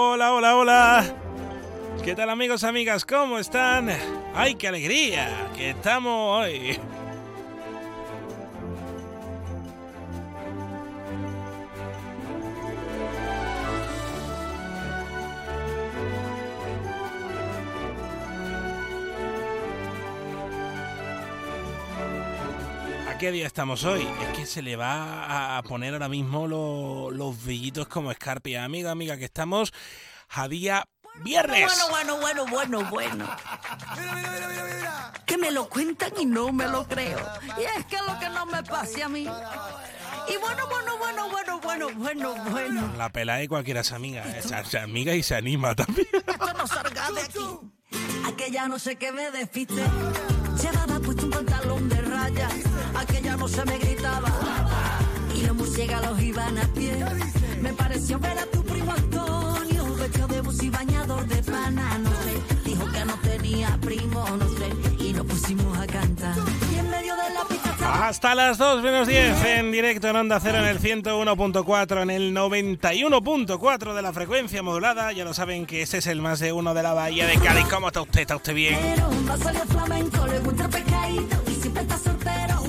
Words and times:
Hola, 0.00 0.32
hola, 0.32 0.56
hola. 0.56 1.04
¿Qué 2.04 2.14
tal 2.14 2.30
amigos, 2.30 2.62
amigas? 2.62 3.04
¿Cómo 3.04 3.36
están? 3.36 3.88
¡Ay, 4.32 4.54
qué 4.54 4.68
alegría! 4.68 5.50
Que 5.56 5.70
estamos 5.70 6.38
hoy. 6.38 6.78
Qué 23.18 23.32
día 23.32 23.46
estamos 23.46 23.84
hoy? 23.84 24.06
Es 24.22 24.38
que 24.38 24.46
se 24.46 24.62
le 24.62 24.76
va 24.76 25.58
a 25.58 25.62
poner 25.64 25.92
ahora 25.92 26.08
mismo 26.08 26.46
los 26.46 27.44
vellitos 27.44 27.88
como 27.88 28.12
escarpia. 28.12 28.64
Amiga, 28.64 28.92
amiga, 28.92 29.16
que 29.16 29.24
estamos 29.24 29.72
a 30.28 30.46
día 30.46 30.88
viernes. 31.24 31.66
Bueno, 31.90 32.16
bueno, 32.20 32.46
bueno, 32.46 32.46
bueno, 32.46 32.90
bueno. 32.90 33.36
Que 35.26 35.36
me 35.36 35.50
lo 35.50 35.68
cuentan 35.68 36.12
y 36.20 36.26
no 36.26 36.52
me 36.52 36.68
lo 36.68 36.86
creo. 36.86 37.18
Y 37.58 37.78
es 37.78 37.86
que 37.86 37.96
lo 37.96 38.18
que 38.20 38.28
no 38.28 38.46
me 38.46 38.62
pase 38.62 39.02
a 39.02 39.08
mí. 39.08 39.22
Y 39.22 40.36
bueno, 40.36 40.68
bueno, 40.68 40.98
bueno, 40.98 41.28
bueno, 41.28 41.60
bueno, 41.60 41.88
bueno, 41.94 42.34
bueno. 42.50 42.92
La 42.96 43.10
pela 43.10 43.36
de 43.36 43.48
cualquiera 43.48 43.80
es 43.80 43.90
amiga. 43.90 44.24
Es 44.36 44.74
amiga 44.76 45.14
y 45.14 45.24
se 45.24 45.34
anima 45.34 45.74
también. 45.74 46.06
Esto 46.12 46.52
no 46.52 46.66
salga 46.68 47.10
de 47.10 47.20
aquí. 47.22 47.46
Aquella 48.26 48.68
no 48.68 48.78
sé 48.78 48.94
qué 48.94 49.10
me 49.10 49.30
despiste. 49.32 49.82
Aquella 52.98 53.36
se 53.46 53.64
me 53.64 53.78
gritaba. 53.78 54.28
Y 55.34 55.46
los 55.46 55.56
murciélagos 55.56 56.20
iban 56.20 56.58
a 56.58 56.66
pie. 56.74 57.04
Me 57.62 57.72
pareció 57.72 58.18
ver 58.18 58.38
a 58.38 58.46
tu 58.46 58.62
primo 58.64 58.92
Antonio. 58.92 59.94
Vestido 59.94 60.26
de 60.26 60.40
bus 60.40 60.62
y 60.62 60.70
bañador 60.70 61.26
de 61.26 61.42
pana. 61.42 61.98
No 61.98 62.10
sé, 62.10 62.34
dijo 62.64 62.84
que 62.90 63.04
no 63.04 63.14
tenía 63.22 63.78
primo, 63.80 64.24
no 64.36 64.48
sé. 64.48 65.04
Y 65.04 65.12
nos 65.12 65.26
pusimos 65.26 65.78
a 65.78 65.86
cantar. 65.86 66.34
Hasta 68.00 68.36
las 68.36 68.58
2 68.58 68.82
menos 68.82 69.08
10 69.08 69.44
en 69.44 69.72
directo 69.72 70.06
en 70.08 70.14
Onda 70.14 70.38
Cero 70.40 70.58
en 70.58 70.66
el 70.66 70.80
101.4, 70.80 72.02
en 72.02 72.10
el 72.10 72.32
91.4 72.32 73.92
de 73.92 74.02
la 74.02 74.12
frecuencia 74.12 74.62
modulada. 74.62 75.12
Ya 75.12 75.24
lo 75.24 75.34
saben 75.34 75.66
que 75.66 75.82
ese 75.82 75.98
es 75.98 76.06
el 76.06 76.22
más 76.22 76.38
de 76.38 76.52
uno 76.52 76.74
de 76.74 76.82
la 76.84 76.94
Bahía 76.94 77.26
de 77.26 77.36
Cádiz. 77.38 77.66
¿Cómo 77.66 77.88
está 77.88 78.02
usted? 78.02 78.20
¿Está 78.20 78.36
usted 78.36 78.54
bien? 78.54 78.78
Pero 78.80 79.10
va 79.28 79.34
a 79.34 79.38
salir 79.38 79.62
flamenco, 79.62 80.26
le 80.26 80.38
gusta 80.38 80.64
el 80.64 80.70
pescadito 80.70 81.42
y 81.50 81.54
siempre 81.54 81.82
está 81.82 81.98
soltero, 81.98 82.62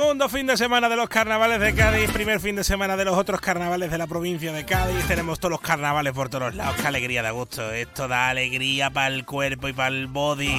Segundo 0.00 0.30
fin 0.30 0.46
de 0.46 0.56
semana 0.56 0.88
de 0.88 0.96
los 0.96 1.10
carnavales 1.10 1.60
de 1.60 1.74
Cádiz, 1.74 2.10
primer 2.10 2.40
fin 2.40 2.56
de 2.56 2.64
semana 2.64 2.96
de 2.96 3.04
los 3.04 3.18
otros 3.18 3.38
carnavales 3.38 3.90
de 3.90 3.98
la 3.98 4.06
provincia 4.06 4.50
de 4.50 4.64
Cádiz. 4.64 5.06
Tenemos 5.06 5.38
todos 5.38 5.50
los 5.50 5.60
carnavales 5.60 6.14
por 6.14 6.30
todos 6.30 6.54
lados. 6.54 6.74
Qué 6.80 6.86
alegría 6.86 7.22
da 7.22 7.32
gusto. 7.32 7.70
Esto 7.70 8.08
da 8.08 8.30
alegría 8.30 8.88
para 8.88 9.08
el 9.08 9.26
cuerpo 9.26 9.68
y 9.68 9.74
para 9.74 9.94
el 9.94 10.06
body. 10.06 10.58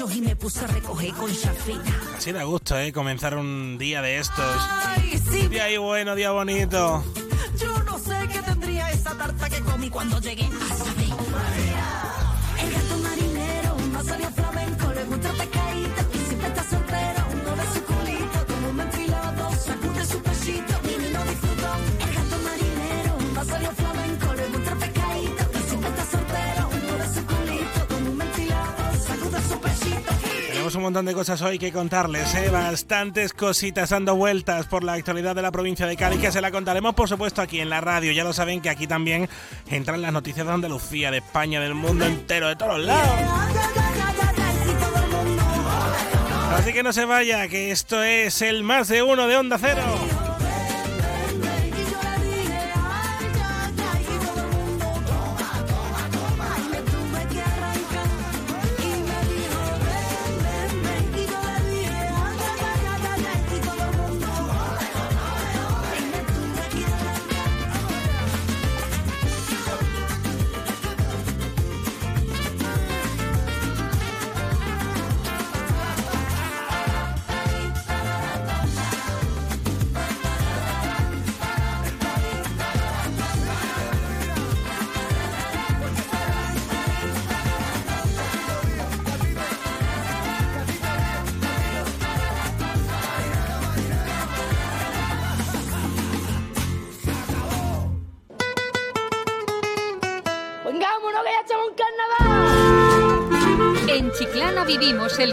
Agua 0.00 0.10
a 0.10 0.14
los 0.14 0.14
tobillos 0.14 0.16
y 0.16 0.20
me 0.20 0.36
puse 0.36 0.64
a 0.64 0.68
recoger 0.68 1.12
con 1.14 1.34
chafita. 1.34 2.16
Así 2.16 2.32
da 2.32 2.42
gusto, 2.44 2.78
¿eh? 2.78 2.92
Comenzar 2.92 3.36
un 3.36 3.76
día 3.78 4.02
de 4.02 4.18
estos. 4.18 4.62
Ay, 4.96 5.20
sí, 5.30 5.48
Día 5.48 5.64
ahí 5.64 5.76
bueno, 5.76 6.14
día 6.14 6.30
bonito. 6.32 7.04
yo 7.60 7.82
no 7.84 7.98
sé 7.98 8.16
qué 8.32 8.40
tendría 8.42 8.90
esa 8.90 9.16
tarta 9.16 9.48
que 9.48 9.60
comí 9.60 9.90
cuando 9.90 10.20
llegué 10.20 10.44
a 10.44 10.74
saber. 10.74 11.08
El 12.60 12.72
gato 12.72 12.96
marinero 13.02 13.76
no 13.92 14.04
salió 14.04 14.30
flamenco, 14.30 14.92
le 14.94 15.04
gusta 15.04 15.30
pescadito 15.32 16.07
Tenemos 30.68 30.76
un 30.76 30.82
montón 30.82 31.06
de 31.06 31.14
cosas 31.14 31.40
hoy 31.40 31.58
que 31.58 31.72
contarles, 31.72 32.34
¿eh? 32.34 32.50
bastantes 32.50 33.32
cositas 33.32 33.88
dando 33.88 34.16
vueltas 34.16 34.66
por 34.66 34.84
la 34.84 34.92
actualidad 34.92 35.34
de 35.34 35.40
la 35.40 35.50
provincia 35.50 35.86
de 35.86 35.96
Cádiz 35.96 36.20
que 36.20 36.30
se 36.30 36.42
la 36.42 36.50
contaremos 36.50 36.94
por 36.94 37.08
supuesto 37.08 37.40
aquí 37.40 37.58
en 37.60 37.70
la 37.70 37.80
radio. 37.80 38.12
Ya 38.12 38.22
lo 38.22 38.34
saben 38.34 38.60
que 38.60 38.68
aquí 38.68 38.86
también 38.86 39.30
entran 39.70 40.02
las 40.02 40.12
noticias 40.12 40.46
de 40.46 40.52
Andalucía, 40.52 41.10
de 41.10 41.18
España, 41.18 41.58
del 41.58 41.72
mundo 41.72 42.04
entero, 42.04 42.48
de 42.48 42.56
todos 42.56 42.80
lados. 42.80 43.18
Así 46.54 46.74
que 46.74 46.82
no 46.82 46.92
se 46.92 47.06
vaya, 47.06 47.48
que 47.48 47.70
esto 47.70 48.02
es 48.02 48.42
el 48.42 48.62
más 48.62 48.88
de 48.88 49.02
uno 49.02 49.26
de 49.26 49.38
Onda 49.38 49.56
Cero. 49.58 50.27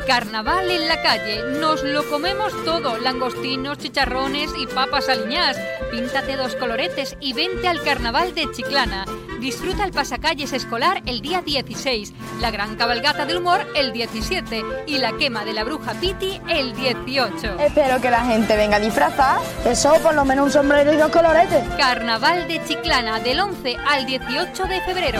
Carnaval 0.05 0.69
en 0.69 0.87
la 0.87 1.01
calle. 1.01 1.41
Nos 1.59 1.83
lo 1.83 2.07
comemos 2.09 2.53
todo: 2.63 2.97
langostinos, 2.97 3.77
chicharrones 3.77 4.51
y 4.57 4.67
papas 4.67 5.09
aliñás. 5.09 5.57
Píntate 5.91 6.35
dos 6.35 6.55
coloretes 6.55 7.15
y 7.19 7.33
vente 7.33 7.67
al 7.67 7.81
carnaval 7.81 8.33
de 8.35 8.51
Chiclana. 8.51 9.05
Disfruta 9.39 9.83
el 9.83 9.91
pasacalles 9.91 10.53
escolar 10.53 11.03
el 11.05 11.21
día 11.21 11.41
16, 11.41 12.13
la 12.39 12.51
gran 12.51 12.75
cabalgata 12.75 13.25
del 13.25 13.37
humor 13.37 13.65
el 13.75 13.91
17 13.91 14.63
y 14.87 14.97
la 14.97 15.11
quema 15.17 15.45
de 15.45 15.53
la 15.53 15.63
bruja 15.63 15.93
Piti 15.93 16.41
el 16.49 16.75
18. 16.75 17.59
Espero 17.59 18.01
que 18.01 18.09
la 18.09 18.25
gente 18.25 18.55
venga 18.55 18.79
disfrazada. 18.79 19.39
Eso, 19.65 19.93
por 20.01 20.15
lo 20.15 20.25
menos 20.25 20.45
un 20.45 20.51
sombrero 20.51 20.93
y 20.93 20.97
dos 20.97 21.11
coloretes. 21.11 21.63
Carnaval 21.77 22.47
de 22.47 22.63
Chiclana 22.65 23.19
del 23.19 23.39
11 23.39 23.77
al 23.87 24.05
18 24.05 24.63
de 24.65 24.81
febrero. 24.81 25.19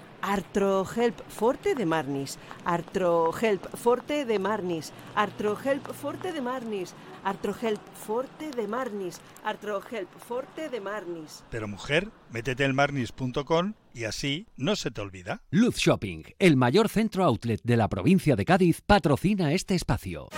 Artrohelp 0.21 1.19
Forte 1.27 1.75
de 1.75 1.85
Marnis, 1.85 2.37
Artrohelp 2.65 3.75
Forte 3.75 4.25
de 4.25 4.39
Marnis, 4.39 4.91
Artrohelp 5.15 5.87
Forte 5.93 6.31
de 6.31 6.41
Marnis, 6.41 6.93
Artrohelp 7.23 7.81
Forte 8.05 8.51
de 8.51 8.67
Marnis, 8.67 9.21
Artrohelp 9.43 10.09
Forte 10.27 10.69
de 10.69 10.79
Marnis. 10.79 11.43
Pero 11.49 11.67
mujer, 11.67 12.09
métete 12.31 12.65
en 12.65 12.75
marnis.com 12.75 13.73
y 13.93 14.05
así 14.05 14.47
no 14.57 14.75
se 14.75 14.91
te 14.91 15.01
olvida. 15.01 15.41
Luz 15.49 15.77
Shopping, 15.77 16.23
el 16.39 16.55
mayor 16.55 16.89
centro 16.89 17.23
outlet 17.23 17.61
de 17.63 17.77
la 17.77 17.87
provincia 17.87 18.35
de 18.35 18.45
Cádiz, 18.45 18.81
patrocina 18.81 19.53
este 19.53 19.75
espacio. 19.75 20.29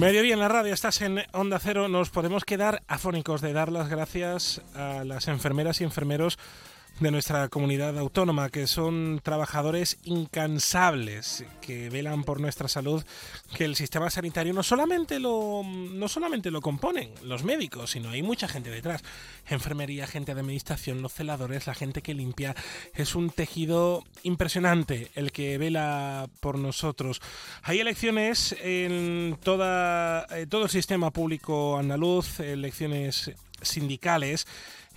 Mediodía 0.00 0.34
en 0.34 0.40
la 0.40 0.48
radio, 0.48 0.74
estás 0.74 1.00
en 1.02 1.20
Onda 1.32 1.60
Cero. 1.60 1.86
Nos 1.86 2.10
podemos 2.10 2.44
quedar 2.44 2.82
afónicos 2.88 3.40
de 3.40 3.52
dar 3.52 3.70
las 3.70 3.88
gracias 3.88 4.60
a 4.74 5.04
las 5.04 5.28
enfermeras 5.28 5.80
y 5.80 5.84
enfermeros 5.84 6.38
de 7.00 7.10
nuestra 7.10 7.48
comunidad 7.48 7.98
autónoma, 7.98 8.50
que 8.50 8.66
son 8.66 9.20
trabajadores 9.22 9.98
incansables, 10.04 11.44
que 11.60 11.90
velan 11.90 12.24
por 12.24 12.40
nuestra 12.40 12.68
salud, 12.68 13.02
que 13.56 13.64
el 13.64 13.76
sistema 13.76 14.10
sanitario 14.10 14.52
no 14.52 14.62
solamente 14.62 15.18
lo, 15.18 15.62
no 15.64 16.08
solamente 16.08 16.50
lo 16.50 16.60
componen 16.60 17.12
los 17.22 17.44
médicos, 17.44 17.90
sino 17.92 18.10
hay 18.10 18.22
mucha 18.22 18.48
gente 18.48 18.70
detrás. 18.70 19.02
Enfermería, 19.48 20.06
gente 20.06 20.34
de 20.34 20.40
administración, 20.40 21.02
los 21.02 21.12
celadores, 21.12 21.66
la 21.66 21.74
gente 21.74 22.02
que 22.02 22.14
limpia. 22.14 22.54
Es 22.94 23.14
un 23.14 23.30
tejido 23.30 24.04
impresionante 24.22 25.10
el 25.14 25.32
que 25.32 25.58
vela 25.58 26.28
por 26.40 26.58
nosotros. 26.58 27.20
Hay 27.62 27.80
elecciones 27.80 28.54
en 28.60 29.38
toda, 29.42 30.26
eh, 30.30 30.46
todo 30.46 30.64
el 30.64 30.70
sistema 30.70 31.10
público 31.10 31.78
andaluz, 31.78 32.40
elecciones 32.40 33.32
sindicales 33.60 34.46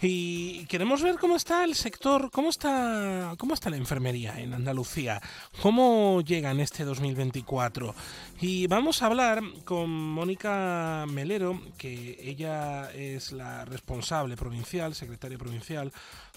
y 0.02 0.66
queremos 0.66 1.02
ver 1.02 1.16
cómo 1.16 1.36
está 1.36 1.64
el 1.64 1.76
sector, 1.76 2.30
cómo 2.32 2.50
está, 2.50 3.34
cómo 3.38 3.54
está 3.54 3.70
la 3.70 3.78
enfermería 3.78 4.40
en 4.40 4.54
Andalucía, 4.54 5.22
cómo 5.62 6.22
llega 6.22 6.52
en 6.52 6.60
este 6.60 6.84
2024. 6.84 7.96
Y 8.42 8.68
vamos 8.68 9.02
a 9.02 9.08
hablar 9.08 9.42
con 9.64 9.90
Mónica 9.90 11.06
Melero, 11.08 11.62
que 11.78 12.20
ella 12.22 12.92
es 12.92 13.32
la 13.32 13.66
responsable 13.66 14.36
provincial, 14.36 14.96
secretaria 14.96 15.38
provincial 15.38 15.92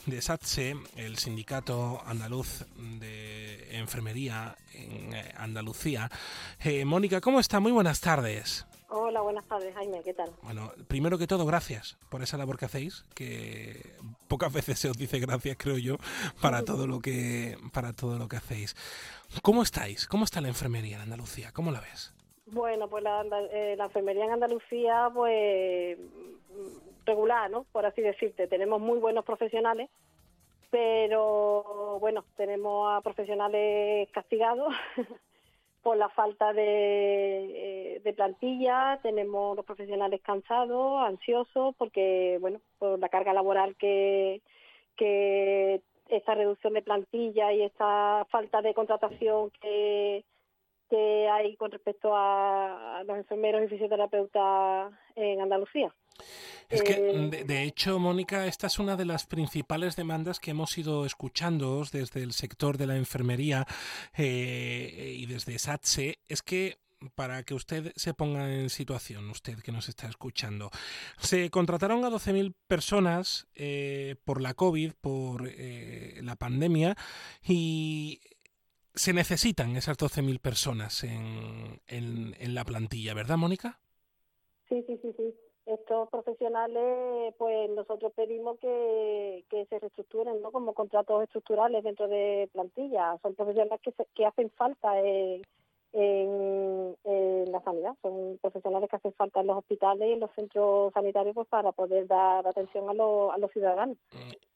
de 0.07 0.23
SATSE, 0.23 0.77
el 0.97 1.19
sindicato 1.19 2.01
andaluz 2.07 2.65
de 3.01 3.77
enfermería 3.79 4.57
en 4.73 5.15
eh, 5.15 5.35
Andalucía. 5.37 6.11
Eh, 6.61 6.85
Mónica, 6.85 7.21
¿cómo 7.21 7.41
está? 7.41 7.61
Muy 7.61 7.73
buenas 7.73 8.01
tardes. 8.01 8.67
Hola, 8.91 9.21
buenas 9.21 9.47
tardes, 9.47 9.75
Jaime, 9.75 10.03
¿qué 10.03 10.15
tal? 10.15 10.31
Bueno, 10.43 10.73
primero 10.89 11.19
que 11.19 11.27
todo, 11.27 11.45
gracias 11.45 11.99
por 12.09 12.23
esa 12.23 12.39
labor 12.39 12.59
que 12.59 12.65
hacéis, 12.65 13.05
que 13.15 13.83
pocas 14.29 14.53
veces 14.55 14.79
se 14.79 14.89
os 14.89 14.97
dice 14.97 15.19
gracias, 15.19 15.57
creo 15.59 15.77
yo, 15.77 15.97
para 16.41 16.65
todo 16.65 16.87
lo 16.87 17.01
que 17.01 17.57
para 17.75 17.93
todo 17.93 18.19
lo 18.19 18.29
que 18.29 18.37
hacéis. 18.37 18.75
¿Cómo 19.43 19.63
estáis? 19.63 20.07
¿Cómo 20.07 20.25
está 20.25 20.41
la 20.41 20.49
enfermería 20.49 20.97
en 20.97 21.03
Andalucía? 21.03 21.53
¿Cómo 21.53 21.71
la 21.71 21.81
ves? 21.81 22.15
Bueno, 22.47 22.89
pues 22.89 23.05
la, 23.05 23.27
eh, 23.53 23.75
la 23.77 23.85
enfermería 23.85 24.25
en 24.25 24.33
Andalucía, 24.33 25.11
pues 25.13 25.99
regular, 27.05 27.51
¿no? 27.51 27.65
Por 27.65 27.85
así 27.85 28.01
decirte. 28.01 28.47
Tenemos 28.47 28.81
muy 28.81 28.99
buenos 28.99 29.25
profesionales, 29.25 29.91
pero 30.71 31.99
bueno, 32.01 32.25
tenemos 32.37 32.91
a 32.91 33.03
profesionales 33.03 34.09
castigados 34.13 34.75
por 35.83 35.97
la 35.97 36.09
falta 36.11 36.53
de, 36.53 36.65
eh, 36.67 38.01
de 38.05 38.13
plantilla, 38.13 38.99
tenemos 39.03 39.57
los 39.57 39.65
profesionales 39.65 40.21
cansados, 40.23 41.01
ansiosos, 41.03 41.75
porque, 41.77 42.39
bueno, 42.41 42.61
por 42.79 42.99
la 42.99 43.09
carga 43.09 43.33
laboral 43.33 43.77
que, 43.77 44.43
que 44.97 45.81
esta 46.09 46.35
reducción 46.35 46.75
de 46.75 46.83
plantilla 46.83 47.53
y 47.53 47.63
esta 47.63 48.27
falta 48.31 48.63
de 48.63 48.75
contratación 48.75 49.51
que, 49.61 50.25
que 50.89 51.29
hay 51.29 51.57
con 51.57 51.71
respecto 51.71 52.13
a, 52.15 53.03
los 53.07 53.17
enfermeros 53.17 53.63
y 53.65 53.69
fisioterapeutas 53.69 54.93
en 55.17 55.41
Andalucía. 55.41 55.95
Es 56.69 56.83
que, 56.83 56.93
Eh, 56.93 57.29
de, 57.31 57.45
de 57.45 57.63
hecho, 57.63 57.99
Mónica, 57.99 58.47
esta 58.47 58.67
es 58.67 58.79
una 58.79 58.97
de 58.97 59.05
las 59.05 59.27
principales 59.27 59.97
demandas 59.97 60.41
que 60.41 60.51
hemos 60.51 60.77
ido 60.77 61.07
escuchando 61.07 61.85
desde 61.93 62.23
el 62.23 62.33
sector 62.33 62.77
de 62.77 62.87
la 62.87 62.97
enfermería 62.97 63.67
eh, 64.17 65.15
y 65.17 65.27
desde 65.27 65.59
SATSE. 65.59 66.19
Es 66.29 66.43
que 66.43 66.79
para 67.15 67.43
que 67.43 67.55
usted 67.55 67.93
se 67.97 68.15
ponga 68.15 68.53
en 68.53 68.71
situación, 68.71 69.31
usted 69.31 69.59
que 69.61 69.73
nos 69.73 69.89
está 69.89 70.09
escuchando, 70.09 70.71
se 71.19 71.51
contrataron 71.51 72.05
a 72.05 72.11
12.000 72.11 72.55
personas 72.67 73.47
eh, 73.55 74.17
por 74.25 74.41
la 74.41 74.55
COVID, 74.55 74.93
por 75.01 75.49
eh, 75.49 76.21
la 76.23 76.37
pandemia, 76.37 76.97
y 77.47 78.21
se 78.99 79.13
necesitan 79.13 79.77
esas 79.77 79.97
12.000 79.97 80.41
personas 80.41 81.05
en, 81.05 81.81
en, 81.87 82.55
la 82.55 82.65
plantilla, 82.65 83.15
¿verdad, 83.15 83.37
Mónica? 83.39 83.81
Sí, 84.69 84.83
sí, 84.87 84.99
sí, 85.03 85.13
sí. 85.17 85.35
Estos 85.67 86.09
profesionales, 86.11 87.35
pues 87.39 87.71
nosotros 87.71 88.13
pedimos 88.15 88.59
que, 88.59 89.45
que 89.51 89.67
se 89.67 89.79
reestructuren, 89.79 90.41
¿no? 90.43 90.51
Como 90.53 90.75
contratos 90.75 91.23
estructurales 91.25 91.85
dentro 91.85 92.09
de 92.09 92.49
plantilla. 92.53 93.19
Son 93.23 93.35
profesionales 93.35 93.81
que, 93.83 93.93
se- 93.93 94.07
que 94.15 94.27
hacen 94.27 94.51
falta 94.53 94.99
en, 95.01 95.43
en, 95.93 96.97
en 97.05 97.51
la 97.53 97.61
sanidad. 97.63 97.95
Son 98.03 98.39
profesionales 98.41 98.89
que 98.91 98.97
hacen 98.97 99.13
falta 99.15 99.41
en 99.41 99.47
los 99.47 99.57
hospitales 99.59 100.09
y 100.09 100.13
en 100.13 100.21
los 100.21 100.31
centros 100.35 100.93
sanitarios 100.93 101.35
pues 101.35 101.49
para 101.49 101.73
poder 101.73 102.07
dar 102.07 102.47
atención 102.47 102.89
a, 102.91 102.95
los 102.95 103.33
a 103.33 103.39
los 103.39 103.51
ciudadanos. 103.53 103.97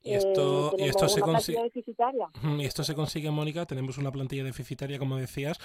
Y 0.02 0.14
esto, 0.14 0.72
Eh, 0.72 0.76
y 0.78 0.88
esto 0.88 1.08
se 1.08 1.20
consigue. 1.20 1.58
Ujú, 1.62 2.56
Y 2.60 2.64
esto 2.64 2.82
se 2.84 2.94
consigue, 2.94 3.30
Mónica, 3.30 3.64
tenemos 3.66 3.98
una 3.98 4.10
plantilla 4.10 4.44
deficitaria, 4.44 4.98
como 4.98 5.16
decías, 5.16 5.58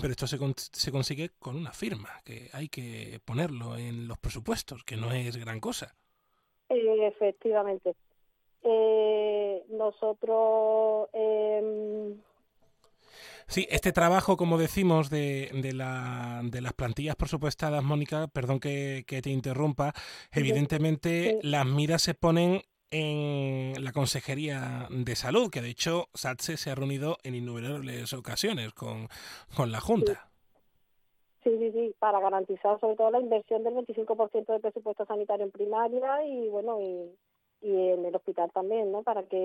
pero 0.00 0.12
esto 0.12 0.26
se, 0.26 0.38
con- 0.38 0.54
se 0.56 0.92
consigue 0.92 1.30
con 1.38 1.56
una 1.56 1.72
firma, 1.72 2.08
que 2.24 2.48
hay 2.52 2.68
que 2.68 3.20
ponerlo 3.24 3.76
en 3.76 4.06
los 4.08 4.18
presupuestos, 4.18 4.84
que 4.84 4.96
no 4.96 5.12
es 5.12 5.36
gran 5.36 5.60
cosa. 5.60 5.94
Eh, 6.68 7.06
efectivamente. 7.08 7.94
Eh, 8.62 9.64
nosotros 9.70 11.08
eh, 11.12 12.14
Sí, 13.50 13.66
este 13.68 13.90
trabajo, 13.90 14.36
como 14.36 14.58
decimos, 14.58 15.10
de, 15.10 15.50
de, 15.52 15.72
la, 15.72 16.40
de 16.44 16.60
las 16.60 16.72
plantillas 16.72 17.16
presupuestadas, 17.16 17.82
Mónica, 17.82 18.28
perdón 18.28 18.60
que, 18.60 19.02
que 19.08 19.20
te 19.22 19.30
interrumpa, 19.30 19.92
evidentemente 20.30 21.38
Sí. 21.40 21.48
las 21.48 21.66
miras 21.66 22.00
se 22.02 22.14
ponen 22.14 22.62
en 22.92 23.84
la 23.84 23.90
Consejería 23.92 24.86
de 24.90 25.16
Salud, 25.16 25.50
que 25.50 25.62
de 25.62 25.68
hecho 25.70 26.06
SATSE 26.14 26.56
se 26.56 26.70
ha 26.70 26.76
reunido 26.76 27.16
en 27.24 27.34
innumerables 27.34 28.12
ocasiones 28.12 28.72
con, 28.72 29.08
con 29.56 29.72
la 29.72 29.80
Junta. 29.80 30.30
Sí, 31.42 31.50
sí, 31.58 31.72
sí, 31.72 31.94
para 31.98 32.20
garantizar 32.20 32.78
sobre 32.80 32.96
todo 32.96 33.10
la 33.10 33.20
inversión 33.20 33.64
del 33.64 33.74
25% 33.74 34.46
del 34.46 34.60
presupuesto 34.60 35.06
sanitario 35.06 35.44
en 35.46 35.50
primaria 35.50 36.24
y 36.24 36.48
bueno, 36.48 36.80
y, 36.80 37.16
y 37.62 37.88
en 37.90 38.04
el 38.04 38.14
hospital 38.14 38.50
también, 38.52 38.92
¿no? 38.92 39.02
Para 39.02 39.22
que 39.24 39.38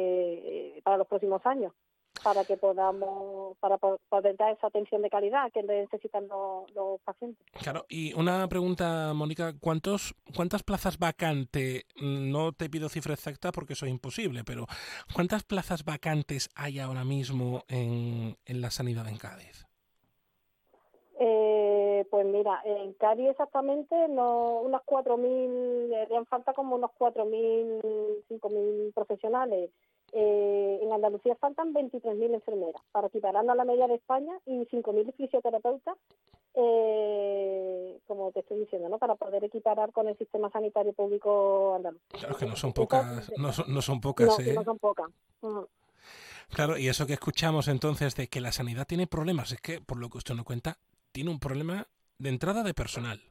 eh, 0.78 0.82
para 0.84 0.98
los 0.98 1.08
próximos 1.08 1.42
años, 1.46 1.74
para 2.26 2.44
que 2.44 2.58
podamos 2.58 3.56
para 3.60 3.78
po- 3.78 4.00
poder 4.10 4.36
dar 4.36 4.52
esa 4.52 4.66
atención 4.66 5.04
de 5.04 5.12
calidad 5.12 5.52
que 5.52 5.62
necesitan 5.62 6.28
los, 6.28 6.70
los 6.74 7.00
pacientes. 7.02 7.46
Claro, 7.62 7.86
y 7.88 8.14
una 8.14 8.48
pregunta, 8.48 9.14
Mónica, 9.14 9.54
¿cuántos, 9.62 10.16
¿cuántas 10.36 10.64
plazas 10.64 10.98
vacantes, 10.98 11.86
no 12.02 12.52
te 12.52 12.68
pido 12.68 12.90
cifra 12.90 13.14
exacta 13.14 13.52
porque 13.52 13.74
eso 13.74 13.86
es 13.86 13.92
imposible, 13.92 14.44
pero 14.44 14.66
¿cuántas 15.14 15.44
plazas 15.44 15.86
vacantes 15.86 16.50
hay 16.56 16.80
ahora 16.80 17.04
mismo 17.04 17.62
en, 17.68 18.36
en 18.48 18.60
la 18.60 18.72
sanidad 18.72 19.08
en 19.08 19.18
Cádiz? 19.18 19.68
Eh, 21.20 22.06
pues 22.10 22.26
mira, 22.26 22.60
en 22.66 22.94
Cádiz 22.94 23.30
exactamente 23.30 23.96
no, 24.10 24.62
unos 24.62 24.82
4.000, 24.84 25.90
le 25.90 26.02
harían 26.02 26.26
falta 26.26 26.54
como 26.54 26.76
unos 26.76 26.90
4.000, 26.98 28.24
5.000 28.28 28.92
profesionales. 28.96 29.70
Eh, 30.12 30.80
en 30.82 30.94
Andalucía 30.94 31.36
faltan 31.36 31.74
23.000 31.74 32.34
enfermeras, 32.34 32.82
para 32.92 33.08
equiparando 33.08 33.52
a 33.52 33.56
la 33.56 33.66
media 33.66 33.88
de 33.88 33.96
España, 33.96 34.34
y 34.46 34.66
5.000 34.66 35.14
fisioterapeutas, 35.16 35.98
eh, 36.54 38.00
como 38.08 38.32
te 38.32 38.40
estoy 38.40 38.60
diciendo, 38.60 38.88
¿no? 38.88 38.98
para 38.98 39.16
poder 39.16 39.44
equiparar 39.44 39.92
con 39.92 40.08
el 40.08 40.18
sistema 40.18 40.50
sanitario 40.50 40.94
público 40.94 41.76
andaluz. 41.76 42.02
Claro 42.10 42.38
que 42.38 42.46
no 42.46 42.56
son 42.56 42.72
pocas, 42.72 43.32
no 43.38 43.52
son, 43.52 43.74
no 43.74 43.82
son 43.82 44.00
pocas, 44.00 44.28
No, 44.28 44.46
¿eh? 44.46 44.54
no 44.54 44.64
son 44.64 44.80
pocas. 44.80 45.08
Claro, 46.50 46.78
y 46.78 46.88
eso 46.88 47.06
que 47.06 47.14
escuchamos 47.14 47.68
entonces 47.68 48.16
de 48.16 48.28
que 48.28 48.40
la 48.40 48.52
sanidad 48.52 48.86
tiene 48.88 49.08
problemas, 49.08 49.52
es 49.52 49.60
que, 49.60 49.82
por 49.82 49.98
lo 49.98 50.10
que 50.10 50.20
usted 50.20 50.36
nos 50.36 50.46
cuenta, 50.46 50.78
tiene 51.12 51.32
un 51.32 51.40
problema 51.40 51.88
de 52.20 52.30
entrada 52.30 52.64
de 52.64 52.74
personal. 52.74 53.22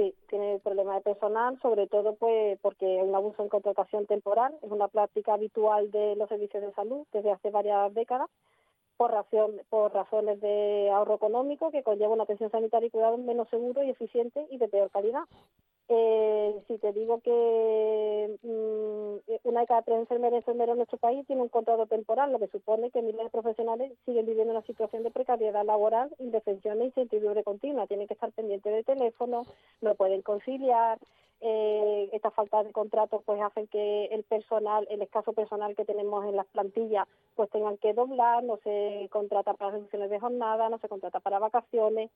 Sí, 0.00 0.14
tiene 0.30 0.58
problema 0.60 0.94
de 0.94 1.02
personal, 1.02 1.60
sobre 1.60 1.86
todo 1.86 2.14
pues 2.14 2.58
porque 2.62 2.86
hay 2.86 3.06
un 3.06 3.14
abuso 3.14 3.42
en 3.42 3.50
contratación 3.50 4.06
temporal, 4.06 4.56
es 4.62 4.70
una 4.70 4.88
práctica 4.88 5.34
habitual 5.34 5.90
de 5.90 6.16
los 6.16 6.26
servicios 6.26 6.62
de 6.62 6.72
salud 6.72 7.06
desde 7.12 7.30
hace 7.30 7.50
varias 7.50 7.92
décadas, 7.92 8.30
por, 8.96 9.10
razón, 9.10 9.60
por 9.68 9.92
razones 9.92 10.40
de 10.40 10.88
ahorro 10.90 11.16
económico 11.16 11.70
que 11.70 11.82
conlleva 11.82 12.14
una 12.14 12.22
atención 12.22 12.50
sanitaria 12.50 12.86
y 12.86 12.90
cuidado 12.90 13.18
menos 13.18 13.50
seguro 13.50 13.82
y 13.82 13.90
eficiente 13.90 14.46
y 14.50 14.56
de 14.56 14.68
peor 14.68 14.90
calidad. 14.90 15.24
Eh, 15.92 16.62
si 16.68 16.78
te 16.78 16.92
digo 16.92 17.20
que 17.20 18.38
mm, 18.44 19.48
una 19.48 19.60
de 19.62 19.66
cada 19.66 19.82
tres 19.82 19.98
enfermeras 19.98 20.34
y 20.34 20.36
enfermeros 20.36 20.74
en 20.74 20.76
nuestro 20.76 20.98
país 20.98 21.26
tiene 21.26 21.42
un 21.42 21.48
contrato 21.48 21.86
temporal, 21.86 22.30
lo 22.30 22.38
que 22.38 22.46
supone 22.46 22.92
que 22.92 23.02
miles 23.02 23.24
de 23.24 23.30
profesionales 23.30 23.92
siguen 24.06 24.24
viviendo 24.24 24.52
una 24.52 24.62
situación 24.62 25.02
de 25.02 25.10
precariedad 25.10 25.64
laboral, 25.64 26.14
indefensión 26.20 26.80
e 26.80 26.84
incertidumbre 26.84 27.42
continua. 27.42 27.88
Tienen 27.88 28.06
que 28.06 28.14
estar 28.14 28.30
pendientes 28.30 28.72
de 28.72 28.84
teléfono, 28.84 29.42
no 29.80 29.96
pueden 29.96 30.22
conciliar. 30.22 31.00
Eh, 31.40 32.08
esta 32.12 32.30
falta 32.30 32.62
de 32.62 32.70
contratos 32.70 33.22
pues 33.24 33.40
hacen 33.40 33.66
que 33.66 34.04
el 34.12 34.22
personal, 34.22 34.86
el 34.90 35.02
escaso 35.02 35.32
personal 35.32 35.74
que 35.74 35.84
tenemos 35.84 36.24
en 36.24 36.36
las 36.36 36.46
plantillas, 36.46 37.08
pues 37.34 37.50
tengan 37.50 37.78
que 37.78 37.94
doblar, 37.94 38.44
no 38.44 38.58
se 38.58 39.08
contrata 39.10 39.54
para 39.54 39.72
reducciones 39.72 40.10
de 40.10 40.20
jornada, 40.20 40.68
no 40.68 40.78
se 40.78 40.88
contrata 40.88 41.18
para 41.18 41.40
vacaciones 41.40 42.12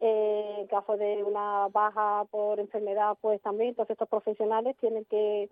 eh, 0.00 0.56
en 0.60 0.66
caso 0.68 0.96
de 0.96 1.24
una 1.24 1.68
baja 1.68 2.24
por 2.30 2.60
enfermedad, 2.60 3.16
pues 3.20 3.40
también, 3.42 3.70
entonces 3.70 3.94
estos 3.94 4.08
profesionales 4.08 4.76
tienen 4.80 5.04
que, 5.06 5.50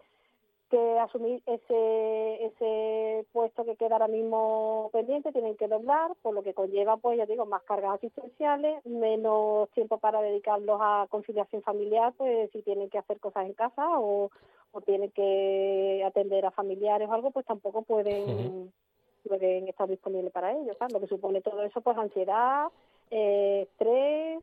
que 0.71 0.99
asumir 0.99 1.43
ese, 1.47 2.45
ese 2.47 3.27
puesto 3.33 3.65
que 3.65 3.77
queda 3.77 3.97
ahora 3.97 4.09
mismo 4.09 4.91
pendiente, 4.93 5.33
tienen 5.33 5.57
que 5.57 5.69
doblar, 5.69 6.13
por 6.23 6.35
lo 6.35 6.43
que 6.43 6.55
conlleva, 6.55 6.97
pues 6.97 7.19
ya 7.19 7.27
digo, 7.27 7.47
más 7.47 7.63
cargas 7.63 7.95
asistenciales, 7.95 8.85
menos 8.87 9.69
tiempo 9.71 9.99
para 9.99 10.21
dedicarlos 10.23 10.79
a 10.81 11.07
conciliación 11.11 11.63
familiar, 11.63 12.13
pues 12.17 12.51
si 12.53 12.63
tienen 12.63 12.89
que 12.91 12.99
hacer 12.99 13.19
cosas 13.21 13.47
en 13.47 13.55
casa 13.55 13.99
o, 13.99 14.31
o 14.73 14.81
tienen 14.81 15.11
que 15.11 16.03
atender 16.05 16.47
a 16.47 16.51
familiares 16.51 17.09
o 17.09 17.13
algo, 17.13 17.31
pues 17.31 17.47
tampoco 17.47 17.83
pueden, 17.83 18.73
pueden 19.27 19.69
estar 19.69 19.89
disponibles 19.89 20.33
para 20.33 20.53
ellos, 20.53 20.77
¿sabes? 20.79 20.93
Lo 20.93 21.01
que 21.01 21.07
supone 21.07 21.41
todo 21.41 21.63
eso, 21.63 21.81
pues 21.81 21.97
ansiedad, 21.97 22.67
eh, 23.11 23.63
estrés, 23.71 24.43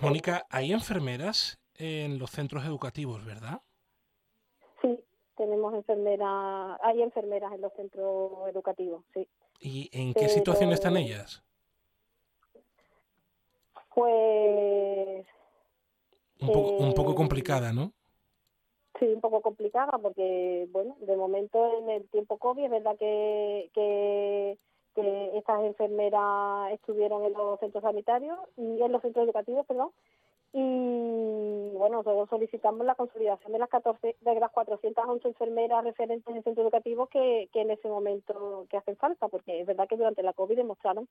Mónica, 0.00 0.44
hay 0.50 0.72
enfermeras 0.72 1.58
en 1.78 2.18
los 2.18 2.30
centros 2.30 2.64
educativos, 2.66 3.24
¿verdad? 3.24 3.60
Sí, 4.82 5.00
tenemos 5.36 5.72
enfermeras, 5.74 6.78
hay 6.82 7.00
enfermeras 7.02 7.52
en 7.54 7.62
los 7.62 7.72
centros 7.74 8.32
educativos, 8.48 9.02
sí. 9.14 9.26
¿Y 9.60 9.88
en 9.92 10.12
qué 10.12 10.20
Pero- 10.20 10.32
situación 10.34 10.72
están 10.72 10.96
ellas? 10.98 11.42
Pues 13.94 15.26
Un 16.40 16.48
poco, 16.48 16.70
un 16.76 16.92
poco 16.94 17.12
Eh, 17.12 17.14
complicada, 17.14 17.72
¿no? 17.72 17.92
sí, 18.98 19.06
un 19.06 19.20
poco 19.22 19.40
complicada 19.40 19.96
porque, 19.98 20.68
bueno, 20.70 20.96
de 21.00 21.16
momento 21.16 21.78
en 21.78 21.88
el 21.90 22.08
tiempo 22.10 22.36
COVID 22.38 22.64
es 22.64 22.70
verdad 22.70 22.96
que, 22.98 23.70
que, 23.72 24.58
que 24.96 25.38
estas 25.38 25.62
enfermeras 25.62 26.72
estuvieron 26.72 27.24
en 27.24 27.34
los 27.34 27.60
centros 27.60 27.82
sanitarios 27.82 28.36
y 28.56 28.82
en 28.82 28.90
los 28.90 29.02
centros 29.02 29.24
educativos, 29.24 29.64
perdón, 29.66 29.90
y 30.52 31.70
bueno, 31.76 31.98
nosotros 31.98 32.30
solicitamos 32.30 32.86
la 32.86 32.94
consolidación 32.94 33.52
de 33.52 33.58
las 33.58 33.68
14, 33.68 34.16
de 34.18 34.40
las 34.40 34.50
411 34.52 35.28
enfermeras 35.28 35.84
referentes 35.84 36.34
en 36.34 36.42
centros 36.42 36.64
educativos 36.64 37.10
que, 37.10 37.50
que 37.52 37.60
en 37.60 37.72
ese 37.72 37.88
momento 37.88 38.66
que 38.70 38.78
hacen 38.78 38.96
falta, 38.96 39.28
porque 39.28 39.60
es 39.60 39.66
verdad 39.66 39.86
que 39.86 39.98
durante 39.98 40.22
la 40.22 40.32
COVID 40.32 40.56
demostraron 40.56 41.08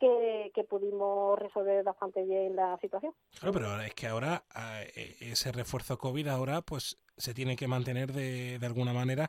que, 0.00 0.50
que 0.52 0.64
pudimos 0.64 1.38
resolver 1.38 1.84
bastante 1.84 2.24
bien 2.24 2.56
la 2.56 2.76
situación. 2.78 3.14
Claro, 3.38 3.52
pero 3.52 3.80
es 3.80 3.94
que 3.94 4.08
ahora 4.08 4.42
ah, 4.52 4.82
e- 4.82 5.14
ese 5.20 5.52
refuerzo 5.52 5.96
COVID 5.96 6.26
ahora 6.26 6.62
pues 6.62 6.98
se 7.18 7.34
tiene 7.34 7.56
que 7.56 7.68
mantener 7.68 8.12
de, 8.12 8.58
de 8.58 8.66
alguna 8.66 8.92
manera 8.92 9.28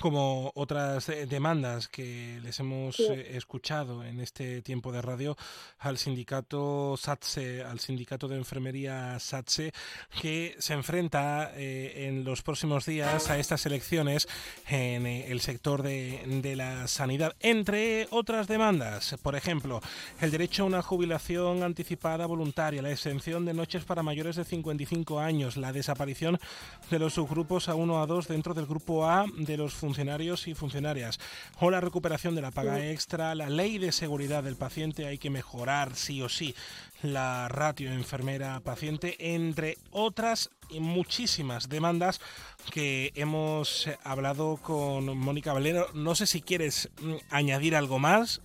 como 0.00 0.50
otras 0.54 1.08
eh, 1.08 1.26
demandas 1.26 1.88
que 1.88 2.40
les 2.42 2.58
hemos 2.60 2.96
Sí. 2.96 3.04
eh, 3.10 3.36
escuchado 3.36 4.04
en 4.04 4.20
este 4.20 4.62
tiempo 4.62 4.92
de 4.92 5.02
radio 5.02 5.36
al 5.78 5.98
sindicato 5.98 6.96
SATSE, 6.96 7.62
al 7.62 7.80
sindicato 7.80 8.28
de 8.28 8.36
enfermería 8.36 9.18
SATSE, 9.18 9.72
que 10.20 10.54
se 10.58 10.74
enfrenta 10.74 11.52
eh, 11.54 12.06
en 12.08 12.24
los 12.24 12.42
próximos 12.42 12.86
días 12.86 13.30
a 13.30 13.38
estas 13.38 13.66
elecciones 13.66 14.28
en 14.68 15.06
eh, 15.06 15.30
el 15.30 15.40
sector 15.40 15.82
de, 15.82 16.22
de 16.42 16.56
la 16.56 16.86
sanidad, 16.88 17.34
entre 17.40 18.06
otras 18.10 18.46
demandas, 18.48 19.16
por 19.22 19.34
ejemplo, 19.36 19.80
el 20.20 20.30
derecho 20.30 20.62
a 20.62 20.66
una 20.66 20.82
jubilación 20.82 21.62
anticipada 21.62 22.26
voluntaria, 22.26 22.82
la 22.82 22.90
exención 22.90 23.44
de 23.44 23.54
noches 23.54 23.84
para 23.84 24.02
mayores 24.02 24.36
de 24.36 24.44
55 24.44 25.20
años, 25.20 25.56
la 25.56 25.72
desaparición 25.72 26.38
de 26.90 26.98
los 26.98 27.18
subgrupos 27.24 27.70
A1 27.70 28.02
a 28.02 28.06
2 28.06 28.28
dentro 28.28 28.52
del 28.52 28.66
grupo 28.66 29.06
A 29.06 29.24
de 29.34 29.56
los 29.56 29.72
funcionarios 29.72 30.46
y 30.46 30.54
funcionarias, 30.54 31.18
o 31.58 31.70
la 31.70 31.80
recuperación 31.80 32.34
de 32.34 32.42
la 32.42 32.50
paga 32.50 32.86
extra, 32.90 33.34
la 33.34 33.48
ley 33.48 33.78
de 33.78 33.92
seguridad 33.92 34.42
del 34.42 34.56
paciente, 34.56 35.06
hay 35.06 35.16
que 35.16 35.30
mejorar 35.30 35.96
sí 35.96 36.20
o 36.20 36.28
sí 36.28 36.54
la 37.02 37.48
ratio 37.48 37.90
enfermera-paciente, 37.90 39.16
entre 39.34 39.78
otras 39.90 40.50
y 40.68 40.80
muchísimas 40.80 41.70
demandas 41.70 42.20
que 42.70 43.10
hemos 43.14 43.88
hablado 44.02 44.58
con 44.58 45.16
Mónica 45.16 45.54
Valero. 45.54 45.86
No 45.94 46.14
sé 46.14 46.26
si 46.26 46.42
quieres 46.42 46.90
mm, 47.00 47.14
añadir 47.30 47.74
algo 47.74 47.98
más. 47.98 48.42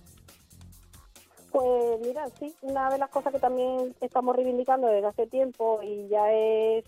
Pues 1.52 2.00
mira, 2.00 2.26
sí, 2.38 2.54
una 2.62 2.88
de 2.88 2.98
las 2.98 3.10
cosas 3.10 3.32
que 3.32 3.40
también 3.40 3.94
estamos 4.00 4.34
reivindicando 4.36 4.86
desde 4.86 5.08
hace 5.08 5.26
tiempo 5.26 5.80
y 5.82 6.08
ya 6.08 6.32
es 6.32 6.84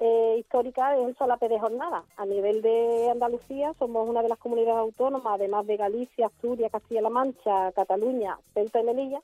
eh, 0.00 0.36
histórica 0.38 0.96
es 0.96 1.06
el 1.06 1.16
solape 1.16 1.48
de 1.48 1.60
jornada. 1.60 2.04
A 2.16 2.26
nivel 2.26 2.62
de 2.62 3.10
Andalucía 3.10 3.74
somos 3.78 4.08
una 4.08 4.22
de 4.22 4.28
las 4.28 4.38
comunidades 4.38 4.78
autónomas, 4.78 5.34
además 5.34 5.66
de 5.66 5.76
Galicia, 5.76 6.26
Asturias, 6.26 6.72
Castilla-La 6.72 7.10
Mancha, 7.10 7.72
Cataluña, 7.72 8.38
Ceuta 8.54 8.80
y 8.80 8.84
Melilla, 8.84 9.22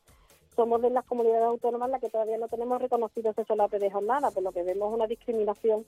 somos 0.58 0.82
de 0.82 0.90
las 0.90 1.04
comunidades 1.04 1.44
autónomas 1.44 1.86
en 1.86 1.92
las 1.92 2.00
que 2.00 2.10
todavía 2.10 2.36
no 2.36 2.48
tenemos 2.48 2.82
reconocido 2.82 3.30
ese 3.30 3.44
solape 3.44 3.78
de 3.78 3.92
jornada, 3.92 4.32
por 4.32 4.42
lo 4.42 4.50
que 4.50 4.64
vemos 4.64 4.92
una 4.92 5.06
discriminación 5.06 5.84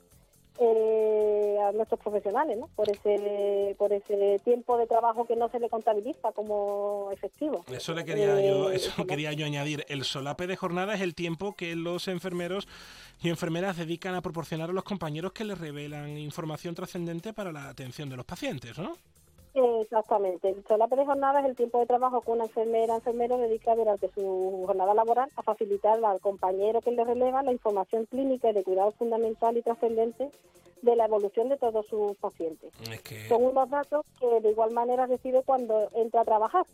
eh, 0.61 1.57
a 1.67 1.73
nuestros 1.73 1.99
profesionales, 2.00 2.59
¿no? 2.59 2.69
Por 2.76 2.90
ese, 2.90 3.75
por 3.79 3.93
ese 3.93 4.38
tiempo 4.45 4.76
de 4.76 4.87
trabajo 4.87 5.25
que 5.25 5.35
no 5.35 5.49
se 5.49 5.59
le 5.59 5.71
contabiliza 5.71 6.33
como 6.33 7.09
efectivo. 7.12 7.64
Eso 7.73 7.95
le 7.95 8.05
quería 8.05 8.40
yo, 8.40 8.71
Eh, 8.71 8.76
eso 8.76 9.07
quería 9.07 9.33
yo 9.33 9.47
añadir. 9.47 9.87
El 9.88 10.05
solape 10.05 10.47
de 10.47 10.57
jornada 10.57 10.95
es 10.95 11.00
el 11.00 11.14
tiempo 11.14 11.55
que 11.55 11.75
los 11.76 12.09
enfermeros 12.09 12.69
y 13.23 13.31
enfermeras 13.31 13.79
dedican 13.79 14.14
a 14.14 14.21
proporcionar 14.21 14.71
a 14.71 14.73
los 14.73 14.85
compañeros 14.85 15.33
que 15.33 15.45
les 15.45 15.59
revelan 15.59 16.19
información 16.19 16.75
trascendente 16.75 17.33
para 17.33 17.52
la 17.52 17.69
atención 17.69 18.11
de 18.11 18.17
los 18.17 18.26
pacientes, 18.26 18.79
¿no? 18.79 18.97
Exactamente. 19.54 20.49
El 20.50 20.64
solape 20.66 20.97
de 20.97 21.07
jornada 21.07 21.40
es 21.40 21.47
el 21.47 21.57
tiempo 21.57 21.80
de 21.80 21.87
trabajo 21.87 22.21
que 22.21 22.30
una 22.30 22.45
enfermera 22.45 22.97
enfermero 22.97 23.37
dedica 23.38 23.75
durante 23.75 24.09
su 24.12 24.64
jornada 24.66 24.95
laboral 24.95 25.28
a 25.37 25.42
facilitar 25.42 26.02
al 26.04 26.21
compañero 26.21 26.80
que 26.80 26.92
le 26.92 27.04
releva 27.04 27.42
la 27.42 27.52
información 27.52 28.07
clínica 28.07 28.50
y 28.50 28.52
de 28.52 28.62
cuidado 28.62 28.92
fundamental 28.92 29.57
y 29.57 29.62
trascendente 29.62 30.30
de 30.83 30.97
la 30.97 31.07
evolución 31.07 31.49
de 31.49 31.57
todos 31.57 31.87
sus 31.87 32.16
pacientes. 32.16 32.73
Es 32.90 33.02
que 33.02 33.28
Son 33.28 33.45
unos 33.45 33.69
datos 33.69 34.07
que 34.19 34.40
de 34.40 34.50
igual 34.50 34.71
manera 34.71 35.07
recibe 35.07 35.42
cuando 35.45 35.88
entra 35.95 36.23
a 36.23 36.25
trabajar 36.25 36.64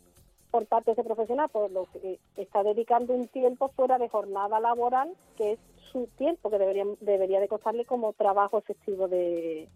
por 0.51 0.65
parte 0.65 0.91
de 0.91 0.93
ese 0.93 1.03
profesional, 1.03 1.49
por 1.49 1.69
lo 1.71 1.85
que 1.85 2.19
está 2.37 2.63
dedicando 2.63 3.13
un 3.13 3.27
tiempo 3.27 3.67
fuera 3.69 3.97
de 3.97 4.07
jornada 4.07 4.59
laboral, 4.59 5.11
que 5.35 5.53
es 5.53 5.59
su 5.91 6.07
tiempo 6.17 6.49
que 6.49 6.57
debería, 6.57 6.85
debería 7.01 7.39
de 7.39 7.47
costarle 7.47 7.85
como 7.85 8.13
trabajo 8.13 8.57
efectivo 8.57 9.07
de 9.07 9.67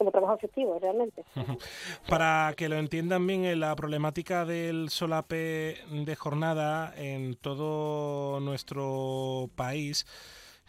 como 0.00 0.10
trabajo 0.10 0.34
efectivo 0.36 0.78
realmente. 0.80 1.22
Para 2.08 2.54
que 2.56 2.70
lo 2.70 2.76
entiendan 2.78 3.26
bien, 3.26 3.44
eh, 3.44 3.54
la 3.54 3.76
problemática 3.76 4.46
del 4.46 4.88
solape 4.88 5.76
de 5.90 6.16
jornada 6.16 6.94
en 6.96 7.34
todo 7.36 8.40
nuestro 8.40 9.50
país, 9.56 10.06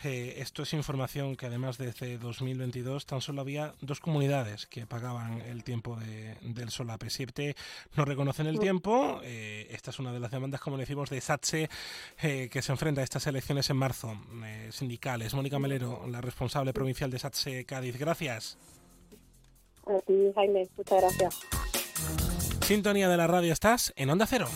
eh, 0.03 0.35
esto 0.39 0.63
es 0.63 0.73
información 0.73 1.35
que 1.37 1.45
además 1.45 1.77
desde 1.77 2.17
2022 2.17 3.05
tan 3.05 3.21
solo 3.21 3.39
había 3.41 3.73
dos 3.81 3.99
comunidades 4.01 4.65
que 4.67 4.85
pagaban 4.85 5.39
el 5.41 5.63
tiempo 5.63 5.95
de- 5.95 6.35
del 6.41 6.69
solape. 6.71 7.09
Siete 7.09 7.55
no 7.95 8.03
reconocen 8.03 8.47
el 8.47 8.59
tiempo. 8.59 9.21
eh, 9.23 9.67
esta 9.71 9.91
es 9.91 9.99
una 9.99 10.11
de 10.11 10.19
las 10.19 10.31
demandas, 10.31 10.59
como 10.59 10.75
decimos, 10.77 11.09
de 11.09 11.21
SATSE, 11.21 11.69
eh, 12.21 12.49
que 12.51 12.61
se 12.61 12.71
enfrenta 12.73 12.99
a 12.99 13.03
estas 13.05 13.27
elecciones 13.27 13.69
en 13.69 13.77
marzo, 13.77 14.13
eh, 14.43 14.67
sindicales. 14.71 15.33
Mónica 15.35 15.57
Melero, 15.59 16.05
la 16.09 16.19
responsable 16.19 16.73
provincial 16.73 17.09
de 17.11 17.19
SATSE 17.19 17.63
Cádiz. 17.65 17.97
Gracias. 17.97 18.57
A 19.85 19.99
ti, 20.05 20.31
Jaime, 20.35 20.67
muchas 20.77 21.01
gracias. 21.01 21.39
Sintonía 22.61 23.09
de 23.09 23.17
la 23.17 23.27
radio, 23.27 23.51
estás 23.51 23.93
en 23.95 24.09
Onda 24.09 24.25
Cero. 24.27 24.47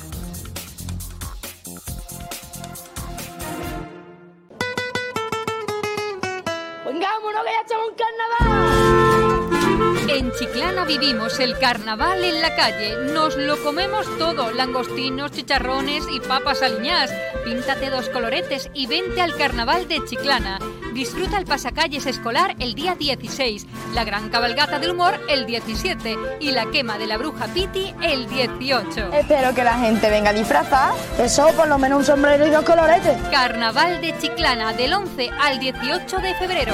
En 10.25 10.31
carnaval. 10.31 10.39
Chiclana 10.39 10.85
vivimos 10.85 11.39
el 11.39 11.57
carnaval 11.57 12.23
en 12.23 12.41
la 12.41 12.55
calle. 12.55 12.95
Nos 13.13 13.35
lo 13.35 13.61
comemos 13.63 14.05
todo: 14.17 14.51
langostinos, 14.51 15.31
chicharrones 15.31 16.03
y 16.11 16.19
papas 16.19 16.61
aliñás. 16.61 17.11
Píntate 17.43 17.89
dos 17.89 18.09
coloretes 18.09 18.69
y 18.73 18.87
vente 18.87 19.21
al 19.21 19.35
carnaval 19.35 19.87
de 19.87 20.03
Chiclana. 20.05 20.59
Disfruta 20.93 21.37
el 21.37 21.45
pasacalles 21.45 22.05
escolar 22.05 22.55
el 22.59 22.73
día 22.73 22.95
16, 22.95 23.67
la 23.93 24.05
gran 24.05 24.29
cabalgata 24.29 24.79
del 24.79 24.91
humor 24.91 25.19
el 25.27 25.45
17 25.45 26.17
y 26.39 26.51
la 26.51 26.71
quema 26.71 26.97
de 26.97 27.05
la 27.05 27.17
bruja 27.17 27.47
Piti 27.47 27.93
el 28.01 28.27
18. 28.29 29.11
Espero 29.11 29.53
que 29.53 29.63
la 29.63 29.77
gente 29.77 30.09
venga 30.09 30.31
disfrazada. 30.31 30.93
Eso, 31.19 31.47
por 31.49 31.67
lo 31.67 31.77
menos 31.77 31.99
un 31.99 32.05
sombrero 32.05 32.47
y 32.47 32.49
dos 32.49 32.63
coloretes. 32.63 33.17
Carnaval 33.29 33.99
de 33.99 34.17
Chiclana 34.17 34.71
del 34.73 34.93
11 34.93 35.29
al 35.37 35.59
18 35.59 36.17
de 36.19 36.33
febrero. 36.35 36.73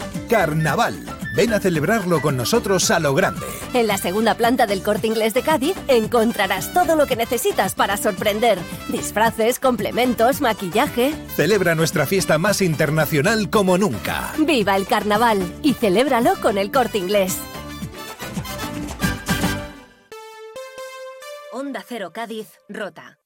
Carnaval. 0.31 0.95
Ven 1.35 1.51
a 1.51 1.59
celebrarlo 1.59 2.21
con 2.21 2.37
nosotros 2.37 2.89
a 2.89 3.01
lo 3.01 3.13
grande. 3.13 3.45
En 3.73 3.85
la 3.85 3.97
segunda 3.97 4.35
planta 4.35 4.65
del 4.65 4.81
Corte 4.81 5.07
Inglés 5.07 5.33
de 5.33 5.41
Cádiz 5.41 5.75
encontrarás 5.89 6.71
todo 6.71 6.95
lo 6.95 7.05
que 7.05 7.17
necesitas 7.17 7.75
para 7.75 7.97
sorprender. 7.97 8.57
Disfraces, 8.87 9.59
complementos, 9.59 10.39
maquillaje. 10.39 11.13
Celebra 11.35 11.75
nuestra 11.75 12.05
fiesta 12.05 12.37
más 12.37 12.61
internacional 12.61 13.49
como 13.49 13.77
nunca. 13.77 14.31
¡Viva 14.37 14.77
el 14.77 14.87
carnaval! 14.87 15.53
Y 15.63 15.73
celébralo 15.73 16.35
con 16.41 16.57
el 16.57 16.71
Corte 16.71 16.97
Inglés. 16.97 17.37
Onda 21.51 21.83
Cero 21.85 22.11
Cádiz, 22.13 22.47
Rota. 22.69 23.17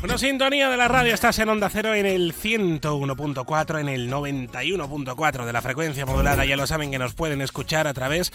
Bueno, 0.00 0.18
sintonía 0.18 0.68
de 0.68 0.76
la 0.76 0.88
radio, 0.88 1.14
estás 1.14 1.38
en 1.38 1.48
Onda 1.48 1.70
Cero 1.70 1.94
en 1.94 2.04
el 2.04 2.34
101.4, 2.34 3.80
en 3.80 3.88
el 3.88 4.10
91.4 4.10 5.44
de 5.46 5.52
la 5.52 5.62
frecuencia 5.62 6.04
modulada. 6.04 6.44
Ya 6.44 6.56
lo 6.56 6.66
saben 6.66 6.90
que 6.90 6.98
nos 6.98 7.14
pueden 7.14 7.40
escuchar 7.40 7.86
a 7.86 7.94
través 7.94 8.30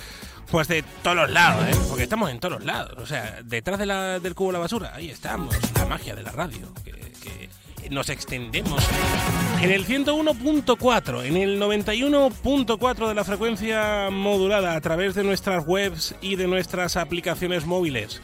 pues 0.49 0.67
de 0.67 0.83
todos 1.03 1.15
los 1.15 1.29
lados, 1.29 1.63
¿eh? 1.69 1.79
porque 1.87 2.03
estamos 2.03 2.31
en 2.31 2.39
todos 2.39 2.55
los 2.55 2.65
lados. 2.65 2.97
O 2.97 3.05
sea, 3.05 3.41
detrás 3.43 3.77
del 3.79 4.35
cubo 4.35 4.49
de 4.49 4.53
la 4.53 4.59
basura, 4.59 4.91
ahí 4.95 5.09
estamos, 5.09 5.55
la 5.75 5.85
magia 5.85 6.15
de 6.15 6.23
la 6.23 6.31
radio. 6.31 6.73
Que 6.83 7.89
nos 7.91 8.09
extendemos 8.09 8.83
en 9.61 9.69
el 9.69 9.85
101.4, 9.85 11.25
en 11.25 11.37
el 11.37 11.61
91.4 11.61 13.07
de 13.07 13.13
la 13.13 13.23
frecuencia 13.23 14.09
modulada 14.09 14.75
a 14.75 14.81
través 14.81 15.13
de 15.13 15.23
nuestras 15.23 15.67
webs 15.67 16.15
y 16.21 16.37
de 16.37 16.47
nuestras 16.47 16.97
aplicaciones 16.97 17.65
móviles. 17.65 18.21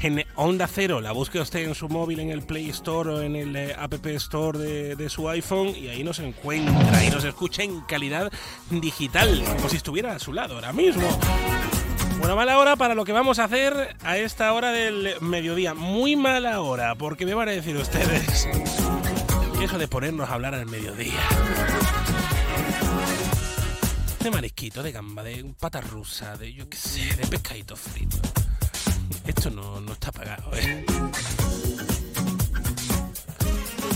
En 0.00 0.24
Onda 0.36 0.68
Cero, 0.68 1.00
la 1.00 1.10
busque 1.10 1.40
usted 1.40 1.66
en 1.66 1.74
su 1.74 1.88
móvil, 1.88 2.20
en 2.20 2.30
el 2.30 2.42
Play 2.42 2.68
Store 2.70 3.10
o 3.10 3.20
en 3.20 3.34
el 3.34 3.56
eh, 3.56 3.74
App 3.76 3.94
Store 4.06 4.56
de, 4.56 4.94
de 4.94 5.08
su 5.08 5.28
iPhone 5.28 5.74
y 5.76 5.88
ahí 5.88 6.04
nos 6.04 6.20
encuentra 6.20 7.04
y 7.04 7.10
nos 7.10 7.24
escucha 7.24 7.64
en 7.64 7.80
calidad 7.80 8.32
digital, 8.70 9.42
como 9.56 9.68
si 9.68 9.76
estuviera 9.76 10.12
a 10.12 10.18
su 10.20 10.32
lado 10.32 10.54
ahora 10.54 10.72
mismo. 10.72 11.02
Bueno, 12.18 12.36
mala 12.36 12.58
hora 12.58 12.76
para 12.76 12.94
lo 12.94 13.04
que 13.04 13.12
vamos 13.12 13.40
a 13.40 13.44
hacer 13.44 13.96
a 14.02 14.18
esta 14.18 14.52
hora 14.52 14.70
del 14.70 15.14
mediodía. 15.20 15.74
Muy 15.74 16.14
mala 16.14 16.60
hora, 16.60 16.94
porque 16.94 17.26
me 17.26 17.34
van 17.34 17.48
a 17.48 17.52
decir 17.52 17.76
ustedes. 17.76 18.48
Eso 19.60 19.78
de 19.78 19.88
ponernos 19.88 20.30
a 20.30 20.34
hablar 20.34 20.54
al 20.54 20.66
mediodía. 20.66 21.20
De 24.22 24.30
marisquito, 24.30 24.82
de 24.82 24.92
gamba, 24.92 25.24
de 25.24 25.54
pata 25.58 25.80
rusa, 25.80 26.36
de 26.36 26.52
yo 26.52 26.68
qué 26.68 26.76
sé, 26.76 27.16
de 27.16 27.26
pescadito 27.26 27.74
frito. 27.76 28.18
Esto 29.28 29.50
no, 29.50 29.78
no 29.82 29.92
está 29.92 30.10
pagado, 30.10 30.50
¿eh? 30.54 30.86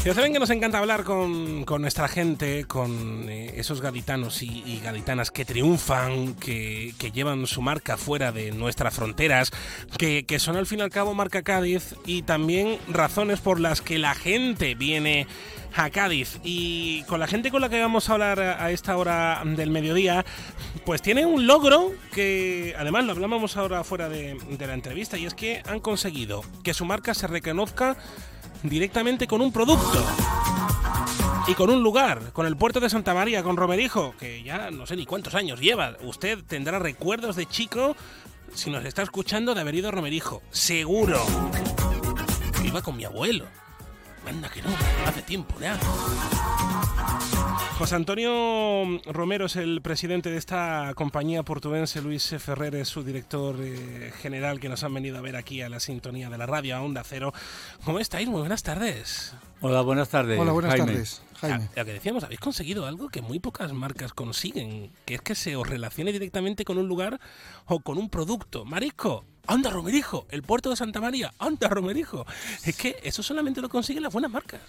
Ya 0.04 0.14
saben 0.14 0.32
que 0.32 0.40
nos 0.40 0.50
encanta 0.50 0.78
hablar 0.78 1.04
con, 1.04 1.64
con 1.64 1.80
nuestra 1.80 2.08
gente, 2.08 2.64
con 2.64 3.28
eh, 3.28 3.52
esos 3.54 3.80
gaditanos 3.80 4.42
y, 4.42 4.80
gaditanas 4.82 5.30
que 5.30 5.44
triunfan, 5.44 6.34
que, 6.34 6.92
que 6.98 7.12
llevan 7.12 7.46
su 7.46 7.62
marca 7.62 7.96
fuera 7.96 8.32
de 8.32 8.50
nuestras 8.50 8.94
fronteras, 8.94 9.52
que, 9.98 10.26
que 10.26 10.40
son 10.40 10.56
al 10.56 10.66
fin 10.66 10.80
y 10.80 10.82
al 10.82 10.90
cabo 10.90 11.14
marca 11.14 11.42
Cádiz 11.42 11.94
y 12.04 12.22
también 12.22 12.78
razones 12.88 13.38
por 13.38 13.60
las 13.60 13.80
que 13.80 14.00
la 14.00 14.16
gente 14.16 14.74
viene 14.74 15.28
a 15.76 15.88
Cádiz. 15.90 16.40
Y 16.42 17.04
con 17.04 17.20
la 17.20 17.28
gente 17.28 17.52
con 17.52 17.60
la 17.60 17.68
que 17.68 17.80
vamos 17.80 18.10
a 18.10 18.14
hablar 18.14 18.40
a 18.40 18.72
esta 18.72 18.96
hora 18.96 19.40
del 19.44 19.70
mediodía, 19.70 20.24
pues 20.84 21.00
tiene 21.00 21.26
un 21.26 21.46
logro 21.46 21.92
que 22.12 22.74
además 22.76 23.04
lo 23.04 23.12
hablábamos 23.12 23.56
ahora 23.56 23.84
fuera 23.84 24.08
de 24.08 24.36
la 24.58 24.74
entrevista 24.74 25.16
y 25.16 25.26
es 25.26 25.34
que 25.34 25.62
han 25.64 25.78
conseguido 25.78 26.42
que 26.64 26.74
su 26.74 26.84
marca 26.84 27.14
se 27.14 27.28
reconozca 27.28 27.96
directamente 28.62 29.26
con 29.26 29.40
un 29.40 29.52
producto 29.52 30.04
y 31.46 31.54
con 31.54 31.70
un 31.70 31.82
lugar, 31.82 32.32
con 32.32 32.46
el 32.46 32.56
puerto 32.56 32.80
de 32.80 32.88
Santa 32.88 33.14
María, 33.14 33.42
con 33.42 33.56
Romerijo, 33.56 34.14
que 34.18 34.42
ya 34.42 34.70
no 34.70 34.86
sé 34.86 34.96
ni 34.96 35.06
cuántos 35.06 35.34
años 35.34 35.60
lleva. 35.60 35.96
Usted 36.02 36.38
tendrá 36.46 36.78
recuerdos 36.78 37.36
de 37.36 37.46
chico, 37.46 37.96
si 38.54 38.70
nos 38.70 38.84
está 38.84 39.02
escuchando, 39.02 39.54
de 39.54 39.60
haber 39.60 39.74
ido 39.74 39.88
a 39.88 39.92
Romerijo. 39.92 40.42
Seguro. 40.50 41.20
Iba 42.64 42.82
con 42.82 42.96
mi 42.96 43.04
abuelo. 43.04 43.46
Manda 44.24 44.48
que 44.48 44.62
no, 44.62 44.68
hace 45.06 45.22
tiempo 45.22 45.54
ya. 45.60 45.78
José 47.78 47.96
Antonio 47.96 49.00
Romero 49.06 49.46
es 49.46 49.56
el 49.56 49.82
presidente 49.82 50.30
de 50.30 50.36
esta 50.36 50.92
compañía 50.94 51.42
portuense, 51.42 52.00
Luis 52.00 52.32
Ferrer 52.38 52.76
es 52.76 52.88
su 52.88 53.02
director 53.02 53.56
eh, 53.60 54.12
general 54.20 54.60
que 54.60 54.68
nos 54.68 54.84
han 54.84 54.94
venido 54.94 55.18
a 55.18 55.20
ver 55.20 55.34
aquí 55.34 55.62
a 55.62 55.68
la 55.68 55.80
sintonía 55.80 56.30
de 56.30 56.38
la 56.38 56.46
radio, 56.46 56.76
a 56.76 56.82
Onda 56.82 57.02
Cero. 57.04 57.32
¿Cómo 57.84 57.98
estáis? 57.98 58.28
Muy 58.28 58.40
buenas 58.40 58.62
tardes. 58.62 59.34
Hola, 59.60 59.80
buenas 59.80 60.08
tardes. 60.08 60.38
Hola, 60.38 60.52
buenas 60.52 60.72
Jaime. 60.72 60.86
tardes, 60.86 61.22
Jaime. 61.40 61.68
Ya, 61.74 61.82
lo 61.82 61.86
que 61.86 61.92
decíamos, 61.94 62.22
habéis 62.22 62.40
conseguido 62.40 62.86
algo 62.86 63.08
que 63.08 63.22
muy 63.22 63.40
pocas 63.40 63.72
marcas 63.72 64.12
consiguen, 64.12 64.92
que 65.04 65.14
es 65.14 65.22
que 65.22 65.34
se 65.34 65.56
os 65.56 65.68
relacione 65.68 66.12
directamente 66.12 66.64
con 66.64 66.78
un 66.78 66.86
lugar 66.86 67.18
o 67.66 67.80
con 67.80 67.98
un 67.98 68.08
producto. 68.08 68.64
Marisco, 68.64 69.24
anda 69.46 69.70
Romerijo, 69.70 70.26
el 70.30 70.42
puerto 70.42 70.70
de 70.70 70.76
Santa 70.76 71.00
María, 71.00 71.32
anda 71.38 71.68
Romerijo. 71.68 72.26
Es 72.64 72.76
que 72.76 72.96
eso 73.02 73.22
solamente 73.22 73.60
lo 73.60 73.68
consiguen 73.68 74.02
las 74.02 74.12
buenas 74.12 74.30
marcas. 74.30 74.60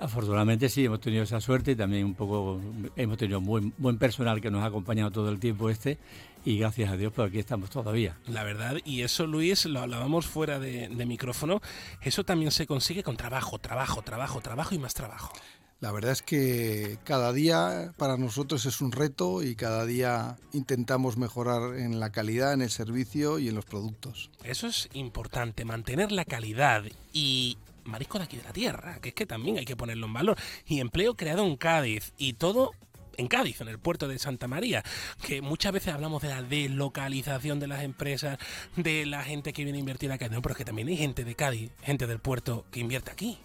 Afortunadamente 0.00 0.68
sí, 0.68 0.84
hemos 0.84 1.00
tenido 1.00 1.24
esa 1.24 1.40
suerte 1.40 1.72
y 1.72 1.76
también 1.76 2.04
un 2.04 2.14
poco 2.14 2.60
hemos 2.94 3.18
tenido 3.18 3.40
buen, 3.40 3.74
buen 3.78 3.98
personal 3.98 4.40
que 4.40 4.50
nos 4.50 4.62
ha 4.62 4.66
acompañado 4.66 5.10
todo 5.10 5.28
el 5.28 5.40
tiempo 5.40 5.70
este 5.70 5.98
y 6.44 6.58
gracias 6.58 6.90
a 6.92 6.96
Dios 6.96 7.12
pues 7.14 7.28
aquí 7.28 7.38
estamos 7.40 7.68
todavía. 7.68 8.16
La 8.28 8.44
verdad, 8.44 8.76
y 8.84 9.02
eso 9.02 9.26
Luis, 9.26 9.64
lo 9.66 9.80
hablábamos 9.80 10.26
fuera 10.26 10.60
de, 10.60 10.88
de 10.88 11.06
micrófono, 11.06 11.60
eso 12.00 12.24
también 12.24 12.52
se 12.52 12.66
consigue 12.66 13.02
con 13.02 13.16
trabajo, 13.16 13.58
trabajo, 13.58 14.02
trabajo, 14.02 14.40
trabajo 14.40 14.74
y 14.74 14.78
más 14.78 14.94
trabajo. 14.94 15.32
La 15.80 15.92
verdad 15.92 16.10
es 16.10 16.22
que 16.22 16.98
cada 17.04 17.32
día 17.32 17.92
para 17.96 18.16
nosotros 18.16 18.66
es 18.66 18.80
un 18.80 18.90
reto 18.90 19.44
y 19.44 19.54
cada 19.54 19.86
día 19.86 20.36
intentamos 20.52 21.16
mejorar 21.16 21.76
en 21.78 22.00
la 22.00 22.10
calidad, 22.10 22.52
en 22.52 22.62
el 22.62 22.70
servicio 22.70 23.38
y 23.38 23.48
en 23.48 23.54
los 23.54 23.64
productos. 23.64 24.30
Eso 24.42 24.66
es 24.66 24.88
importante, 24.92 25.64
mantener 25.64 26.10
la 26.10 26.24
calidad 26.24 26.82
y 27.12 27.58
marisco 27.84 28.18
de 28.18 28.24
aquí 28.24 28.36
de 28.36 28.42
la 28.42 28.52
tierra, 28.52 28.98
que 29.00 29.10
es 29.10 29.14
que 29.14 29.24
también 29.24 29.58
hay 29.58 29.64
que 29.64 29.76
ponerlo 29.76 30.06
en 30.06 30.14
valor. 30.14 30.36
Y 30.66 30.80
empleo 30.80 31.14
creado 31.14 31.46
en 31.46 31.56
Cádiz 31.56 32.12
y 32.18 32.32
todo 32.32 32.72
en 33.16 33.28
Cádiz, 33.28 33.60
en 33.60 33.68
el 33.68 33.78
puerto 33.78 34.08
de 34.08 34.18
Santa 34.18 34.48
María, 34.48 34.82
que 35.22 35.42
muchas 35.42 35.72
veces 35.72 35.94
hablamos 35.94 36.22
de 36.22 36.28
la 36.28 36.42
deslocalización 36.42 37.60
de 37.60 37.68
las 37.68 37.84
empresas, 37.84 38.38
de 38.74 39.06
la 39.06 39.22
gente 39.22 39.52
que 39.52 39.62
viene 39.62 39.78
a 39.78 39.80
invertir 39.80 40.10
acá, 40.10 40.28
no, 40.28 40.42
pero 40.42 40.54
es 40.54 40.58
que 40.58 40.64
también 40.64 40.88
hay 40.88 40.96
gente 40.96 41.22
de 41.22 41.36
Cádiz, 41.36 41.70
gente 41.82 42.08
del 42.08 42.18
puerto 42.18 42.64
que 42.72 42.80
invierte 42.80 43.12
aquí. 43.12 43.38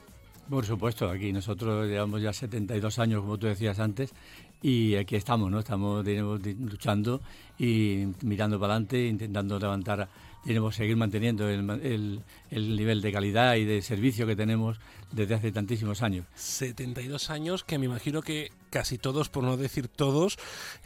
Por 0.50 0.66
supuesto, 0.66 1.10
aquí 1.10 1.32
nosotros 1.32 1.88
llevamos 1.88 2.22
ya 2.22 2.34
72 2.34 3.00
años, 3.00 3.22
como 3.22 3.38
tú 3.38 3.48
decías 3.48 3.80
antes, 3.80 4.14
y 4.62 4.96
aquí 4.96 5.16
estamos, 5.16 5.50
¿no? 5.50 5.60
Estamos 5.60 6.04
tenemos, 6.04 6.42
luchando 6.46 7.22
y 7.58 8.08
mirando 8.22 8.60
para 8.60 8.74
adelante, 8.74 9.08
intentando 9.08 9.58
levantar, 9.58 10.10
tenemos 10.44 10.76
seguir 10.76 10.96
manteniendo 10.98 11.50
el, 11.50 11.70
el- 11.82 12.22
el 12.52 12.76
nivel 12.76 13.02
de 13.02 13.12
calidad 13.12 13.56
y 13.56 13.64
de 13.66 13.82
servicio 13.82 14.28
que 14.28 14.36
tenemos 14.36 14.78
desde 15.12 15.36
hace 15.36 15.52
tantísimos 15.52 16.02
años. 16.02 16.26
72 16.36 17.30
años 17.30 17.64
que 17.64 17.78
me 17.80 17.86
imagino 17.86 18.22
que 18.22 18.52
casi 18.70 18.98
todos, 18.98 19.30
por 19.30 19.44
no 19.44 19.56
decir 19.58 19.88
todos, 19.88 20.38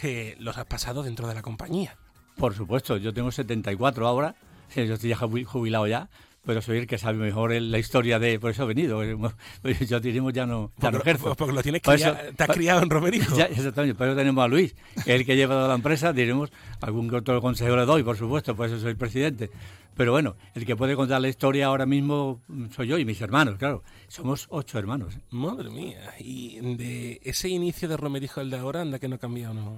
eh, 0.01 0.35
los 0.39 0.57
has 0.57 0.65
pasado 0.65 1.01
dentro 1.03 1.27
de 1.27 1.33
la 1.33 1.41
compañía. 1.41 1.97
Por 2.37 2.53
supuesto, 2.53 2.97
yo 2.97 3.11
tengo 3.13 3.31
74 3.31 4.07
ahora, 4.07 4.35
yo 4.75 4.93
estoy 4.93 5.09
ya 5.09 5.17
jubi- 5.17 5.43
jubilado 5.45 5.87
ya, 5.87 6.09
pero 6.47 6.61
soy 6.63 6.79
el 6.79 6.87
que 6.87 6.97
sabe 6.97 7.19
mejor 7.19 7.53
el- 7.53 7.69
la 7.71 7.77
historia 7.77 8.17
de... 8.17 8.39
Por 8.39 8.49
eso 8.51 8.63
he 8.63 8.67
venido. 8.73 8.99
Pues 9.61 9.79
Yo 9.87 9.99
diríamos 9.99 10.33
ya 10.33 10.45
no, 10.47 10.71
ya 10.79 10.89
no 10.89 10.97
Porque- 10.97 11.09
ejerzo. 11.11 11.35
porque 11.35 11.53
lo 11.53 11.61
tienes 11.61 11.81
Por 11.81 11.93
cria- 11.95 12.31
te 12.35 12.43
has 12.43 12.49
criado 12.49 12.81
en 12.81 12.89
Romerijo. 12.89 13.35
Ya, 13.37 13.45
exactamente, 13.45 13.93
por 13.95 14.07
eso 14.07 14.15
tenemos 14.15 14.43
a 14.43 14.47
Luis, 14.47 14.75
el 15.05 15.25
que 15.25 15.35
lleva 15.35 15.53
toda 15.53 15.67
la 15.67 15.75
empresa, 15.75 16.11
diremos, 16.13 16.49
algún 16.81 17.13
otro 17.13 17.39
consejo 17.41 17.75
le 17.75 17.85
doy, 17.85 18.01
por 18.01 18.17
supuesto, 18.17 18.55
por 18.55 18.65
eso 18.65 18.79
soy 18.79 18.95
presidente. 18.95 19.51
Pero 19.95 20.11
bueno, 20.11 20.35
el 20.53 20.65
que 20.65 20.75
puede 20.75 20.95
contar 20.95 21.19
la 21.19 21.27
historia 21.27 21.65
ahora 21.65 21.85
mismo 21.87 22.41
soy 22.75 22.87
yo 22.87 22.97
y 22.99 23.03
mis 23.05 23.19
hermanos, 23.19 23.55
claro. 23.57 23.83
Somos 24.07 24.45
ocho 24.49 24.77
hermanos. 24.79 25.15
¿eh? 25.15 25.19
Madre 25.31 25.69
mía. 25.71 26.13
Y 26.19 26.59
de 26.75 27.19
ese 27.23 27.49
inicio 27.49 27.89
de 27.89 27.97
Romerijo 27.97 28.39
al 28.39 28.49
de 28.51 28.57
ahora, 28.57 28.81
anda 28.81 28.99
que 28.99 29.07
no 29.07 29.15
ha 29.15 29.19
cambiado, 29.19 29.55
¿no? 29.55 29.75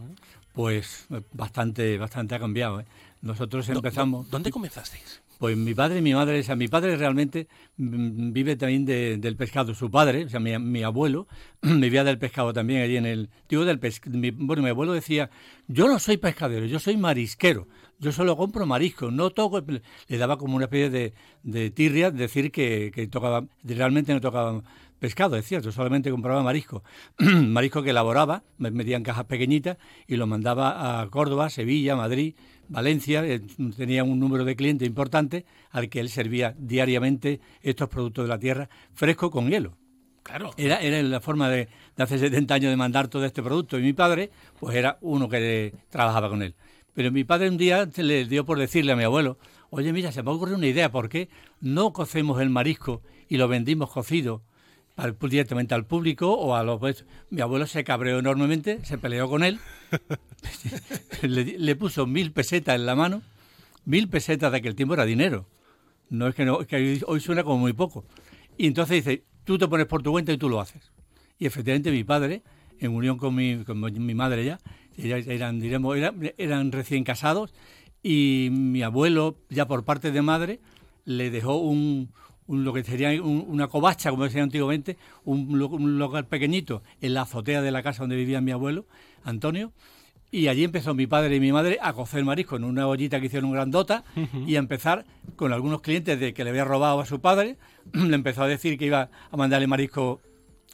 Pues 0.52 1.08
eh, 1.12 1.22
bastante, 1.32 1.98
bastante 1.98 2.36
ha 2.36 2.40
cambiado. 2.40 2.82
¿eh? 2.82 2.86
Nosotros 3.22 3.68
empezamos... 3.70 4.30
¿Dónde 4.30 4.50
comenzasteis? 4.52 5.22
Pues 5.40 5.56
mi 5.56 5.74
padre 5.74 6.00
y 6.00 6.02
mi 6.02 6.14
madre, 6.14 6.40
o 6.40 6.44
sea, 6.44 6.56
mi 6.56 6.68
padre 6.68 6.96
realmente 6.98 7.48
mm, 7.78 8.32
vive 8.34 8.56
también 8.56 8.86
de- 8.86 9.18
del 9.18 9.36
pescado. 9.36 9.74
Su 9.74 9.90
padre, 9.90 10.26
o 10.26 10.30
sea, 10.30 10.40
mi, 10.40 10.58
mi 10.60 10.84
abuelo, 10.84 11.28
vivía 11.62 12.04
del 12.04 12.18
pescado 12.18 12.52
también 12.54 12.82
allí 12.82 12.98
en 12.98 13.06
el... 13.06 13.30
Digo 13.48 13.66
del 13.66 13.80
pescado. 13.80 14.18
Bueno, 14.36 14.64
mi 14.64 14.70
abuelo 14.70 14.94
decía, 14.94 15.30
yo 15.68 15.88
no 15.88 16.00
soy 16.00 16.18
pescadero, 16.18 16.66
yo 16.66 16.80
soy 16.80 16.98
marisquero. 16.98 17.68
Yo 18.00 18.14
solo 18.14 18.38
compro 18.38 18.66
marisco, 18.66 19.12
no 19.12 19.30
toco... 19.32 19.62
Le 20.08 20.18
daba 20.18 20.38
como 20.38 20.56
una 20.56 20.66
especie 20.66 20.90
de, 20.90 21.14
de 21.44 21.70
tirria 21.72 22.12
decir 22.12 22.52
que, 22.52 22.92
que 22.94 23.08
tocaba, 23.08 23.46
realmente 23.64 24.14
no 24.14 24.22
tocaba 24.22 24.62
pescado, 25.00 25.36
es 25.36 25.46
cierto, 25.46 25.72
solamente 25.72 26.12
compraba 26.12 26.44
marisco. 26.44 26.84
marisco 27.18 27.82
que 27.84 27.92
elaboraba, 27.92 28.44
me 28.58 28.72
metía 28.72 28.98
en 28.98 29.04
cajas 29.04 29.26
pequeñitas 29.26 29.78
y 30.08 30.18
lo 30.18 30.28
mandaba 30.28 31.02
a 31.02 31.08
Córdoba, 31.10 31.50
Sevilla, 31.50 31.96
Madrid, 31.96 32.36
Valencia. 32.68 33.26
eh, 33.26 33.42
Tenía 33.76 34.04
un 34.04 34.20
número 34.20 34.46
de 34.46 34.56
clientes 34.56 34.88
importante 34.88 35.46
al 35.72 35.90
que 35.90 36.00
él 36.00 36.10
servía 36.10 36.56
diariamente 36.58 37.40
estos 37.62 37.90
productos 37.90 38.26
de 38.26 38.30
la 38.30 38.40
tierra 38.40 38.70
fresco 38.94 39.32
con 39.32 39.50
hielo. 39.50 39.78
Claro. 40.24 40.52
Era, 40.58 40.80
era 40.82 41.02
la 41.02 41.22
forma 41.22 41.50
de, 41.50 41.70
de 41.96 42.04
hace 42.04 42.20
70 42.20 42.54
años 42.54 42.70
de 42.70 42.78
mandar 42.78 43.08
todo 43.08 43.26
este 43.26 43.42
producto. 43.42 43.80
Y 43.80 43.82
mi 43.82 43.94
padre, 43.94 44.30
pues 44.60 44.76
era 44.76 44.98
uno 45.02 45.28
que 45.28 45.74
trabajaba 45.90 46.30
con 46.30 46.44
él. 46.44 46.54
Pero 46.94 47.12
mi 47.12 47.24
padre 47.24 47.50
un 47.50 47.58
día 47.58 47.90
se 47.92 48.04
le 48.04 48.26
dio 48.26 48.46
por 48.46 48.60
decirle 48.60 48.92
a 48.92 48.96
mi 48.96 49.04
abuelo, 49.04 49.38
oye, 49.70 49.94
mira, 49.94 50.12
se 50.12 50.22
me 50.22 50.30
ha 50.30 50.34
ocurrido 50.34 50.58
una 50.58 50.68
idea, 50.68 50.92
¿por 50.92 51.10
qué 51.10 51.30
no 51.62 51.94
cocemos 51.94 52.42
el 52.42 52.50
marisco 52.50 53.02
y 53.28 53.38
lo 53.38 53.48
vendimos 53.48 53.90
cocido 53.90 54.44
al- 55.00 55.18
directamente 55.30 55.74
al 55.74 55.86
público 55.86 56.32
o 56.34 56.56
a 56.56 56.64
los... 56.64 56.80
pues, 56.80 57.06
mi 57.30 57.42
abuelo 57.42 57.66
se 57.68 57.84
cabreó 57.84 58.20
enormemente, 58.20 58.84
se 58.86 58.98
peleó 58.98 59.30
con 59.30 59.44
él, 59.44 59.60
le, 61.22 61.58
le 61.58 61.76
puso 61.76 62.06
mil 62.08 62.32
pesetas 62.32 62.76
en 62.76 62.86
la 62.86 62.96
mano, 62.96 63.22
mil 63.86 64.08
pesetas 64.10 64.52
de 64.52 64.58
aquel 64.58 64.76
tiempo 64.76 64.94
era 64.94 65.06
dinero. 65.06 65.46
No 66.10 66.28
es 66.28 66.36
que, 66.36 66.46
no, 66.46 66.62
es 66.62 66.68
que 66.68 67.02
hoy- 67.06 67.20
suena 67.20 67.44
como 67.44 67.58
muy 67.60 67.74
poco. 67.74 68.04
Y 68.58 68.68
entonces 68.68 69.04
dice, 69.06 69.24
tú 69.44 69.58
te 69.58 69.68
pones 69.68 69.86
por 69.86 70.02
tu 70.02 70.12
cuenta 70.12 70.32
y 70.32 70.38
tú 70.38 70.50
lo 70.50 70.60
haces. 70.60 70.92
Y 71.38 71.46
efectivamente 71.46 71.92
mi 71.92 72.04
padre, 72.04 72.42
en 72.80 72.92
unión 72.92 73.18
con 73.18 73.36
mi, 73.36 73.64
con 73.64 73.80
mi 73.82 74.14
madre 74.16 74.44
ya, 74.46 74.60
eran, 74.98 75.60
diremos, 75.60 75.96
eran, 75.98 76.34
eran 76.38 76.72
recién 76.72 77.04
casados, 77.04 77.54
y 78.04 78.50
mi 78.52 78.82
abuelo, 78.82 79.38
ya 79.50 79.68
por 79.68 79.84
parte 79.86 80.12
de 80.12 80.22
madre, 80.22 80.60
le 81.06 81.30
dejó 81.32 81.58
un, 81.58 82.12
un- 82.50 82.66
lo 82.66 82.74
que 82.74 82.84
sería 82.84 83.10
un- 83.22 83.46
una 83.48 83.68
covacha, 83.70 84.10
como 84.10 84.26
decía 84.26 84.44
antiguamente, 84.44 84.98
un, 85.24 85.62
un 85.62 85.98
lugar 85.98 86.26
pequeñito 86.28 86.82
en 87.00 87.14
la 87.14 87.22
azotea 87.22 87.62
de 87.62 87.72
la 87.72 87.82
casa 87.84 88.04
donde 88.04 88.16
vivía 88.18 88.42
mi 88.42 88.52
abuelo, 88.52 88.86
Antonio, 89.24 89.72
y 90.32 90.48
allí 90.48 90.64
empezó 90.64 90.94
mi 90.94 91.08
padre 91.08 91.36
y 91.36 91.40
mi 91.40 91.52
madre 91.52 91.80
a 91.82 91.94
cocer 91.94 92.24
marisco 92.24 92.56
en 92.56 92.64
una 92.64 92.88
ollita 92.88 93.20
que 93.20 93.28
hicieron 93.28 93.52
grandota 93.52 94.04
y 94.46 94.56
a 94.58 94.60
empezar 94.60 95.06
con 95.36 95.54
algunos 95.54 95.82
clientes 95.82 96.20
de 96.20 96.34
que 96.34 96.44
le 96.44 96.50
había 96.52 96.66
robado 96.66 97.00
a 97.00 97.06
su 97.06 97.20
padre. 97.20 97.58
le 97.94 98.14
empezó 98.16 98.44
a 98.44 98.48
decir 98.48 98.78
que 98.78 98.86
iba 98.86 99.10
a 99.32 99.38
mandarle 99.38 99.66
marisco 99.68 100.20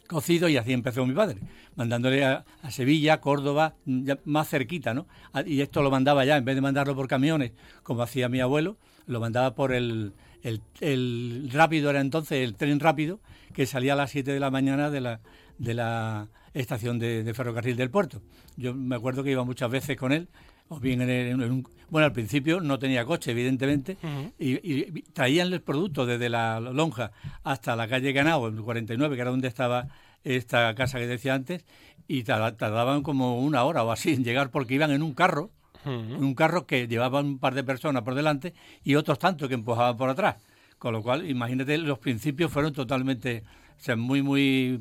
cocido 0.08 0.48
y 0.48 0.56
así 0.56 0.72
empezó 0.72 1.04
mi 1.06 1.14
padre, 1.14 1.38
mandándole 1.74 2.24
a, 2.24 2.44
a 2.62 2.70
Sevilla, 2.70 3.20
Córdoba, 3.20 3.74
ya 3.86 4.18
más 4.24 4.48
cerquita, 4.48 4.94
¿no? 4.94 5.06
A- 5.32 5.42
Y 5.42 5.60
esto 5.62 5.82
lo 5.82 5.90
mandaba 5.90 6.24
ya, 6.24 6.36
en 6.36 6.44
vez 6.44 6.54
de 6.54 6.60
mandarlo 6.60 6.94
por 6.94 7.08
camiones, 7.08 7.52
como 7.82 8.02
hacía 8.02 8.28
mi 8.28 8.40
abuelo, 8.40 8.76
lo 9.06 9.20
mandaba 9.20 9.54
por 9.54 9.72
el, 9.72 10.12
el, 10.46 10.60
el 10.80 11.50
rápido, 11.52 11.90
era 11.90 12.00
entonces 12.00 12.38
el 12.46 12.54
tren 12.54 12.80
rápido, 12.80 13.20
que 13.52 13.66
salía 13.66 13.94
a 13.94 13.96
las 13.96 14.10
7 14.10 14.32
de 14.32 14.40
la 14.40 14.50
mañana 14.50 14.90
de 14.90 15.00
la, 15.00 15.20
de 15.58 15.74
la 15.74 16.28
estación 16.54 16.98
de, 16.98 17.24
de 17.24 17.34
ferrocarril 17.34 17.76
del 17.76 17.90
puerto. 17.90 18.22
Yo 18.56 18.74
me 18.74 18.96
acuerdo 18.96 19.22
que 19.22 19.30
iba 19.32 19.44
muchas 19.44 19.70
veces 19.70 19.96
con 19.96 20.12
él, 20.12 20.28
o 20.68 20.80
bien 20.80 21.00
en, 21.02 21.10
el- 21.10 21.42
en 21.42 21.52
un... 21.52 21.68
Bueno, 21.88 22.06
al 22.06 22.12
principio 22.12 22.60
no 22.60 22.78
tenía 22.78 23.04
coche, 23.04 23.30
evidentemente, 23.30 23.96
y, 24.38 24.54
y 24.72 25.02
traían 25.12 25.52
el 25.52 25.60
producto 25.62 26.04
desde 26.06 26.28
la 26.28 26.58
lonja 26.60 27.12
hasta 27.44 27.76
la 27.76 27.86
calle 27.86 28.12
Ganao, 28.12 28.48
en 28.48 28.56
el 28.56 28.62
49, 28.62 29.14
que 29.14 29.20
era 29.22 29.30
donde 29.30 29.46
estaba 29.48 29.86
esta 30.24 30.74
casa 30.74 30.98
que 30.98 31.06
decía 31.06 31.34
antes, 31.34 31.64
y 32.08 32.24
tarda- 32.24 32.56
tardaban 32.56 33.02
como 33.02 33.40
una 33.40 33.62
hora 33.64 33.84
o 33.84 33.92
así 33.92 34.12
en 34.14 34.24
llegar 34.24 34.50
porque 34.50 34.74
iban 34.74 34.90
en 34.90 35.02
un 35.02 35.14
carro, 35.14 35.50
un 35.86 36.34
carro 36.34 36.66
que 36.66 36.88
llevaba 36.88 37.20
un 37.20 37.38
par 37.38 37.54
de 37.54 37.64
personas 37.64 38.02
por 38.02 38.14
delante 38.14 38.54
y 38.82 38.96
otros 38.96 39.18
tantos 39.18 39.48
que 39.48 39.54
empujaban 39.54 39.96
por 39.96 40.10
atrás. 40.10 40.36
Con 40.78 40.92
lo 40.92 41.02
cual, 41.02 41.28
imagínate, 41.28 41.78
los 41.78 41.98
principios 41.98 42.52
fueron 42.52 42.72
totalmente, 42.72 43.44
o 43.78 43.80
sea, 43.80 43.96
muy, 43.96 44.22
muy, 44.22 44.80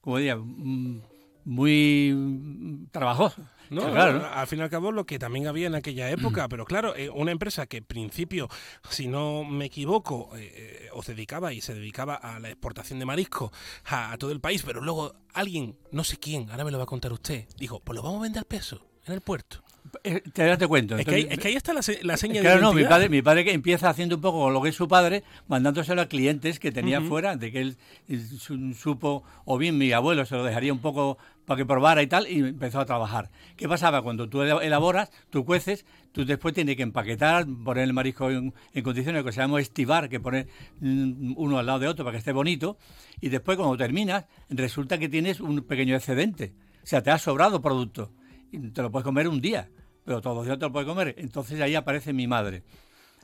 como 0.00 0.18
diría, 0.18 0.36
mm, 0.36 1.00
muy 1.44 2.86
trabajosos. 2.90 3.44
No, 3.70 3.90
Claro, 3.90 4.18
¿no? 4.18 4.26
al 4.26 4.46
fin 4.46 4.58
y 4.58 4.62
al 4.62 4.68
cabo 4.68 4.92
lo 4.92 5.06
que 5.06 5.18
también 5.18 5.46
había 5.46 5.66
en 5.66 5.74
aquella 5.74 6.10
época, 6.10 6.46
pero 6.48 6.66
claro, 6.66 6.94
eh, 6.94 7.08
una 7.08 7.30
empresa 7.30 7.66
que 7.66 7.78
en 7.78 7.84
principio, 7.84 8.48
si 8.90 9.08
no 9.08 9.44
me 9.44 9.66
equivoco, 9.66 10.30
eh, 10.36 10.52
eh, 10.54 10.88
os 10.92 11.06
dedicaba 11.06 11.54
y 11.54 11.62
se 11.62 11.72
dedicaba 11.72 12.16
a 12.16 12.38
la 12.38 12.50
exportación 12.50 12.98
de 12.98 13.06
marisco 13.06 13.50
a, 13.86 14.12
a 14.12 14.18
todo 14.18 14.30
el 14.30 14.40
país, 14.40 14.62
pero 14.62 14.82
luego 14.82 15.14
alguien, 15.32 15.78
no 15.90 16.04
sé 16.04 16.18
quién, 16.18 16.50
ahora 16.50 16.64
me 16.64 16.70
lo 16.70 16.76
va 16.76 16.84
a 16.84 16.86
contar 16.86 17.12
usted, 17.12 17.46
dijo, 17.56 17.80
pues 17.80 17.96
lo 17.96 18.02
vamos 18.02 18.18
a 18.18 18.22
vender 18.24 18.40
al 18.40 18.44
peso 18.44 18.84
en 19.06 19.14
el 19.14 19.22
puerto. 19.22 19.62
Eh, 20.04 20.20
Te 20.32 20.44
das 20.46 20.58
cuenta. 20.66 20.98
Es 20.98 21.04
que, 21.06 21.14
ahí, 21.16 21.26
es 21.30 21.38
que 21.38 21.48
ahí 21.48 21.54
está 21.54 21.72
la, 21.72 21.82
se- 21.82 22.02
la 22.02 22.16
seña 22.16 22.40
Claro, 22.40 22.56
de 22.56 22.62
no, 22.62 22.72
mi 22.72 22.84
padre, 22.84 23.08
mi 23.08 23.20
padre 23.22 23.44
que 23.44 23.52
empieza 23.52 23.88
haciendo 23.90 24.16
un 24.16 24.22
poco 24.22 24.40
con 24.40 24.52
lo 24.54 24.62
que 24.62 24.70
es 24.70 24.76
su 24.76 24.88
padre, 24.88 25.22
mandándoselo 25.48 26.00
a 26.02 26.06
clientes 26.06 26.58
que 26.58 26.72
tenía 26.72 27.00
Ujú. 27.00 27.08
fuera, 27.08 27.36
de 27.36 27.52
que 27.52 27.60
él 27.60 27.76
eh, 28.08 28.18
su- 28.18 28.74
supo, 28.74 29.22
o 29.44 29.58
bien 29.58 29.76
mi 29.78 29.92
abuelo 29.92 30.24
se 30.24 30.36
lo 30.36 30.44
dejaría 30.44 30.72
un 30.72 30.78
poco 30.80 31.18
para 31.44 31.58
que 31.58 31.66
probara 31.66 32.02
y 32.02 32.06
tal, 32.06 32.26
y 32.28 32.38
empezó 32.38 32.80
a 32.80 32.86
trabajar. 32.86 33.30
¿Qué 33.56 33.68
pasaba? 33.68 34.02
Cuando 34.02 34.28
tú 34.28 34.42
ela- 34.42 34.62
elaboras, 34.64 35.10
tú 35.30 35.44
cueces, 35.44 35.84
tú 36.12 36.24
después 36.24 36.54
tienes 36.54 36.76
que 36.76 36.82
empaquetar, 36.84 37.44
poner 37.64 37.84
el 37.84 37.92
marisco 37.92 38.30
en, 38.30 38.54
en 38.72 38.82
condiciones 38.84 39.24
que 39.24 39.32
se 39.32 39.40
llama 39.40 39.60
estivar, 39.60 40.08
que 40.08 40.20
poner 40.20 40.46
mm, 40.80 41.34
uno 41.36 41.58
al 41.58 41.66
lado 41.66 41.80
de 41.80 41.88
otro 41.88 42.04
para 42.04 42.12
que 42.12 42.18
esté 42.18 42.32
bonito, 42.32 42.78
y 43.20 43.28
después 43.28 43.58
cuando 43.58 43.76
terminas, 43.76 44.24
resulta 44.48 44.96
que 44.98 45.08
tienes 45.08 45.40
un 45.40 45.62
pequeño 45.62 45.96
excedente. 45.96 46.52
O 46.82 46.86
sea, 46.86 47.02
te 47.02 47.10
ha 47.10 47.18
sobrado 47.18 47.60
producto. 47.60 48.10
Y 48.52 48.58
te 48.70 48.82
lo 48.82 48.90
puedes 48.92 49.04
comer 49.04 49.26
un 49.28 49.40
día, 49.40 49.68
pero 50.04 50.20
todos 50.20 50.36
los 50.36 50.46
días 50.46 50.58
te 50.58 50.66
lo 50.66 50.72
puedes 50.72 50.88
comer. 50.88 51.14
Entonces 51.18 51.60
ahí 51.60 51.74
aparece 51.74 52.12
mi 52.12 52.26
madre. 52.26 52.62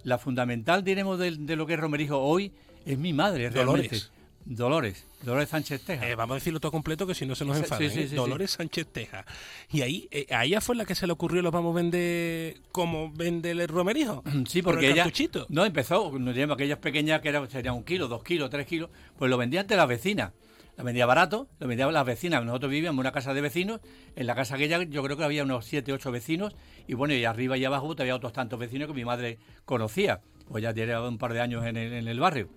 La 0.04 0.18
fundamental, 0.18 0.82
diremos, 0.82 1.18
de, 1.18 1.36
de 1.36 1.56
lo 1.56 1.66
que 1.66 1.74
es 1.74 1.80
Romerijo 1.80 2.18
hoy 2.18 2.52
es 2.86 2.98
mi 2.98 3.12
madre, 3.12 3.50
realmente. 3.50 3.88
Dolores. 3.88 4.12
Dolores. 4.44 5.06
Dolores 5.22 5.48
Sánchez 5.50 5.82
Teja. 5.84 6.08
Eh, 6.08 6.14
vamos 6.14 6.36
a 6.36 6.38
decirlo 6.38 6.58
todo 6.58 6.72
completo 6.72 7.06
que 7.06 7.14
si 7.14 7.26
no 7.26 7.34
se 7.34 7.44
nos 7.44 7.58
Sí, 7.58 7.64
sí, 7.76 7.84
¿eh? 7.84 7.90
sí, 7.90 8.08
sí. 8.08 8.14
Dolores 8.14 8.52
Sánchez 8.52 8.86
Teja. 8.86 9.26
Y 9.70 9.82
ahí, 9.82 10.08
eh, 10.10 10.26
a 10.30 10.46
ella 10.46 10.62
fue 10.62 10.74
la 10.74 10.86
que 10.86 10.94
se 10.94 11.06
le 11.06 11.12
ocurrió 11.12 11.42
lo 11.42 11.50
vamos 11.50 11.74
a 11.74 11.76
vender 11.76 12.56
como 12.72 13.12
vende 13.12 13.50
el 13.50 13.68
romerijo. 13.68 14.22
Sí, 14.48 14.62
Por 14.62 14.74
porque 14.74 14.86
el 14.86 14.92
ella 14.92 15.02
cartuchito. 15.02 15.44
no 15.50 15.66
empezó, 15.66 16.10
aquellas 16.52 16.78
pequeñas 16.78 17.20
que 17.20 17.28
era, 17.28 17.46
serían 17.50 17.74
un 17.74 17.84
kilo, 17.84 18.08
dos 18.08 18.22
kilos, 18.24 18.48
tres 18.48 18.66
kilos, 18.66 18.88
pues 19.18 19.30
lo 19.30 19.36
vendía 19.36 19.60
ante 19.60 19.76
las 19.76 19.88
vecinas. 19.88 20.32
La 20.78 20.84
vendía 20.84 21.06
barato, 21.06 21.48
lo 21.58 21.66
vendían 21.66 21.92
las 21.92 22.06
vecinas. 22.06 22.44
Nosotros 22.44 22.70
vivíamos 22.70 22.94
en 22.94 23.00
una 23.00 23.10
casa 23.10 23.34
de 23.34 23.40
vecinos, 23.40 23.80
en 24.14 24.28
la 24.28 24.36
casa 24.36 24.54
aquella 24.54 24.80
yo 24.84 25.02
creo 25.02 25.16
que 25.16 25.24
había 25.24 25.42
unos 25.42 25.64
siete, 25.64 25.92
ocho 25.92 26.12
vecinos, 26.12 26.54
y 26.86 26.94
bueno, 26.94 27.14
y 27.14 27.24
arriba 27.24 27.58
y 27.58 27.64
abajo 27.64 27.96
había 27.98 28.14
otros 28.14 28.32
tantos 28.32 28.60
vecinos 28.60 28.86
que 28.86 28.94
mi 28.94 29.04
madre 29.04 29.38
conocía, 29.64 30.20
pues 30.46 30.62
ya 30.62 30.72
tenía 30.72 31.02
un 31.02 31.18
par 31.18 31.32
de 31.32 31.40
años 31.40 31.66
en 31.66 31.76
el, 31.76 31.92
en 31.94 32.06
el 32.06 32.20
barrio. 32.20 32.48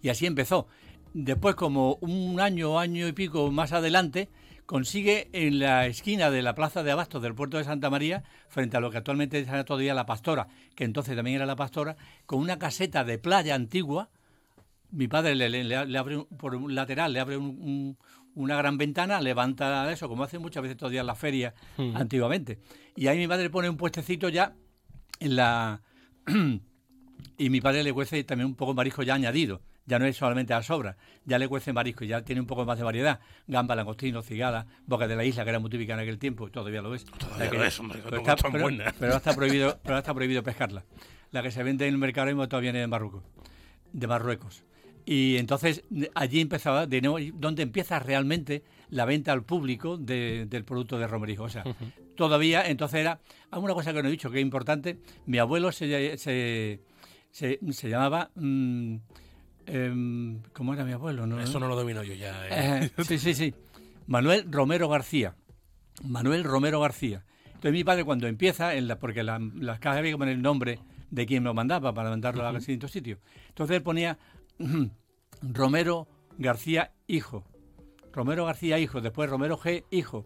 Y 0.00 0.08
así 0.08 0.24
empezó. 0.24 0.68
Después, 1.12 1.54
como 1.54 1.98
un 2.00 2.40
año, 2.40 2.78
año 2.78 3.06
y 3.06 3.12
pico 3.12 3.50
más 3.50 3.72
adelante, 3.72 4.30
consigue 4.64 5.28
en 5.34 5.58
la 5.58 5.84
esquina 5.84 6.30
de 6.30 6.40
la 6.40 6.54
plaza 6.54 6.82
de 6.82 6.92
Abastos 6.92 7.22
del 7.22 7.34
puerto 7.34 7.58
de 7.58 7.64
Santa 7.64 7.90
María, 7.90 8.24
frente 8.48 8.78
a 8.78 8.80
lo 8.80 8.90
que 8.90 8.96
actualmente 8.96 9.38
es 9.38 9.64
todavía 9.66 9.92
la 9.92 10.06
Pastora, 10.06 10.48
que 10.74 10.84
entonces 10.84 11.14
también 11.14 11.36
era 11.36 11.44
la 11.44 11.56
Pastora, 11.56 11.98
con 12.24 12.40
una 12.40 12.58
caseta 12.58 13.04
de 13.04 13.18
playa 13.18 13.54
antigua. 13.54 14.08
Mi 14.94 15.08
padre 15.08 15.34
le, 15.34 15.48
le- 15.64 15.98
abre 15.98 16.16
un- 16.18 16.26
por 16.26 16.54
un 16.54 16.74
lateral, 16.74 17.12
le 17.12 17.20
abre 17.20 17.36
un- 17.36 17.46
un- 17.60 17.98
una 18.36 18.56
gran 18.56 18.78
ventana, 18.78 19.20
levanta 19.20 19.90
eso, 19.92 20.08
como 20.08 20.24
hacen 20.24 20.40
muchas 20.42 20.62
veces 20.62 20.76
todavía 20.76 21.00
en 21.02 21.06
las 21.06 21.18
ferias 21.18 21.54
Ujú. 21.78 21.96
antiguamente. 21.96 22.58
Y 22.96 23.06
ahí 23.08 23.18
mi 23.18 23.26
madre 23.28 23.50
pone 23.50 23.68
un 23.68 23.76
puestecito 23.76 24.28
ya 24.28 24.54
en 25.20 25.36
la 25.36 25.80
y 27.38 27.50
mi 27.50 27.60
padre 27.60 27.82
le 27.82 27.92
cuece 27.92 28.22
también 28.24 28.46
un 28.46 28.54
poco 28.54 28.72
de 28.72 28.76
marisco 28.76 29.02
ya 29.02 29.14
añadido. 29.14 29.60
Ya 29.86 29.98
no 29.98 30.06
es 30.06 30.16
solamente 30.16 30.54
a 30.54 30.62
sobra, 30.62 30.96
ya 31.26 31.38
le 31.38 31.46
cuece 31.46 31.74
marisco, 31.74 32.06
ya 32.06 32.22
tiene 32.22 32.40
un 32.40 32.46
poco 32.46 32.64
más 32.64 32.78
de 32.78 32.84
variedad. 32.84 33.20
Gamba, 33.46 33.74
langostino, 33.76 34.22
cigala, 34.22 34.66
boca 34.86 35.06
de 35.06 35.14
la 35.14 35.24
isla, 35.26 35.44
que 35.44 35.50
era 35.50 35.58
muy 35.58 35.68
típica 35.68 35.92
en 35.92 36.00
aquel 36.00 36.18
tiempo, 36.18 36.50
todavía 36.50 36.80
lo 36.80 36.94
es. 36.94 37.04
Todavía 37.04 37.50
que- 37.50 37.58
lo 37.58 37.64
es, 37.64 37.78
hombre, 37.80 38.00
pero 38.02 38.16
está, 38.16 38.34
pero- 38.50 38.66
pero 38.98 39.16
está 39.16 39.34
prohibido, 39.36 39.78
pero 39.82 39.98
está 39.98 40.14
prohibido 40.14 40.42
pescarla. 40.42 40.84
La 41.32 41.42
que 41.42 41.50
se 41.50 41.62
vende 41.62 41.86
en 41.86 41.92
el 41.92 41.98
mercado 41.98 42.22
ahora 42.22 42.32
mismo 42.32 42.48
todavía 42.48 42.68
viene 42.72 42.80
de 42.80 42.86
Marruecos. 42.86 43.24
de 43.92 44.06
Marruecos. 44.06 44.64
Y 45.06 45.36
entonces 45.36 45.82
allí 46.14 46.40
empezaba, 46.40 46.86
de 46.86 47.00
nuevo, 47.02 47.18
donde 47.34 47.62
empieza 47.62 47.98
realmente 47.98 48.62
la 48.88 49.04
venta 49.04 49.32
al 49.32 49.42
público 49.44 49.98
de- 49.98 50.46
del 50.48 50.64
producto 50.64 50.98
de 50.98 51.06
Romerijo. 51.06 51.42
O 51.44 51.48
sea, 51.48 51.64
todavía, 52.16 52.66
entonces 52.68 53.00
era, 53.00 53.20
ah, 53.50 53.58
una 53.58 53.74
cosa 53.74 53.92
que 53.92 54.02
no 54.02 54.08
he 54.08 54.12
dicho 54.12 54.30
que 54.30 54.38
es 54.38 54.42
importante, 54.42 54.98
mi 55.26 55.38
abuelo 55.38 55.72
se, 55.72 56.16
se, 56.16 56.80
se- 57.30 57.58
se 57.70 57.88
llamaba, 57.90 58.30
mm, 58.34 58.96
em, 59.66 60.40
¿cómo 60.52 60.74
era 60.74 60.84
mi 60.84 60.92
abuelo? 60.92 61.26
No, 61.26 61.40
Eso 61.40 61.58
no 61.60 61.68
lo 61.68 61.76
domino 61.76 62.02
yo 62.02 62.14
ya. 62.14 62.46
¿eh? 62.48 62.90
Eh, 62.96 63.04
sí, 63.04 63.18
sí, 63.18 63.34
sí. 63.34 63.54
Manuel 64.06 64.46
Romero 64.50 64.88
García. 64.88 65.34
Manuel 66.02 66.44
Romero 66.44 66.80
García. 66.80 67.24
Entonces 67.46 67.72
mi 67.72 67.84
padre 67.84 68.04
cuando 68.04 68.26
empieza, 68.26 68.74
en 68.74 68.88
la, 68.88 68.98
porque 68.98 69.22
la- 69.22 69.38
las 69.56 69.78
cajas 69.80 69.98
había 69.98 70.12
que 70.12 70.18
poner 70.18 70.34
el 70.34 70.42
nombre 70.42 70.78
de 71.10 71.26
quien 71.26 71.44
lo 71.44 71.54
mandaba 71.54 71.94
para 71.94 72.10
mandarlo 72.10 72.46
a 72.46 72.52
distintos 72.52 72.90
sitios. 72.90 73.18
Entonces 73.48 73.76
él 73.76 73.82
ponía 73.82 74.18
Romero 75.42 76.08
García 76.38 76.92
Hijo. 77.06 77.44
Romero 78.12 78.46
García 78.46 78.78
Hijo, 78.78 79.00
después 79.00 79.28
Romero 79.28 79.58
G 79.58 79.84
Hijo. 79.90 80.24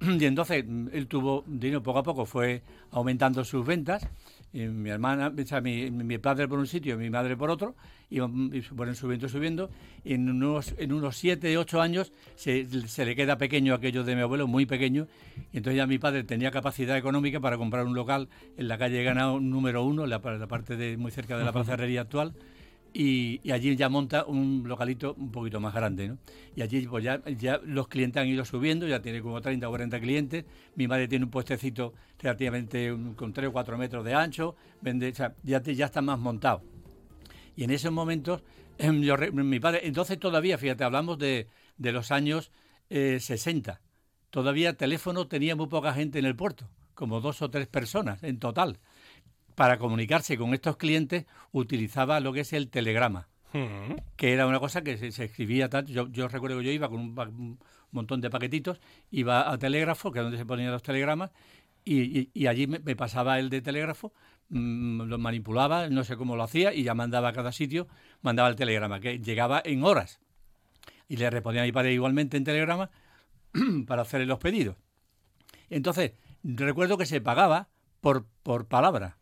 Y 0.00 0.24
entonces 0.24 0.64
mm, 0.66 0.88
él 0.92 1.06
tuvo 1.06 1.44
dinero 1.46 1.82
poco 1.82 1.98
a 1.98 2.02
poco, 2.02 2.26
fue 2.26 2.62
aumentando 2.90 3.44
sus 3.44 3.66
ventas. 3.66 4.06
Y 4.52 4.60
mi 4.60 4.88
hermana, 4.88 5.30
o 5.36 5.44
sea, 5.44 5.60
mi, 5.60 5.90
mi 5.90 6.16
padre 6.16 6.48
por 6.48 6.58
un 6.58 6.66
sitio 6.66 6.96
mi 6.96 7.10
madre 7.10 7.36
por 7.36 7.50
otro, 7.50 7.74
y, 8.08 8.20
mm, 8.20 8.54
y 8.54 8.62
fueron 8.62 8.94
subiendo, 8.94 9.28
subiendo. 9.28 9.70
Y 10.04 10.14
en 10.14 10.28
unos, 10.30 10.74
en 10.78 10.92
unos 10.92 11.16
siete, 11.16 11.56
ocho 11.58 11.80
años 11.80 12.12
se, 12.34 12.64
se 12.88 13.04
le 13.04 13.14
queda 13.14 13.36
pequeño 13.38 13.74
aquello 13.74 14.04
de 14.04 14.14
mi 14.14 14.22
abuelo, 14.22 14.46
muy 14.46 14.66
pequeño. 14.66 15.06
Y 15.52 15.58
entonces 15.58 15.76
ya 15.76 15.86
mi 15.86 15.98
padre 15.98 16.24
tenía 16.24 16.50
capacidad 16.50 16.96
económica 16.96 17.40
para 17.40 17.58
comprar 17.58 17.84
un 17.84 17.94
local 17.94 18.28
en 18.56 18.68
la 18.68 18.78
calle 18.78 19.02
Ganado 19.02 19.40
número 19.40 19.84
uno, 19.84 20.06
la, 20.06 20.18
la 20.18 20.46
parte 20.46 20.76
de 20.76 20.96
muy 20.96 21.10
cerca 21.10 21.36
de 21.36 21.44
la. 21.44 21.52
Plaza 21.52 21.74
Herrería 21.74 22.02
actual 22.02 22.34
y, 22.92 23.50
allí 23.50 23.76
ya 23.76 23.88
monta 23.88 24.24
un 24.24 24.64
localito 24.66 25.14
un 25.14 25.30
poquito 25.30 25.60
más 25.60 25.74
grande, 25.74 26.08
¿no? 26.08 26.18
Y 26.56 26.62
allí 26.62 26.86
pues 26.86 27.04
ya, 27.04 27.22
ya 27.36 27.60
los 27.64 27.88
clientes 27.88 28.20
han 28.20 28.28
ido 28.28 28.44
subiendo, 28.44 28.86
ya 28.86 29.00
tiene 29.00 29.20
como 29.20 29.40
30 29.40 29.66
o 29.68 29.70
40 29.70 30.00
clientes, 30.00 30.44
mi 30.74 30.88
madre 30.88 31.08
tiene 31.08 31.26
un 31.26 31.30
puestecito 31.30 31.94
relativamente 32.18 32.94
con 33.16 33.32
3 33.32 33.48
o 33.48 33.52
4 33.52 33.78
metros 33.78 34.04
de 34.04 34.14
ancho, 34.14 34.56
vende, 34.80 35.10
o 35.10 35.14
sea, 35.14 35.34
ya, 35.42 35.62
ya 35.62 35.86
está 35.86 36.02
más 36.02 36.18
montado. 36.18 36.62
Y 37.56 37.64
en 37.64 37.70
esos 37.70 37.92
momentos, 37.92 38.42
em, 38.78 39.00
mi 39.32 39.60
padre, 39.60 39.80
entonces 39.84 40.18
todavía, 40.18 40.58
fíjate, 40.58 40.84
hablamos 40.84 41.18
de, 41.18 41.48
de 41.76 41.92
los 41.92 42.10
años 42.10 42.50
eh, 42.90 43.18
60, 43.20 43.80
todavía 44.30 44.76
teléfono 44.76 45.28
tenía 45.28 45.56
muy 45.56 45.68
poca 45.68 45.92
gente 45.92 46.18
en 46.18 46.24
el 46.24 46.36
puerto, 46.36 46.68
como 46.94 47.20
dos 47.20 47.42
o 47.42 47.50
tres 47.50 47.68
personas 47.68 48.22
en 48.22 48.38
total 48.38 48.78
para 49.58 49.76
comunicarse 49.76 50.38
con 50.38 50.54
estos 50.54 50.76
clientes 50.76 51.26
utilizaba 51.50 52.20
lo 52.20 52.32
que 52.32 52.40
es 52.40 52.52
el 52.52 52.68
telegrama, 52.70 53.26
Mm. 53.52 53.94
que 54.16 54.32
era 54.32 54.46
una 54.46 54.60
cosa 54.60 54.82
que 54.82 54.96
se, 54.98 55.10
se 55.10 55.24
escribía 55.24 55.68
tanto. 55.68 55.90
Yo, 55.90 56.06
yo 56.08 56.28
recuerdo 56.28 56.58
que 56.58 56.64
yo 56.66 56.70
iba 56.70 56.88
con 56.88 57.00
un, 57.00 57.58
montón 57.90 58.20
de 58.20 58.30
paquetitos, 58.30 58.78
iba 59.10 59.50
a 59.50 59.58
telégrafo, 59.58 60.12
que 60.12 60.20
es 60.20 60.22
donde 60.22 60.38
se 60.38 60.46
ponían 60.46 60.70
los 60.70 60.82
telegramas, 60.84 61.32
y, 61.84 62.20
y- 62.20 62.30
y 62.34 62.46
allí 62.46 62.68
me, 62.68 62.78
me 62.78 62.94
pasaba 62.94 63.40
el 63.40 63.48
de 63.50 63.60
telégrafo, 63.60 64.12
mm, 64.50 65.02
lo 65.02 65.18
manipulaba, 65.18 65.88
no 65.88 66.04
sé 66.04 66.16
cómo 66.16 66.36
lo 66.36 66.44
hacía, 66.44 66.72
y 66.72 66.84
ya 66.84 66.94
mandaba 66.94 67.30
a 67.30 67.32
cada 67.32 67.50
sitio, 67.50 67.88
mandaba 68.22 68.48
el 68.50 68.54
telegrama, 68.56 69.00
que 69.00 69.18
llegaba 69.18 69.60
en 69.64 69.82
horas. 69.82 70.20
Y 71.08 71.16
le 71.16 71.28
respondía 71.30 71.62
a 71.62 71.64
mi 71.64 71.72
padre 71.72 71.92
igualmente 71.94 72.36
en 72.36 72.44
telegrama 72.44 72.90
para 73.88 74.02
hacerle 74.02 74.26
los 74.26 74.38
pedidos. 74.38 74.76
Entonces, 75.68 76.12
recuerdo 76.44 76.96
que 76.96 77.06
se 77.06 77.20
pagaba 77.20 77.66
por, 78.00 78.24
por 78.44 78.66
palabra. 78.68 79.16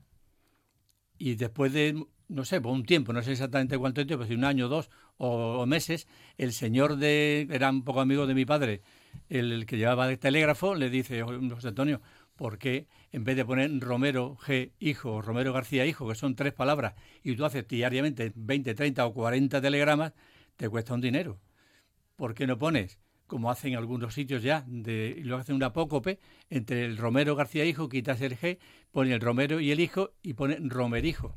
Y 1.19 1.37
después 1.37 1.73
de, 1.73 2.05
no 2.29 2.45
sé, 2.45 2.61
por 2.61 2.73
un 2.73 2.85
tiempo, 2.85 3.13
no 3.13 3.23
sé 3.23 3.33
exactamente 3.33 3.79
cuánto 3.79 4.07
tiempo, 4.07 4.27
si 4.27 4.35
un 4.35 4.45
año, 4.45 4.69
dos 4.69 4.91
o, 5.19 5.65
meses, 5.67 6.07
el 6.37 6.53
señor 6.53 6.97
de, 6.97 7.49
era 7.51 7.71
un 7.71 7.85
poco 7.85 8.01
amigo 8.01 8.27
de 8.27 8.35
mi 8.35 8.45
padre, 8.45 8.83
el, 9.29 9.67
que 9.67 9.79
llevaba 9.79 10.11
el 10.11 10.19
telégrafo, 10.19 10.75
le 10.75 10.91
dice, 10.91 11.23
"Oye, 11.23 11.49
José 11.49 11.69
Antonio, 11.69 12.01
¿por 12.37 12.59
qué 12.59 12.87
en 13.13 13.25
vez 13.25 13.37
de 13.37 13.45
poner 13.45 13.81
Romero 13.81 14.37
G. 14.37 14.73
Hijo 14.79 15.23
Romero 15.23 15.53
García 15.53 15.87
Hijo, 15.87 16.09
que 16.09 16.15
son 16.15 16.35
tres 16.37 16.53
palabras, 16.53 16.95
y 17.23 17.35
tú 17.35 17.45
haces 17.45 17.67
diariamente 17.67 18.33
20, 18.35 18.75
30 18.75 19.07
o 19.07 19.15
40 19.15 19.61
telegramas, 19.61 20.13
te 20.57 20.69
cuesta 20.69 20.95
un 20.95 21.01
dinero? 21.01 21.41
¿Por 22.17 22.35
qué 22.35 22.47
no 22.47 22.59
pones, 22.59 22.99
como 23.27 23.51
hacen 23.51 23.77
algunos 23.77 24.15
sitios 24.15 24.43
ya, 24.43 24.65
de, 24.67 25.21
lo 25.25 25.37
hacen 25.37 25.57
una 25.57 25.67
apócope, 25.67 26.19
entre 26.51 26.85
el 26.85 26.97
Romero 26.97 27.37
García 27.37 27.65
Hijo, 27.65 27.89
quitas 27.89 28.21
el 28.21 28.37
G, 28.37 28.59
pone 28.93 29.13
el 29.13 29.21
Romero 29.21 29.61
y 29.61 29.71
el 29.71 29.81
Hijo 29.81 30.13
y 30.23 30.35
pone 30.35 30.59
Romerijo? 30.61 31.35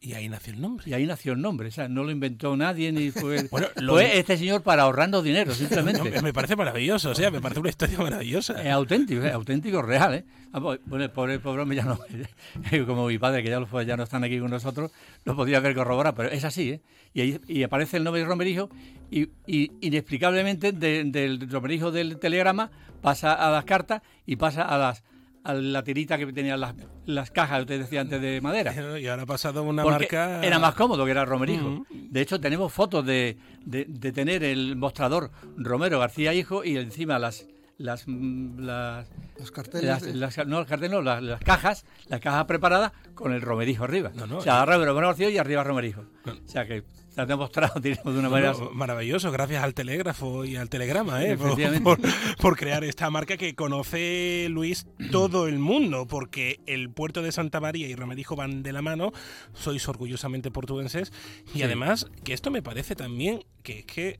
Y 0.00 0.12
ahí 0.12 0.28
nació 0.28 0.52
el 0.54 0.60
nombre. 0.60 0.88
Y 0.88 0.92
ahí 0.94 1.06
nació 1.06 1.32
el 1.32 1.40
nombre, 1.40 1.68
o 1.68 1.70
sea, 1.72 1.88
no 1.88 2.04
lo 2.04 2.12
inventó 2.12 2.56
nadie 2.56 2.92
ni 2.92 3.10
fue, 3.12 3.48
Bueno, 3.50 3.66
lo- 3.80 3.94
fue 3.94 4.16
este 4.18 4.36
señor 4.36 4.62
para 4.62 4.84
ahorrando 4.84 5.22
dinero, 5.22 5.52
simplemente. 5.54 6.08
No, 6.10 6.22
me 6.22 6.32
parece 6.32 6.54
maravilloso, 6.54 7.10
o 7.10 7.14
sea, 7.16 7.30
me 7.32 7.40
parece 7.40 7.58
una 7.60 7.70
historia 7.70 7.98
maravillosa. 7.98 8.62
Es 8.62 8.70
auténtico, 8.70 9.22
es 9.24 9.32
auténtico, 9.32 9.82
real, 9.82 10.14
¿eh? 10.14 10.24
Ah, 10.52 10.60
pues, 10.60 10.78
Bueno, 10.86 11.04
el 11.04 11.10
pobre, 11.10 11.40
pobre 11.40 11.62
hombre 11.62 11.76
ya 11.78 11.84
no, 11.84 11.98
como 12.86 13.08
mi 13.08 13.18
padre, 13.18 13.42
que 13.42 13.50
ya, 13.50 13.58
los, 13.58 13.68
ya 13.86 13.96
no 13.96 14.04
están 14.04 14.22
aquí 14.22 14.38
con 14.38 14.50
nosotros, 14.50 14.92
lo 15.24 15.34
podría 15.34 15.56
haber 15.58 15.74
corroborado, 15.74 16.14
pero 16.14 16.28
es 16.30 16.44
así, 16.44 16.70
¿eh? 16.70 16.80
Y, 17.12 17.20
ahí, 17.22 17.40
y 17.48 17.62
aparece 17.64 17.96
el 17.96 18.04
nombre 18.04 18.20
de 18.22 18.28
Romerijo 18.28 18.68
y, 19.10 19.30
y 19.46 19.72
inexplicablemente 19.80 20.70
de- 20.72 21.04
del 21.04 21.50
Romerijo 21.50 21.90
del 21.90 22.18
telegrama 22.18 22.70
pasa 23.02 23.32
a 23.32 23.50
las 23.50 23.64
cartas 23.64 24.02
y 24.26 24.36
pasa 24.36 24.62
a 24.62 24.78
las 24.78 25.02
a 25.48 25.54
la 25.54 25.82
tirita 25.82 26.18
que 26.18 26.26
tenían 26.32 26.60
las, 26.60 26.74
las 27.06 27.30
cajas, 27.30 27.60
usted 27.62 27.80
decía 27.80 28.00
antes, 28.02 28.20
de 28.20 28.40
madera. 28.40 28.72
Y 29.00 29.06
ahora 29.06 29.22
ha 29.22 29.26
pasado 29.26 29.62
una 29.62 29.82
Porque 29.82 29.98
marca. 30.16 30.44
Era 30.44 30.58
más 30.58 30.74
cómodo 30.74 31.04
que 31.04 31.10
era 31.10 31.24
Romerijo. 31.24 31.84
De 31.90 32.20
hecho, 32.20 32.38
tenemos 32.40 32.72
fotos 32.72 33.04
de, 33.06 33.36
de- 33.64 33.86
de 33.88 34.12
tener 34.12 34.44
el 34.44 34.76
mostrador 34.76 35.30
Romero 35.56 35.98
García 35.98 36.34
Hijo 36.34 36.64
y 36.64 36.76
encima 36.76 37.18
las 37.18 37.46
las 37.78 38.04
mm, 38.08 38.58
las, 38.58 39.06
Los 39.38 39.50
carteles 39.52 39.86
las- 39.86 40.02
de- 40.02 40.14
las- 40.14 40.36
no, 40.46 40.58
los 40.58 40.66
carteles 40.66 40.90
no, 40.90 41.00
las, 41.00 41.22
las 41.22 41.40
cajas, 41.40 41.84
las 42.08 42.20
cajas 42.20 42.44
preparadas 42.46 42.92
con 43.14 43.32
el 43.32 43.40
Romerijo 43.40 43.84
arriba. 43.84 44.10
No, 44.14 44.26
no, 44.26 44.38
o 44.38 44.40
sea, 44.40 44.62
arriba 44.62 44.84
Romero 44.84 45.06
García 45.06 45.30
y 45.30 45.38
arriba 45.38 45.62
Romerijo. 45.64 46.02
O 46.26 46.48
sea 46.48 46.66
que 46.66 46.82
se 47.18 47.22
ha 47.22 47.26
demostrado 47.26 47.80
digamos, 47.80 48.14
de 48.14 48.20
una 48.20 48.28
manera 48.28 48.52
maravilloso, 48.72 49.32
gracias 49.32 49.64
al 49.64 49.74
telégrafo 49.74 50.44
y 50.44 50.54
al 50.54 50.68
telegrama, 50.68 51.24
¿eh? 51.24 51.36
por, 51.36 51.48
Efectivamente. 51.58 51.84
por- 51.84 52.36
por 52.36 52.56
crear 52.56 52.84
esta 52.84 53.10
marca 53.10 53.36
que 53.36 53.54
conoce 53.56 54.46
Luis 54.50 54.86
todo 55.10 55.48
el 55.48 55.58
mundo, 55.58 56.06
porque 56.06 56.60
el 56.66 56.90
puerto 56.90 57.20
de 57.22 57.32
Santa 57.32 57.58
María 57.60 57.88
y 57.88 57.94
Romerijo 57.96 58.36
van 58.36 58.62
de 58.62 58.72
la 58.72 58.82
mano, 58.82 59.12
sois 59.52 59.88
orgullosamente 59.88 60.50
portugueses, 60.52 61.12
y 61.54 61.58
Sí. 61.58 61.62
además 61.64 62.06
que 62.22 62.34
esto 62.34 62.52
me 62.52 62.62
parece 62.62 62.94
también 62.94 63.42
que 63.64 63.80
es 63.80 63.84
que 63.86 64.16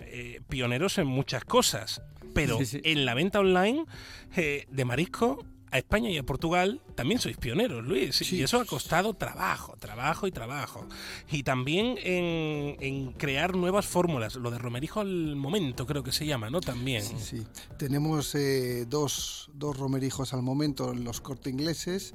eh, 0.00 0.40
pioneros 0.48 0.98
en 0.98 1.06
muchas 1.06 1.44
cosas, 1.44 2.02
pero 2.34 2.58
Sí, 2.58 2.66
sí. 2.66 2.80
en 2.82 3.04
la 3.06 3.14
venta 3.14 3.38
online 3.40 3.84
eh, 4.36 4.66
de 4.68 4.84
marisco 4.84 5.44
a 5.70 5.78
España 5.78 6.10
y 6.10 6.18
a 6.18 6.22
Portugal 6.24 6.80
también 6.94 7.20
sois 7.20 7.36
pioneros, 7.36 7.84
Luis. 7.84 8.20
Y 8.32 8.42
eso 8.42 8.60
ha 8.60 8.64
costado 8.64 9.14
trabajo, 9.14 9.76
trabajo 9.78 10.26
y 10.26 10.32
trabajo. 10.32 10.86
Y 11.30 11.42
también 11.42 11.96
en, 12.02 12.76
en 12.80 13.12
crear 13.12 13.54
nuevas 13.56 13.86
fórmulas. 13.86 14.34
Lo 14.34 14.50
de 14.50 14.58
Romerijo 14.58 15.00
al 15.00 15.36
momento 15.36 15.86
creo 15.86 16.02
que 16.02 16.12
se 16.12 16.26
llama, 16.26 16.50
¿no? 16.50 16.60
También. 16.60 17.02
Sí, 17.02 17.16
sí. 17.18 17.46
Tenemos 17.78 18.34
eh, 18.34 18.84
dos, 18.86 19.50
dos 19.54 19.76
romerijos 19.76 20.34
al 20.34 20.42
momento 20.42 20.92
en 20.92 21.04
los 21.04 21.20
corte 21.20 21.50
ingleses. 21.50 22.14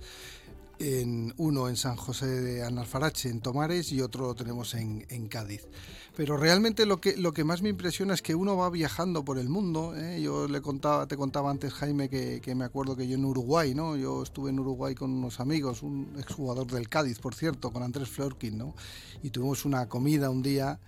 En, 0.79 1.33
uno 1.37 1.69
en 1.69 1.77
San 1.77 1.95
José 1.95 2.27
de 2.27 2.63
Analfarache, 2.63 3.29
en 3.29 3.41
Tomares, 3.41 3.91
y 3.91 4.01
otro 4.01 4.27
lo 4.27 4.35
tenemos 4.35 4.73
en, 4.73 5.27
Cádiz. 5.27 5.67
Pero 6.15 6.37
realmente 6.37 6.85
lo 6.85 7.01
que, 7.01 7.17
lo 7.17 7.33
que 7.33 7.43
más 7.43 7.61
me 7.61 7.69
impresiona 7.69 8.13
es 8.13 8.21
que 8.21 8.35
uno 8.35 8.57
va 8.57 8.69
viajando 8.69 9.23
por 9.23 9.37
el 9.37 9.49
mundo. 9.49 9.95
¿eh? 9.95 10.21
Yo 10.21 10.47
le 10.47 10.61
contaba, 10.61 11.07
te 11.07 11.17
contaba 11.17 11.51
antes, 11.51 11.73
Jaime, 11.73 12.09
que, 12.09 12.41
que 12.41 12.55
me 12.55 12.65
acuerdo 12.65 12.95
que 12.95 13.07
yo 13.07 13.15
en 13.15 13.25
Uruguay, 13.25 13.73
¿no? 13.73 13.95
Yo 13.95 14.23
estuve 14.23 14.49
en 14.49 14.59
Uruguay 14.59 14.95
con 14.95 15.11
unos 15.11 15.39
amigos, 15.39 15.83
un 15.83 16.13
exjugador 16.17 16.67
del 16.67 16.89
Cádiz, 16.89 17.19
por 17.19 17.35
cierto, 17.35 17.71
con 17.71 17.83
Andrés 17.83 18.09
Florkin, 18.09 18.57
¿no? 18.57 18.75
Y 19.23 19.29
tuvimos 19.29 19.65
una 19.65 19.87
comida 19.87 20.29
un 20.29 20.41
día 20.41 20.79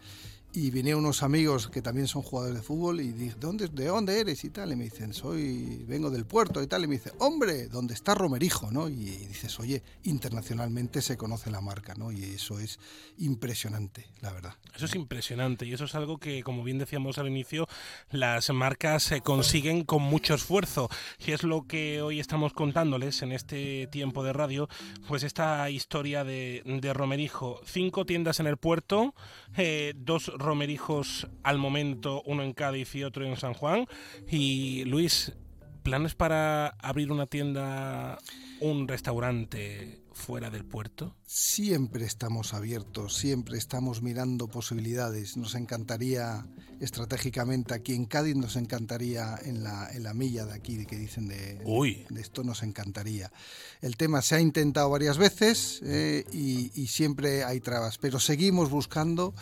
y 0.54 0.72
vinieron 0.72 1.04
unos 1.04 1.24
amigos 1.24 1.68
que 1.68 1.82
también 1.82 2.08
son 2.08 2.22
jugadores 2.22 2.58
de 2.58 2.64
fútbol 2.64 3.02
y 3.02 3.12
dije, 3.12 3.36
¿dónde, 3.40 3.68
¿de 3.68 3.86
dónde 3.86 4.20
eres? 4.20 4.44
Y 4.44 4.50
tal, 4.50 4.72
y 4.72 4.76
me 4.76 4.86
dicen, 4.86 5.14
soy, 5.14 5.84
vengo 5.88 6.10
del 6.10 6.26
puerto 6.26 6.62
y 6.64 6.68
tal, 6.68 6.84
y 6.84 6.88
me 6.88 6.96
dice, 6.96 7.12
hombre, 7.20 7.68
¿dónde 7.68 7.94
está 7.94 8.16
Romerijo? 8.16 8.72
¿no? 8.72 8.90
Y, 8.90 8.94
dices, 9.28 9.60
oye, 9.60 9.84
internacionalmente 10.04 11.02
se 11.02 11.18
conoce 11.18 11.52
la 11.52 11.62
marca, 11.62 11.94
¿no? 11.96 12.12
Y 12.12 12.24
eso 12.24 12.60
es 12.60 12.80
impresionante, 13.18 14.08
la 14.22 14.32
verdad. 14.34 14.56
Eso 14.76 14.86
es 14.86 14.96
impresionante 14.96 15.66
y 15.66 15.74
eso 15.74 15.86
es 15.86 15.96
algo 15.96 16.18
que, 16.18 16.44
como 16.44 16.64
bien 16.64 16.78
decíamos 16.78 17.18
al 17.18 17.28
inicio, 17.28 17.68
las 18.10 18.50
marcas 18.52 19.04
se 19.04 19.22
consiguen 19.22 19.84
con 19.84 20.02
mucho 20.02 20.34
esfuerzo. 20.34 20.90
Y 21.26 21.32
es 21.32 21.44
lo 21.44 21.68
que 21.68 22.02
hoy 22.02 22.20
estamos 22.20 22.54
contándoles 22.54 23.22
en 23.22 23.32
este 23.32 23.88
tiempo 23.88 24.24
de 24.24 24.34
radio, 24.34 24.70
pues 25.08 25.24
esta 25.24 25.70
historia 25.70 26.24
de, 26.24 26.64
de 26.66 26.94
Romerijo. 26.94 27.60
Cinco 27.66 28.06
tiendas 28.06 28.40
en 28.40 28.48
el 28.48 28.58
puerto, 28.58 29.14
eh, 29.56 29.94
dos 29.96 30.32
Romerijos 30.38 31.28
al 31.44 31.58
momento, 31.58 32.22
uno 32.26 32.44
en 32.44 32.54
Cádiz 32.54 32.94
y 32.96 33.04
otro 33.04 33.26
en 33.26 33.38
San 33.38 33.54
Juan. 33.54 33.86
Y 34.30 34.84
Luis, 34.86 35.34
¿planes 35.84 36.16
para 36.16 36.68
abrir 36.82 37.12
una 37.12 37.28
tienda, 37.28 38.18
un 38.62 38.88
restaurante 38.88 40.02
fuera 40.14 40.50
del 40.50 40.66
puerto? 40.66 41.16
Siempre 41.26 42.06
estamos 42.06 42.54
abiertos, 42.54 43.16
siempre 43.16 43.58
estamos 43.58 44.02
mirando 44.02 44.48
posibilidades. 44.48 45.38
Nos 45.38 45.56
encantaría 45.56 46.46
estratégicamente 46.80 47.74
aquí 47.74 47.94
en 47.94 48.06
Cádiz, 48.06 48.36
nos 48.36 48.56
encantaría 48.56 49.38
en 49.44 49.64
la, 49.64 49.90
en 49.92 50.04
la 50.04 50.14
milla 50.14 50.46
de 50.46 50.54
aquí, 50.54 50.78
de 50.78 50.86
que 50.86 50.96
dicen 50.96 51.28
de, 51.28 51.60
Uy. 51.66 52.06
de 52.10 52.22
esto, 52.22 52.44
nos 52.44 52.64
encantaría. 52.64 53.32
El 53.82 53.96
tema 53.98 54.22
se 54.22 54.36
ha 54.36 54.40
intentado 54.40 54.90
varias 54.90 55.18
veces 55.18 55.82
eh, 55.84 56.26
y, 56.32 56.72
y 56.80 56.88
siempre 56.88 57.44
hay 57.44 57.60
trabas, 57.60 57.98
pero 57.98 58.20
seguimos 58.20 58.70
buscando 58.70 59.34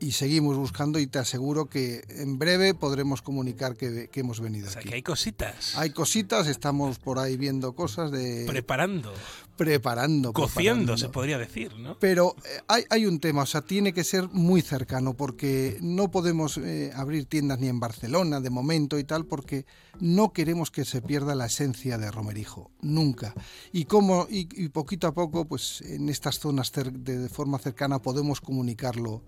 y 0.00 0.12
seguimos 0.12 0.56
buscando 0.56 0.98
y 0.98 1.06
te 1.06 1.18
aseguro 1.18 1.66
que 1.66 2.04
en 2.08 2.38
breve 2.38 2.74
podremos 2.74 3.22
comunicar 3.22 3.76
que, 3.76 4.08
que 4.08 4.20
hemos 4.20 4.40
venido 4.40 4.68
O 4.68 4.70
sea, 4.70 4.80
aquí. 4.80 4.88
que 4.88 4.94
hay 4.96 5.02
cositas. 5.02 5.76
Hay 5.76 5.90
cositas, 5.90 6.46
estamos 6.46 6.98
por 6.98 7.18
ahí 7.18 7.36
viendo 7.36 7.74
cosas 7.74 8.10
de... 8.10 8.44
Preparando. 8.46 9.12
preparando. 9.56 10.32
Cociendo, 10.32 10.52
preparando. 10.52 10.96
se 10.98 11.08
podría 11.08 11.38
decir, 11.38 11.76
¿no? 11.78 11.98
Pero 11.98 12.36
eh, 12.44 12.60
hay, 12.68 12.84
hay 12.90 13.06
un 13.06 13.20
tema, 13.20 13.42
o 13.42 13.46
sea, 13.46 13.62
tiene 13.62 13.92
que 13.92 14.04
ser 14.04 14.28
muy 14.30 14.62
cercano 14.62 15.14
porque 15.14 15.78
no 15.80 16.10
podemos 16.10 16.58
eh, 16.58 16.92
abrir 16.94 17.26
tiendas 17.26 17.60
ni 17.60 17.68
en 17.68 17.80
Barcelona 17.80 18.40
de 18.40 18.50
momento 18.50 18.98
y 18.98 19.04
tal 19.04 19.26
porque 19.26 19.64
no 20.00 20.32
queremos 20.32 20.70
que 20.70 20.84
se 20.84 21.02
pierda 21.02 21.34
la 21.34 21.46
esencia 21.46 21.98
de 21.98 22.10
Romerijo, 22.10 22.70
nunca. 22.82 23.32
Y 23.72 23.84
como 23.84 24.26
y, 24.28 24.48
y 24.52 24.68
poquito 24.68 25.06
a 25.06 25.14
poco, 25.14 25.46
pues 25.46 25.80
en 25.82 26.08
estas 26.08 26.40
zonas 26.40 26.72
de 26.72 27.28
forma 27.28 27.58
cercana 27.58 28.02
podemos 28.02 28.40
comunicarlo 28.40 29.22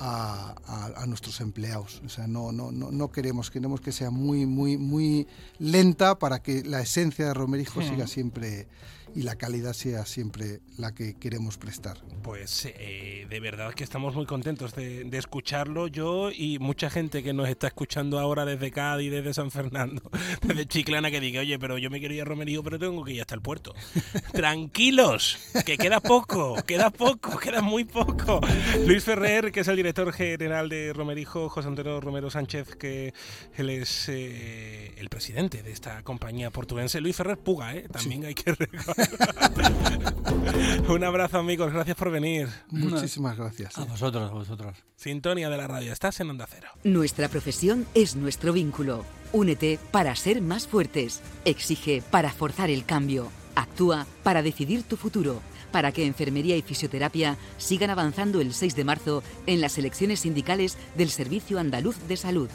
a, 0.00 0.54
a- 0.66 1.02
a 1.02 1.06
nuestros 1.06 1.40
empleados. 1.40 2.02
O 2.04 2.08
sea, 2.08 2.26
no, 2.26 2.52
no, 2.52 2.72
no, 2.72 2.90
no 2.90 3.10
queremos, 3.10 3.50
queremos 3.50 3.80
que 3.80 3.92
sea 3.92 4.10
muy, 4.10 4.46
muy, 4.46 4.76
muy 4.78 5.26
lenta 5.58 6.18
para 6.18 6.42
que 6.42 6.62
la 6.64 6.80
esencia 6.80 7.26
de 7.26 7.34
Romerijo 7.34 7.80
siga 7.82 8.06
siempre 8.06 8.66
y 9.14 9.22
la 9.22 9.36
calidad 9.36 9.72
sea 9.72 10.04
siempre 10.06 10.60
la 10.76 10.94
que 10.94 11.14
queremos 11.14 11.56
prestar. 11.58 11.98
Pues 12.22 12.66
eh, 12.66 13.26
de 13.28 13.40
verdad 13.40 13.74
que 13.74 13.84
estamos 13.84 14.14
muy 14.14 14.26
contentos 14.26 14.74
de, 14.74 15.04
de 15.04 15.18
escucharlo 15.18 15.86
yo 15.88 16.30
y 16.30 16.58
mucha 16.58 16.90
gente 16.90 17.22
que 17.22 17.32
nos 17.32 17.48
está 17.48 17.68
escuchando 17.68 18.18
ahora 18.18 18.44
desde 18.44 18.70
Cádiz, 18.70 19.10
desde 19.10 19.34
San 19.34 19.50
Fernando, 19.50 20.02
desde 20.42 20.66
Chiclana 20.66 21.10
que 21.10 21.20
diga, 21.20 21.40
oye, 21.40 21.58
pero 21.58 21.78
yo 21.78 21.90
me 21.90 22.00
quería 22.00 22.18
ir 22.18 22.22
a 22.22 22.24
Romerío, 22.24 22.62
pero 22.62 22.78
tengo 22.78 23.04
que 23.04 23.12
ir 23.12 23.20
hasta 23.20 23.34
el 23.34 23.40
puerto. 23.40 23.74
Tranquilos, 24.32 25.38
que 25.64 25.76
queda 25.78 26.00
poco, 26.00 26.56
queda 26.66 26.90
poco, 26.90 27.38
queda 27.38 27.62
muy 27.62 27.84
poco. 27.84 28.40
Luis 28.86 29.04
Ferrer, 29.04 29.52
que 29.52 29.60
es 29.60 29.68
el 29.68 29.76
director 29.76 30.12
general 30.12 30.68
de 30.68 30.92
Romerijo, 30.92 31.48
José 31.48 31.68
Antonio 31.68 32.00
Romero 32.00 32.30
Sánchez, 32.30 32.74
que 32.76 33.14
él 33.56 33.70
es 33.70 34.08
eh, 34.08 34.94
el 34.96 35.08
presidente 35.08 35.62
de 35.62 35.72
esta 35.72 36.02
compañía 36.02 36.50
portuguesa. 36.50 37.00
Luis 37.00 37.16
Ferrer 37.16 37.38
Puga, 37.38 37.74
¿eh? 37.74 37.86
También 37.90 38.24
hay 38.24 38.34
que 38.34 38.52
recordar. 38.54 39.03
Un 40.88 41.02
abrazo 41.04 41.38
amigos, 41.38 41.72
gracias 41.72 41.96
por 41.96 42.10
venir. 42.10 42.48
Muchísimas 42.70 43.36
gracias. 43.36 43.76
A 43.78 43.84
vosotros, 43.84 44.30
a 44.30 44.34
vosotros. 44.34 44.76
Sintonía 44.96 45.48
de 45.48 45.56
la 45.56 45.66
radio, 45.66 45.92
estás 45.92 46.20
en 46.20 46.30
Onda 46.30 46.46
Cero. 46.48 46.68
Nuestra 46.84 47.28
profesión 47.28 47.86
es 47.94 48.16
nuestro 48.16 48.52
vínculo. 48.52 49.04
Únete 49.32 49.78
para 49.90 50.14
ser 50.14 50.40
más 50.42 50.66
fuertes. 50.66 51.20
Exige 51.44 52.02
para 52.10 52.30
forzar 52.30 52.70
el 52.70 52.84
cambio. 52.84 53.30
Actúa 53.54 54.06
para 54.22 54.42
decidir 54.42 54.82
tu 54.82 54.96
futuro. 54.96 55.40
Para 55.72 55.90
que 55.90 56.06
enfermería 56.06 56.56
y 56.56 56.62
fisioterapia 56.62 57.36
sigan 57.58 57.90
avanzando 57.90 58.40
el 58.40 58.54
6 58.54 58.76
de 58.76 58.84
marzo 58.84 59.22
en 59.46 59.60
las 59.60 59.76
elecciones 59.78 60.20
sindicales 60.20 60.78
del 60.96 61.10
Servicio 61.10 61.58
Andaluz 61.58 61.96
de 62.06 62.16
Salud. 62.16 62.48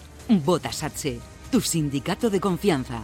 Vota 0.46 0.72
SATSE, 0.72 1.20
tu 1.52 1.60
sindicato 1.62 2.30
de 2.30 2.40
confianza. 2.40 3.04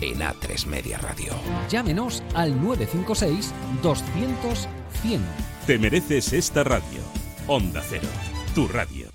en 0.00 0.20
A3 0.20 0.66
Media 0.66 0.98
Radio. 0.98 1.32
Llámenos 1.68 2.22
al 2.34 2.60
956 2.62 3.52
200 3.82 4.68
100. 5.02 5.20
Te 5.66 5.78
mereces 5.78 6.32
esta 6.32 6.64
radio. 6.64 7.00
Onda 7.46 7.82
Cero, 7.88 8.08
tu 8.54 8.68
radio. 8.68 9.08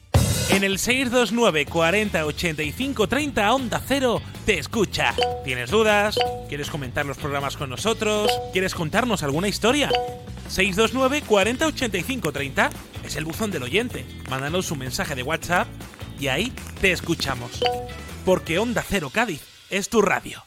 En 0.49 0.63
el 0.63 0.79
629 0.79 1.65
40 1.65 2.25
85 2.25 3.07
30 3.07 3.53
Onda 3.53 3.81
Cero 3.85 4.21
te 4.45 4.59
escucha. 4.59 5.15
¿Tienes 5.45 5.71
dudas? 5.71 6.17
¿Quieres 6.49 6.69
comentar 6.69 7.05
los 7.05 7.17
programas 7.17 7.55
con 7.55 7.69
nosotros? 7.69 8.29
¿Quieres 8.51 8.75
contarnos 8.75 9.23
alguna 9.23 9.47
historia? 9.47 9.89
629 10.49 11.21
40 11.25 11.67
85 11.67 12.31
30 12.31 12.69
es 13.05 13.15
el 13.15 13.25
buzón 13.25 13.51
del 13.51 13.63
oyente. 13.63 14.05
Mándanos 14.29 14.71
un 14.71 14.79
mensaje 14.79 15.15
de 15.15 15.23
WhatsApp 15.23 15.67
y 16.19 16.27
ahí 16.27 16.51
te 16.81 16.91
escuchamos. 16.91 17.63
Porque 18.25 18.59
Onda 18.59 18.83
Cero 18.87 19.09
Cádiz 19.13 19.41
es 19.69 19.87
tu 19.87 20.01
radio. 20.01 20.43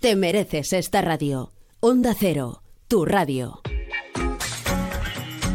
Te 0.00 0.14
mereces 0.14 0.72
esta 0.74 1.02
radio. 1.02 1.50
Onda 1.80 2.14
Cero, 2.16 2.62
tu 2.86 3.04
radio. 3.04 3.62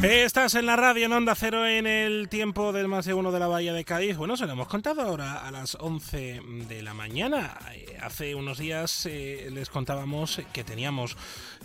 Estás 0.01 0.55
en 0.55 0.65
la 0.65 0.75
radio 0.75 1.05
en 1.05 1.13
Onda 1.13 1.33
Cero 1.33 1.65
en 1.65 1.87
el 1.87 2.27
tiempo 2.27 2.73
del 2.73 2.89
más 2.89 3.05
de 3.05 3.13
uno 3.13 3.31
de 3.31 3.39
la 3.39 3.47
Bahía 3.47 3.71
de 3.71 3.85
Cádiz. 3.85 4.17
Bueno, 4.17 4.35
se 4.35 4.45
lo 4.45 4.51
hemos 4.51 4.67
contado 4.67 5.01
ahora 5.01 5.47
a 5.47 5.49
las 5.49 5.77
11 5.79 6.41
de 6.67 6.81
la 6.83 6.93
mañana. 6.93 7.57
Eh, 7.73 7.97
Hace 8.01 8.35
unos 8.35 8.57
días 8.57 9.05
eh, 9.05 9.47
les 9.49 9.69
contábamos 9.69 10.41
que 10.51 10.65
teníamos 10.65 11.15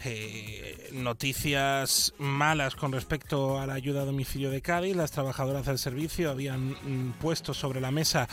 eh, 0.04 0.88
noticias 0.92 2.14
malas 2.18 2.76
con 2.76 2.92
respecto 2.92 3.58
a 3.58 3.66
la 3.66 3.74
ayuda 3.74 4.02
a 4.02 4.04
domicilio 4.04 4.52
de 4.52 4.62
Cádiz. 4.62 4.94
Las 4.94 5.10
trabajadoras 5.10 5.66
del 5.66 5.78
servicio 5.78 6.30
habían 6.30 6.70
mm, 6.70 7.14
puesto 7.20 7.54
sobre 7.54 7.80
la 7.80 7.90
mesa 7.90 8.28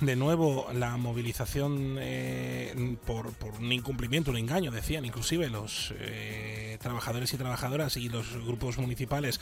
de 0.00 0.16
nuevo 0.16 0.66
la 0.72 0.96
movilización 0.96 1.96
eh, 2.00 2.96
por, 3.06 3.32
por 3.34 3.54
un 3.54 3.70
incumplimiento, 3.70 4.30
un 4.30 4.38
engaño, 4.38 4.70
decían 4.70 5.04
inclusive 5.04 5.50
los 5.50 5.92
eh, 5.98 6.78
trabajadores 6.80 7.32
y 7.34 7.36
trabajadoras 7.36 7.96
y 7.96 8.08
los 8.08 8.32
grupos 8.44 8.78
municipales 8.78 9.40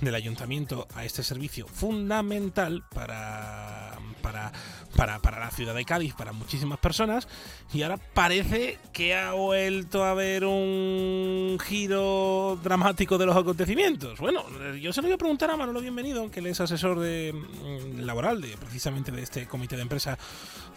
del 0.00 0.14
ayuntamiento 0.14 0.86
a 0.94 1.04
este 1.04 1.22
servicio 1.22 1.66
fundamental 1.66 2.84
para, 2.94 3.98
para, 4.22 4.52
para, 4.94 5.18
para 5.18 5.40
la 5.40 5.50
ciudad 5.50 5.74
de 5.74 5.84
Cádiz, 5.84 6.14
para 6.14 6.32
muchísimas 6.32 6.78
personas, 6.78 7.26
y 7.72 7.82
ahora 7.82 7.96
parece 7.96 8.78
que 8.92 9.14
ha 9.14 9.32
vuelto 9.32 10.04
a 10.04 10.12
haber 10.12 10.44
un 10.44 11.58
giro 11.64 12.58
dramático 12.62 13.18
de 13.18 13.26
los 13.26 13.36
acontecimientos. 13.36 14.20
Bueno, 14.20 14.44
yo 14.76 14.92
se 14.92 15.02
lo 15.02 15.08
voy 15.08 15.14
a 15.14 15.18
preguntar 15.18 15.50
a 15.50 15.56
Manolo 15.56 15.80
Bienvenido, 15.80 16.30
que 16.30 16.40
él 16.40 16.46
es 16.46 16.60
asesor 16.60 17.00
de, 17.00 17.32
mm, 17.32 18.00
laboral 18.00 18.40
de 18.40 18.56
precisamente 18.56 19.10
de 19.10 19.22
este 19.22 19.46
comité 19.46 19.76
de 19.76 19.82
empresa 19.82 19.95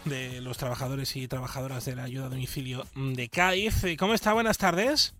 de 0.04 0.40
los 0.40 0.56
trabajadores 0.56 1.14
y 1.16 1.28
trabajadoras 1.28 1.84
de 1.84 1.96
la 1.96 2.04
ayuda 2.04 2.26
a 2.26 2.28
domicilio 2.30 2.84
de 2.94 3.28
Cádiz. 3.28 3.84
Eh, 3.84 3.96
¿Cómo 3.96 4.14
está? 4.14 4.32
Buenas 4.32 4.58
tardes. 4.58 5.14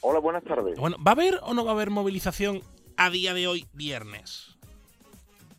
Hola, 0.00 0.18
buenas 0.18 0.44
tardes. 0.44 0.78
Bueno, 0.78 0.96
¿va 0.98 1.12
a 1.12 1.14
haber 1.14 1.40
o 1.42 1.54
no 1.54 1.64
va 1.64 1.72
a 1.72 1.74
haber 1.74 1.90
movilización 1.90 2.62
a 2.96 3.10
día 3.10 3.34
de 3.34 3.46
hoy, 3.46 3.66
viernes? 3.72 4.56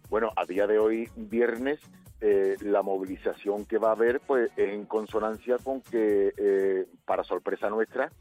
Bueno, 0.10 0.32
a 0.36 0.46
día 0.46 0.68
de 0.68 0.78
hoy, 0.78 1.10
viernes, 1.16 1.80
eh, 2.22 2.56
la 2.62 2.82
movilización 2.82 3.66
que 3.66 3.78
va 3.78 3.90
a 3.90 3.94
haber, 3.94 4.20
pues, 4.22 4.52
es 4.56 4.70
en 4.70 4.86
consonancia 4.86 5.58
con 5.64 5.82
que, 5.82 6.34
eh, 6.38 6.86
para 7.06 7.24
sorpresa 7.24 7.70
nuestra, 7.70 8.12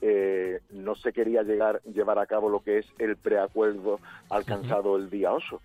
eh, 0.00 0.60
no 0.70 0.94
se 0.94 1.12
quería 1.12 1.42
llegar 1.42 1.82
llevar 1.82 2.18
a 2.18 2.26
cabo 2.26 2.48
lo 2.48 2.60
que 2.60 2.78
es 2.78 2.86
el 2.98 3.16
preacuerdo 3.16 3.98
alcanzado 4.30 4.96
el 4.96 5.10
día 5.10 5.32
8. 5.32 5.60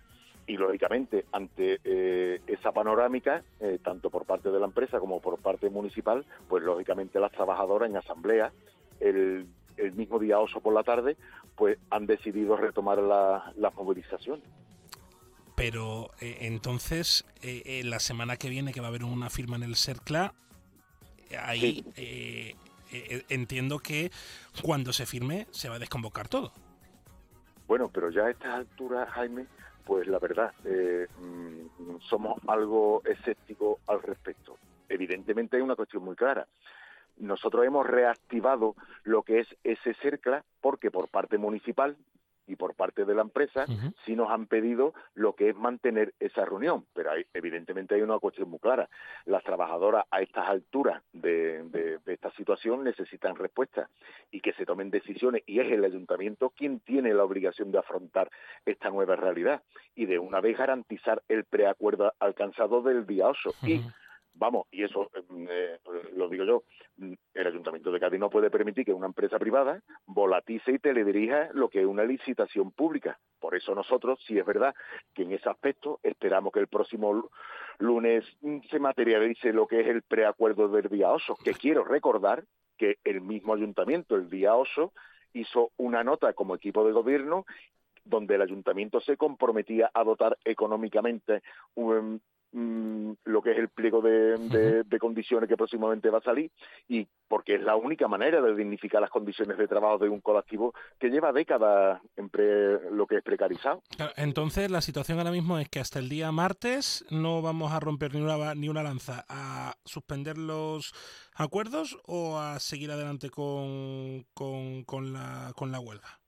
Y 0.46 0.56
lógicamente, 0.56 1.24
ante 1.32 1.80
eh, 1.84 2.40
esa 2.46 2.72
panorámica, 2.72 3.42
eh, 3.60 3.78
tanto 3.82 4.10
por 4.10 4.26
parte 4.26 4.50
de 4.50 4.60
la 4.60 4.66
empresa 4.66 5.00
como 5.00 5.20
por 5.20 5.38
parte 5.38 5.70
municipal, 5.70 6.24
pues 6.48 6.62
lógicamente 6.62 7.18
las 7.18 7.32
trabajadoras 7.32 7.88
en 7.88 7.96
asamblea, 7.96 8.52
el, 9.00 9.46
el 9.76 9.92
mismo 9.92 10.18
día 10.18 10.38
8 10.38 10.60
por 10.60 10.74
la 10.74 10.82
tarde, 10.82 11.16
pues 11.56 11.78
han 11.90 12.06
decidido 12.06 12.56
retomar 12.56 12.98
la, 12.98 13.52
las 13.56 13.74
movilizaciones. 13.74 14.44
Pero 15.54 16.10
eh, 16.20 16.38
entonces, 16.42 17.24
eh, 17.42 17.82
la 17.84 18.00
semana 18.00 18.36
que 18.36 18.48
viene, 18.48 18.72
que 18.72 18.80
va 18.80 18.86
a 18.86 18.88
haber 18.88 19.04
una 19.04 19.30
firma 19.30 19.56
en 19.56 19.62
el 19.62 19.76
CERCLA, 19.76 20.34
ahí 21.40 21.84
eh, 21.96 22.54
entiendo 23.28 23.78
que 23.78 24.10
cuando 24.62 24.92
se 24.92 25.06
firme 25.06 25.46
se 25.50 25.68
va 25.68 25.76
a 25.76 25.78
desconvocar 25.78 26.28
todo. 26.28 26.52
Bueno, 27.66 27.88
pero 27.88 28.10
ya 28.10 28.24
a 28.24 28.30
estas 28.30 28.54
alturas, 28.54 29.08
Jaime, 29.10 29.46
pues 29.84 30.06
la 30.06 30.18
verdad, 30.18 30.52
eh, 30.64 31.06
mm, 31.20 31.98
somos 32.00 32.40
algo 32.46 33.02
escépticos 33.04 33.78
al 33.86 34.02
respecto. 34.02 34.56
Evidentemente 34.88 35.56
hay 35.56 35.62
una 35.62 35.76
cuestión 35.76 36.04
muy 36.04 36.16
clara. 36.16 36.46
nosotros 37.16 37.64
hemos 37.64 37.86
reactivado 37.86 38.74
lo 39.04 39.22
que 39.22 39.38
es 39.38 39.46
ese 39.62 39.94
CERCLA 39.94 40.42
porque 40.60 40.90
por 40.90 41.06
parte 41.06 41.38
municipal 41.38 41.96
y 42.46 42.56
por 42.56 42.74
parte 42.74 43.04
de 43.04 43.14
la 43.14 43.22
empresa 43.22 43.64
sí 44.04 44.14
nos 44.16 44.30
han 44.30 44.46
pedido 44.46 44.92
lo 45.14 45.34
que 45.34 45.48
es 45.50 45.56
mantener 45.56 46.14
esa 46.20 46.44
reunión. 46.44 46.84
Pero 46.94 47.10
hay, 47.12 47.24
evidentemente 47.32 47.94
hay 47.94 48.02
una 48.02 48.18
cuestión 48.18 48.50
muy 48.50 48.58
clara. 48.58 48.88
Las 49.24 49.42
trabajadoras 49.44 50.04
a 50.10 50.20
estas 50.20 50.48
alturas 50.48 51.02
de, 51.12 51.62
de- 51.64 51.98
de 52.04 52.12
esta 52.12 52.30
situación 52.32 52.84
necesitan 52.84 53.36
respuestas 53.36 53.88
y 54.30 54.40
que 54.40 54.52
se 54.54 54.66
tomen 54.66 54.90
decisiones 54.90 55.42
y 55.46 55.60
es 55.60 55.70
el 55.72 55.84
ayuntamiento 55.84 56.50
quien 56.50 56.80
tiene 56.80 57.14
la 57.14 57.24
obligación 57.24 57.72
de 57.72 57.78
afrontar 57.78 58.30
esta 58.66 58.90
nueva 58.90 59.16
realidad 59.16 59.62
y 59.94 60.06
de 60.06 60.18
una 60.18 60.40
vez 60.40 60.58
garantizar 60.58 61.22
el 61.28 61.44
preacuerdo 61.44 62.12
alcanzado 62.18 62.82
del 62.82 63.06
día 63.06 63.28
8. 63.28 63.50
Y 63.62 63.80
vamos, 64.34 64.66
y 64.70 64.82
eso 64.84 65.10
eh, 65.48 65.78
lo 66.14 66.28
digo 66.28 66.44
yo, 66.44 66.62
el 67.34 67.46
Ayuntamiento 67.46 67.90
de 67.90 68.00
Cádiz 68.00 68.20
no 68.20 68.30
puede 68.30 68.50
permitir 68.50 68.84
que 68.84 68.92
una 68.92 69.06
empresa 69.06 69.38
privada 69.38 69.82
volatice 70.06 70.72
y 70.72 70.78
teledirija 70.78 71.50
lo 71.52 71.68
que 71.68 71.80
es 71.80 71.86
una 71.86 72.04
licitación 72.04 72.72
pública. 72.72 73.18
Por 73.40 73.54
eso 73.54 73.74
nosotros, 73.74 74.18
sí 74.26 74.38
es 74.38 74.44
verdad 74.44 74.74
que 75.14 75.22
en 75.22 75.32
ese 75.32 75.48
aspecto 75.48 76.00
esperamos 76.02 76.52
que 76.52 76.60
el 76.60 76.68
próximo 76.68 77.12
lu- 77.12 77.30
lunes 77.78 78.24
mm, 78.40 78.60
se 78.70 78.78
materialice 78.78 79.52
lo 79.52 79.66
que 79.66 79.80
es 79.80 79.86
el 79.88 80.02
preacuerdo 80.02 80.68
del 80.68 80.88
día 80.88 81.10
8, 81.12 81.36
que 81.44 81.52
quiero 81.54 81.84
recordar 81.84 82.44
que 82.76 82.98
el 83.04 83.20
mismo 83.20 83.54
Ayuntamiento 83.54 84.16
el 84.16 84.28
día 84.28 84.56
8 84.56 84.92
hizo 85.32 85.70
una 85.76 86.04
nota 86.04 86.32
como 86.32 86.54
equipo 86.54 86.84
de 86.84 86.92
gobierno 86.92 87.44
donde 88.04 88.34
el 88.34 88.42
ayuntamiento 88.42 89.00
se 89.00 89.16
comprometía 89.16 89.90
a 89.94 90.04
dotar 90.04 90.36
económicamente 90.44 91.42
un, 92.54 93.10
mm, 93.10 93.16
lo 93.24 93.42
que 93.42 93.52
es 93.52 93.58
el 93.58 93.68
pliego 93.68 94.00
de, 94.00 94.38
de- 94.48 94.82
de 94.84 94.98
condiciones 94.98 95.48
que 95.48 95.56
próximamente 95.56 96.08
va 96.10 96.18
a 96.18 96.22
salir 96.22 96.50
y 96.88 97.06
porque 97.28 97.56
es 97.56 97.62
la 97.62 97.76
única 97.76 98.06
manera 98.08 98.40
de 98.40 98.54
dignificar 98.54 99.00
las 99.00 99.10
condiciones 99.10 99.58
de 99.58 99.66
trabajo 99.66 99.98
de 99.98 100.08
un 100.08 100.20
colectivo 100.20 100.72
que 100.98 101.08
lleva 101.08 101.32
décadas 101.32 102.00
en 102.16 102.28
pre- 102.28 102.90
lo 102.90 103.06
que 103.06 103.16
es 103.16 103.22
precarizado. 103.22 103.82
Entonces, 104.16 104.70
la 104.70 104.80
situación 104.80 105.18
ahora 105.18 105.30
mismo 105.32 105.58
es 105.58 105.68
que 105.68 105.80
hasta 105.80 105.98
el 105.98 106.08
día 106.08 106.30
martes 106.32 107.04
no 107.10 107.42
vamos 107.42 107.72
a 107.72 107.80
romper 107.80 108.14
ni 108.14 108.20
una, 108.20 108.54
ni 108.54 108.68
una 108.68 108.82
lanza 108.82 109.24
a 109.28 109.74
suspender 109.84 110.38
los 110.38 110.92
acuerdos 111.34 111.98
o 112.06 112.38
a 112.38 112.58
seguir 112.60 112.90
adelante 112.90 113.30
con, 113.30 114.24
con, 114.34 114.84
con 114.84 115.12
la, 115.12 115.52
con 115.56 115.72
la 115.72 115.80
huelga. 115.80 116.20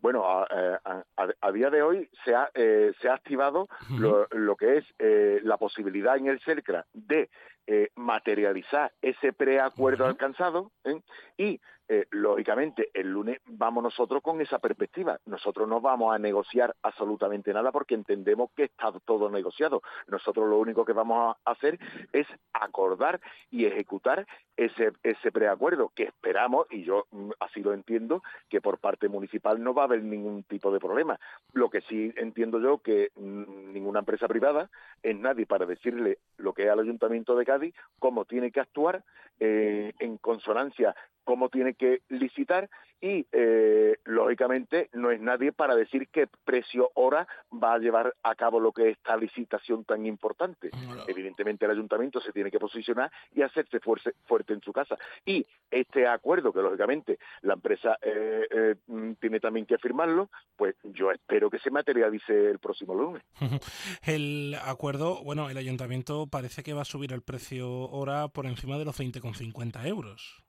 Bueno, 0.00 0.24
a, 0.26 0.46
eh, 0.50 0.78
a- 0.84 1.04
a- 1.16 1.34
a 1.40 1.52
día 1.52 1.68
de 1.70 1.82
hoy 1.82 2.08
se 2.24 2.34
ha, 2.34 2.50
eh, 2.54 2.92
se 3.00 3.08
ha 3.08 3.14
activado 3.14 3.68
lo, 3.98 4.26
lo 4.30 4.56
que 4.56 4.78
es 4.78 4.84
eh, 4.98 5.40
la 5.42 5.56
posibilidad 5.58 6.16
en 6.16 6.26
el 6.28 6.40
CERCRA 6.40 6.86
de 6.94 7.28
eh, 7.72 7.88
materializar 7.94 8.90
ese 9.00 9.32
preacuerdo 9.32 10.04
alcanzado 10.04 10.72
¿eh? 10.82 11.00
y, 11.38 11.60
eh, 11.88 12.06
lógicamente, 12.10 12.90
el 12.94 13.12
lunes 13.12 13.40
vamos 13.46 13.84
nosotros 13.84 14.22
con 14.22 14.40
esa 14.40 14.58
perspectiva. 14.58 15.20
Nosotros 15.26 15.68
no 15.68 15.80
vamos 15.80 16.12
a 16.12 16.18
negociar 16.18 16.74
absolutamente 16.82 17.52
nada 17.52 17.70
porque 17.70 17.94
entendemos 17.94 18.50
que 18.56 18.64
está 18.64 18.92
todo 19.04 19.30
negociado. 19.30 19.82
Nosotros 20.08 20.48
lo 20.48 20.58
único 20.58 20.84
que 20.84 20.92
vamos 20.92 21.36
a 21.44 21.50
hacer 21.50 21.78
es 22.12 22.26
acordar 22.52 23.20
y 23.52 23.66
ejecutar 23.66 24.26
ese, 24.56 24.92
ese 25.02 25.32
preacuerdo 25.32 25.92
que 25.94 26.04
esperamos, 26.04 26.66
y 26.70 26.82
yo 26.82 27.06
mm, 27.12 27.30
así 27.40 27.62
lo 27.62 27.72
entiendo, 27.72 28.22
que 28.48 28.60
por 28.60 28.78
parte 28.78 29.08
municipal 29.08 29.62
no 29.62 29.74
va 29.74 29.82
a 29.82 29.86
haber 29.86 30.02
ningún 30.02 30.42
tipo 30.42 30.72
de 30.72 30.80
problema. 30.80 31.18
Lo 31.52 31.70
que 31.70 31.82
sí 31.82 32.12
entiendo 32.16 32.60
yo 32.60 32.78
que 32.78 33.10
mm, 33.14 33.72
ninguna 33.72 34.00
empresa 34.00 34.28
privada 34.28 34.70
es 35.02 35.16
nadie 35.16 35.46
para 35.46 35.66
decirle 35.66 36.18
lo 36.36 36.52
que 36.52 36.64
es 36.64 36.70
al 36.70 36.80
Ayuntamiento 36.80 37.36
de 37.36 37.44
Cádiz, 37.44 37.59
cómo 37.98 38.24
tiene 38.24 38.50
que 38.50 38.60
actuar 38.60 39.04
eh, 39.38 39.92
en 39.98 40.18
consonancia, 40.18 40.94
cómo 41.30 41.48
tiene 41.48 41.74
que 41.74 42.00
licitar 42.08 42.68
y, 43.00 43.24
eh, 43.30 43.96
lógicamente, 44.04 44.90
no 44.94 45.12
es 45.12 45.20
nadie 45.20 45.52
para 45.52 45.76
decir 45.76 46.08
qué 46.08 46.26
precio 46.44 46.90
hora 46.94 47.26
va 47.50 47.74
a 47.74 47.78
llevar 47.78 48.14
a 48.24 48.34
cabo 48.34 48.58
lo 48.58 48.72
que 48.72 48.90
es 48.90 48.96
esta 48.98 49.16
licitación 49.16 49.84
tan 49.84 50.04
importante. 50.06 50.70
Evidentemente, 51.06 51.64
el 51.66 51.70
Ayuntamiento 51.70 52.20
se 52.20 52.32
tiene 52.32 52.50
que 52.50 52.58
posicionar 52.58 53.10
y 53.32 53.42
hacerse 53.42 53.78
fuerce- 53.78 54.14
fuerte 54.26 54.54
en 54.54 54.60
su 54.60 54.72
casa. 54.72 54.98
Y 55.24 55.46
este 55.70 56.06
acuerdo, 56.08 56.52
que 56.52 56.60
lógicamente 56.60 57.18
la 57.42 57.54
empresa 57.54 57.96
eh, 58.02 58.46
eh, 58.50 58.74
mm, 58.88 59.12
tiene 59.20 59.38
también 59.38 59.66
que 59.66 59.78
firmarlo, 59.78 60.28
pues 60.56 60.74
yo 60.82 61.12
espero 61.12 61.48
que 61.48 61.60
se 61.60 61.70
materialice 61.70 62.50
el 62.50 62.58
próximo 62.58 62.92
lunes. 62.94 63.22
El 64.02 64.56
acuerdo, 64.64 65.22
bueno, 65.22 65.48
el 65.48 65.56
ayuntamiento 65.56 66.26
parece 66.26 66.62
que 66.64 66.72
va 66.74 66.82
a 66.82 66.84
subir 66.84 67.12
el 67.12 67.22
precio 67.22 67.70
hora 67.70 68.28
por 68.28 68.46
encima 68.46 68.78
de 68.78 68.84
los 68.84 68.98
20,50 68.98 69.86
euros. 69.86 70.42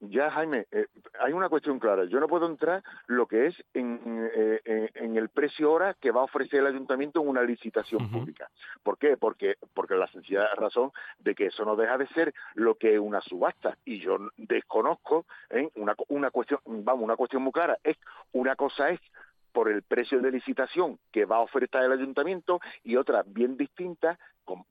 Ya, 0.00 0.30
Jaime, 0.30 0.66
eh, 0.72 0.86
hay 1.20 1.32
una 1.32 1.48
cuestión 1.48 1.78
clara. 1.78 2.04
Yo 2.04 2.20
no 2.20 2.28
puedo 2.28 2.46
entrar 2.46 2.82
lo 3.06 3.26
que 3.26 3.46
es 3.46 3.64
en, 3.72 4.30
eh, 4.34 4.90
en 4.94 5.16
el 5.16 5.30
precio 5.30 5.72
hora 5.72 5.94
que 5.94 6.10
va 6.10 6.20
a 6.20 6.24
ofrecer 6.24 6.60
el 6.60 6.66
ayuntamiento 6.66 7.22
en 7.22 7.28
una 7.28 7.42
licitación 7.42 8.10
pública. 8.10 8.50
¿Por 8.82 8.98
qué? 8.98 9.16
Porque, 9.16 9.56
porque 9.72 9.94
la 9.94 10.06
sencilla 10.08 10.54
razón 10.54 10.92
de 11.18 11.34
que 11.34 11.46
eso 11.46 11.64
no 11.64 11.76
deja 11.76 11.96
de 11.96 12.06
ser 12.08 12.34
lo 12.54 12.74
que 12.74 12.94
es 12.94 13.00
una 13.00 13.22
subasta. 13.22 13.78
Y 13.86 14.00
yo 14.00 14.18
desconozco 14.36 15.24
¿eh? 15.48 15.70
una, 15.76 15.94
una 16.08 16.30
cuestión, 16.30 16.60
vamos, 16.66 17.02
una 17.02 17.16
cuestión 17.16 17.42
muy 17.42 17.52
clara. 17.52 17.78
Es 17.82 17.96
una 18.32 18.54
cosa 18.54 18.90
es 18.90 19.00
por 19.56 19.70
el 19.70 19.82
precio 19.82 20.20
de 20.20 20.30
licitación 20.30 20.98
que 21.10 21.24
va 21.24 21.36
a 21.36 21.40
ofertar 21.40 21.82
el 21.82 21.92
ayuntamiento 21.92 22.60
y 22.84 22.96
otra 22.96 23.24
bien 23.26 23.56
distinta, 23.56 24.18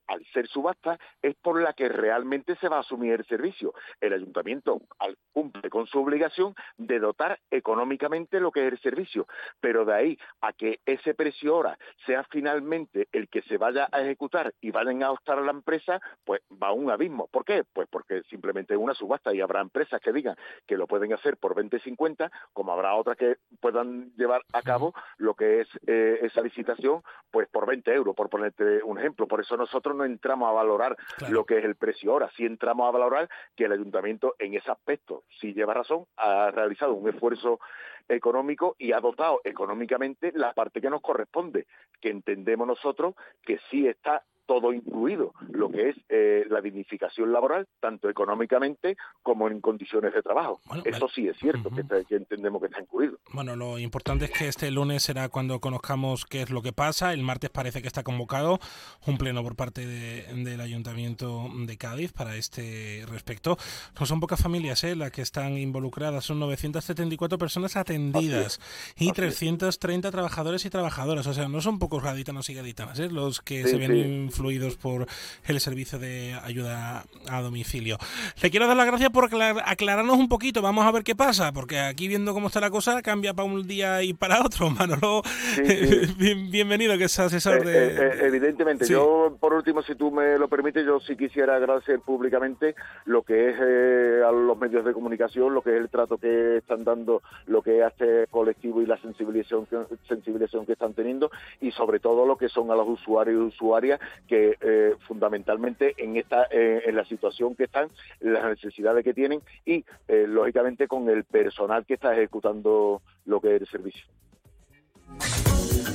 al 0.08 0.26
ser 0.34 0.48
subasta, 0.48 0.98
es 1.22 1.36
por 1.36 1.62
la 1.62 1.74
que 1.74 1.90
realmente 1.90 2.56
se 2.58 2.70
va 2.70 2.78
a 2.78 2.82
asumir 2.82 3.14
el 3.14 3.26
servicio. 3.26 3.74
El 4.00 4.14
ayuntamiento 4.14 4.82
al- 5.00 5.18
cumple 5.34 5.70
con 5.70 5.86
su 5.88 6.00
obligación 6.00 6.56
de 6.78 7.00
dotar 7.00 7.40
económicamente 7.52 8.40
lo 8.40 8.52
que 8.52 8.66
es 8.68 8.74
el 8.74 8.80
servicio, 8.80 9.28
pero 9.60 9.84
de 9.86 9.94
ahí 9.94 10.20
a 10.42 10.54
que 10.54 10.80
ese 10.86 11.14
precio 11.14 11.56
hora 11.58 11.78
sea 12.06 12.24
finalmente 12.26 13.08
el 13.12 13.28
que 13.28 13.42
se 13.44 13.58
vaya 13.58 13.90
a 13.92 14.02
ejecutar 14.02 14.54
y 14.62 14.72
vayan 14.72 15.04
a 15.04 15.12
optar 15.12 15.40
a 15.40 15.42
la 15.42 15.52
empresa, 15.52 16.00
pues 16.24 16.42
va 16.62 16.72
un 16.72 16.90
abismo. 16.90 17.28
¿Por 17.28 17.44
qué? 17.44 17.64
Pues 17.74 17.88
porque 17.90 18.22
simplemente 18.30 18.74
es 18.74 18.80
una 18.80 18.94
subasta 18.94 19.34
y 19.34 19.42
habrá 19.42 19.62
empresas 19.62 20.00
que 20.02 20.14
digan 20.14 20.36
que 20.68 20.78
lo 20.78 20.88
pueden 20.88 21.12
hacer 21.14 21.38
por 21.38 21.56
20-50, 21.56 22.32
como 22.54 22.72
habrá 22.72 22.96
otras 22.96 23.18
que 23.18 23.38
puedan 23.60 24.12
llevar 24.16 24.42
a 24.54 24.62
cabo 24.62 24.94
lo 25.18 25.34
que 25.34 25.62
es 25.62 25.68
eh, 25.88 26.20
esa 26.22 26.42
licitación, 26.42 27.02
pues 27.32 27.48
por 27.50 27.66
20 27.66 27.92
euros, 27.94 28.16
por 28.16 28.30
ponerte 28.30 28.82
un 28.84 28.98
ejemplo. 29.00 29.28
Por 29.28 29.42
eso 29.42 29.58
nosotros 29.66 29.96
no 29.96 30.06
entramos 30.06 30.48
a 30.48 30.54
valorar 30.54 30.96
lo 31.30 31.44
que 31.44 31.58
es 31.58 31.66
el 31.66 31.76
precio. 31.76 32.12
Ahora, 32.12 32.30
sí 32.38 32.46
entramos 32.46 32.88
a 32.88 32.92
valorar 32.92 33.30
que 33.56 33.66
el 33.66 33.72
ayuntamiento 33.72 34.36
en 34.38 34.54
ese 34.54 34.72
aspecto, 34.72 35.24
sí 35.40 35.54
lleva 35.54 35.74
razón, 35.74 36.06
ha 36.18 36.52
realizado 36.52 36.94
un 36.94 37.10
esfuerzo 37.10 37.60
económico 38.08 38.76
y 38.78 38.92
ha 38.92 39.00
dotado 39.00 39.42
económicamente 39.44 40.32
la 40.36 40.54
parte 40.54 40.82
que 40.82 40.90
nos 40.92 41.02
corresponde, 41.02 41.66
que 42.00 42.10
entendemos 42.10 42.68
nosotros 42.68 43.16
que 43.42 43.60
sí 43.72 43.88
está 43.88 44.24
todo 44.46 44.74
incluido, 44.74 45.34
lo 45.50 45.70
que 45.72 45.90
es 45.90 45.96
eh, 46.10 46.46
la 46.50 46.62
dignificación 46.62 47.32
laboral, 47.32 47.68
tanto 47.80 48.10
económicamente 48.10 48.96
como 49.24 49.48
en 49.48 49.60
condiciones 49.62 50.14
de 50.14 50.22
trabajo. 50.22 50.60
Eso 50.86 51.08
sí 51.14 51.28
es 51.28 51.38
cierto, 51.38 51.70
que, 51.72 51.82
está- 51.82 52.04
que 52.04 52.16
entendemos 52.16 52.62
que 52.62 52.68
está 52.68 52.82
incluido. 52.82 53.18
Bueno, 53.34 53.56
lo 53.56 53.80
importante 53.80 54.26
es 54.26 54.32
que 54.32 54.48
este 54.48 54.70
lunes 54.72 55.04
será 55.04 55.30
cuando 55.30 55.60
conozcamos 55.60 56.26
qué 56.26 56.42
es 56.44 56.50
lo 56.52 56.62
que 56.62 56.74
pasa. 56.74 57.14
El 57.14 57.24
martes 57.24 57.50
parece 57.50 57.82
que 57.82 57.88
está 57.88 58.04
convocado 58.04 58.60
un 59.08 59.18
pleno 59.18 59.42
por 59.44 59.56
parte 59.56 59.86
de- 59.86 60.24
del 60.44 60.62
Ayuntamiento 60.62 61.48
de 61.66 61.78
Cádiz 61.78 62.12
para 62.14 62.36
este 62.36 63.04
respecto. 63.10 63.58
No 64.00 64.06
son 64.06 64.20
pocas 64.20 64.42
familias 64.42 64.84
¿eh? 64.84 64.96
las 64.96 65.12
que 65.12 65.22
están 65.22 65.58
involucradas, 65.58 66.24
son 66.26 66.40
974 66.40 67.38
personas 67.38 67.76
atendidas 67.76 68.60
y 68.98 69.12
330 69.12 70.12
trabajadores 70.12 70.66
y 70.66 70.70
trabajadoras. 70.70 71.26
O 71.28 71.34
sea, 71.34 71.48
no 71.48 71.62
son 71.62 71.80
pocos 71.80 72.04
gaditanos 72.04 72.50
y 72.50 72.54
gaditanas 72.54 73.00
¿eh? 73.00 73.10
los 73.10 73.42
que 73.42 73.64
Sí, 73.64 73.70
se 73.70 73.78
ven 73.78 74.30
sí. 74.32 74.35
Influidos 74.40 74.76
por 74.76 75.08
el 75.48 75.60
servicio 75.62 75.98
de 75.98 76.34
ayuda 76.44 77.06
a 77.30 77.42
domicilio. 77.42 77.98
Le 78.42 78.52
quiero 78.52 78.68
dar 78.68 78.76
las 78.76 78.86
gracias 78.86 79.10
por 79.12 79.24
aclar- 79.24 79.64
aclararnos 79.66 80.18
un 80.18 80.28
poquito. 80.28 80.62
Vamos 80.62 80.86
a 80.86 80.92
ver 80.92 81.04
qué 81.04 81.16
pasa, 81.16 81.54
porque 81.54 81.80
aquí 81.80 82.08
viendo 82.10 82.34
cómo 82.34 82.48
está 82.48 82.60
la 82.60 82.70
cosa, 82.70 83.02
cambia 83.02 83.34
para 83.34 83.48
un 83.48 83.66
día 83.66 84.04
y 84.04 84.14
para 84.14 84.42
otro. 84.44 84.70
Manolo, 84.76 85.22
bien- 86.18 86.52
bienvenido, 86.52 86.98
que 86.98 87.06
es 87.06 87.18
asesor 87.18 87.60
Eh, 87.60 87.64
de... 87.70 87.88
eh, 87.88 87.96
eh, 87.98 88.20
evidentemente, 88.24 88.86
Sí. 88.86 88.92
yo 88.94 89.38
por 89.40 89.54
último, 89.54 89.82
si 89.84 89.96
tú 89.96 90.12
me 90.12 90.38
lo 90.38 90.50
permites, 90.50 90.86
yo 90.86 91.00
sí 91.00 91.16
quisiera 91.16 91.56
agradecer 91.56 92.00
públicamente 92.02 92.76
lo 93.06 93.24
que 93.24 93.50
es 93.52 93.56
eh, 93.62 94.22
a 94.28 94.32
los 94.32 94.58
medios 94.58 94.84
de 94.84 94.92
comunicación, 94.94 95.54
lo 95.54 95.62
que 95.62 95.72
es 95.72 95.78
el 95.82 95.90
trato 95.90 96.18
que 96.18 96.58
están 96.58 96.84
dando, 96.84 97.22
lo 97.48 97.62
que 97.62 97.78
es 97.80 97.84
a 97.84 97.88
este 97.88 98.28
colectivo 98.30 98.82
y 98.82 98.86
la 98.86 98.98
sensibilización 99.02 99.66
que, 99.68 99.78
sensibilización 100.10 100.66
que 100.66 100.74
están 100.74 100.94
teniendo 100.94 101.32
y 101.62 101.72
sobre 101.72 102.00
todo 102.00 102.26
lo 102.26 102.38
que 102.38 102.50
son 102.50 102.70
a 102.72 102.76
los 102.76 102.88
usuarios 102.88 103.36
y 103.36 103.46
usuarias 103.56 104.00
que 104.26 104.58
eh, 104.60 104.96
fundamentalmente 105.08 105.94
en 105.98 106.18
esta 106.18 106.48
eh, 106.52 106.84
en 106.86 106.96
la 106.96 107.06
situación 107.06 107.56
que 107.56 107.66
están, 107.66 107.90
las 108.20 108.46
necesidades 108.46 109.04
que 109.04 109.14
tienen 109.14 109.42
y 109.66 109.86
eh, 110.08 110.26
lógicamente 110.28 110.88
con 110.88 111.10
el 111.10 111.24
personal 111.24 111.86
que 111.86 111.96
está 111.96 112.14
ejecutando 112.14 113.02
lo 113.26 113.42
que 113.42 113.56
es 113.56 113.62
el 113.62 113.68
servicio. 113.68 114.06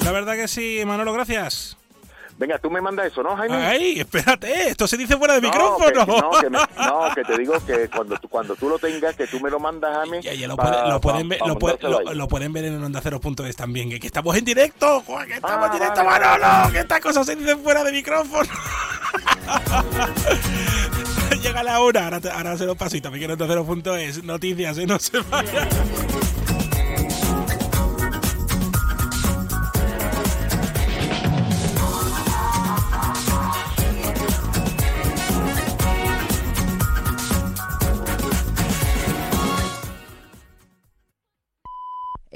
La 0.04 0.12
verdad 0.12 0.34
que 0.34 0.48
sí, 0.48 0.82
Manolo, 0.86 1.12
gracias. 1.12 1.79
Venga, 2.40 2.58
tú 2.58 2.70
me 2.70 2.80
mandas 2.80 3.08
eso, 3.08 3.22
¿no, 3.22 3.36
Jaime? 3.36 3.54
Ay, 3.54 4.00
espérate, 4.00 4.68
esto 4.70 4.86
se 4.88 4.96
dice 4.96 5.14
fuera 5.18 5.34
de 5.34 5.42
No, 5.42 5.48
micrófono. 5.48 6.06
Que, 6.06 6.22
no, 6.22 6.30
que 6.40 6.48
me- 6.48 6.58
no, 6.86 7.14
que 7.14 7.22
te 7.22 7.36
digo 7.36 7.52
que 7.66 7.86
cuando 7.90 8.16
tú, 8.16 8.30
cuando 8.30 8.56
tú 8.56 8.70
lo 8.70 8.78
tengas, 8.78 9.14
que 9.14 9.26
tú 9.26 9.38
me 9.40 9.50
lo 9.50 9.60
mandas 9.60 9.94
a 9.94 10.06
mí. 10.06 10.22
Ya, 10.22 10.32
ya 10.32 10.48
lo, 10.48 10.56
pa- 10.56 10.62
puede- 10.70 10.88
lo 10.88 11.00
pa- 11.02 11.12
pueden 11.12 11.28
ver, 11.28 11.38
pa 11.38 11.46
lo, 11.46 11.58
puede- 11.58 11.76
lo- 11.82 12.14
lo 12.14 12.28
pueden 12.28 12.50
ver 12.54 12.64
en 12.64 12.82
también. 13.54 13.90
Que, 13.90 14.00
que 14.00 14.06
estamos 14.06 14.34
en 14.38 14.46
directo, 14.46 15.02
Juan, 15.02 15.28
que 15.28 15.34
estamos 15.34 15.58
Ah, 15.60 15.66
en 15.66 15.72
directo, 15.80 16.02
vale, 16.02 16.24
Manolo, 16.24 16.42
vale. 16.46 16.72
que 16.72 16.78
estas 16.78 17.00
cosas 17.00 17.26
se 17.26 17.36
dicen 17.36 17.60
fuera 17.62 17.84
de 17.84 17.92
micrófono. 17.92 18.48
Llega 21.42 21.62
la 21.62 21.80
hora, 21.80 22.06
ahora, 22.06 22.20
se 22.56 22.64
lo 22.64 22.74
pasito, 22.74 23.10
también 23.10 23.30
en 23.30 23.42
ondacero.es, 23.42 24.24
noticias, 24.24 24.78
¿eh? 24.78 24.86
no 24.86 24.98
se 24.98 25.18
vayan. 25.20 25.68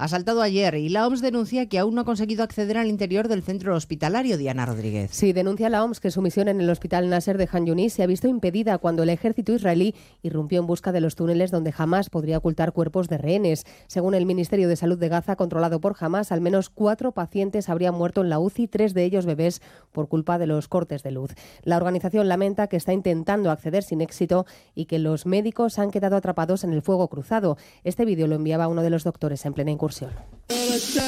asaltado 0.00 0.40
ayer, 0.40 0.76
y 0.76 0.88
la 0.88 1.06
OMS 1.06 1.20
denuncia 1.20 1.68
que 1.68 1.78
aún 1.78 1.94
no 1.94 2.00
ha 2.00 2.04
conseguido 2.04 2.42
acceder 2.42 2.78
al 2.78 2.86
interior 2.86 3.28
del 3.28 3.42
centro 3.42 3.76
hospitalario. 3.76 4.38
Diana 4.38 4.64
Rodríguez. 4.64 5.10
Sí, 5.12 5.34
denuncia 5.34 5.68
la 5.68 5.84
OMS 5.84 6.00
que 6.00 6.10
su 6.10 6.22
misión 6.22 6.48
en 6.48 6.58
el 6.60 6.70
hospital 6.70 7.10
Nasser 7.10 7.36
de 7.36 7.46
Han 7.52 7.66
Yunis 7.66 7.92
se 7.92 8.02
ha 8.02 8.06
visto 8.06 8.26
impedida 8.26 8.78
cuando 8.78 9.02
el 9.02 9.10
ejército 9.10 9.52
israelí 9.52 9.94
irrumpió 10.22 10.58
en 10.58 10.66
busca 10.66 10.90
de 10.90 11.02
los 11.02 11.16
túneles 11.16 11.50
donde 11.50 11.74
Hamas 11.76 12.08
podría 12.08 12.38
ocultar 12.38 12.72
cuerpos 12.72 13.08
de 13.08 13.18
rehenes. 13.18 13.66
Según 13.88 14.14
el 14.14 14.24
Ministerio 14.24 14.68
de 14.68 14.76
Salud 14.76 14.98
de 14.98 15.10
Gaza, 15.10 15.36
controlado 15.36 15.82
por 15.82 15.96
Hamas, 16.00 16.32
al 16.32 16.40
menos 16.40 16.70
cuatro 16.70 17.12
pacientes 17.12 17.68
habrían 17.68 17.94
muerto 17.94 18.22
en 18.22 18.30
la 18.30 18.38
UCI, 18.38 18.68
tres 18.68 18.94
de 18.94 19.04
ellos 19.04 19.26
bebés, 19.26 19.60
por 19.92 20.08
culpa 20.08 20.38
de 20.38 20.46
los 20.46 20.66
cortes 20.66 21.02
de 21.02 21.10
luz. 21.10 21.34
La 21.62 21.76
organización 21.76 22.26
lamenta 22.26 22.68
que 22.68 22.78
está 22.78 22.94
intentando 22.94 23.50
acceder 23.50 23.82
sin 23.82 24.00
éxito 24.00 24.46
y 24.74 24.86
que 24.86 24.98
los 24.98 25.26
médicos 25.26 25.78
han 25.78 25.90
quedado 25.90 26.16
atrapados 26.16 26.64
en 26.64 26.72
el 26.72 26.80
fuego 26.80 27.08
cruzado. 27.08 27.58
Este 27.84 28.06
vídeo 28.06 28.26
lo 28.26 28.36
enviaba 28.36 28.66
uno 28.66 28.80
de 28.80 28.88
los 28.88 29.04
doctores 29.04 29.44
en 29.44 29.52
plena 29.52 29.70
incursión. 29.70 29.89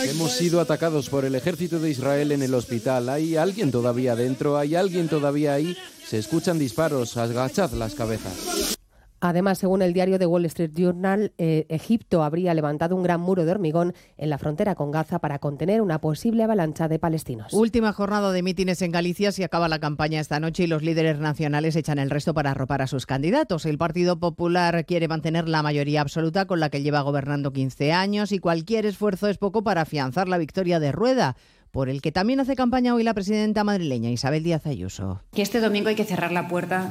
Hemos 0.04 0.32
sido 0.32 0.60
atacados 0.60 1.08
por 1.08 1.24
el 1.24 1.34
ejército 1.34 1.78
de 1.80 1.90
Israel 1.90 2.32
en 2.32 2.42
el 2.42 2.54
hospital. 2.54 3.08
¿Hay 3.08 3.36
alguien 3.36 3.70
todavía 3.70 4.14
dentro? 4.14 4.56
¿Hay 4.56 4.74
alguien 4.74 5.08
todavía 5.08 5.54
ahí? 5.54 5.76
Se 6.06 6.18
escuchan 6.18 6.58
disparos. 6.58 7.16
Agachad 7.16 7.72
las 7.72 7.94
cabezas. 7.94 8.78
Además, 9.24 9.58
según 9.58 9.82
el 9.82 9.92
diario 9.92 10.18
The 10.18 10.26
Wall 10.26 10.46
Street 10.46 10.72
Journal, 10.74 11.32
eh, 11.38 11.64
Egipto 11.68 12.24
habría 12.24 12.54
levantado 12.54 12.96
un 12.96 13.04
gran 13.04 13.20
muro 13.20 13.44
de 13.44 13.52
hormigón 13.52 13.94
en 14.16 14.30
la 14.30 14.36
frontera 14.36 14.74
con 14.74 14.90
Gaza 14.90 15.20
para 15.20 15.38
contener 15.38 15.80
una 15.80 16.00
posible 16.00 16.42
avalancha 16.42 16.88
de 16.88 16.98
palestinos. 16.98 17.52
Última 17.52 17.92
jornada 17.92 18.32
de 18.32 18.42
mítines 18.42 18.82
en 18.82 18.90
Galicia. 18.90 19.30
Se 19.30 19.44
acaba 19.44 19.68
la 19.68 19.78
campaña 19.78 20.18
esta 20.18 20.40
noche 20.40 20.64
y 20.64 20.66
los 20.66 20.82
líderes 20.82 21.20
nacionales 21.20 21.76
echan 21.76 22.00
el 22.00 22.10
resto 22.10 22.34
para 22.34 22.50
arropar 22.50 22.82
a 22.82 22.88
sus 22.88 23.06
candidatos. 23.06 23.64
El 23.64 23.78
Partido 23.78 24.18
Popular 24.18 24.84
quiere 24.86 25.06
mantener 25.06 25.48
la 25.48 25.62
mayoría 25.62 26.00
absoluta 26.00 26.46
con 26.46 26.58
la 26.58 26.68
que 26.68 26.82
lleva 26.82 27.02
gobernando 27.02 27.52
15 27.52 27.92
años 27.92 28.32
y 28.32 28.40
cualquier 28.40 28.86
esfuerzo 28.86 29.28
es 29.28 29.38
poco 29.38 29.62
para 29.62 29.82
afianzar 29.82 30.26
la 30.26 30.38
victoria 30.38 30.80
de 30.80 30.90
Rueda 30.90 31.36
por 31.70 31.88
el 31.88 32.02
que 32.02 32.10
también 32.10 32.40
hace 32.40 32.56
campaña 32.56 32.92
hoy 32.92 33.04
la 33.04 33.14
presidenta 33.14 33.62
madrileña 33.62 34.10
Isabel 34.10 34.42
Díaz 34.42 34.66
Ayuso. 34.66 35.22
Que 35.32 35.42
este 35.42 35.60
domingo 35.60 35.90
hay 35.90 35.94
que 35.94 36.04
cerrar 36.04 36.32
la 36.32 36.48
puerta 36.48 36.90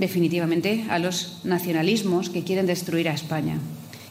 definitivamente 0.00 0.86
a 0.88 0.98
los 0.98 1.40
nacionalismos 1.44 2.30
que 2.30 2.42
quieren 2.42 2.66
destruir 2.66 3.08
a 3.08 3.14
España. 3.14 3.58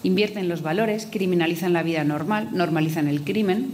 Invierten 0.04 0.48
los 0.48 0.62
valores, 0.62 1.08
criminalizan 1.12 1.74
la 1.74 1.84
vida 1.84 2.04
normal, 2.04 2.50
normalizan 2.54 3.08
el 3.08 3.24
crimen, 3.24 3.72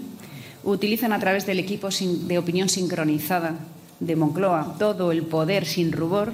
utilizan 0.63 1.11
a 1.13 1.19
través 1.19 1.45
del 1.45 1.59
equipo 1.59 1.89
de 1.91 2.37
opinión 2.39 2.69
sincronizada 2.69 3.59
de 3.99 4.15
Moncloa 4.15 4.77
todo 4.79 5.11
el 5.11 5.23
poder 5.23 5.65
sin 5.65 5.91
rubor 5.91 6.33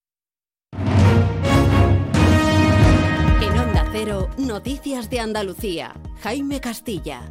Cero, 3.91 4.29
Noticias 4.37 5.09
de 5.09 5.19
Andalucía. 5.19 5.93
Jaime 6.23 6.61
Castilla. 6.61 7.23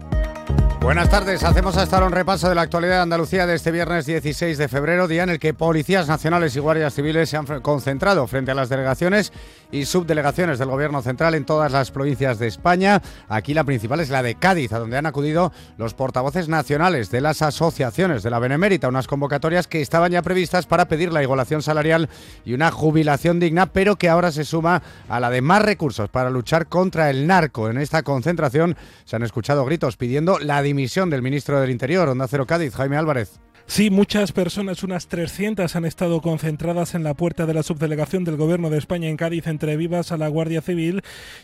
Buenas 0.83 1.09
tardes, 1.09 1.43
hacemos 1.43 1.77
hasta 1.79 1.97
ahora 1.97 2.07
un 2.07 2.13
repaso 2.13 2.51
de 2.51 2.55
la 2.55 2.63
actualidad 2.63 2.97
de 2.97 3.03
Andalucía 3.03 3.47
de 3.47 3.55
este 3.55 3.71
viernes 3.71 4.05
16 4.05 4.59
de 4.59 4.69
febrero, 4.69 5.09
día 5.09 5.23
en 5.23 5.31
el 5.31 5.39
que 5.39 5.55
policías 5.55 6.07
nacionales 6.07 6.55
y 6.57 6.59
guardias 6.59 6.95
civiles 6.95 7.31
se 7.31 7.39
han 7.39 7.47
concentrado 7.61 8.27
frente 8.27 8.51
a 8.51 8.55
las 8.55 8.69
delegaciones 8.69 9.33
y 9.73 9.85
subdelegaciones 9.85 10.59
del 10.59 10.69
Gobierno 10.69 11.03
central 11.03 11.35
en 11.35 11.45
todas 11.45 11.73
las 11.73 11.91
provincias 11.91 12.39
de 12.39 12.47
España. 12.47 13.03
Aquí 13.29 13.55
la 13.55 13.65
principal 13.65 14.01
es 14.01 14.11
la 14.11 14.23
de 14.23 14.35
Cádiz, 14.35 14.73
a 14.73 14.79
donde 14.79 14.97
han 14.97 15.07
acudido 15.07 15.53
los 15.77 15.95
portavoces 15.95 16.49
nacionales 16.49 17.11
de 17.11 17.21
las 17.21 17.43
asociaciones 17.43 18.23
de 18.23 18.31
la 18.31 18.39
Benemérita, 18.39 18.89
unas 18.89 19.07
convocatorias 19.07 19.67
que 19.67 19.81
estaban 19.81 20.13
ya 20.13 20.23
previstas 20.23 20.67
para 20.67 20.89
pedir 20.89 21.13
la 21.13 21.23
igualación 21.23 21.63
salarial 21.63 22.09
y 22.45 22.55
una 22.55 22.71
jubilación 22.71 23.41
digna, 23.41 23.67
pero 23.67 23.97
que 23.97 24.09
ahora 24.09 24.33
se 24.33 24.45
suma 24.45 24.83
a 25.09 25.21
la 25.21 25.31
de 25.31 25.43
más 25.43 25.63
recursos 25.63 26.09
para 26.09 26.31
luchar 26.31 26.67
contra 26.67 27.11
el 27.11 27.27
narco. 27.27 27.69
En 27.69 27.79
esta 27.79 28.03
concentración 28.03 28.77
se 29.05 29.17
han 29.17 29.23
escuchado 29.23 29.65
gritos 29.65 29.97
pidiendo 29.97 30.39
la 30.39 30.63
dimisión 30.63 31.11
del 31.11 31.23
ministro 31.23 31.61
del 31.61 31.71
Interior, 31.71 32.09
Onda 32.09 32.29
Cero 32.29 32.47
Cádiz, 32.47 32.75
Jaime 32.75 32.97
Álvarez. 32.97 33.41
Sí, 33.71 33.89
muchas 33.89 34.33
personas, 34.33 34.83
unas 34.83 35.07
300, 35.07 35.77
han 35.77 35.85
estado 35.85 36.21
concentradas 36.21 36.97
en 36.97 37.05
la 37.05 37.15
puerta 37.15 37.47
de 37.47 37.55
la 37.55 37.63
subdelegación 37.63 38.25
del 38.25 38.37
Gobierno 38.37 38.69
de 38.69 38.79
España 38.79 39.09
en 39.09 39.17
Cádiz 39.17 39.47
entre 39.47 39.77
vivas 39.77 40.11
a 40.11 40.17
la 40.17 40.27
Guardia 40.27 40.61
Civil 40.61 41.03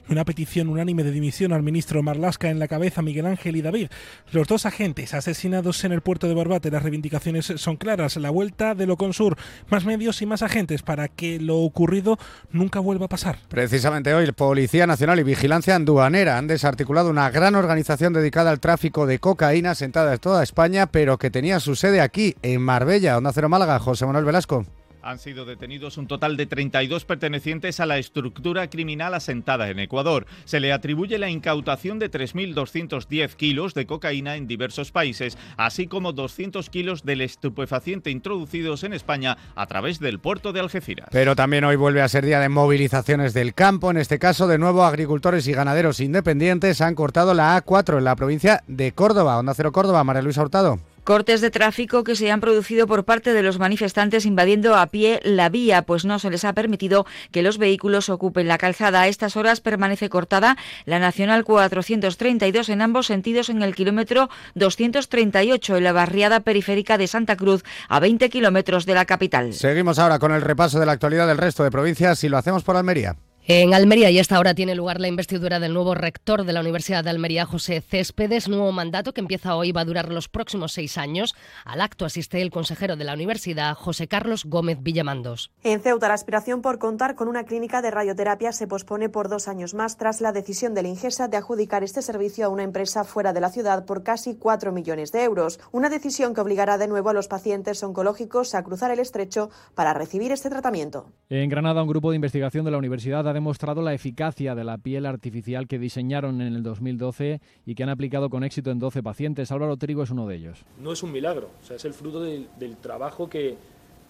y 0.08 0.12
una 0.12 0.24
petición 0.24 0.68
unánime 0.68 1.04
de 1.04 1.12
dimisión 1.12 1.52
al 1.52 1.62
ministro 1.62 2.02
Marlasca 2.02 2.50
en 2.50 2.58
la 2.58 2.66
cabeza 2.66 3.00
Miguel 3.00 3.26
Ángel 3.26 3.54
y 3.54 3.62
David. 3.62 3.90
Los 4.32 4.48
dos 4.48 4.66
agentes 4.66 5.14
asesinados 5.14 5.84
en 5.84 5.92
el 5.92 6.00
puerto 6.00 6.26
de 6.26 6.34
Barbate, 6.34 6.72
las 6.72 6.82
reivindicaciones 6.82 7.46
son 7.58 7.76
claras, 7.76 8.16
la 8.16 8.30
vuelta 8.30 8.74
de 8.74 8.88
Loconsur, 8.88 9.36
más 9.70 9.84
medios 9.84 10.20
y 10.20 10.26
más 10.26 10.42
agentes 10.42 10.82
para 10.82 11.06
que 11.06 11.38
lo 11.38 11.58
ocurrido 11.58 12.18
nunca 12.50 12.80
vuelva 12.80 13.06
a 13.06 13.08
pasar. 13.08 13.38
Precisamente 13.48 14.12
hoy, 14.12 14.32
Policía 14.32 14.88
Nacional 14.88 15.20
y 15.20 15.22
Vigilancia 15.22 15.76
Aduanera 15.76 16.38
han 16.38 16.48
desarticulado 16.48 17.08
una 17.08 17.30
gran 17.30 17.54
organización 17.54 18.12
dedicada 18.12 18.50
al 18.50 18.58
tráfico 18.58 19.06
de 19.06 19.20
cocaína 19.20 19.76
sentada 19.76 20.14
en 20.14 20.18
toda 20.18 20.42
España, 20.42 20.86
pero 20.86 21.18
que 21.18 21.30
tenía 21.30 21.60
su 21.60 21.76
sede 21.76 22.00
aquí 22.00 22.15
aquí 22.16 22.34
en 22.40 22.62
Marbella, 22.62 23.18
Onda 23.18 23.30
Cero 23.30 23.50
Málaga, 23.50 23.78
José 23.78 24.06
Manuel 24.06 24.24
Velasco. 24.24 24.64
Han 25.02 25.18
sido 25.18 25.44
detenidos 25.44 25.98
un 25.98 26.06
total 26.06 26.38
de 26.38 26.46
32 26.46 27.04
pertenecientes 27.04 27.78
a 27.78 27.84
la 27.84 27.98
estructura 27.98 28.70
criminal 28.70 29.12
asentada 29.12 29.68
en 29.68 29.78
Ecuador. 29.80 30.24
Se 30.46 30.58
le 30.58 30.72
atribuye 30.72 31.18
la 31.18 31.28
incautación 31.28 31.98
de 31.98 32.10
3.210 32.10 33.34
kilos 33.34 33.74
de 33.74 33.86
cocaína 33.86 34.36
en 34.36 34.46
diversos 34.46 34.92
países, 34.92 35.36
así 35.58 35.88
como 35.88 36.12
200 36.12 36.70
kilos 36.70 37.04
del 37.04 37.20
estupefaciente 37.20 38.10
introducidos 38.10 38.82
en 38.82 38.94
España 38.94 39.36
a 39.54 39.66
través 39.66 40.00
del 40.00 40.18
puerto 40.18 40.54
de 40.54 40.60
Algeciras. 40.60 41.10
Pero 41.12 41.36
también 41.36 41.64
hoy 41.64 41.76
vuelve 41.76 42.00
a 42.00 42.08
ser 42.08 42.24
día 42.24 42.40
de 42.40 42.48
movilizaciones 42.48 43.34
del 43.34 43.52
campo. 43.52 43.90
En 43.90 43.98
este 43.98 44.18
caso, 44.18 44.48
de 44.48 44.56
nuevo, 44.56 44.84
agricultores 44.84 45.46
y 45.48 45.52
ganaderos 45.52 46.00
independientes 46.00 46.80
han 46.80 46.94
cortado 46.94 47.34
la 47.34 47.62
A4 47.62 47.98
en 47.98 48.04
la 48.04 48.16
provincia 48.16 48.64
de 48.66 48.92
Córdoba. 48.92 49.38
Onda 49.38 49.52
Cero 49.52 49.70
Córdoba, 49.70 50.02
María 50.02 50.22
Luisa 50.22 50.40
Hurtado. 50.40 50.80
Cortes 51.06 51.40
de 51.40 51.52
tráfico 51.52 52.02
que 52.02 52.16
se 52.16 52.32
han 52.32 52.40
producido 52.40 52.88
por 52.88 53.04
parte 53.04 53.32
de 53.32 53.44
los 53.44 53.60
manifestantes 53.60 54.26
invadiendo 54.26 54.74
a 54.74 54.88
pie 54.88 55.20
la 55.22 55.48
vía, 55.48 55.82
pues 55.82 56.04
no 56.04 56.18
se 56.18 56.30
les 56.30 56.44
ha 56.44 56.52
permitido 56.52 57.06
que 57.30 57.44
los 57.44 57.58
vehículos 57.58 58.08
ocupen 58.08 58.48
la 58.48 58.58
calzada. 58.58 59.02
A 59.02 59.06
estas 59.06 59.36
horas 59.36 59.60
permanece 59.60 60.08
cortada 60.08 60.56
la 60.84 60.98
Nacional 60.98 61.44
432 61.44 62.70
en 62.70 62.82
ambos 62.82 63.06
sentidos 63.06 63.50
en 63.50 63.62
el 63.62 63.76
kilómetro 63.76 64.30
238 64.56 65.76
en 65.76 65.84
la 65.84 65.92
barriada 65.92 66.40
periférica 66.40 66.98
de 66.98 67.06
Santa 67.06 67.36
Cruz, 67.36 67.62
a 67.88 68.00
20 68.00 68.28
kilómetros 68.28 68.84
de 68.84 68.94
la 68.94 69.04
capital. 69.04 69.52
Seguimos 69.52 70.00
ahora 70.00 70.18
con 70.18 70.32
el 70.32 70.42
repaso 70.42 70.80
de 70.80 70.86
la 70.86 70.92
actualidad 70.92 71.28
del 71.28 71.38
resto 71.38 71.62
de 71.62 71.70
provincias 71.70 72.24
y 72.24 72.28
lo 72.28 72.36
hacemos 72.36 72.64
por 72.64 72.76
Almería. 72.76 73.14
En 73.48 73.74
Almería 73.74 74.10
y 74.10 74.18
esta 74.18 74.40
hora 74.40 74.54
tiene 74.54 74.74
lugar 74.74 75.00
la 75.00 75.06
investidura 75.06 75.60
del 75.60 75.72
nuevo 75.72 75.94
rector 75.94 76.42
de 76.42 76.52
la 76.52 76.58
Universidad 76.62 77.04
de 77.04 77.10
Almería, 77.10 77.46
José 77.46 77.80
Céspedes, 77.80 78.48
nuevo 78.48 78.72
mandato 78.72 79.12
que 79.12 79.20
empieza 79.20 79.54
hoy 79.54 79.70
va 79.70 79.82
a 79.82 79.84
durar 79.84 80.10
los 80.10 80.28
próximos 80.28 80.72
seis 80.72 80.98
años. 80.98 81.32
Al 81.64 81.80
acto 81.80 82.04
asiste 82.04 82.42
el 82.42 82.50
consejero 82.50 82.96
de 82.96 83.04
la 83.04 83.14
universidad, 83.14 83.76
José 83.76 84.08
Carlos 84.08 84.46
Gómez 84.46 84.78
Villamandos. 84.82 85.52
En 85.62 85.80
Ceuta, 85.80 86.08
la 86.08 86.14
aspiración 86.14 86.60
por 86.60 86.80
contar 86.80 87.14
con 87.14 87.28
una 87.28 87.44
clínica 87.44 87.82
de 87.82 87.92
radioterapia 87.92 88.50
se 88.50 88.66
pospone 88.66 89.10
por 89.10 89.28
dos 89.28 89.46
años 89.46 89.74
más 89.74 89.96
tras 89.96 90.20
la 90.20 90.32
decisión 90.32 90.74
del 90.74 90.86
Ingesa 90.86 91.28
de 91.28 91.36
adjudicar 91.36 91.84
este 91.84 92.02
servicio 92.02 92.46
a 92.46 92.48
una 92.48 92.64
empresa 92.64 93.04
fuera 93.04 93.32
de 93.32 93.42
la 93.42 93.50
ciudad 93.50 93.84
por 93.84 94.02
casi 94.02 94.34
cuatro 94.34 94.72
millones 94.72 95.12
de 95.12 95.22
euros. 95.22 95.60
Una 95.70 95.88
decisión 95.88 96.34
que 96.34 96.40
obligará 96.40 96.78
de 96.78 96.88
nuevo 96.88 97.10
a 97.10 97.12
los 97.12 97.28
pacientes 97.28 97.80
oncológicos 97.84 98.56
a 98.56 98.64
cruzar 98.64 98.90
el 98.90 98.98
estrecho 98.98 99.50
para 99.76 99.94
recibir 99.94 100.32
este 100.32 100.50
tratamiento. 100.50 101.12
En 101.28 101.48
Granada, 101.48 101.80
un 101.80 101.88
grupo 101.88 102.10
de 102.10 102.16
investigación 102.16 102.64
de 102.64 102.72
la 102.72 102.78
universidad 102.78 103.28
ha 103.28 103.35
demostrado 103.36 103.82
la 103.82 103.94
eficacia 103.94 104.54
de 104.54 104.64
la 104.64 104.78
piel 104.78 105.06
artificial 105.06 105.68
que 105.68 105.78
diseñaron 105.78 106.40
en 106.40 106.54
el 106.54 106.62
2012 106.62 107.40
y 107.64 107.74
que 107.74 107.82
han 107.82 107.90
aplicado 107.90 108.30
con 108.30 108.44
éxito 108.44 108.70
en 108.70 108.78
12 108.78 109.02
pacientes. 109.02 109.52
Álvaro 109.52 109.76
Trigo 109.76 110.02
es 110.02 110.10
uno 110.10 110.26
de 110.26 110.36
ellos. 110.36 110.64
No 110.80 110.92
es 110.92 111.02
un 111.02 111.12
milagro, 111.12 111.50
o 111.62 111.64
sea, 111.64 111.76
es 111.76 111.84
el 111.84 111.92
fruto 111.92 112.22
del, 112.22 112.48
trabajo 112.80 113.28
que, 113.28 113.56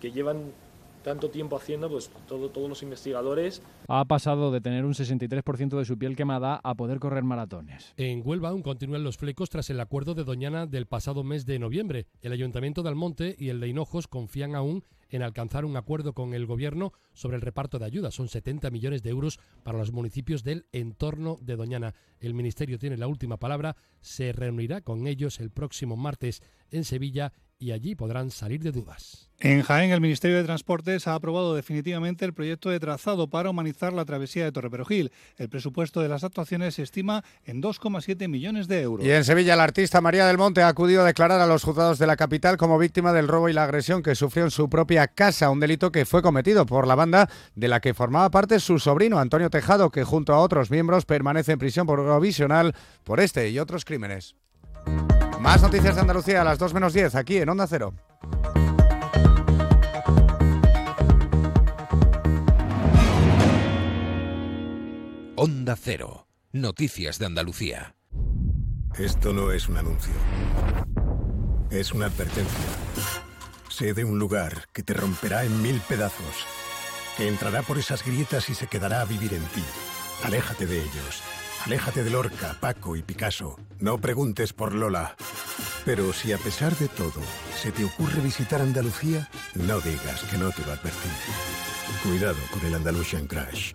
que 0.01 0.12
llevan 0.12 0.53
tanto 1.03 1.29
tiempo 1.29 1.57
haciendo 1.57 1.89
pues 1.89 2.11
todo, 2.27 2.51
todos 2.51 2.68
los 2.68 2.83
investigadores. 2.83 3.62
Ha 3.89 4.05
pasado 4.07 4.51
de 4.51 4.61
tener 4.61 4.85
un 4.85 4.95
63% 4.95 5.79
de 5.79 5.85
su 5.85 5.99
piel 5.99 6.16
quemada 6.16 6.61
a 6.62 6.74
poder 6.74 6.99
correr 6.99 7.22
maratones. 7.24 7.95
En 7.97 8.22
Huelva 8.24 8.49
aún 8.49 8.62
continúan 8.62 9.05
los 9.05 9.16
flecos 9.16 9.51
tras 9.51 9.70
el 9.70 9.81
acuerdo 9.81 10.14
de 10.14 10.24
Doñana 10.24 10.66
del 10.66 10.87
pasado 10.87 11.22
mes 11.22 11.47
de 11.47 11.59
noviembre. 11.59 12.07
El 12.22 12.33
Ayuntamiento 12.33 12.83
de 12.83 12.89
Almonte 12.89 13.37
y 13.39 13.51
el 13.51 13.61
de 13.61 13.68
Hinojos 13.68 14.09
confían 14.09 14.55
aún 14.55 14.83
en 15.09 15.23
alcanzar 15.23 15.65
un 15.65 15.77
acuerdo 15.77 16.13
con 16.13 16.35
el 16.35 16.47
Gobierno 16.47 16.93
sobre 17.13 17.37
el 17.37 17.43
reparto 17.43 17.79
de 17.79 17.87
ayudas. 17.87 18.15
Son 18.15 18.29
70 18.29 18.71
millones 18.71 19.03
de 19.03 19.11
euros 19.11 19.39
para 19.63 19.79
los 19.79 19.93
municipios 19.93 20.45
del 20.45 20.67
entorno 20.73 21.39
de 21.41 21.57
Doñana. 21.57 21.95
El 22.21 22.35
Ministerio 22.35 22.79
tiene 22.79 22.97
la 22.97 23.07
última 23.09 23.39
palabra, 23.39 23.77
se 24.01 24.33
reunirá 24.33 24.81
con 24.81 25.07
ellos 25.07 25.41
el 25.41 25.51
próximo 25.51 25.97
martes 25.97 26.43
en 26.71 26.85
Sevilla 26.85 27.33
y 27.59 27.73
allí 27.73 27.95
podrán 27.95 28.31
salir 28.31 28.63
de 28.63 28.73
dudas. 28.73 29.31
En 29.39 29.61
Jaén, 29.63 29.91
el 29.91 30.01
Ministerio 30.01 30.39
de 30.39 30.45
Transportes 30.45 31.07
ha 31.07 31.15
aprobado 31.15 31.55
definitivamente 31.55 32.25
el 32.25 32.33
proyecto 32.33 32.71
de 32.71 32.81
trazado 32.81 33.29
para 33.29 33.51
humanizar 33.51 33.93
la 33.93 34.07
travesía 34.07 34.45
de 34.45 34.53
Torreperogil. 34.53 35.13
El 35.37 35.51
presupuesto 35.51 36.01
de 36.01 36.09
las 36.09 36.25
actuaciones 36.25 36.77
se 36.77 36.83
estima 36.83 37.23
en 37.45 37.63
2,7 37.63 38.29
millones 38.29 38.67
de 38.67 38.81
euros. 38.81 39.07
Y 39.07 39.11
en 39.11 39.25
Sevilla, 39.25 39.55
la 39.55 39.65
artista 39.65 40.01
María 40.01 40.27
del 40.27 40.39
Monte 40.39 40.63
ha 40.63 40.69
acudido 40.69 41.03
a 41.03 41.07
declarar 41.07 41.41
a 41.41 41.47
los 41.47 41.65
juzgados 41.65 41.99
de 41.99 42.07
la 42.07 42.17
capital 42.17 42.57
como 42.57 42.79
víctima 42.79 43.13
del 43.13 43.29
robo 43.29 43.51
y 43.51 43.53
la 43.53 43.65
agresión 43.65 44.03
que 44.03 44.15
sufrió 44.15 44.45
en 44.45 44.51
su 44.51 44.71
propia 44.71 45.07
casa, 45.09 45.51
un 45.51 45.61
delito 45.61 45.93
que 45.93 46.07
fue 46.07 46.23
cometido 46.23 46.65
por 46.65 46.87
la 46.87 46.95
banda 46.95 47.29
de 47.55 47.69
la 47.69 47.81
que 47.81 47.93
formaba 47.93 48.31
parte 48.31 48.59
su 48.59 48.79
sobrino 48.79 49.19
Antonio 49.19 49.51
Tejado, 49.51 49.91
que 49.91 50.05
junto 50.05 50.33
a 50.33 50.41
otros 50.41 50.71
miembros 50.71 51.05
permanece 51.05 51.53
en 51.53 51.59
prisión 51.59 51.87
provisional 51.87 52.75
por 53.05 53.21
este 53.21 53.51
y 53.51 53.59
otros 53.59 53.85
crímenes. 53.85 54.35
Más 55.47 55.63
noticias 55.63 55.95
de 55.95 56.01
Andalucía 56.01 56.41
a 56.41 56.45
las 56.45 56.59
2 56.59 56.75
menos 56.75 56.93
10 56.93 57.15
aquí 57.15 57.37
en 57.37 57.49
Onda 57.49 57.69
Cero. 57.69 57.95
Onda 65.37 65.77
Cero. 65.81 66.27
Noticias 66.51 67.21
de 67.21 67.27
Andalucía. 67.27 67.95
Esto 68.99 69.33
no 69.33 69.53
es 69.53 69.69
un 69.69 69.77
anuncio. 69.77 70.15
Es 71.71 71.93
una 71.93 72.07
advertencia. 72.07 72.67
Sé 73.69 73.95
de 73.95 74.03
un 74.03 74.19
lugar 74.19 74.65
que 74.73 74.83
te 74.83 74.95
romperá 74.95 75.45
en 75.45 75.63
mil 75.63 75.81
pedazos, 75.89 76.45
que 77.17 77.29
entrará 77.29 77.63
por 77.63 77.79
esas 77.79 78.05
grietas 78.05 78.51
y 78.51 78.57
se 78.57 78.67
quedará 78.67 79.01
a 79.01 79.05
vivir 79.05 79.33
en 79.33 79.45
ti. 79.45 79.63
Aléjate 80.25 80.67
de 80.67 80.81
ellos. 80.81 81.23
Aléjate 81.67 82.05
de 82.05 82.11
Lorca, 82.11 82.57
Paco 82.61 82.95
y 82.95 83.03
Picasso. 83.03 83.57
No 83.81 83.99
preguntes 83.99 84.53
por 84.53 84.73
Lola. 84.73 85.17
Pero 85.85 86.12
si 86.12 86.33
a 86.33 86.39
pesar 86.39 86.77
de 86.77 86.87
todo 86.87 87.21
se 87.61 87.73
te 87.73 87.85
ocurre 87.85 88.21
visitar 88.21 88.61
Andalucía, 88.61 89.29
no 89.55 89.81
digas 89.81 90.23
que 90.31 90.39
no 90.39 90.53
te 90.53 90.64
lo 90.64 90.71
advertí. 90.71 91.09
Cuidado 92.05 92.39
con 92.53 92.64
el 92.64 92.75
Andalusian 92.77 93.27
Crash. 93.27 93.73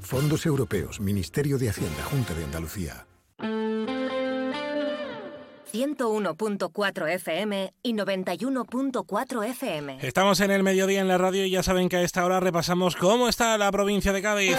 Fondos 0.00 0.46
Europeos, 0.46 0.98
Ministerio 0.98 1.58
de 1.58 1.70
Hacienda, 1.70 2.02
Junta 2.02 2.34
de 2.34 2.42
Andalucía. 2.42 3.06
101.4 5.72 7.08
FM 7.08 7.72
y 7.84 7.94
91.4 7.94 9.48
FM. 9.48 9.98
Estamos 10.02 10.40
en 10.40 10.50
el 10.50 10.64
mediodía 10.64 11.00
en 11.00 11.08
la 11.08 11.18
radio 11.18 11.46
y 11.46 11.50
ya 11.50 11.62
saben 11.62 11.88
que 11.88 11.98
a 11.98 12.02
esta 12.02 12.24
hora 12.24 12.40
repasamos 12.40 12.96
cómo 12.96 13.28
está 13.28 13.56
la 13.58 13.70
provincia 13.70 14.12
de 14.12 14.22
Cádiz. 14.22 14.58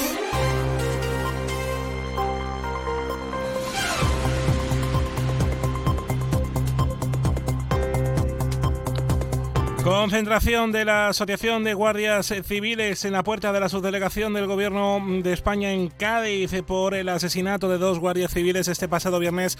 Concentración 9.83 10.71
de 10.71 10.85
la 10.85 11.09
Asociación 11.09 11.65
de 11.65 11.73
Guardias 11.73 12.33
Civiles 12.45 13.03
en 13.03 13.11
la 13.11 13.21
puerta 13.21 13.51
de 13.51 13.59
la 13.59 13.67
subdelegación 13.67 14.33
del 14.33 14.47
Gobierno 14.47 15.05
de 15.21 15.33
España 15.33 15.73
en 15.73 15.89
Cádiz 15.89 16.53
por 16.65 16.93
el 16.93 17.09
asesinato 17.09 17.67
de 17.67 17.77
dos 17.77 17.99
guardias 17.99 18.31
civiles 18.31 18.69
este 18.69 18.87
pasado 18.87 19.19
viernes 19.19 19.57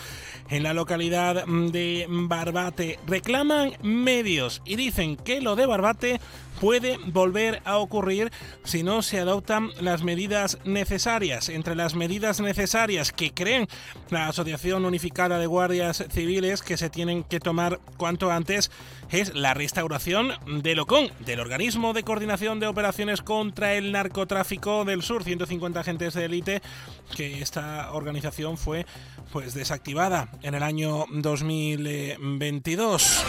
en 0.50 0.64
la 0.64 0.74
localidad 0.74 1.46
de 1.46 2.06
Barbate. 2.08 3.00
Reclaman 3.06 3.74
medios 3.82 4.62
y 4.64 4.78
dicen 4.78 5.18
que 5.18 5.42
lo 5.42 5.58
de 5.58 5.66
Barbate 5.66 6.22
puede 6.64 6.98
volver 7.08 7.62
a 7.66 7.78
ocurrir 7.78 8.32
si 8.64 8.84
no 8.84 9.02
se 9.02 9.20
adoptan 9.20 9.72
las 9.82 10.02
medidas 10.02 10.60
necesarias. 10.64 11.50
Entre 11.50 11.76
las 11.76 11.94
medidas 11.94 12.40
necesarias 12.40 13.12
que 13.12 13.34
creen 13.34 13.68
la 14.10 14.30
Asociación 14.30 14.86
Unificada 14.86 15.40
de 15.40 15.46
Guardias 15.46 16.06
Civiles 16.10 16.62
que 16.62 16.78
se 16.78 16.90
tienen 16.90 17.26
que 17.26 17.42
tomar 17.42 17.82
cuanto 17.98 18.32
antes 18.32 18.72
es 19.12 19.36
la 19.36 19.54
restauración 19.54 20.30
del 20.64 20.80
OCON, 20.80 21.12
del 21.26 21.42
Organismo 21.42 21.92
de 21.92 22.04
Coordinación 22.04 22.62
de 22.62 22.68
Operaciones 22.68 23.22
contra 23.22 23.74
el 23.74 23.92
Narcotráfico 23.92 24.86
del 24.86 25.02
Sur, 25.02 25.26
150 25.26 25.82
agentes 25.82 26.14
de 26.14 26.24
élite, 26.24 26.62
que 27.14 27.42
esta 27.42 27.92
organización 27.92 28.58
fue 28.58 28.86
pues 29.34 29.54
desactivada 29.54 30.30
en 30.42 30.56
el 30.56 30.64
año 30.64 31.08
2022. 31.12 33.26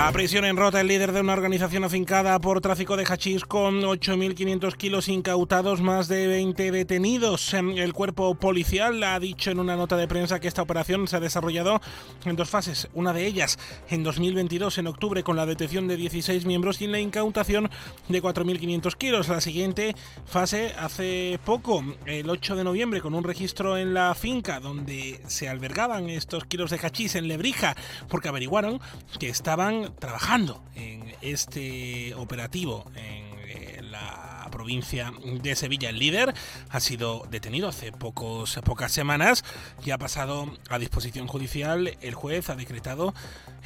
A 0.00 0.12
prisión 0.12 0.44
en 0.44 0.56
Rota, 0.56 0.80
el 0.80 0.86
líder 0.86 1.10
de 1.10 1.20
una 1.20 1.32
organización 1.32 1.82
afincada 1.82 2.38
por 2.38 2.60
tráfico 2.60 2.96
de 2.96 3.04
hachís 3.04 3.44
con 3.44 3.82
8.500 3.82 4.76
kilos 4.76 5.08
incautados, 5.08 5.80
más 5.82 6.06
de 6.06 6.28
20 6.28 6.70
detenidos. 6.70 7.52
El 7.52 7.92
cuerpo 7.92 8.36
policial 8.36 9.02
ha 9.02 9.18
dicho 9.18 9.50
en 9.50 9.58
una 9.58 9.74
nota 9.74 9.96
de 9.96 10.06
prensa 10.06 10.38
que 10.38 10.46
esta 10.46 10.62
operación 10.62 11.08
se 11.08 11.16
ha 11.16 11.20
desarrollado 11.20 11.80
en 12.24 12.36
dos 12.36 12.48
fases. 12.48 12.88
Una 12.94 13.12
de 13.12 13.26
ellas 13.26 13.58
en 13.90 14.04
2022, 14.04 14.78
en 14.78 14.86
octubre, 14.86 15.24
con 15.24 15.36
la 15.36 15.46
detención 15.46 15.88
de 15.88 15.96
16 15.96 16.46
miembros 16.46 16.80
y 16.80 16.86
la 16.86 17.00
incautación 17.00 17.68
de 18.08 18.22
4.500 18.22 18.96
kilos. 18.96 19.28
La 19.28 19.40
siguiente 19.40 19.96
fase 20.26 20.74
hace 20.78 21.40
poco, 21.44 21.82
el 22.06 22.30
8 22.30 22.54
de 22.54 22.64
noviembre, 22.64 23.00
con 23.00 23.14
un 23.14 23.24
registro 23.24 23.76
en 23.76 23.94
la 23.94 24.14
finca 24.14 24.60
donde 24.60 25.20
se 25.26 25.48
albergaban 25.48 26.08
estos 26.08 26.44
kilos 26.44 26.70
de 26.70 26.78
hachís 26.78 27.16
en 27.16 27.26
Lebrija, 27.26 27.74
porque 28.08 28.28
averiguaron 28.28 28.80
que 29.18 29.28
estaban 29.28 29.87
trabajando 29.98 30.62
en 30.74 31.14
este 31.20 32.14
operativo 32.14 32.90
en 32.94 33.24
eh, 33.48 33.80
la 33.82 34.48
provincia 34.50 35.12
de 35.24 35.54
Sevilla. 35.54 35.90
El 35.90 35.98
líder 35.98 36.34
ha 36.68 36.80
sido 36.80 37.26
detenido 37.30 37.68
hace 37.68 37.92
pocas 37.92 38.92
semanas 38.92 39.44
y 39.84 39.90
ha 39.90 39.98
pasado 39.98 40.52
a 40.68 40.78
disposición 40.78 41.26
judicial. 41.26 41.96
El 42.00 42.14
juez 42.14 42.50
ha 42.50 42.56
decretado 42.56 43.14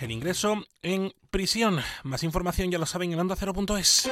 el 0.00 0.10
ingreso 0.10 0.64
en 0.82 1.12
prisión. 1.30 1.80
Más 2.02 2.22
información 2.22 2.70
ya 2.70 2.78
lo 2.78 2.86
saben 2.86 3.12
en 3.12 3.20
onda 3.20 3.36
0.es. 3.36 4.10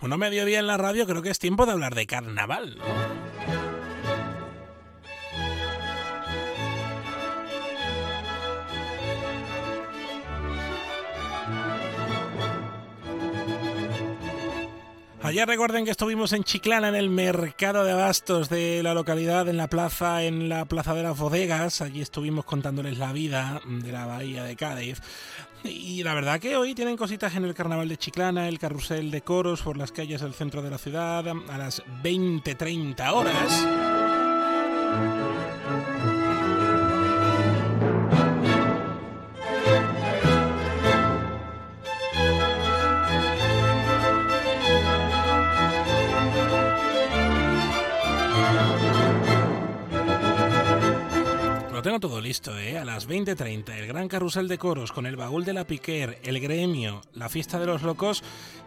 Bueno, 0.00 0.16
mediodía 0.16 0.60
en 0.60 0.68
la 0.68 0.76
radio, 0.76 1.06
creo 1.06 1.22
que 1.22 1.30
es 1.30 1.40
tiempo 1.40 1.66
de 1.66 1.72
hablar 1.72 1.96
de 1.96 2.06
carnaval. 2.06 2.78
Ayer 15.28 15.46
recuerden 15.46 15.84
que 15.84 15.90
estuvimos 15.90 16.32
en 16.32 16.42
Chiclana, 16.42 16.88
en 16.88 16.94
el 16.94 17.10
mercado 17.10 17.84
de 17.84 17.92
abastos 17.92 18.48
de 18.48 18.82
la 18.82 18.94
localidad, 18.94 19.46
en 19.46 19.58
la 19.58 19.68
plaza, 19.68 20.22
en 20.22 20.48
la 20.48 20.64
plaza 20.64 20.94
de 20.94 21.02
las 21.02 21.18
bodegas. 21.18 21.82
Allí 21.82 22.00
estuvimos 22.00 22.46
contándoles 22.46 22.96
la 22.96 23.12
vida 23.12 23.60
de 23.66 23.92
la 23.92 24.06
bahía 24.06 24.42
de 24.42 24.56
Cádiz. 24.56 25.02
Y 25.64 26.02
la 26.02 26.14
verdad 26.14 26.40
que 26.40 26.56
hoy 26.56 26.74
tienen 26.74 26.96
cositas 26.96 27.36
en 27.36 27.44
el 27.44 27.52
carnaval 27.52 27.90
de 27.90 27.98
Chiclana, 27.98 28.48
el 28.48 28.58
carrusel 28.58 29.10
de 29.10 29.20
coros 29.20 29.60
por 29.60 29.76
las 29.76 29.92
calles 29.92 30.22
del 30.22 30.32
centro 30.32 30.62
de 30.62 30.70
la 30.70 30.78
ciudad 30.78 31.28
a 31.28 31.58
las 31.58 31.82
20-30 32.02 33.12
horas. 33.12 33.66
Lo 51.78 51.82
tengo 51.82 52.00
todo 52.00 52.20
listo, 52.20 52.58
¿eh? 52.58 52.76
A 52.76 52.84
las 52.84 53.08
20.30, 53.08 53.70
el 53.76 53.86
gran 53.86 54.08
carrusel 54.08 54.48
de 54.48 54.58
coros 54.58 54.90
con 54.90 55.06
el 55.06 55.14
baúl 55.14 55.44
de 55.44 55.52
la 55.52 55.64
Piquer, 55.64 56.18
el 56.24 56.40
gremio, 56.40 57.02
la 57.14 57.28
fiesta 57.28 57.60
de 57.60 57.66
los 57.66 57.82
locos 57.82 58.24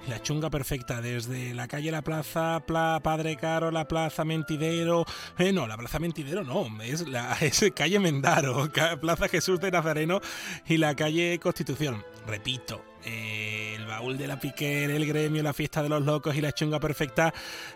y 0.07 0.09
la 0.09 0.21
chunga 0.21 0.49
perfecta 0.49 1.01
desde 1.01 1.53
la 1.53 1.67
calle 1.67 1.91
La 1.91 2.03
Plaza, 2.03 2.63
Pla, 2.65 3.01
Padre 3.03 3.35
Caro, 3.35 3.69
la 3.69 3.85
Plaza 3.85 4.23
Mentidero. 4.23 5.03
Eh, 5.37 5.51
no, 5.51 5.67
la 5.67 5.75
Plaza 5.75 5.99
Mentidero 5.99 6.45
no, 6.45 6.69
es 6.81 7.05
la 7.05 7.33
es 7.41 7.65
calle 7.75 7.99
Mendaro, 7.99 8.71
Plaza 9.01 9.27
Jesús 9.27 9.59
de 9.59 9.71
Nazareno 9.71 10.21
y 10.65 10.77
la 10.77 10.95
calle 10.95 11.37
Constitución. 11.37 12.05
Repito, 12.25 12.90
eh, 13.05 13.75
el 13.77 13.85
baúl 13.85 14.17
de 14.17 14.27
la 14.27 14.39
Piquer, 14.39 14.91
el 14.91 15.05
gremio, 15.05 15.43
la 15.43 15.53
fiesta 15.53 15.81
de 15.81 15.89
los 15.89 16.03
locos 16.03 16.35
y 16.35 16.41
la 16.41 16.51
chunga 16.51 16.79
perfecta 16.79 17.33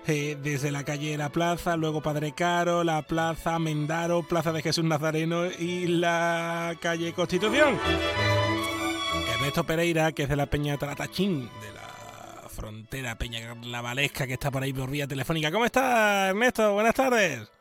eh, 0.08 0.38
desde 0.42 0.72
la 0.72 0.84
calle 0.84 1.18
La 1.18 1.30
Plaza, 1.30 1.76
luego 1.78 2.02
Padre 2.02 2.34
Caro, 2.36 2.84
la 2.84 3.02
Plaza 3.02 3.58
Mendaro, 3.60 4.24
Plaza 4.24 4.52
de 4.52 4.62
Jesús 4.62 4.84
Nazareno 4.84 5.46
y 5.48 5.88
la 5.88 6.76
calle 6.80 7.14
Constitución. 7.14 7.78
Ernesto 9.36 9.64
Pereira, 9.64 10.12
que 10.12 10.24
es 10.24 10.30
de 10.30 10.36
la 10.36 10.46
Peña 10.46 10.78
Taratachín, 10.78 11.42
de 11.42 11.74
la 11.74 12.50
frontera 12.50 13.18
Peña 13.18 13.42
Carnavalesca, 13.42 14.26
que 14.28 14.34
está 14.34 14.50
por 14.50 14.64
ahí 14.64 14.74
por 14.74 14.90
vía 14.90 15.08
telefónica. 15.08 15.52
¿Cómo 15.52 15.66
está 15.66 16.30
Ernesto? 16.30 16.74
Buenas 16.74 16.96
tardes. 16.96 17.52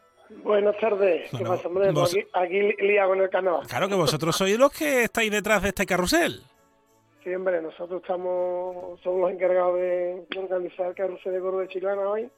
Buenas 0.42 0.76
tardes. 0.78 1.30
¿Qué 1.30 1.44
pasa, 1.44 1.68
hombre? 1.68 1.92
Pues 1.92 2.10
aquí, 2.10 2.24
aquí 2.32 2.82
lía 2.82 3.06
con 3.06 3.20
el 3.20 3.28
carnaval. 3.28 3.66
Claro 3.66 3.88
que 3.88 3.94
vosotros 3.94 4.34
sois 4.36 4.58
los 4.58 4.72
que 4.72 5.04
estáis 5.04 5.30
detrás 5.30 5.62
de 5.62 5.68
este 5.68 5.86
carrusel. 5.86 6.42
Sí, 7.24 7.34
hombre, 7.34 7.62
nosotros 7.62 8.02
estamos, 8.02 9.00
somos 9.00 9.22
los 9.22 9.30
encargados 9.30 9.76
de, 9.76 10.26
organizar 10.36 10.88
el 10.88 10.94
carrusel 10.94 11.32
de 11.32 11.40
coro 11.40 11.58
de 11.58 11.68
Chiclana 11.68 12.06
hoy. 12.06 12.28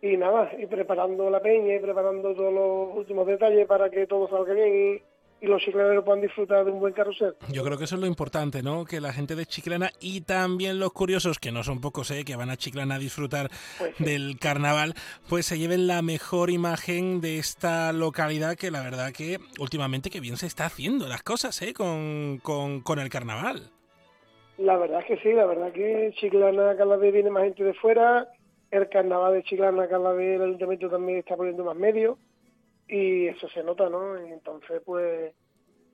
Y 0.00 0.16
nada, 0.16 0.50
y 0.56 0.66
preparando 0.66 1.28
la 1.28 1.40
peña 1.40 1.74
y 1.74 1.80
preparando 1.80 2.32
todos 2.34 2.52
los 2.52 2.96
últimos 2.96 3.26
detalles 3.26 3.66
para 3.66 3.90
que 3.90 4.06
todo 4.06 4.28
salga 4.28 4.54
bien 4.54 4.68
y, 4.74 5.44
y 5.44 5.48
los 5.48 5.60
chiclaneros 5.60 6.04
puedan 6.04 6.20
disfrutar 6.20 6.64
de 6.64 6.70
un 6.70 6.78
buen 6.78 6.92
carrusel. 6.92 7.34
Yo 7.50 7.64
creo 7.64 7.76
que 7.76 7.84
eso 7.84 7.96
es 7.96 8.00
lo 8.00 8.06
importante, 8.06 8.62
¿no? 8.62 8.84
Que 8.84 9.00
la 9.00 9.12
gente 9.12 9.34
de 9.34 9.44
Chiclana 9.44 9.90
y 10.00 10.20
también 10.20 10.78
los 10.78 10.92
curiosos, 10.92 11.40
que 11.40 11.50
no 11.50 11.64
son 11.64 11.80
pocos, 11.80 12.12
¿eh? 12.12 12.24
que 12.24 12.36
van 12.36 12.50
a 12.50 12.56
Chiclana 12.56 12.94
a 12.94 12.98
disfrutar 13.00 13.50
Pues 13.78 13.92
sí. 13.96 14.04
del 14.04 14.38
carnaval, 14.38 14.94
pues 15.28 15.46
se 15.46 15.58
lleven 15.58 15.88
la 15.88 16.00
mejor 16.00 16.50
imagen 16.50 17.20
de 17.20 17.38
esta 17.38 17.92
localidad 17.92 18.56
que 18.56 18.70
la 18.70 18.82
verdad 18.82 19.12
que 19.12 19.38
últimamente 19.58 20.10
que 20.10 20.20
bien 20.20 20.36
se 20.36 20.46
está 20.46 20.66
haciendo 20.66 21.08
las 21.08 21.24
cosas, 21.24 21.60
¿eh? 21.62 21.74
Con, 21.74 22.38
con, 22.40 22.80
con 22.82 23.00
el 23.00 23.08
carnaval. 23.08 23.71
La 24.58 24.76
verdad 24.76 25.00
es 25.00 25.06
que 25.06 25.16
sí, 25.18 25.32
la 25.32 25.46
verdad 25.46 25.72
que 25.72 26.12
Chiclana 26.16 26.76
cada 26.76 26.96
vez 26.96 27.12
viene 27.12 27.30
más 27.30 27.44
gente 27.44 27.64
de 27.64 27.74
fuera, 27.74 28.28
el 28.70 28.88
carnaval 28.88 29.34
de 29.34 29.42
Chiclana 29.42 29.88
cada 29.88 30.12
vez 30.12 30.36
el 30.36 30.42
ayuntamiento 30.42 30.90
también 30.90 31.18
está 31.18 31.36
poniendo 31.36 31.64
más 31.64 31.76
medios 31.76 32.18
y 32.86 33.28
eso 33.28 33.48
se 33.48 33.62
nota, 33.62 33.88
¿no? 33.88 34.16
Entonces 34.16 34.82
pues 34.84 35.32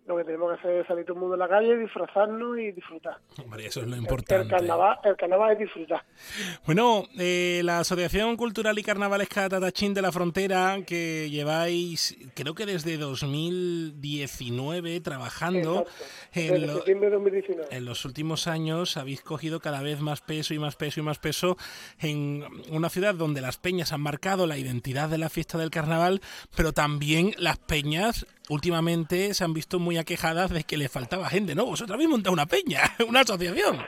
lo 0.09 0.16
que 0.16 0.24
tenemos 0.24 0.52
que 0.54 0.59
hacer 0.61 0.80
es 0.80 0.86
salir 0.86 1.04
todo 1.04 1.14
el 1.14 1.20
mundo 1.20 1.34
a 1.34 1.38
la 1.38 1.48
calle, 1.48 1.76
disfrazarnos 1.76 2.59
y 2.59 2.72
disfrutar. 2.72 3.18
Hombre, 3.44 3.66
eso 3.66 3.80
es 3.82 3.86
lo 3.86 3.94
El 3.94 4.00
importante. 4.00 4.48
carnaval, 4.48 4.98
el 5.04 5.16
carnaval 5.16 5.52
es 5.52 5.59
disfrutar. 5.61 6.02
Bueno, 6.66 7.04
eh, 7.18 7.61
la 7.64 7.80
Asociación 7.80 8.36
Cultural 8.36 8.78
y 8.78 8.82
Carnavalesca 8.82 9.48
Tatachín 9.48 9.94
de 9.94 10.02
la 10.02 10.11
Frontera, 10.11 10.78
que 10.86 11.28
lleváis, 11.30 12.16
creo 12.34 12.54
que 12.54 12.66
desde 12.66 12.96
2019 12.96 15.00
trabajando, 15.00 15.86
en, 16.32 16.52
Desde 16.54 16.66
lo- 16.66 16.74
septiembre 16.76 17.09
de 17.11 17.16
2019. 17.16 17.68
en 17.76 17.84
los 17.84 18.04
últimos 18.04 18.46
años 18.46 18.96
habéis 18.96 19.22
cogido 19.22 19.61
cada 19.61 19.82
vez 19.82 20.00
más 20.00 20.20
peso 20.20 20.54
y 20.54 20.59
más 20.59 20.76
peso 20.76 21.00
y 21.00 21.02
más 21.02 21.18
peso 21.18 21.56
en 22.00 22.44
una 22.70 22.88
ciudad 22.88 23.14
donde 23.14 23.40
las 23.40 23.59
peñas 23.59 23.92
han 23.92 24.00
marcado 24.00 24.46
la 24.46 24.59
identidad 24.59 25.09
de 25.09 25.18
la 25.18 25.28
fiesta 25.28 25.59
del 25.59 25.70
carnaval, 25.70 26.20
pero 26.56 26.72
también 26.72 27.34
las 27.38 27.59
peñas 27.59 28.26
últimamente 28.49 29.34
se 29.34 29.44
han 29.44 29.53
visto 29.53 29.78
muy 29.78 29.99
aquejadas 29.99 30.51
de 30.51 30.64
que 30.64 30.76
le 30.76 30.88
faltaba 30.88 31.28
gente, 31.28 31.55
¿no? 31.55 31.66
Vosotros 31.66 31.94
habéis 31.94 32.11
montado 32.11 32.32
una 32.32 32.46
peña, 32.46 32.80
una 33.09 33.20
asociación. 33.20 33.78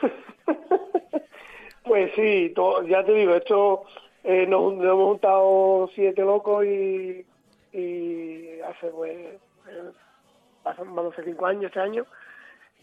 Pues 1.83 2.11
sí, 2.15 2.53
ya 2.87 3.03
te 3.03 3.13
digo, 3.13 3.35
esto 3.35 3.83
eh, 4.23 4.45
nos, 4.47 4.73
hemos 4.73 5.07
juntado 5.09 5.89
siete 5.93 6.21
locos 6.21 6.65
y, 6.65 7.25
y 7.73 8.59
hace 8.61 8.87
pues 8.87 9.11
eh, 9.17 9.91
pasan 10.63 10.95
van 10.95 11.07
a 11.07 11.23
cinco 11.23 11.45
años 11.45 11.65
este 11.65 11.79
año 11.79 12.05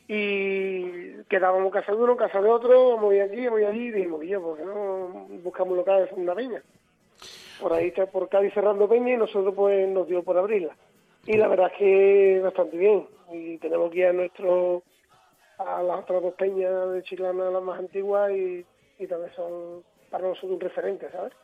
y 0.09 1.23
quedábamos 1.25 1.71
casa 1.71 1.93
de 1.93 1.99
uno, 1.99 2.17
casa 2.17 2.41
de 2.41 2.49
otro, 2.49 2.97
vamos 2.97 3.15
aquí, 3.23 3.45
vamos 3.45 3.61
ir 3.61 3.67
allí 3.67 3.89
y 3.89 3.91
dijimos, 3.91 4.25
yo, 4.27 4.41
¿por 4.41 4.57
qué 4.57 4.65
no 4.65 5.27
buscamos 5.43 5.73
un 5.73 5.77
local 5.77 6.01
de 6.01 6.09
segunda 6.09 6.35
peña? 6.35 6.63
Por 7.61 7.73
ahí 7.73 7.89
está 7.89 8.07
por 8.07 8.29
Cádiz 8.29 8.55
cerrando 8.55 8.89
peña 8.89 9.15
y 9.15 9.17
nosotros 9.19 9.55
pues 9.55 9.87
nos 9.89 10.09
dio 10.09 10.23
por 10.23 10.39
abrirla. 10.39 10.75
Y 11.29 11.37
la 11.37 11.47
verdad 11.47 11.71
es 11.71 11.79
que 11.79 12.41
bastante 12.43 12.79
bien. 12.79 13.07
Y 13.31 13.59
tenemos 13.59 13.91
que 13.91 13.99
ir 13.99 14.07
a 14.07 14.13
nuestro 14.15 14.83
a 15.59 15.83
las 15.83 16.01
otras 16.01 16.23
dos 16.23 16.35
peñas 16.35 16.91
de 16.91 17.03
Chiclana, 17.03 17.51
las 17.51 17.63
más 17.63 17.79
antiguas, 17.79 18.33
y, 18.33 18.65
y 18.99 19.07
también 19.07 19.31
son 19.37 19.83
para 20.11 20.27
nosotros 20.27 20.53
un 20.53 20.61
referente, 20.61 21.11
¿sabes? 21.11 21.35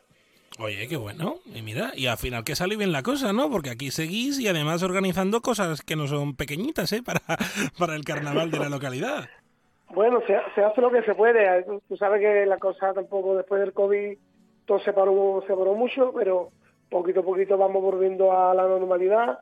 Oye, 0.57 0.87
qué 0.87 0.97
bueno. 0.97 1.35
Y 1.53 1.61
mira, 1.61 1.91
y 1.93 2.07
al 2.07 2.17
final 2.17 2.43
que 2.43 2.55
sale 2.55 2.77
bien 2.77 2.91
la 2.91 3.03
cosa, 3.03 3.31
¿no? 3.31 3.51
Porque 3.51 3.69
aquí 3.69 3.91
seguís 3.91 4.39
y 4.39 4.47
además 4.47 4.81
organizando 4.81 5.41
cosas 5.41 5.83
que 5.83 5.95
no 5.95 6.07
son 6.07 6.35
pequeñitas, 6.35 6.91
¿eh? 6.91 7.03
Para, 7.05 7.21
para 7.77 7.95
el 7.95 8.05
carnaval 8.05 8.49
de 8.49 8.59
la 8.59 8.69
localidad. 8.69 9.25
Bueno, 9.93 10.19
se, 10.25 10.35
se 10.55 10.63
hace 10.63 10.81
lo 10.81 10.89
que 10.89 11.03
se 11.03 11.13
puede. 11.13 11.63
Tú 11.87 11.95
sabes 11.95 12.21
que 12.21 12.47
la 12.47 12.57
cosa 12.57 12.91
tampoco 12.93 13.37
después 13.37 13.61
del 13.61 13.73
COVID 13.73 14.17
todo 14.65 14.79
se 14.79 14.93
paró, 14.93 15.43
se 15.45 15.53
paró 15.53 15.75
mucho, 15.75 16.11
pero 16.11 16.49
poquito 16.89 17.19
a 17.19 17.23
poquito 17.23 17.55
vamos 17.55 17.83
volviendo 17.83 18.31
a 18.31 18.55
la 18.55 18.63
normalidad. 18.63 19.39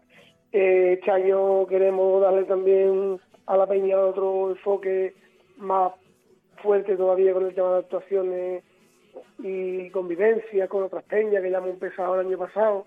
Eh, 0.53 0.93
este 0.99 1.09
año 1.09 1.65
queremos 1.65 2.21
darle 2.21 2.43
también 2.43 3.19
a 3.47 3.57
la 3.57 3.65
peña 3.65 3.99
otro 3.99 4.51
enfoque 4.51 5.15
más 5.57 5.93
fuerte 6.61 6.95
todavía 6.95 7.33
con 7.33 7.47
el 7.47 7.55
tema 7.55 7.71
de 7.71 7.79
actuaciones 7.79 8.63
y 9.39 9.89
convivencia 9.89 10.67
con 10.67 10.83
otras 10.83 11.03
peñas 11.05 11.41
que 11.41 11.49
ya 11.49 11.57
hemos 11.57 11.71
empezado 11.71 12.13
el 12.13 12.27
año 12.27 12.37
pasado 12.37 12.85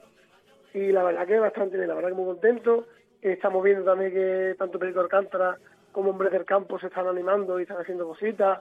y 0.74 0.92
la 0.92 1.02
verdad 1.02 1.26
que 1.26 1.40
bastante 1.40 1.76
bien, 1.76 1.88
la 1.88 1.94
verdad 1.94 2.10
que 2.10 2.14
muy 2.14 2.26
contento. 2.26 2.86
Estamos 3.20 3.64
viendo 3.64 3.84
también 3.84 4.12
que 4.12 4.54
tanto 4.56 4.78
Perico 4.78 5.00
Alcántara 5.00 5.58
como 5.90 6.10
Hombres 6.10 6.30
del 6.30 6.44
Campo 6.44 6.78
se 6.78 6.86
están 6.86 7.08
animando 7.08 7.58
y 7.58 7.62
están 7.62 7.80
haciendo 7.80 8.06
cositas 8.06 8.60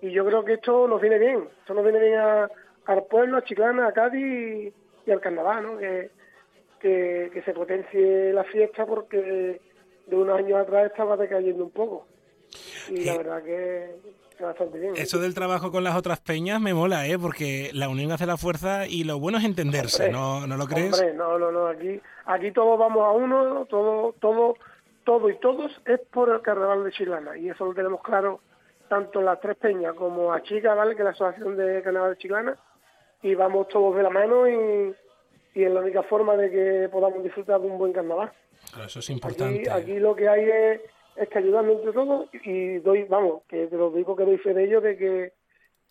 y 0.00 0.10
yo 0.10 0.24
creo 0.24 0.42
que 0.46 0.54
esto 0.54 0.88
nos 0.88 1.02
viene 1.02 1.18
bien, 1.18 1.48
esto 1.60 1.74
nos 1.74 1.84
viene 1.84 2.00
bien 2.00 2.18
al 2.86 3.04
pueblo, 3.10 3.36
a 3.36 3.44
Chiclana, 3.44 3.88
a 3.88 3.92
Cádiz 3.92 4.72
y 5.04 5.10
al 5.10 5.20
Carnaval, 5.20 5.62
¿no? 5.64 5.76
que, 5.76 6.10
que, 6.80 7.30
que 7.32 7.42
se 7.42 7.52
potencie 7.52 8.32
la 8.32 8.44
fiesta 8.44 8.86
porque 8.86 9.60
de 10.06 10.16
unos 10.16 10.38
años 10.38 10.58
atrás 10.58 10.86
estaba 10.86 11.16
decayendo 11.16 11.64
un 11.64 11.70
poco 11.70 12.06
y 12.88 13.04
la 13.04 13.16
verdad 13.16 13.42
que 13.42 13.96
bastante 14.40 14.78
bien. 14.78 14.94
Eso 14.96 15.18
del 15.18 15.34
trabajo 15.34 15.70
con 15.72 15.82
las 15.82 15.96
otras 15.96 16.20
peñas 16.20 16.60
me 16.60 16.72
mola, 16.72 17.06
¿eh? 17.06 17.18
Porque 17.18 17.70
la 17.74 17.88
unión 17.88 18.12
hace 18.12 18.24
la 18.24 18.36
fuerza 18.36 18.86
y 18.86 19.04
lo 19.04 19.18
bueno 19.18 19.38
es 19.38 19.44
entenderse, 19.44 20.04
Hombre, 20.04 20.18
¿no, 20.18 20.46
¿no 20.46 20.56
lo 20.56 20.66
crees? 20.66 20.92
Hombre, 20.92 21.14
no, 21.14 21.38
no, 21.38 21.50
no, 21.50 21.66
aquí, 21.66 22.00
aquí 22.26 22.52
todos 22.52 22.78
vamos 22.78 23.04
a 23.04 23.10
uno, 23.10 23.66
todo, 23.68 24.14
todo, 24.20 24.54
todo 25.04 25.28
y 25.28 25.36
todos 25.38 25.72
es 25.86 26.00
por 26.12 26.30
el 26.30 26.40
carnaval 26.40 26.84
de 26.84 26.92
Chiclana 26.92 27.36
y 27.36 27.50
eso 27.50 27.64
lo 27.64 27.74
tenemos 27.74 28.00
claro 28.00 28.40
tanto 28.88 29.20
las 29.20 29.40
tres 29.40 29.56
peñas 29.56 29.94
como 29.94 30.32
a 30.32 30.42
Chica, 30.42 30.74
¿vale? 30.74 30.94
que 30.94 31.02
es 31.02 31.04
la 31.04 31.10
asociación 31.10 31.56
de 31.56 31.82
carnaval 31.82 32.12
de 32.12 32.18
Chiclana 32.18 32.56
y 33.22 33.34
vamos 33.34 33.68
todos 33.68 33.96
de 33.96 34.02
la 34.02 34.10
mano 34.10 34.48
y, 34.48 34.94
y 35.58 35.64
es 35.64 35.72
la 35.72 35.80
única 35.80 36.04
forma 36.04 36.36
de 36.36 36.50
que 36.50 36.88
podamos 36.88 37.22
disfrutar 37.22 37.60
de 37.60 37.66
un 37.66 37.78
buen 37.78 37.92
carnaval. 37.92 38.30
eso 38.86 39.00
es 39.00 39.10
importante. 39.10 39.68
Aquí, 39.68 39.98
lo 39.98 40.14
que 40.14 40.28
hay 40.28 40.44
es, 40.44 40.80
es 41.16 41.28
que 41.28 41.38
ayudarnos 41.38 41.78
entre 41.78 41.92
todos 41.92 42.28
y 42.32 42.78
doy, 42.78 43.04
vamos, 43.04 43.42
que 43.48 43.66
te 43.66 43.76
lo 43.76 43.90
digo 43.90 44.14
que 44.14 44.24
doy 44.24 44.38
fe 44.38 44.54
de 44.54 44.64
ello 44.64 44.80
de 44.80 44.96
que 44.96 45.32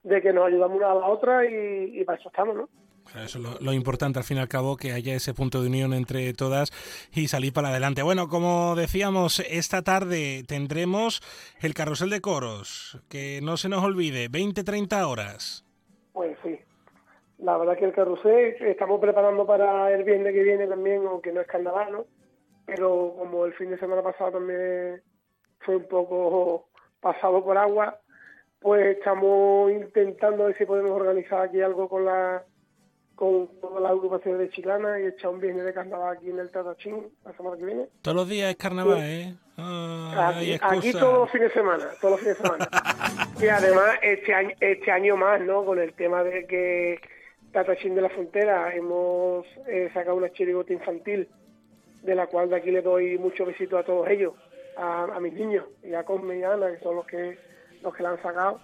de 0.03 0.21
que 0.21 0.31
nos 0.31 0.47
ayudamos 0.47 0.77
una 0.77 0.91
a 0.91 0.95
la 0.95 1.07
otra 1.07 1.45
y, 1.45 1.99
y 1.99 2.03
para 2.05 2.17
eso 2.17 2.29
estamos, 2.29 2.55
¿no? 2.55 2.69
Eso 3.15 3.39
es 3.39 3.61
lo, 3.61 3.73
importante, 3.73 4.19
al 4.19 4.25
fin 4.25 4.37
y 4.37 4.39
al 4.39 4.47
cabo, 4.47 4.77
que 4.77 4.91
haya 4.91 5.15
ese 5.15 5.33
punto 5.33 5.61
de 5.61 5.67
unión 5.67 5.93
entre 5.93 6.33
todas 6.33 6.71
y 7.13 7.27
salir 7.27 7.53
para 7.53 7.69
adelante. 7.69 8.03
Bueno, 8.03 8.27
como 8.27 8.75
decíamos, 8.75 9.39
esta 9.49 9.81
tarde 9.81 10.43
tendremos 10.47 11.21
el 11.61 11.73
carrusel 11.73 12.09
de 12.09 12.21
coros, 12.21 13.01
que 13.09 13.39
no 13.41 13.57
se 13.57 13.69
nos 13.69 13.83
olvide, 13.83 14.29
20-30 14.29 15.07
horas. 15.07 15.65
Pues 16.13 16.37
sí, 16.43 16.56
la 17.39 17.57
verdad 17.57 17.77
que 17.77 17.85
el 17.85 17.93
carrusel 17.93 18.55
estamos 18.61 18.99
preparando 18.99 19.45
para 19.45 19.91
el 19.91 20.03
viernes 20.03 20.33
que 20.33 20.43
viene 20.43 20.67
también, 20.67 21.05
aunque 21.05 21.31
no 21.31 21.41
es 21.41 21.47
carnaval, 21.47 21.91
¿no? 21.91 22.05
Pero 22.65 23.15
como 23.17 23.45
el 23.45 23.53
fin 23.53 23.69
de 23.69 23.79
semana 23.79 24.01
pasado 24.01 24.31
también 24.31 25.01
fue 25.59 25.77
un 25.77 25.87
poco 25.87 26.67
pasado 26.99 27.43
por 27.43 27.57
agua, 27.57 27.99
pues 28.59 28.97
estamos 28.97 29.71
intentando 29.71 30.45
ver 30.45 30.57
si 30.57 30.65
podemos 30.65 30.91
organizar 30.91 31.41
aquí 31.41 31.61
algo 31.61 31.87
con 31.87 32.05
la 32.05 32.43
con 33.15 33.47
todas 33.59 33.81
las 33.81 33.91
agrupaciones 33.91 34.39
de 34.39 34.49
Chiclana 34.49 34.99
y 34.99 35.07
echar 35.07 35.31
un 35.31 35.39
viernes 35.39 35.65
de 35.65 35.73
carnaval 35.73 36.17
aquí 36.17 36.29
en 36.29 36.37
el 36.37 36.51
Tatachín 36.51 37.11
la 37.25 37.33
semana 37.33 37.57
que 37.57 37.65
viene. 37.65 37.87
Todos 38.03 38.15
los 38.15 38.29
días 38.29 38.51
es 38.51 38.57
carnaval, 38.57 38.99
¿eh? 39.01 39.33
Ah, 39.57 40.33
aquí, 40.61 40.91
todos 40.91 41.19
los 41.21 41.31
fines 41.31 41.47
de 41.47 41.53
semana, 41.55 41.85
todos 41.99 42.11
los 42.11 42.19
fines 42.19 42.37
de 42.37 42.43
semana. 42.43 42.69
y 43.41 43.47
además 43.47 43.97
este 44.03 44.33
año, 44.35 44.51
este 44.59 44.91
año 44.91 45.17
más, 45.17 45.41
¿no? 45.41 45.65
Con 45.65 45.79
el 45.79 45.93
tema 45.93 46.23
de 46.23 46.45
que 46.45 46.99
Tatachín 47.57 47.95
de 47.95 48.01
la 48.03 48.09
Frontera 48.09 48.71
hemos 48.75 49.43
eh, 49.65 49.89
sacado 49.91 50.15
una 50.15 50.31
chirigota 50.31 50.73
infantil, 50.73 51.27
de 52.03 52.13
la 52.13 52.27
cual 52.27 52.51
de 52.51 52.57
aquí 52.57 52.69
le 52.69 52.83
doy 52.83 53.17
muchos 53.17 53.47
besitos 53.47 53.79
a 53.79 53.83
todos 53.83 54.07
ellos, 54.09 54.35
a, 54.77 55.19
mis 55.19 55.33
niños 55.33 55.65
y 55.81 55.95
a 55.95 56.03
Cosme 56.03 56.37
y 56.37 56.43
Ana, 56.43 56.71
que 56.71 56.77
son 56.83 56.97
los 56.97 57.07
que 57.07 57.35
los 57.81 57.95
que 57.95 58.03
la 58.03 58.09
han 58.11 58.21
sacado. 58.21 58.61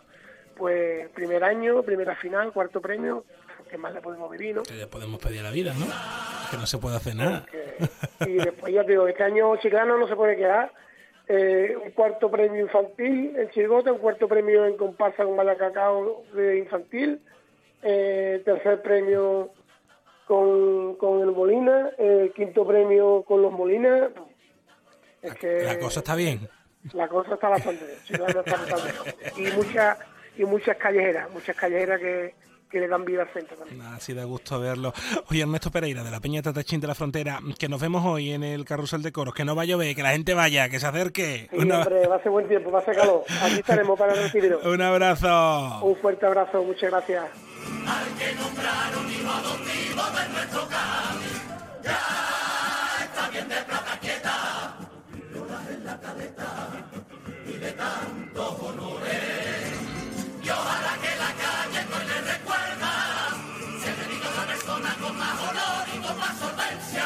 Pues 0.55 1.09
primer 1.09 1.43
año, 1.43 1.81
primera 1.81 2.15
final, 2.17 2.53
cuarto 2.53 2.81
premio, 2.81 3.25
¿qué 3.67 3.79
más 3.79 3.95
le 3.95 4.01
podemos 4.01 4.29
pedir, 4.29 4.57
no? 4.57 4.61
Que 4.61 4.75
le 4.75 4.85
podemos 4.85 5.19
pedir 5.19 5.39
a 5.39 5.43
la 5.45 5.51
vida, 5.51 5.73
¿no? 5.73 5.87
Que 6.51 6.57
no 6.57 6.67
se 6.67 6.77
puede 6.77 6.97
hacer 6.97 7.15
nada. 7.15 7.47
y 8.27 8.33
después 8.33 8.71
ya 8.71 8.83
te 8.83 8.91
digo, 8.91 9.07
este 9.07 9.23
año 9.23 9.57
Chiclano 9.57 9.97
no 9.97 10.07
se 10.07 10.15
puede 10.15 10.37
quedar. 10.37 10.71
Eh, 11.27 11.75
un 11.83 11.89
cuarto 11.93 12.29
premio 12.29 12.61
infantil 12.61 13.35
en 13.37 13.49
Chirgota, 13.49 13.91
un 13.91 13.97
cuarto 13.97 14.27
premio 14.27 14.67
en 14.67 14.77
comparsa 14.77 15.23
con 15.23 15.35
Cacao 15.57 16.25
de 16.35 16.59
infantil, 16.59 17.21
eh, 17.83 18.41
tercer 18.45 18.81
premio 18.81 19.51
con, 20.27 20.95
con 20.95 21.21
el 21.21 21.31
Molina, 21.31 21.91
eh, 21.97 22.31
quinto 22.35 22.65
premio 22.65 23.23
con 23.23 23.41
los 23.41 23.51
Molina. 23.51 24.09
Es 25.21 25.35
que 25.35 25.63
la 25.63 25.79
cosa 25.79 25.99
está 25.99 26.15
bien. 26.15 26.49
La 26.93 27.07
cosa 27.07 27.35
está 27.35 27.47
bastante 27.49 27.85
bien, 27.85 28.29
está 28.29 28.55
bastante 28.55 28.91
bien. 29.35 29.47
Y 29.47 29.55
muchas 29.55 29.97
y 30.37 30.43
muchas 30.45 30.77
callejeras, 30.77 31.31
muchas 31.31 31.55
callejeras 31.55 31.99
que, 31.99 32.33
que 32.69 32.79
le 32.79 32.87
dan 32.87 33.05
vida 33.05 33.21
al 33.21 33.29
centro 33.29 33.55
también. 33.55 33.81
Así 33.81 34.13
da 34.13 34.23
gusto 34.23 34.59
verlo. 34.59 34.93
Oye, 35.29 35.41
Ernesto 35.41 35.71
Pereira, 35.71 36.03
de 36.03 36.11
la 36.11 36.19
Peña 36.19 36.41
Tatachín 36.41 36.81
de 36.81 36.87
la 36.87 36.95
Frontera, 36.95 37.39
que 37.57 37.69
nos 37.69 37.79
vemos 37.79 38.03
hoy 38.03 38.31
en 38.31 38.43
el 38.43 38.65
carrusel 38.65 39.03
de 39.03 39.11
coros, 39.11 39.33
que 39.33 39.45
no 39.45 39.55
vaya 39.55 39.75
a 39.75 39.77
llover, 39.77 39.95
que 39.95 40.03
la 40.03 40.11
gente 40.11 40.33
vaya, 40.33 40.67
que 40.69 40.79
se 40.79 40.87
acerque. 40.87 41.49
Sí, 41.51 41.57
hombre, 41.57 42.07
va 42.07 42.15
a 42.15 42.23
ser 42.23 42.31
buen 42.31 42.47
tiempo, 42.47 42.71
va 42.71 42.79
a 42.79 42.85
ser 42.85 42.95
calor. 42.95 43.23
Aquí 43.43 43.59
estaremos 43.59 43.97
para 43.97 44.13
recibirlo. 44.15 44.59
Un 44.65 44.81
abrazo. 44.81 45.85
Un 45.85 45.95
fuerte 45.97 46.25
abrazo, 46.25 46.63
muchas 46.63 46.89
gracias. 46.89 47.25
Al 47.87 48.07
que 48.17 48.35
nombraron 48.35 49.11
hijo 49.11 49.31
adoptivo 49.31 50.03
de 50.15 50.29
nuestro 50.29 50.69
ya 51.83 51.99
está 53.03 53.29
bien 53.29 53.49
de 53.49 53.61
plata 53.63 53.99
quieta. 53.99 54.77
Y 55.33 55.73
en 55.73 55.85
la 55.85 55.99
caleta 55.99 56.51
y 57.45 57.53
de 57.53 57.71
tantos 57.73 58.59
honores. 58.61 59.73
Y 60.43 60.49
ojalá 60.49 60.93
que 61.01 61.15
la 61.23 61.31
calle 61.43 61.85
no 61.89 61.99
le 62.09 62.21
recuerda, 62.33 62.91
se 63.81 63.89
dedica 63.95 64.27
a 64.29 64.35
la 64.35 64.45
persona 64.45 64.95
con 65.01 65.17
más 65.17 65.39
honor 65.39 65.83
y 65.93 65.97
con 66.05 66.17
más 66.19 66.37
solvencia. 66.37 67.05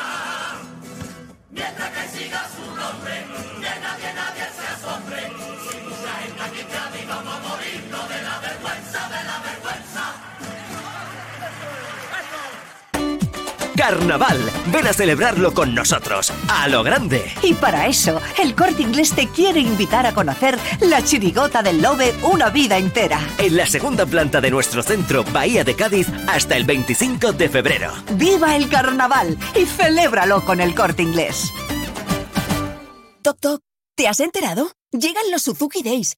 Mientras 1.50 1.90
que 1.90 2.18
siga 2.18 2.42
su 2.56 2.66
nombre, 2.76 3.26
que 3.62 3.80
nadie, 3.82 4.14
nadie 4.14 4.46
se 4.58 4.68
asombre. 4.76 5.22
Si 5.70 5.78
mucha 5.82 6.14
gente 6.22 6.44
aquí 6.44 6.62
en 6.62 7.08
vamos 7.08 7.36
a 7.36 7.40
morirnos 7.48 8.10
de 8.10 8.22
la 8.22 8.40
vergüenza, 8.40 9.10
de 9.10 9.24
la 9.24 9.40
vergüenza. 9.40 10.37
Carnaval. 13.78 14.38
Ven 14.74 14.88
a 14.88 14.94
celebrarlo 14.94 15.54
con 15.54 15.76
nosotros, 15.76 16.34
a 16.50 16.68
lo 16.68 16.84
grande. 16.84 17.32
Y 17.44 17.54
para 17.54 17.88
eso, 17.88 18.20
el 18.42 18.56
Corte 18.56 18.82
Inglés 18.82 19.12
te 19.14 19.28
quiere 19.28 19.60
invitar 19.60 20.06
a 20.06 20.14
conocer 20.14 20.58
la 20.82 21.04
chirigota 21.04 21.62
del 21.62 21.82
Lobe 21.82 22.14
una 22.24 22.50
vida 22.50 22.78
entera. 22.78 23.20
En 23.38 23.56
la 23.56 23.68
segunda 23.68 24.06
planta 24.06 24.42
de 24.42 24.52
nuestro 24.52 24.82
centro, 24.82 25.24
Bahía 25.32 25.64
de 25.64 25.76
Cádiz, 25.76 26.08
hasta 26.28 26.58
el 26.58 26.66
25 26.66 27.34
de 27.34 27.50
febrero. 27.50 27.94
¡Viva 28.14 28.56
el 28.56 28.68
Carnaval! 28.68 29.38
Y 29.56 29.66
celébralo 29.66 30.44
con 30.44 30.60
el 30.60 30.74
Corte 30.74 31.04
Inglés. 31.04 31.54
Toc, 33.22 33.40
toc. 33.40 33.62
¿Te 33.96 34.08
has 34.08 34.20
enterado? 34.20 34.72
Llegan 34.92 35.32
los 35.32 35.44
Suzuki 35.44 35.84
Days 35.84 36.18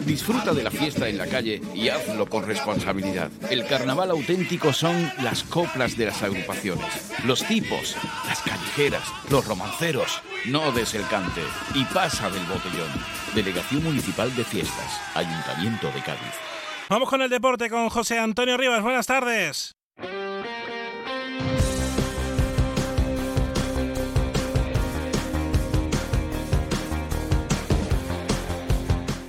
Disfruta 0.00 0.52
de 0.52 0.62
la 0.62 0.70
fiesta 0.70 1.08
en 1.08 1.18
la 1.18 1.26
calle 1.26 1.62
y 1.74 1.88
hazlo 1.88 2.26
con 2.26 2.44
responsabilidad. 2.44 3.30
El 3.50 3.66
carnaval 3.66 4.10
auténtico 4.10 4.72
son 4.72 5.10
las 5.22 5.42
coplas 5.44 5.96
de 5.96 6.06
las 6.06 6.22
agrupaciones, 6.22 7.12
los 7.24 7.44
tipos, 7.44 7.96
las 8.26 8.40
callejeras, 8.42 9.04
los 9.30 9.46
romanceros. 9.46 10.22
No 10.46 10.72
des 10.72 10.94
el 10.94 11.06
cante 11.08 11.42
y 11.74 11.84
pasa 11.86 12.28
del 12.30 12.44
botellón. 12.44 12.90
Delegación 13.34 13.82
Municipal 13.82 14.34
de 14.36 14.44
Fiestas, 14.44 15.00
Ayuntamiento 15.14 15.86
de 15.88 16.02
Cádiz. 16.02 16.34
Vamos 16.88 17.08
con 17.08 17.22
el 17.22 17.30
deporte 17.30 17.70
con 17.70 17.88
José 17.88 18.18
Antonio 18.18 18.56
Rivas. 18.56 18.82
Buenas 18.82 19.06
tardes. 19.06 19.76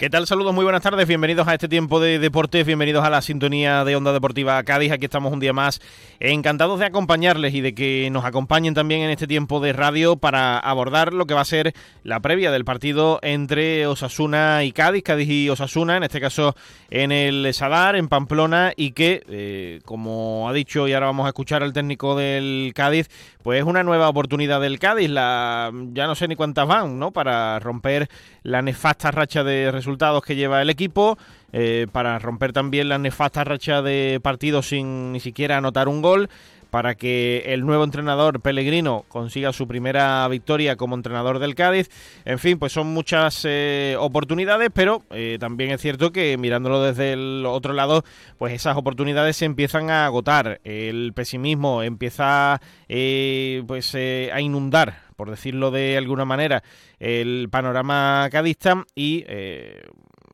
¿Qué 0.00 0.08
tal? 0.08 0.26
Saludos, 0.26 0.54
muy 0.54 0.64
buenas 0.64 0.80
tardes. 0.80 1.06
Bienvenidos 1.06 1.46
a 1.46 1.52
este 1.52 1.68
tiempo 1.68 2.00
de 2.00 2.18
deportes, 2.18 2.64
bienvenidos 2.64 3.04
a 3.04 3.10
la 3.10 3.20
sintonía 3.20 3.84
de 3.84 3.96
Onda 3.96 4.14
Deportiva 4.14 4.62
Cádiz. 4.62 4.92
Aquí 4.92 5.04
estamos 5.04 5.30
un 5.30 5.40
día 5.40 5.52
más 5.52 5.82
encantados 6.20 6.80
de 6.80 6.86
acompañarles 6.86 7.52
y 7.52 7.60
de 7.60 7.74
que 7.74 8.08
nos 8.10 8.24
acompañen 8.24 8.72
también 8.72 9.02
en 9.02 9.10
este 9.10 9.26
tiempo 9.26 9.60
de 9.60 9.74
radio 9.74 10.16
para 10.16 10.58
abordar 10.58 11.12
lo 11.12 11.26
que 11.26 11.34
va 11.34 11.42
a 11.42 11.44
ser 11.44 11.74
la 12.02 12.20
previa 12.20 12.50
del 12.50 12.64
partido 12.64 13.18
entre 13.20 13.86
Osasuna 13.86 14.64
y 14.64 14.72
Cádiz, 14.72 15.02
Cádiz 15.02 15.28
y 15.28 15.50
Osasuna, 15.50 15.98
en 15.98 16.04
este 16.04 16.18
caso 16.18 16.56
en 16.88 17.12
el 17.12 17.52
Sadar, 17.52 17.94
en 17.94 18.08
Pamplona, 18.08 18.72
y 18.74 18.92
que, 18.92 19.22
eh, 19.28 19.80
como 19.84 20.48
ha 20.48 20.54
dicho 20.54 20.88
y 20.88 20.94
ahora 20.94 21.08
vamos 21.08 21.26
a 21.26 21.28
escuchar 21.28 21.62
al 21.62 21.74
técnico 21.74 22.16
del 22.16 22.72
Cádiz, 22.74 23.10
pues 23.42 23.60
es 23.60 23.66
una 23.66 23.82
nueva 23.82 24.08
oportunidad 24.08 24.62
del 24.62 24.78
Cádiz, 24.78 25.10
la, 25.10 25.70
ya 25.92 26.06
no 26.06 26.14
sé 26.14 26.26
ni 26.26 26.36
cuántas 26.36 26.66
van, 26.66 26.98
¿no? 26.98 27.10
Para 27.10 27.58
romper 27.58 28.08
la 28.42 28.62
nefasta 28.62 29.10
racha 29.10 29.44
de 29.44 29.70
resultados 29.70 29.89
resultados 29.90 30.22
que 30.22 30.36
lleva 30.36 30.62
el 30.62 30.70
equipo, 30.70 31.18
eh, 31.52 31.88
para 31.90 32.18
romper 32.20 32.52
también 32.52 32.88
la 32.88 32.98
nefasta 32.98 33.42
racha 33.42 33.82
de 33.82 34.20
partidos 34.22 34.68
sin 34.68 35.10
ni 35.12 35.18
siquiera 35.18 35.56
anotar 35.56 35.88
un 35.88 36.00
gol, 36.00 36.28
para 36.70 36.94
que 36.94 37.42
el 37.46 37.66
nuevo 37.66 37.82
entrenador 37.82 38.40
Pellegrino 38.40 39.04
consiga 39.08 39.52
su 39.52 39.66
primera 39.66 40.28
victoria 40.28 40.76
como 40.76 40.94
entrenador 40.94 41.40
del 41.40 41.56
Cádiz. 41.56 41.90
En 42.24 42.38
fin, 42.38 42.60
pues 42.60 42.72
son 42.72 42.86
muchas 42.86 43.44
eh, 43.44 43.96
oportunidades, 43.98 44.70
pero 44.72 45.02
eh, 45.10 45.38
también 45.40 45.72
es 45.72 45.80
cierto 45.80 46.12
que 46.12 46.38
mirándolo 46.38 46.80
desde 46.80 47.14
el 47.14 47.44
otro 47.44 47.72
lado, 47.72 48.04
pues 48.38 48.54
esas 48.54 48.76
oportunidades 48.76 49.36
se 49.36 49.46
empiezan 49.46 49.90
a 49.90 50.06
agotar. 50.06 50.60
El 50.62 51.12
pesimismo 51.12 51.82
empieza 51.82 52.60
pues 53.66 53.96
a 53.96 54.40
inundar, 54.40 55.09
por 55.20 55.28
decirlo 55.28 55.70
de 55.70 55.98
alguna 55.98 56.24
manera, 56.24 56.62
el 56.98 57.48
panorama 57.50 58.26
cadista 58.32 58.86
y 58.94 59.22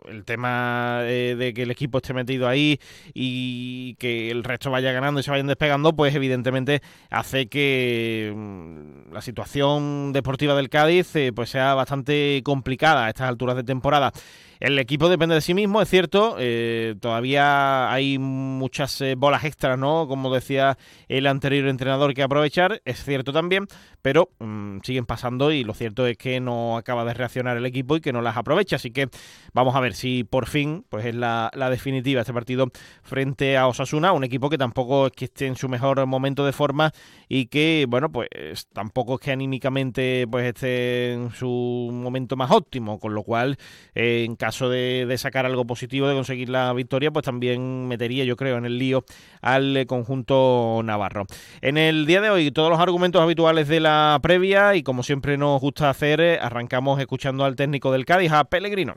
el 0.08 0.24
tema 0.24 1.00
de, 1.02 1.52
que 1.56 1.62
el 1.62 1.72
equipo 1.72 1.98
esté 1.98 2.14
metido 2.14 2.46
ahí 2.46 2.78
y 3.12 3.96
que 3.96 4.30
el 4.30 4.44
resto 4.44 4.70
vaya 4.70 4.92
ganando 4.92 5.18
y 5.18 5.24
se 5.24 5.32
vayan 5.32 5.48
despegando, 5.48 5.96
pues 5.96 6.14
evidentemente 6.14 6.82
hace 7.10 7.48
que 7.48 8.32
mm, 8.32 9.12
la 9.12 9.22
situación 9.22 10.12
deportiva 10.12 10.54
del 10.54 10.68
Cádiz 10.68 11.16
eh, 11.16 11.32
pues 11.34 11.50
sea 11.50 11.74
bastante 11.74 12.40
complicada 12.44 13.06
a 13.06 13.08
estas 13.08 13.28
alturas 13.28 13.56
de 13.56 13.64
temporada. 13.64 14.12
El 14.60 14.78
equipo 14.78 15.08
depende 15.08 15.34
de 15.34 15.40
sí 15.40 15.54
mismo, 15.54 15.82
es 15.82 15.88
cierto. 15.88 16.36
Eh, 16.38 16.94
todavía 17.00 17.92
hay 17.92 18.18
muchas 18.18 19.00
eh, 19.00 19.14
bolas 19.14 19.44
extras, 19.44 19.78
¿no? 19.78 20.08
Como 20.08 20.32
decía 20.32 20.78
el 21.08 21.26
anterior 21.26 21.68
entrenador, 21.68 22.14
que 22.14 22.22
aprovechar. 22.22 22.80
Es 22.84 23.04
cierto 23.04 23.32
también, 23.32 23.66
pero 24.02 24.30
mm, 24.38 24.78
siguen 24.82 25.04
pasando 25.04 25.52
y 25.52 25.64
lo 25.64 25.74
cierto 25.74 26.06
es 26.06 26.16
que 26.16 26.40
no 26.40 26.76
acaba 26.76 27.04
de 27.04 27.14
reaccionar 27.14 27.56
el 27.56 27.66
equipo 27.66 27.96
y 27.96 28.00
que 28.00 28.12
no 28.12 28.22
las 28.22 28.36
aprovecha. 28.36 28.76
Así 28.76 28.90
que 28.90 29.08
vamos 29.52 29.74
a 29.76 29.80
ver 29.80 29.94
si 29.94 30.24
por 30.24 30.46
fin 30.46 30.84
pues 30.88 31.04
es 31.04 31.14
la, 31.14 31.50
definitiva 31.70 32.20
este 32.20 32.32
partido 32.32 32.68
frente 33.02 33.56
a 33.56 33.66
Osasuna, 33.66 34.12
un 34.12 34.24
equipo 34.24 34.48
que 34.48 34.58
tampoco 34.58 35.06
es 35.08 35.12
que 35.12 35.24
esté 35.26 35.46
en 35.46 35.56
su 35.56 35.68
mejor 35.68 36.04
momento 36.06 36.46
de 36.46 36.52
forma 36.52 36.92
y 37.28 37.46
que, 37.46 37.86
bueno, 37.88 38.10
pues 38.10 38.28
tampoco 38.72 39.14
es 39.14 39.20
que 39.20 39.32
anímicamente 39.32 40.26
pues 40.30 40.46
esté 40.46 41.12
en 41.12 41.30
su 41.30 41.90
momento 41.92 42.36
más 42.36 42.50
óptimo, 42.50 42.98
con 42.98 43.14
lo 43.14 43.22
cual 43.22 43.58
eh, 43.94 44.24
en 44.24 44.36
caso 44.46 44.70
de, 44.70 45.12
sacar 45.18 45.44
algo 45.44 45.64
positivo, 45.64 46.06
de 46.06 46.14
conseguir 46.14 46.50
la 46.50 46.72
victoria, 46.72 47.10
pues 47.10 47.24
también 47.24 47.88
metería, 47.88 48.22
yo 48.22 48.36
creo, 48.36 48.58
en 48.58 48.64
el 48.64 48.78
lío 48.78 49.04
al 49.42 49.76
eh, 49.76 49.86
conjunto 49.86 50.82
navarro. 50.84 51.26
En 51.62 51.76
el 51.76 52.06
día 52.06 52.20
de 52.20 52.30
hoy, 52.30 52.52
todos 52.52 52.70
los 52.70 52.78
argumentos 52.78 53.20
habituales 53.20 53.66
de 53.66 53.80
la 53.80 54.16
previa 54.22 54.76
y 54.76 54.84
como 54.84 55.02
siempre 55.02 55.36
nos 55.36 55.60
gusta 55.60 55.90
hacer, 55.90 56.20
eh, 56.20 56.38
arrancamos 56.40 57.00
escuchando 57.00 57.44
al 57.44 57.56
técnico 57.56 57.90
del 57.90 58.04
Cádiz, 58.04 58.30
a 58.30 58.44
Pellegrino. 58.44 58.94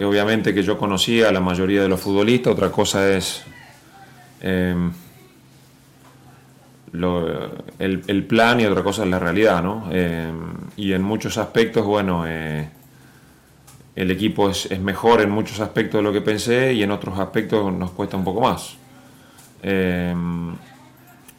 Obviamente 0.00 0.52
que 0.52 0.64
yo 0.64 0.76
conocía 0.76 1.28
a 1.28 1.32
la 1.32 1.40
mayoría 1.40 1.82
de 1.82 1.88
los 1.88 2.00
futbolistas, 2.00 2.54
otra 2.54 2.72
cosa 2.72 3.08
es 3.16 3.44
em, 4.40 4.90
el, 7.78 8.24
plan 8.24 8.58
y 8.58 8.66
otra 8.66 8.82
cosa 8.82 9.04
es 9.04 9.10
la 9.10 9.20
realidad, 9.20 9.62
¿no? 9.62 9.88
Em, 9.92 10.54
y 10.76 10.92
en 10.92 11.02
muchos 11.02 11.38
aspectos, 11.38 11.86
bueno, 11.86 12.24
eh, 12.26 12.68
el 13.96 14.10
equipo 14.10 14.50
es, 14.50 14.78
mejor 14.78 15.22
en 15.22 15.30
muchos 15.30 15.58
aspectos 15.60 15.98
de 15.98 16.02
lo 16.02 16.12
que 16.12 16.20
pensé 16.20 16.74
y 16.74 16.82
en 16.82 16.90
otros 16.90 17.18
aspectos 17.18 17.72
nos 17.72 17.90
cuesta 17.92 18.18
un 18.18 18.24
poco 18.24 18.42
más. 18.42 18.76
Em, 19.62 20.54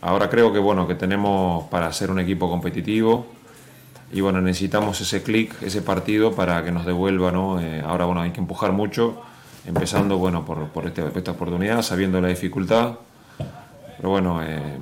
ahora 0.01 0.27
creo 0.27 0.51
que 0.51 0.57
bueno 0.57 0.87
que 0.87 0.95
tenemos 0.95 1.65
para 1.65 1.93
ser 1.93 2.09
un 2.09 2.19
equipo 2.19 2.49
competitivo 2.49 3.27
y 4.11 4.21
bueno 4.21 4.41
necesitamos 4.41 4.99
ese 4.99 5.21
clic, 5.21 5.53
ese 5.61 5.83
partido 5.83 6.33
para 6.33 6.63
que 6.63 6.71
nos 6.71 6.85
devuelva, 6.85 7.31
¿no? 7.31 7.61
Eh, 7.61 7.83
ahora 7.85 8.05
bueno 8.05 8.21
hay 8.21 8.31
que 8.31 8.39
empujar 8.39 8.71
mucho, 8.71 9.21
empezando 9.67 10.17
bueno 10.17 10.43
por, 10.43 10.87
este, 10.87 11.03
esta 11.15 11.31
oportunidad, 11.31 11.83
sabiendo 11.83 12.19
la 12.19 12.29
dificultad, 12.29 12.95
pero 13.97 14.09
bueno 14.09 14.41
em, 14.41 14.81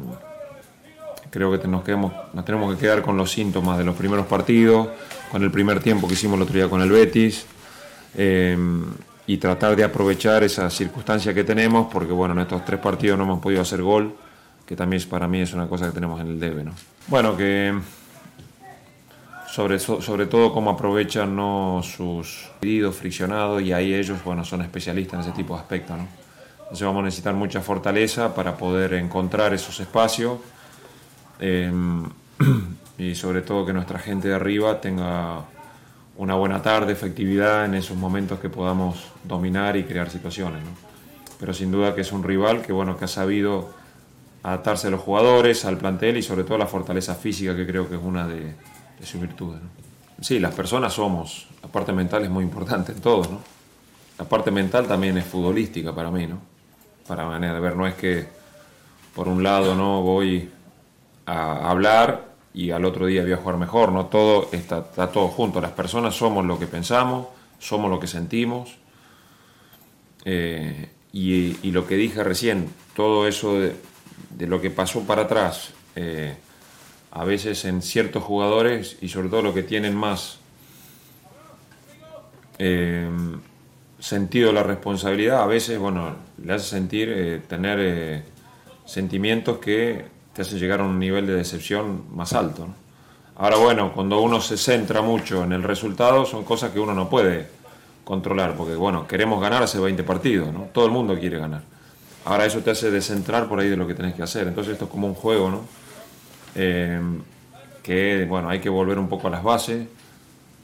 creo 1.30 1.60
que 1.60 1.68
nos, 1.68 1.84
quedamos, 1.84 2.14
nos 2.34 2.46
tenemos 2.46 2.74
que 2.74 2.80
quedar 2.80 3.02
con 3.02 3.18
los 3.18 3.30
síntomas 3.30 3.78
de 3.78 3.84
los 3.84 3.98
primeros 3.98 4.28
partidos, 4.28 4.88
con 5.30 5.44
el 5.44 5.52
primer 5.52 5.82
tiempo 5.82 6.08
que 6.08 6.14
hicimos 6.14 6.38
el 6.38 6.44
otro 6.44 6.56
día 6.56 6.70
con 6.70 6.82
el 6.82 6.90
Betis 6.90 7.48
Em, 8.18 8.86
y 9.28 9.38
tratar 9.38 9.76
de 9.76 9.84
aprovechar 9.84 10.44
esa 10.44 10.70
circunstancia 10.70 11.34
que 11.34 11.44
tenemos, 11.44 11.88
porque 11.92 12.14
bueno, 12.14 12.34
en 12.34 12.42
estos 12.42 12.64
tres 12.64 12.80
partidos 12.80 13.18
no 13.18 13.24
hemos 13.24 13.40
podido 13.40 13.62
hacer 13.62 13.82
gol, 13.82 14.16
que 14.66 14.76
también 14.76 15.02
para 15.10 15.28
mí 15.28 15.42
es 15.42 15.54
una 15.54 15.68
cosa 15.68 15.88
que 15.88 15.94
tenemos 15.94 16.22
en 16.22 16.28
el 16.28 16.40
debe. 16.40 16.64
¿no? 16.64 16.72
Bueno, 17.08 17.36
que 17.36 17.74
sobre, 19.52 19.80
sobre 19.80 20.28
todo 20.28 20.54
cómo 20.54 20.72
aprovechan 20.72 21.36
¿no? 21.36 21.82
sus 21.84 22.50
pedidos 22.60 22.96
friccionados 22.96 23.64
y 23.64 23.74
ahí 23.74 23.94
ellos 23.94 24.24
bueno, 24.24 24.46
son 24.46 24.62
especialistas 24.62 25.16
en 25.16 25.32
ese 25.32 25.32
tipo 25.32 25.56
de 25.56 25.62
aspectos. 25.62 25.98
¿no? 25.98 26.08
Entonces 26.60 26.86
vamos 26.86 27.02
a 27.02 27.06
necesitar 27.06 27.34
mucha 27.34 27.62
fortaleza 27.62 28.34
para 28.34 28.56
poder 28.56 28.94
encontrar 28.94 29.54
esos 29.54 29.80
espacios 29.80 30.40
em, 31.40 32.04
y 33.00 33.16
sobre 33.16 33.42
todo 33.42 33.66
que 33.66 33.74
nuestra 33.74 33.98
gente 33.98 34.28
de 34.28 34.36
arriba 34.36 34.80
tenga 34.80 35.46
una 36.18 36.36
buena 36.36 36.62
tarde, 36.62 36.94
efectividad 36.94 37.66
en 37.66 37.76
esos 37.76 37.98
momentos 37.98 38.40
que 38.40 38.50
podamos 38.50 39.08
dominar 39.24 39.76
y 39.76 39.84
crear 39.84 40.10
situaciones. 40.10 40.62
Pero 41.40 41.54
sin 41.54 41.72
duda 41.72 41.94
que 41.94 42.02
es 42.02 42.12
un 42.12 42.24
rival 42.24 42.62
que, 42.62 42.72
bueno, 42.72 42.98
que 42.98 43.06
ha 43.06 43.10
sabido 43.10 43.74
adaptarse 44.44 44.88
a 44.88 44.92
los 44.92 45.02
jugadores, 45.02 45.66
al 45.66 45.78
plantel 45.78 46.18
y 46.18 46.22
sobre 46.22 46.44
todo 46.44 46.56
a 46.56 46.60
la 46.60 46.68
fortaleza 46.68 47.16
física 47.16 47.56
que 47.56 47.66
creo 47.66 47.90
que 47.90 47.96
es 47.96 48.02
una 48.02 48.28
de, 48.28 48.54
sus 49.04 49.20
virtudes. 49.20 49.60
Sí, 50.22 50.40
las 50.40 50.54
personas 50.54 50.94
somos, 50.94 51.48
la 51.62 51.68
parte 51.68 51.92
mental 51.92 52.24
es 52.24 52.30
muy 52.30 52.44
importante 52.44 52.94
en 52.94 53.02
todo, 53.02 53.24
¿no? 53.24 53.40
La 54.18 54.24
parte 54.24 54.50
mental 54.50 54.88
también 54.88 55.18
es 55.18 55.26
futbolística 55.26 55.94
para 55.94 56.10
mí, 56.10 56.26
¿no? 56.26 56.40
Para 57.08 57.26
manera 57.26 57.56
de 57.56 57.60
ver, 57.60 57.76
no 57.76 57.86
es 57.86 57.96
que 57.96 58.28
por 59.14 59.28
un 59.28 59.44
lado 59.44 59.76
no 59.76 60.02
voy 60.02 60.50
a 61.26 61.70
hablar 61.70 62.35
y 62.56 62.72
al 62.72 62.86
otro 62.86 63.06
día 63.06 63.22
voy 63.22 63.34
a 63.34 63.38
jugar 63.38 63.58
mejor, 63.58 63.92
¿no? 63.92 64.06
Todo 64.06 64.48
está, 64.54 64.82
todo 65.12 65.28
junto. 65.28 65.60
Las 65.60 65.72
personas 65.72 66.16
somos 66.16 66.46
lo 66.46 66.58
que 66.58 66.68
pensamos, 66.68 67.28
somos 67.60 67.92
lo 67.92 68.00
que 68.00 68.08
sentimos. 68.08 68.78
Eh, 70.24 70.90
y, 71.12 71.72
lo 71.72 71.86
que 71.86 71.96
dije 71.96 72.24
recién, 72.24 72.70
todo 72.96 73.28
eso 73.28 73.60
de, 73.60 73.76
lo 74.48 74.62
que 74.62 74.70
pasó 74.70 75.02
para 75.02 75.24
atrás, 75.24 75.74
eh, 75.98 76.36
a 77.12 77.26
veces 77.26 77.66
en 77.66 77.82
ciertos 77.82 78.24
jugadores 78.24 78.98
y 79.02 79.10
sobre 79.10 79.28
todo 79.28 79.42
los 79.42 79.54
que 79.54 79.64
tienen 79.64 79.94
más 79.94 80.40
eh, 82.58 83.10
sentido 84.00 84.48
de 84.48 84.54
la 84.54 84.64
responsabilidad, 84.64 85.42
a 85.42 85.46
veces, 85.46 85.78
bueno, 85.78 86.16
le 86.42 86.54
hace 86.54 86.70
sentir 86.70 87.44
tener 87.50 88.24
sentimientos 88.86 89.58
que 89.58 90.15
te 90.36 90.42
hace 90.42 90.60
llegar 90.60 90.82
a 90.82 90.84
un 90.84 91.00
nivel 91.00 91.26
de 91.26 91.34
decepción 91.34 92.04
más 92.14 92.34
alto. 92.34 92.68
Ahora 93.38 93.56
bueno, 93.56 93.94
cuando 93.94 94.20
uno 94.20 94.42
se 94.42 94.58
centra 94.58 95.02
mucho 95.02 95.46
en 95.46 95.54
el 95.54 95.64
resultado, 95.64 96.26
son 96.26 96.44
cosas 96.44 96.72
que 96.72 96.80
uno 96.80 96.94
no 96.94 97.10
puede 97.10 97.48
controlar, 98.04 98.54
porque 98.56 98.76
bueno, 98.76 99.08
queremos 99.08 99.42
ganar 99.42 99.64
hace 99.64 99.80
20 99.80 100.04
partidos, 100.04 100.54
¿no? 100.54 100.68
Todo 100.74 100.88
el 100.88 100.92
mundo 100.92 101.18
quiere 101.18 101.40
ganar. 101.40 101.62
Ahora 102.26 102.46
eso 102.46 102.60
te 102.60 102.72
hace 102.72 102.92
descentrar 102.92 103.48
por 103.48 103.62
ahí 103.62 103.70
de 103.70 103.78
lo 103.78 103.88
que 103.88 103.94
tenés 103.94 104.14
que 104.14 104.24
hacer. 104.24 104.46
Entonces 104.48 104.74
esto 104.74 104.86
es 104.86 104.92
como 104.92 105.08
un 105.08 105.14
juego, 105.14 105.50
¿no? 105.50 105.62
Eh, 106.56 107.00
que 107.82 108.26
bueno, 108.28 108.50
hay 108.50 108.60
que 108.60 108.70
volver 108.70 109.00
un 109.00 109.08
poco 109.08 109.28
a 109.28 109.32
las 109.32 109.44
bases, 109.44 109.88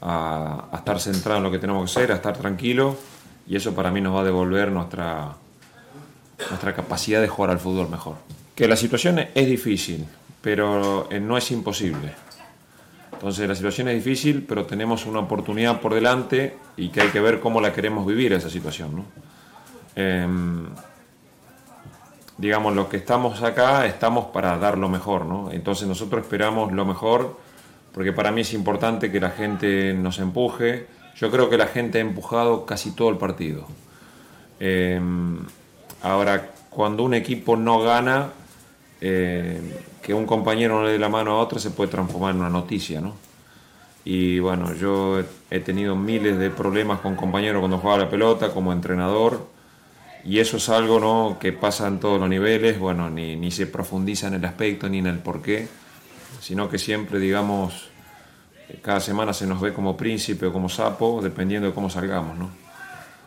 a, 0.01 0.65
a, 0.69 0.77
estar 0.77 0.99
centrado 0.99 1.37
en 1.37 1.43
lo 1.43 1.51
que 1.51 1.59
tenemos 1.59 1.85
que 1.85 1.97
hacer, 1.99 2.11
a 2.11 2.15
estar 2.15 2.35
tranquilo, 2.37 2.97
y 3.47 3.55
eso 3.55 3.73
para 3.73 3.89
mí 3.89 4.01
nos 4.01 4.15
va 4.15 4.21
a 4.21 4.25
devolver 4.25 4.69
nuestra, 4.69 5.33
nuestra 6.49 6.75
capacidad 6.75 7.21
de 7.21 7.29
jugar 7.29 7.51
al 7.51 7.59
fútbol 7.59 7.89
mejor 7.89 8.15
que 8.61 8.67
la 8.67 8.75
situación 8.75 9.17
es 9.33 9.47
difícil, 9.47 10.05
pero 10.39 11.07
eh, 11.09 11.19
no 11.19 11.35
es 11.35 11.49
imposible. 11.49 12.13
Entonces 13.11 13.47
la 13.47 13.55
situación 13.55 13.87
es 13.87 13.95
difícil, 13.95 14.45
pero 14.47 14.67
tenemos 14.67 15.07
una 15.07 15.17
oportunidad 15.17 15.81
por 15.81 15.95
delante 15.95 16.57
y 16.77 16.89
que 16.89 17.01
hay 17.01 17.07
que 17.07 17.19
ver 17.19 17.39
cómo 17.39 17.59
la 17.59 17.73
queremos 17.73 18.05
vivir 18.05 18.33
esa 18.33 18.51
situación. 18.51 19.03
Em, 19.95 20.67
digamos, 22.37 22.75
los 22.75 22.85
que 22.85 22.97
estamos 22.97 23.41
acá 23.41 23.87
estamos 23.87 24.25
para 24.25 24.55
dar 24.59 24.77
lo 24.77 24.89
mejor, 24.89 25.25
¿no? 25.25 25.51
Entonces 25.51 25.87
nosotros 25.87 26.21
esperamos 26.21 26.71
lo 26.71 26.85
mejor, 26.85 27.39
porque 27.91 28.13
para 28.13 28.31
mí 28.31 28.41
es 28.41 28.53
importante 28.53 29.11
que 29.11 29.19
la 29.19 29.31
gente 29.31 29.95
nos 29.95 30.19
empuje. 30.19 30.85
Yo 31.15 31.31
creo 31.31 31.49
que 31.49 31.57
la 31.57 31.65
gente 31.65 31.97
ha 31.97 32.01
empujado 32.01 32.67
casi 32.67 32.91
todo 32.91 33.09
el 33.09 33.17
partido. 33.17 33.65
Em, 34.59 35.39
ahora, 36.03 36.51
cuando 36.69 37.01
un 37.01 37.15
equipo 37.15 37.57
no 37.57 37.81
gana, 37.81 38.33
eh, 39.01 39.59
que 40.01 40.13
un 40.13 40.25
compañero 40.25 40.75
no 40.75 40.85
le 40.85 40.91
dé 40.93 40.99
la 40.99 41.09
mano 41.09 41.31
a 41.31 41.39
otro 41.39 41.59
se 41.59 41.71
puede 41.71 41.89
transformar 41.89 42.35
en 42.35 42.41
una 42.41 42.49
noticia, 42.49 43.01
¿no? 43.01 43.15
Y 44.03 44.39
bueno, 44.39 44.73
yo 44.73 45.21
he 45.49 45.59
tenido 45.59 45.95
miles 45.95 46.37
de 46.39 46.49
problemas 46.49 47.01
con 47.01 47.15
compañeros 47.15 47.59
cuando 47.59 47.77
jugaba 47.77 48.03
la 48.03 48.09
pelota, 48.09 48.51
como 48.51 48.73
entrenador, 48.73 49.47
y 50.23 50.39
eso 50.39 50.57
es 50.57 50.69
algo 50.69 50.99
¿no? 50.99 51.37
que 51.39 51.51
pasa 51.53 51.87
en 51.87 51.99
todos 51.99 52.19
los 52.19 52.29
niveles, 52.29 52.79
bueno, 52.79 53.09
ni, 53.09 53.35
ni 53.35 53.51
se 53.51 53.67
profundiza 53.67 54.27
en 54.27 54.35
el 54.35 54.45
aspecto 54.45 54.89
ni 54.89 54.99
en 54.99 55.07
el 55.07 55.19
porqué, 55.19 55.67
sino 56.39 56.69
que 56.69 56.77
siempre, 56.77 57.19
digamos, 57.19 57.89
cada 58.81 58.99
semana 58.99 59.33
se 59.33 59.45
nos 59.45 59.61
ve 59.61 59.73
como 59.73 59.97
príncipe 59.97 60.47
o 60.47 60.53
como 60.53 60.69
sapo, 60.69 61.21
dependiendo 61.21 61.67
de 61.67 61.73
cómo 61.73 61.89
salgamos, 61.89 62.37
¿no? 62.37 62.60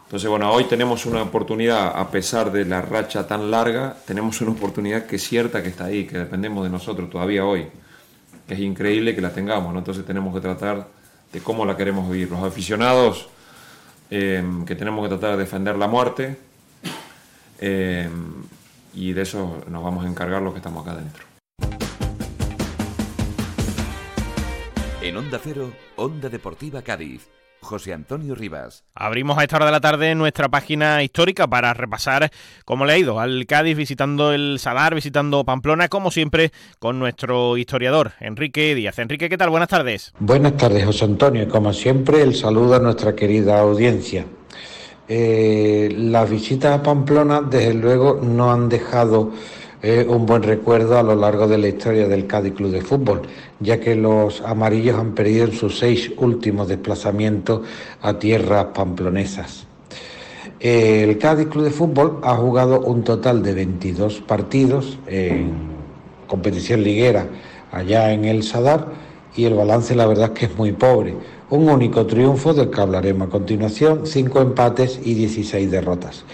Entonces, 0.05 0.29
bueno, 0.29 0.53
hoy 0.53 0.65
tenemos 0.65 1.07
una 1.07 1.23
oportunidad, 1.23 1.99
a 1.99 2.11
pesar 2.11 2.53
de 2.53 2.65
la 2.65 2.83
racha 2.83 3.27
tan 3.27 3.51
larga, 3.51 3.97
tenemos 4.07 4.41
una 4.43 4.53
oportunidad 4.53 5.07
que 5.07 5.17
es 5.17 5.23
cierta 5.27 5.63
que 5.63 5.71
está 5.71 5.87
ahí, 5.87 6.07
que 6.07 6.19
dependemos 6.19 6.63
de 6.63 6.71
nosotros 6.71 7.11
todavía 7.11 7.45
hoy. 7.45 7.67
Es 8.47 8.59
increíble 8.59 9.15
que 9.15 9.21
la 9.21 9.33
tengamos. 9.33 9.75
Entonces 9.75 10.05
tenemos 10.05 10.35
que 10.35 10.41
tratar 10.41 10.87
de 11.33 11.41
cómo 11.41 11.65
la 11.65 11.77
queremos 11.77 12.09
vivir. 12.11 12.31
Los 12.31 12.43
aficionados, 12.43 13.29
eh, 14.11 14.45
que 14.67 14.75
tenemos 14.77 15.03
que 15.05 15.09
tratar 15.09 15.33
de 15.33 15.39
defender 15.39 15.77
la 15.77 15.89
muerte, 15.89 16.37
eh, 17.59 18.09
y 18.93 19.13
de 19.13 19.23
eso 19.23 19.65
nos 19.69 19.83
vamos 19.83 20.05
a 20.05 20.09
encargar 20.09 20.43
los 20.43 20.53
que 20.53 20.59
estamos 20.59 20.83
acá 20.83 20.93
adentro. 20.93 21.25
En 25.01 25.17
Onda 25.17 25.41
Cero, 25.43 25.73
Onda 25.97 26.29
Deportiva 26.29 26.83
Cádiz. 26.83 27.29
José 27.65 27.93
Antonio 27.93 28.35
Rivas. 28.35 28.85
Abrimos 28.95 29.37
a 29.39 29.43
esta 29.43 29.57
hora 29.57 29.67
de 29.67 29.73
la 29.73 29.81
tarde 29.81 30.15
nuestra 30.15 30.49
página 30.49 31.03
histórica 31.03 31.47
para 31.49 31.75
repasar 31.75 32.31
cómo 32.65 32.85
le 32.85 32.93
ha 32.93 32.99
ido 32.99 33.19
al 33.19 33.47
Cádiz 33.47 33.77
visitando 33.77 34.33
el 34.33 34.59
Sadar, 34.61 34.95
visitando 34.95 35.45
Pamplona, 35.45 35.89
como 35.89 36.11
siempre, 36.11 36.53
con 36.79 36.99
nuestro 36.99 37.57
historiador, 37.57 38.13
Enrique 38.21 38.75
Díaz. 38.75 38.99
Enrique, 38.99 39.29
¿qué 39.29 39.39
tal? 39.39 39.51
Buenas 39.51 39.69
tardes. 39.69 40.13
Buenas 40.19 40.57
tardes, 40.57 40.85
José 40.85 41.07
Antonio. 41.07 41.49
Como 41.49 41.73
siempre, 41.73 42.23
el 42.23 42.35
saludo 42.35 42.77
a 42.77 42.79
nuestra 42.79 43.15
querida 43.15 43.59
audiencia. 43.61 44.25
Eh, 45.07 45.95
las 45.97 46.31
visitas 46.31 46.79
a 46.79 46.83
Pamplona, 46.83 47.43
desde 47.43 47.75
luego, 47.75 48.21
no 48.23 48.53
han 48.53 48.69
dejado 48.69 49.33
eh, 49.87 50.07
un 50.09 50.25
buen 50.25 50.43
recuerdo 50.43 50.99
a 50.99 51.03
lo 51.03 51.15
largo 51.15 51.47
de 51.47 51.59
la 51.59 51.69
historia 51.69 52.09
del 52.09 52.27
Cádiz 52.27 52.55
Club 52.55 52.71
de 52.71 52.81
Fútbol, 52.81 53.21
ya 53.61 53.81
que 53.81 53.95
los 53.95 54.41
amarillos 54.41 54.99
han 54.99 55.15
perdido 55.15 55.45
en 55.45 55.53
sus 55.53 55.79
seis 55.79 56.11
últimos 56.17 56.69
desplazamientos 56.69 57.61
a 58.01 58.19
tierras 58.19 58.69
pamplonesas. 58.73 59.67
El 60.59 61.19
Cádiz 61.19 61.49
Club 61.49 61.65
de 61.65 61.71
Fútbol 61.71 62.19
ha 62.23 62.35
jugado 62.35 62.81
un 62.81 63.05
total 63.05 63.43
de 63.43 63.53
22 63.53 64.23
partidos 64.23 64.99
en 65.07 65.53
competición 66.29 66.83
liguera 66.83 67.27
allá 67.71 68.11
en 68.11 68.25
el 68.25 68.43
Sadar 68.43 68.87
y 69.37 69.45
el 69.45 69.53
balance 69.53 69.95
la 69.95 70.07
verdad 70.07 70.31
es 70.33 70.39
que 70.39 70.47
es 70.47 70.57
muy 70.57 70.73
pobre. 70.73 71.15
Un 71.51 71.69
único 71.69 72.07
triunfo 72.07 72.55
del 72.55 72.71
que 72.71 72.81
hablaremos 72.81 73.29
a 73.29 73.31
continuación, 73.31 74.07
cinco 74.07 74.41
empates 74.41 74.99
y 75.05 75.13
16 75.13 75.71
derrotas. 75.71 76.25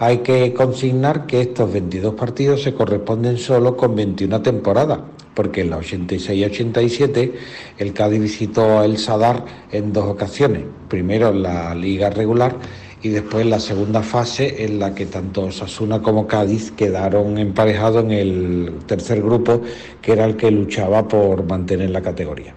Hay 0.00 0.18
que 0.18 0.54
consignar 0.54 1.26
que 1.26 1.40
estos 1.40 1.72
22 1.72 2.14
partidos 2.14 2.62
se 2.62 2.72
corresponden 2.72 3.36
solo 3.36 3.76
con 3.76 3.96
21 3.96 4.42
temporadas, 4.42 5.00
porque 5.34 5.62
en 5.62 5.70
la 5.70 5.78
86-87 5.78 7.32
el 7.78 7.92
Cádiz 7.92 8.20
visitó 8.20 8.84
el 8.84 8.96
Sadar 8.98 9.44
en 9.72 9.92
dos 9.92 10.04
ocasiones, 10.04 10.62
primero 10.88 11.30
en 11.30 11.42
la 11.42 11.74
liga 11.74 12.10
regular 12.10 12.54
y 13.02 13.08
después 13.08 13.42
en 13.42 13.50
la 13.50 13.58
segunda 13.58 14.04
fase 14.04 14.64
en 14.64 14.78
la 14.78 14.94
que 14.94 15.06
tanto 15.06 15.46
Osasuna 15.46 16.00
como 16.00 16.28
Cádiz 16.28 16.70
quedaron 16.70 17.36
emparejados 17.36 18.04
en 18.04 18.12
el 18.12 18.74
tercer 18.86 19.20
grupo, 19.20 19.62
que 20.00 20.12
era 20.12 20.26
el 20.26 20.36
que 20.36 20.52
luchaba 20.52 21.08
por 21.08 21.42
mantener 21.44 21.90
la 21.90 22.02
categoría. 22.02 22.54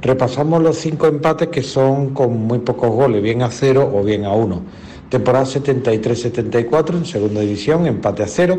Repasamos 0.00 0.62
los 0.62 0.78
cinco 0.78 1.08
empates 1.08 1.48
que 1.48 1.62
son 1.62 2.14
con 2.14 2.38
muy 2.38 2.60
pocos 2.60 2.90
goles, 2.90 3.22
bien 3.22 3.42
a 3.42 3.50
cero 3.50 3.90
o 3.94 4.02
bien 4.02 4.24
a 4.24 4.32
uno. 4.32 4.62
Temporada 5.10 5.44
73-74 5.44 6.96
en 6.98 7.04
segunda 7.04 7.40
división, 7.40 7.84
empate 7.84 8.22
a 8.22 8.28
cero. 8.28 8.56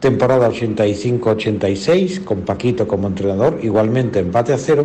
Temporada 0.00 0.50
85-86 0.50 2.24
con 2.24 2.40
Paquito 2.40 2.88
como 2.88 3.06
entrenador, 3.06 3.60
igualmente 3.62 4.18
empate 4.18 4.52
a 4.52 4.58
cero. 4.58 4.84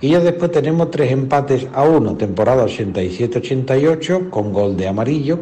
Y 0.00 0.10
ya 0.10 0.20
después 0.20 0.52
tenemos 0.52 0.92
tres 0.92 1.10
empates 1.10 1.66
a 1.72 1.82
uno. 1.82 2.16
Temporada 2.16 2.64
87-88 2.64 4.30
con 4.30 4.52
gol 4.52 4.76
de 4.76 4.86
amarillo. 4.86 5.40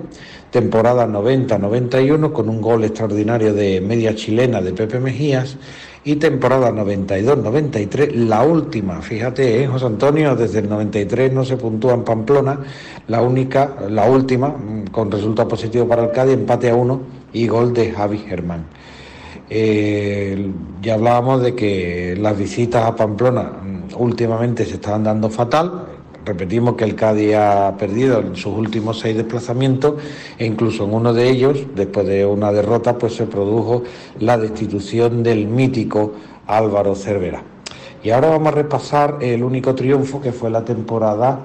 Temporada 0.51 1.06
90-91 1.06 2.32
con 2.32 2.48
un 2.48 2.62
gol 2.62 2.85
extraordinario 2.85 3.52
de 3.52 3.82
media 3.82 4.14
chilena 4.14 4.62
de 4.62 4.72
Pepe 4.72 5.01
Mejías 5.01 5.59
y 6.05 6.16
temporada 6.16 6.70
92-93, 6.70 8.12
la 8.12 8.43
última, 8.43 9.01
fíjate, 9.01 9.62
¿eh, 9.62 9.66
José 9.66 9.86
Antonio, 9.86 10.36
desde 10.36 10.59
el 10.59 10.68
93 10.68 11.32
no 11.32 11.44
se 11.44 11.56
puntúa 11.56 11.94
en 11.94 12.05
Pamplona, 12.05 12.60
la 13.09 13.22
única, 13.22 13.74
la 13.89 14.09
última, 14.09 14.48
mm, 14.48 14.89
con 14.90 15.10
resultado 15.10 15.48
positivo 15.48 15.89
para 15.89 16.05
el 16.05 16.10
Cádiz, 16.10 16.35
empate 16.35 16.68
a 16.68 16.74
uno 16.74 17.01
y 17.32 17.47
gol 17.47 17.72
de 17.72 17.90
Javi 17.90 18.18
Germán. 18.18 18.66
Eh, 19.48 20.51
ya 20.82 20.94
hablábamos 20.94 21.43
de 21.43 21.55
que 21.55 22.16
las 22.20 22.36
visitas 22.36 22.85
a 22.85 22.94
Pamplona 22.94 23.43
mm, 23.43 23.94
últimamente 23.97 24.66
se 24.66 24.74
estaban 24.74 25.05
dando 25.05 25.31
fatal, 25.31 25.86
Repetimos 26.24 26.74
que 26.76 26.84
el 26.84 26.94
Cádiz 26.94 27.34
ha 27.34 27.76
perdido 27.76 28.20
en 28.20 28.34
sus 28.34 28.56
últimos 28.56 28.98
seis 28.98 29.14
desplazamientos 29.14 29.94
e 30.38 30.46
incluso 30.46 30.84
en 30.84 30.94
uno 30.94 31.12
de 31.12 31.28
ellos, 31.28 31.59
después 31.74 32.06
de 32.06 32.24
una 32.24 32.51
derrota, 32.51 32.96
pues 32.96 33.14
se 33.14 33.26
produjo 33.26 33.82
la 34.20 34.38
destitución 34.38 35.22
del 35.22 35.46
mítico 35.46 36.12
Álvaro 36.46 36.94
Cervera. 36.94 37.42
Y 38.02 38.10
ahora 38.10 38.30
vamos 38.30 38.48
a 38.48 38.56
repasar 38.56 39.18
el 39.20 39.42
único 39.42 39.74
triunfo 39.74 40.20
que 40.20 40.32
fue 40.32 40.51
la 40.51 40.64
temporada 40.64 41.40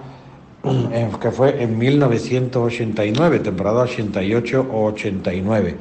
que 1.22 1.32
fue 1.32 1.62
en 1.62 1.78
1989, 1.78 3.40
temporada 3.40 3.84
88 3.84 4.68
o 4.72 4.86
89. 4.86 5.78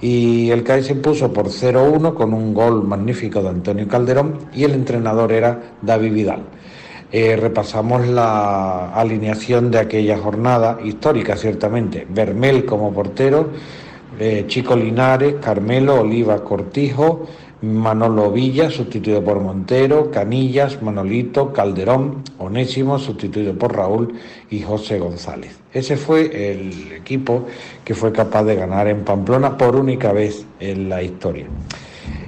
Y 0.00 0.50
el 0.50 0.62
Cádiz 0.62 0.86
se 0.86 0.92
impuso 0.92 1.32
por 1.32 1.48
0-1 1.48 2.14
con 2.14 2.32
un 2.32 2.54
gol 2.54 2.84
magnífico 2.84 3.42
de 3.42 3.48
Antonio 3.48 3.88
Calderón 3.88 4.38
y 4.54 4.64
el 4.64 4.72
entrenador 4.72 5.32
era 5.32 5.74
David 5.82 6.12
Vidal. 6.12 6.42
Eh, 7.10 7.36
repasamos 7.36 8.06
la 8.06 8.92
alineación 8.92 9.70
de 9.70 9.78
aquella 9.78 10.18
jornada 10.18 10.78
histórica, 10.84 11.36
ciertamente. 11.36 12.06
Bermel 12.08 12.66
como 12.66 12.92
portero, 12.92 13.48
eh, 14.18 14.44
Chico 14.46 14.76
Linares, 14.76 15.36
Carmelo, 15.40 16.00
Oliva 16.00 16.44
Cortijo, 16.44 17.26
Manolo 17.62 18.30
Villa, 18.30 18.70
sustituido 18.70 19.24
por 19.24 19.40
Montero, 19.40 20.10
Canillas, 20.10 20.82
Manolito, 20.82 21.52
Calderón, 21.52 22.22
Onésimo, 22.38 22.98
sustituido 22.98 23.54
por 23.54 23.74
Raúl 23.74 24.14
y 24.50 24.60
José 24.60 24.98
González. 24.98 25.58
Ese 25.72 25.96
fue 25.96 26.52
el 26.52 26.92
equipo 26.92 27.46
que 27.84 27.94
fue 27.94 28.12
capaz 28.12 28.44
de 28.44 28.54
ganar 28.54 28.86
en 28.86 29.02
Pamplona 29.02 29.56
por 29.56 29.76
única 29.76 30.12
vez 30.12 30.44
en 30.60 30.88
la 30.88 31.02
historia. 31.02 31.46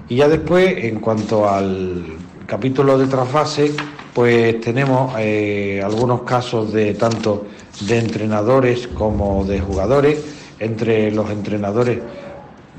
Y 0.09 0.17
ya 0.17 0.29
después, 0.29 0.85
en 0.85 0.99
cuanto 0.99 1.49
al 1.49 2.05
capítulo 2.51 2.99
de 2.99 3.07
trasfase, 3.07 3.71
pues 4.13 4.61
tenemos 4.61 5.15
eh, 5.21 5.81
algunos 5.85 6.23
casos 6.23 6.73
de 6.73 6.95
tanto 6.95 7.47
de 7.83 7.99
entrenadores 7.99 8.89
como 8.89 9.45
de 9.45 9.61
jugadores. 9.61 10.19
Entre 10.59 11.13
los 11.13 11.31
entrenadores, 11.31 12.01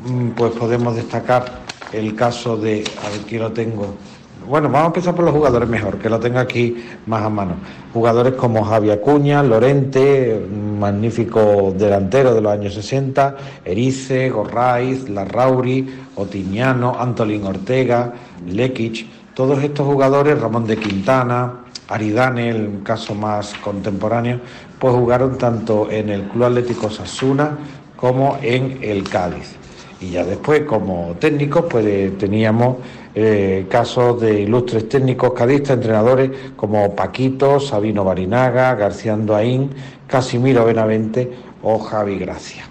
mm, 0.05 0.31
pues 0.31 0.51
podemos 0.51 0.93
destacar 0.93 1.61
el 1.93 2.13
caso 2.15 2.57
de, 2.57 2.83
a 3.01 3.09
ver, 3.11 3.21
aquí 3.23 3.37
lo 3.37 3.53
tengo. 3.53 3.95
Bueno, 4.45 4.67
vamos 4.67 4.83
a 4.83 4.87
empezar 4.87 5.15
por 5.15 5.23
los 5.23 5.33
jugadores 5.33 5.69
mejor, 5.69 5.97
que 5.99 6.09
lo 6.09 6.19
tengo 6.19 6.39
aquí 6.39 6.75
más 7.05 7.23
a 7.23 7.29
mano. 7.29 7.53
Jugadores 7.93 8.33
como 8.33 8.65
Javi 8.65 8.91
Acuña, 8.91 9.41
Lorente, 9.41 10.47
magnífico 10.79 11.73
delantero 11.77 12.33
de 12.33 12.41
los 12.41 12.51
años 12.51 12.73
60, 12.73 13.37
Erice, 13.63 14.29
Gorraiz, 14.31 15.07
Larrauri, 15.07 15.87
Otiñano, 16.15 16.93
Antolín 16.99 17.45
Ortega, 17.45 18.13
Lekic 18.45 19.20
todos 19.33 19.63
estos 19.63 19.85
jugadores, 19.85 20.39
Ramón 20.39 20.67
de 20.67 20.77
Quintana, 20.77 21.61
Aridane, 21.87 22.49
el 22.49 22.83
caso 22.83 23.15
más 23.15 23.53
contemporáneo, 23.55 24.39
pues 24.79 24.93
jugaron 24.93 25.37
tanto 25.37 25.89
en 25.91 26.09
el 26.09 26.23
Club 26.23 26.45
Atlético 26.45 26.89
Sasuna 26.89 27.57
como 27.95 28.37
en 28.41 28.79
el 28.81 29.07
Cádiz. 29.07 29.55
Y 29.99 30.11
ya 30.11 30.25
después, 30.25 30.63
como 30.63 31.15
técnicos, 31.19 31.65
pues 31.69 32.17
teníamos 32.17 32.77
eh, 33.13 33.67
casos 33.69 34.19
de 34.21 34.41
ilustres 34.41 34.89
técnicos 34.89 35.33
cadistas, 35.33 35.77
entrenadores 35.77 36.31
como 36.55 36.95
Paquito, 36.95 37.59
Sabino 37.59 38.03
Barinaga, 38.03 38.73
García 38.75 39.13
Andoaín, 39.13 39.69
Casimiro 40.07 40.65
Benavente 40.65 41.31
o 41.61 41.77
Javi 41.77 42.17
Gracia. 42.17 42.70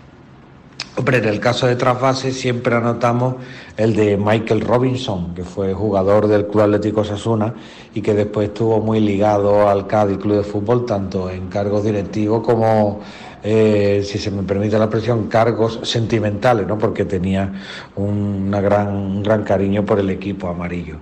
Hombre, 1.00 1.16
en 1.16 1.24
el 1.24 1.40
caso 1.40 1.66
de 1.66 1.76
trasvase 1.76 2.30
siempre 2.30 2.74
anotamos 2.74 3.36
el 3.78 3.96
de 3.96 4.18
Michael 4.18 4.60
Robinson, 4.60 5.34
que 5.34 5.44
fue 5.44 5.72
jugador 5.72 6.26
del 6.28 6.46
Club 6.46 6.64
Atlético 6.64 7.04
Sasuna 7.04 7.54
y 7.94 8.02
que 8.02 8.12
después 8.12 8.48
estuvo 8.48 8.82
muy 8.82 9.00
ligado 9.00 9.66
al 9.66 9.86
Cádiz 9.86 10.18
Club 10.18 10.36
de 10.36 10.42
Fútbol, 10.42 10.84
tanto 10.84 11.30
en 11.30 11.48
cargos 11.48 11.84
directivos 11.84 12.44
como, 12.44 13.00
eh, 13.42 14.02
si 14.04 14.18
se 14.18 14.30
me 14.30 14.42
permite 14.42 14.76
la 14.76 14.84
expresión, 14.84 15.26
cargos 15.28 15.80
sentimentales, 15.84 16.66
¿no? 16.66 16.76
porque 16.76 17.06
tenía 17.06 17.50
un 17.96 18.50
gran 18.50 19.42
cariño 19.42 19.86
por 19.86 20.00
el 20.00 20.10
equipo 20.10 20.48
amarillo. 20.48 20.98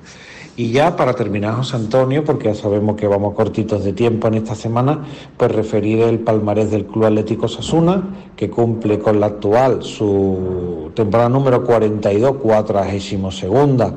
Y 0.59 0.72
ya 0.72 0.97
para 0.97 1.14
terminar, 1.14 1.55
José 1.55 1.76
Antonio, 1.76 2.24
porque 2.24 2.47
ya 2.48 2.55
sabemos 2.56 2.97
que 2.97 3.06
vamos 3.06 3.32
cortitos 3.35 3.85
de 3.85 3.93
tiempo 3.93 4.26
en 4.26 4.35
esta 4.35 4.56
semana, 4.56 5.05
pues 5.36 5.52
referir 5.52 6.01
el 6.01 6.18
palmarés 6.18 6.72
del 6.72 6.85
Club 6.85 7.05
Atlético 7.05 7.47
Sasuna, 7.47 8.32
que 8.35 8.51
cumple 8.51 8.98
con 8.98 9.20
la 9.20 9.26
actual 9.26 9.85
su 9.85 10.90
temporada 10.97 11.28
número 11.28 11.62
42, 11.62 12.39
cuadragésimo 12.39 13.30
segunda 13.30 13.94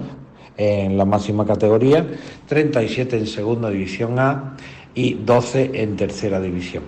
en 0.55 0.99
la 0.99 1.05
máxima 1.05 1.47
categoría, 1.47 2.05
37 2.45 3.17
en 3.17 3.25
segunda 3.25 3.71
división 3.71 4.19
A 4.19 4.55
y 4.93 5.15
12 5.15 5.71
en 5.73 5.95
tercera 5.95 6.39
división. 6.39 6.83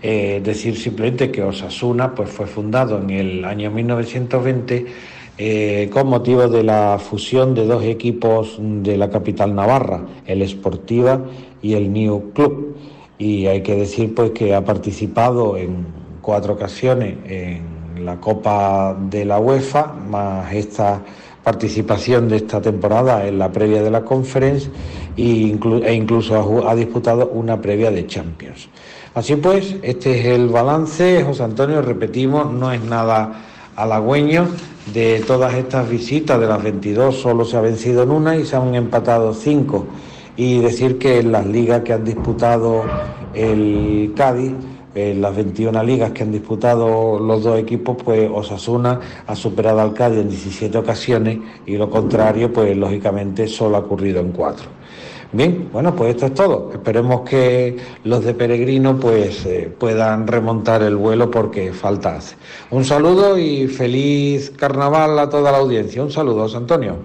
Eh, 0.00 0.40
decir 0.42 0.78
simplemente 0.78 1.30
que 1.30 1.42
Osasuna 1.42 2.14
pues, 2.14 2.30
fue 2.30 2.46
fundado 2.46 2.98
en 2.98 3.10
el 3.10 3.44
año 3.44 3.70
1920 3.70 4.86
eh, 5.42 5.88
con 5.90 6.06
motivo 6.06 6.48
de 6.48 6.62
la 6.62 6.98
fusión 6.98 7.54
de 7.54 7.64
dos 7.64 7.82
equipos 7.84 8.58
de 8.60 8.98
la 8.98 9.08
capital 9.08 9.54
navarra, 9.54 10.02
el 10.26 10.46
Sportiva 10.46 11.18
y 11.62 11.72
el 11.72 11.90
New 11.90 12.32
Club. 12.34 12.76
Y 13.16 13.46
hay 13.46 13.62
que 13.62 13.74
decir 13.74 14.14
pues 14.14 14.32
que 14.32 14.54
ha 14.54 14.62
participado 14.62 15.56
en 15.56 15.86
cuatro 16.20 16.52
ocasiones 16.52 17.16
en 17.24 18.04
la 18.04 18.20
Copa 18.20 18.94
de 19.08 19.24
la 19.24 19.38
UEFA, 19.38 19.94
más 20.10 20.52
esta 20.52 21.00
participación 21.42 22.28
de 22.28 22.36
esta 22.36 22.60
temporada 22.60 23.26
en 23.26 23.38
la 23.38 23.50
previa 23.50 23.82
de 23.82 23.90
la 23.90 24.04
Conference 24.04 24.68
e 25.16 25.94
incluso 25.94 26.68
ha 26.68 26.74
disputado 26.74 27.30
una 27.32 27.58
previa 27.58 27.90
de 27.90 28.06
Champions. 28.06 28.68
Así 29.14 29.36
pues, 29.36 29.74
este 29.80 30.20
es 30.20 30.26
el 30.26 30.48
balance, 30.50 31.24
José 31.24 31.44
Antonio, 31.44 31.80
repetimos, 31.80 32.52
no 32.52 32.70
es 32.70 32.84
nada 32.84 33.46
halagüeño. 33.74 34.46
De 34.86 35.20
todas 35.20 35.54
estas 35.54 35.88
visitas, 35.88 36.40
de 36.40 36.46
las 36.46 36.62
22, 36.62 37.14
solo 37.14 37.44
se 37.44 37.56
ha 37.56 37.60
vencido 37.60 38.02
en 38.02 38.10
una 38.10 38.36
y 38.36 38.44
se 38.44 38.56
han 38.56 38.74
empatado 38.74 39.32
cinco. 39.34 39.86
Y 40.36 40.58
decir 40.58 40.98
que 40.98 41.20
en 41.20 41.30
las 41.30 41.46
ligas 41.46 41.82
que 41.82 41.92
han 41.92 42.04
disputado 42.04 42.82
el 43.34 44.12
Cádiz, 44.16 44.52
en 44.94 45.20
las 45.20 45.36
21 45.36 45.84
ligas 45.84 46.10
que 46.10 46.24
han 46.24 46.32
disputado 46.32 47.20
los 47.20 47.44
dos 47.44 47.58
equipos, 47.58 47.96
pues 48.02 48.28
Osasuna 48.32 48.98
ha 49.26 49.36
superado 49.36 49.80
al 49.80 49.94
Cádiz 49.94 50.20
en 50.20 50.28
17 50.28 50.76
ocasiones 50.78 51.38
y 51.66 51.76
lo 51.76 51.88
contrario, 51.88 52.52
pues 52.52 52.76
lógicamente 52.76 53.46
solo 53.46 53.76
ha 53.76 53.80
ocurrido 53.80 54.20
en 54.20 54.32
cuatro. 54.32 54.79
Bien, 55.32 55.70
bueno, 55.72 55.94
pues 55.94 56.14
esto 56.14 56.26
es 56.26 56.34
todo. 56.34 56.70
Esperemos 56.72 57.28
que 57.28 57.76
los 58.04 58.24
de 58.24 58.34
Peregrino 58.34 58.98
pues 58.98 59.46
eh, 59.46 59.72
puedan 59.78 60.26
remontar 60.26 60.82
el 60.82 60.96
vuelo 60.96 61.30
porque 61.30 61.72
falta 61.72 62.16
hace. 62.16 62.36
Un 62.70 62.84
saludo 62.84 63.38
y 63.38 63.68
feliz 63.68 64.50
carnaval 64.50 65.18
a 65.18 65.28
toda 65.30 65.52
la 65.52 65.58
audiencia. 65.58 66.02
Un 66.02 66.10
saludo, 66.10 66.42
José 66.42 66.56
Antonio. 66.56 66.96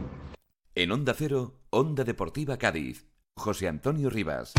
En 0.73 0.91
Onda 0.91 1.13
Cero, 1.15 1.53
Onda 1.69 2.03
Deportiva 2.03 2.57
Cádiz. 2.57 3.05
José 3.37 3.67
Antonio 3.67 4.09
Rivas. 4.09 4.53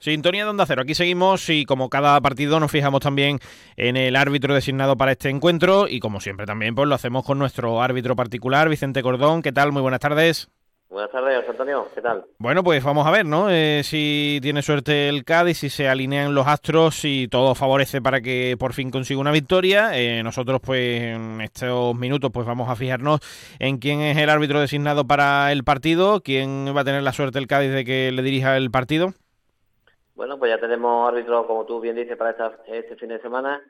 Sintonía 0.00 0.44
de 0.44 0.50
Onda 0.50 0.64
Cero. 0.64 0.80
Aquí 0.82 0.94
seguimos 0.94 1.50
y 1.50 1.66
como 1.66 1.90
cada 1.90 2.18
partido 2.22 2.58
nos 2.58 2.70
fijamos 2.70 3.00
también 3.00 3.38
en 3.76 3.98
el 3.98 4.16
árbitro 4.16 4.54
designado 4.54 4.96
para 4.96 5.12
este 5.12 5.28
encuentro 5.28 5.88
y 5.88 6.00
como 6.00 6.20
siempre 6.20 6.46
también 6.46 6.74
pues 6.74 6.88
lo 6.88 6.94
hacemos 6.94 7.22
con 7.22 7.38
nuestro 7.38 7.82
árbitro 7.82 8.16
particular, 8.16 8.70
Vicente 8.70 9.02
Cordón. 9.02 9.42
¿Qué 9.42 9.52
tal? 9.52 9.72
Muy 9.72 9.82
buenas 9.82 10.00
tardes. 10.00 10.48
Buenas 10.88 11.12
tardes, 11.12 11.48
Antonio. 11.48 11.86
¿Qué 11.94 12.00
tal? 12.00 12.24
Bueno, 12.38 12.64
pues 12.64 12.82
vamos 12.82 13.06
a 13.06 13.10
ver, 13.12 13.24
¿no? 13.26 13.48
Eh, 13.48 13.82
si 13.84 14.40
tiene 14.42 14.62
suerte 14.62 15.08
el 15.08 15.24
Cádiz, 15.24 15.58
si 15.58 15.70
se 15.70 15.86
alinean 15.86 16.34
los 16.34 16.48
astros, 16.48 17.04
y 17.04 17.28
todo 17.28 17.54
favorece 17.54 18.02
para 18.02 18.20
que 18.20 18.56
por 18.58 18.72
fin 18.72 18.90
consiga 18.90 19.20
una 19.20 19.30
victoria. 19.30 19.96
Eh, 19.96 20.24
nosotros, 20.24 20.60
pues, 20.60 21.00
en 21.00 21.42
estos 21.42 21.94
minutos, 21.94 22.32
pues 22.34 22.44
vamos 22.44 22.68
a 22.68 22.74
fijarnos 22.74 23.20
en 23.60 23.78
quién 23.78 24.00
es 24.00 24.16
el 24.16 24.30
árbitro 24.30 24.60
designado 24.60 25.06
para 25.06 25.52
el 25.52 25.62
partido, 25.62 26.22
quién 26.22 26.74
va 26.76 26.80
a 26.80 26.84
tener 26.84 27.04
la 27.04 27.12
suerte 27.12 27.38
el 27.38 27.46
Cádiz 27.46 27.70
de 27.70 27.84
que 27.84 28.10
le 28.10 28.22
dirija 28.22 28.56
el 28.56 28.72
partido. 28.72 29.14
Bueno, 30.14 30.38
pues 30.38 30.50
ya 30.50 30.60
tenemos 30.60 31.08
árbitro, 31.08 31.46
como 31.46 31.64
tú 31.64 31.80
bien 31.80 31.96
dices, 31.96 32.16
para 32.16 32.36
este 32.66 32.96
fin 32.96 33.08
de 33.08 33.20
semana 33.20 33.62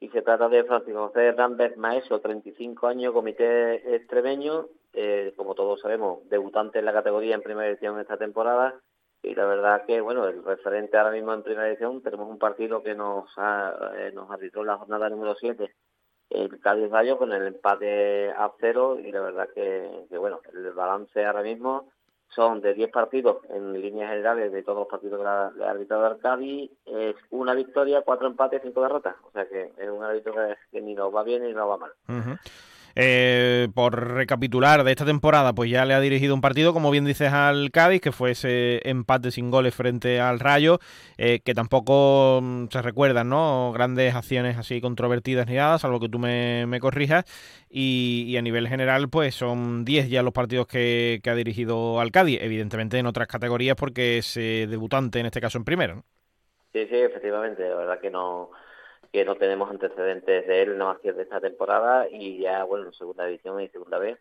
y 0.00 0.08
se 0.08 0.22
trata 0.22 0.48
de 0.48 0.64
Francisco 0.64 1.06
José 1.06 1.26
Hernández 1.26 1.76
Maestro, 1.76 2.20
35 2.20 2.88
años, 2.88 3.12
comité 3.12 3.94
extremeño, 3.94 4.66
eh, 4.92 5.32
como 5.36 5.54
todos 5.54 5.80
sabemos, 5.80 6.28
debutante 6.28 6.80
en 6.80 6.86
la 6.86 6.92
categoría 6.92 7.36
en 7.36 7.42
primera 7.42 7.68
edición 7.68 8.00
esta 8.00 8.16
temporada 8.16 8.74
y 9.22 9.34
la 9.36 9.44
verdad 9.44 9.84
que, 9.86 10.00
bueno, 10.00 10.26
el 10.26 10.42
referente 10.42 10.98
ahora 10.98 11.12
mismo 11.12 11.32
en 11.32 11.44
primera 11.44 11.68
edición, 11.68 12.02
tenemos 12.02 12.28
un 12.28 12.38
partido 12.38 12.82
que 12.82 12.96
nos, 12.96 13.30
ha, 13.36 13.92
eh, 13.96 14.10
nos 14.12 14.28
arbitró 14.28 14.64
la 14.64 14.76
jornada 14.76 15.08
número 15.08 15.36
7, 15.36 15.72
el 16.30 16.58
Cádiz 16.58 16.90
Rayo 16.90 17.16
con 17.16 17.32
el 17.32 17.46
empate 17.46 18.30
a 18.30 18.50
cero 18.58 18.98
y 18.98 19.12
la 19.12 19.20
verdad 19.20 19.48
que, 19.54 20.06
que 20.10 20.18
bueno, 20.18 20.40
el 20.52 20.72
balance 20.72 21.24
ahora 21.24 21.42
mismo 21.42 21.92
son 22.34 22.60
de 22.60 22.74
10 22.74 22.90
partidos 22.90 23.38
en 23.50 23.72
líneas 23.80 24.10
generales 24.10 24.52
de 24.52 24.62
todos 24.62 24.78
los 24.78 24.88
partidos 24.88 25.20
que 25.20 25.26
ha 25.64 25.70
arbitrado 25.70 26.06
Arcadi, 26.06 26.70
es 26.86 27.14
una 27.30 27.54
victoria, 27.54 28.02
cuatro 28.02 28.26
empates, 28.26 28.62
cinco 28.62 28.82
derrotas. 28.82 29.16
O 29.24 29.30
sea 29.32 29.46
que 29.46 29.72
es 29.76 29.90
un 29.90 30.02
árbitro 30.02 30.34
que, 30.70 30.80
ni 30.80 30.94
nos 30.94 31.14
va 31.14 31.22
bien 31.22 31.42
ni 31.42 31.52
nos 31.52 31.68
va 31.68 31.76
mal. 31.76 31.92
Eh, 32.94 33.68
por 33.74 34.14
recapitular 34.14 34.84
de 34.84 34.90
esta 34.90 35.04
temporada, 35.04 35.52
pues 35.52 35.70
ya 35.70 35.84
le 35.84 35.94
ha 35.94 36.00
dirigido 36.00 36.34
un 36.34 36.40
partido, 36.40 36.72
como 36.72 36.90
bien 36.90 37.04
dices, 37.04 37.32
al 37.32 37.70
Cádiz, 37.70 38.00
que 38.00 38.12
fue 38.12 38.32
ese 38.32 38.80
empate 38.88 39.30
sin 39.30 39.50
goles 39.50 39.74
frente 39.74 40.20
al 40.20 40.40
Rayo, 40.40 40.78
eh, 41.16 41.40
que 41.44 41.54
tampoco 41.54 42.40
mm, 42.42 42.66
se 42.70 42.82
recuerdan, 42.82 43.28
¿no? 43.28 43.72
Grandes 43.72 44.14
acciones 44.14 44.58
así 44.58 44.80
controvertidas 44.80 45.46
ni 45.46 45.54
nada, 45.54 45.78
salvo 45.78 46.00
que 46.00 46.08
tú 46.08 46.18
me, 46.18 46.78
corrijas. 46.80 47.24
Y, 47.70 48.36
a 48.36 48.42
nivel 48.42 48.68
general, 48.68 49.08
pues 49.08 49.34
son 49.34 49.84
10 49.84 50.10
ya 50.10 50.22
los 50.22 50.32
partidos 50.32 50.66
que, 50.66 51.20
ha 51.24 51.34
dirigido 51.34 52.00
al 52.00 52.10
Cádiz, 52.10 52.38
evidentemente 52.42 52.98
en 52.98 53.06
otras 53.06 53.28
categorías 53.28 53.76
porque 53.76 54.18
es 54.18 54.36
eh, 54.36 54.66
debutante, 54.68 55.20
en 55.20 55.26
este 55.26 55.40
caso 55.40 55.58
en 55.58 55.64
primero. 55.64 56.02
Sí, 56.72 56.86
sí, 56.88 56.96
efectivamente, 56.96 57.68
la 57.68 57.76
verdad 57.76 58.00
que 58.00 58.10
no 58.10 58.50
que 59.12 59.24
no 59.24 59.36
tenemos 59.36 59.70
antecedentes 59.70 60.46
de 60.46 60.62
él 60.62 60.78
no 60.78 60.86
más 60.86 60.98
que 61.00 61.12
de 61.12 61.22
esta 61.22 61.40
temporada 61.40 62.08
y 62.10 62.38
ya 62.38 62.64
bueno 62.64 62.86
en 62.86 62.94
segunda 62.94 63.26
división 63.26 63.60
y 63.60 63.68
segunda 63.68 63.98
vez 63.98 64.18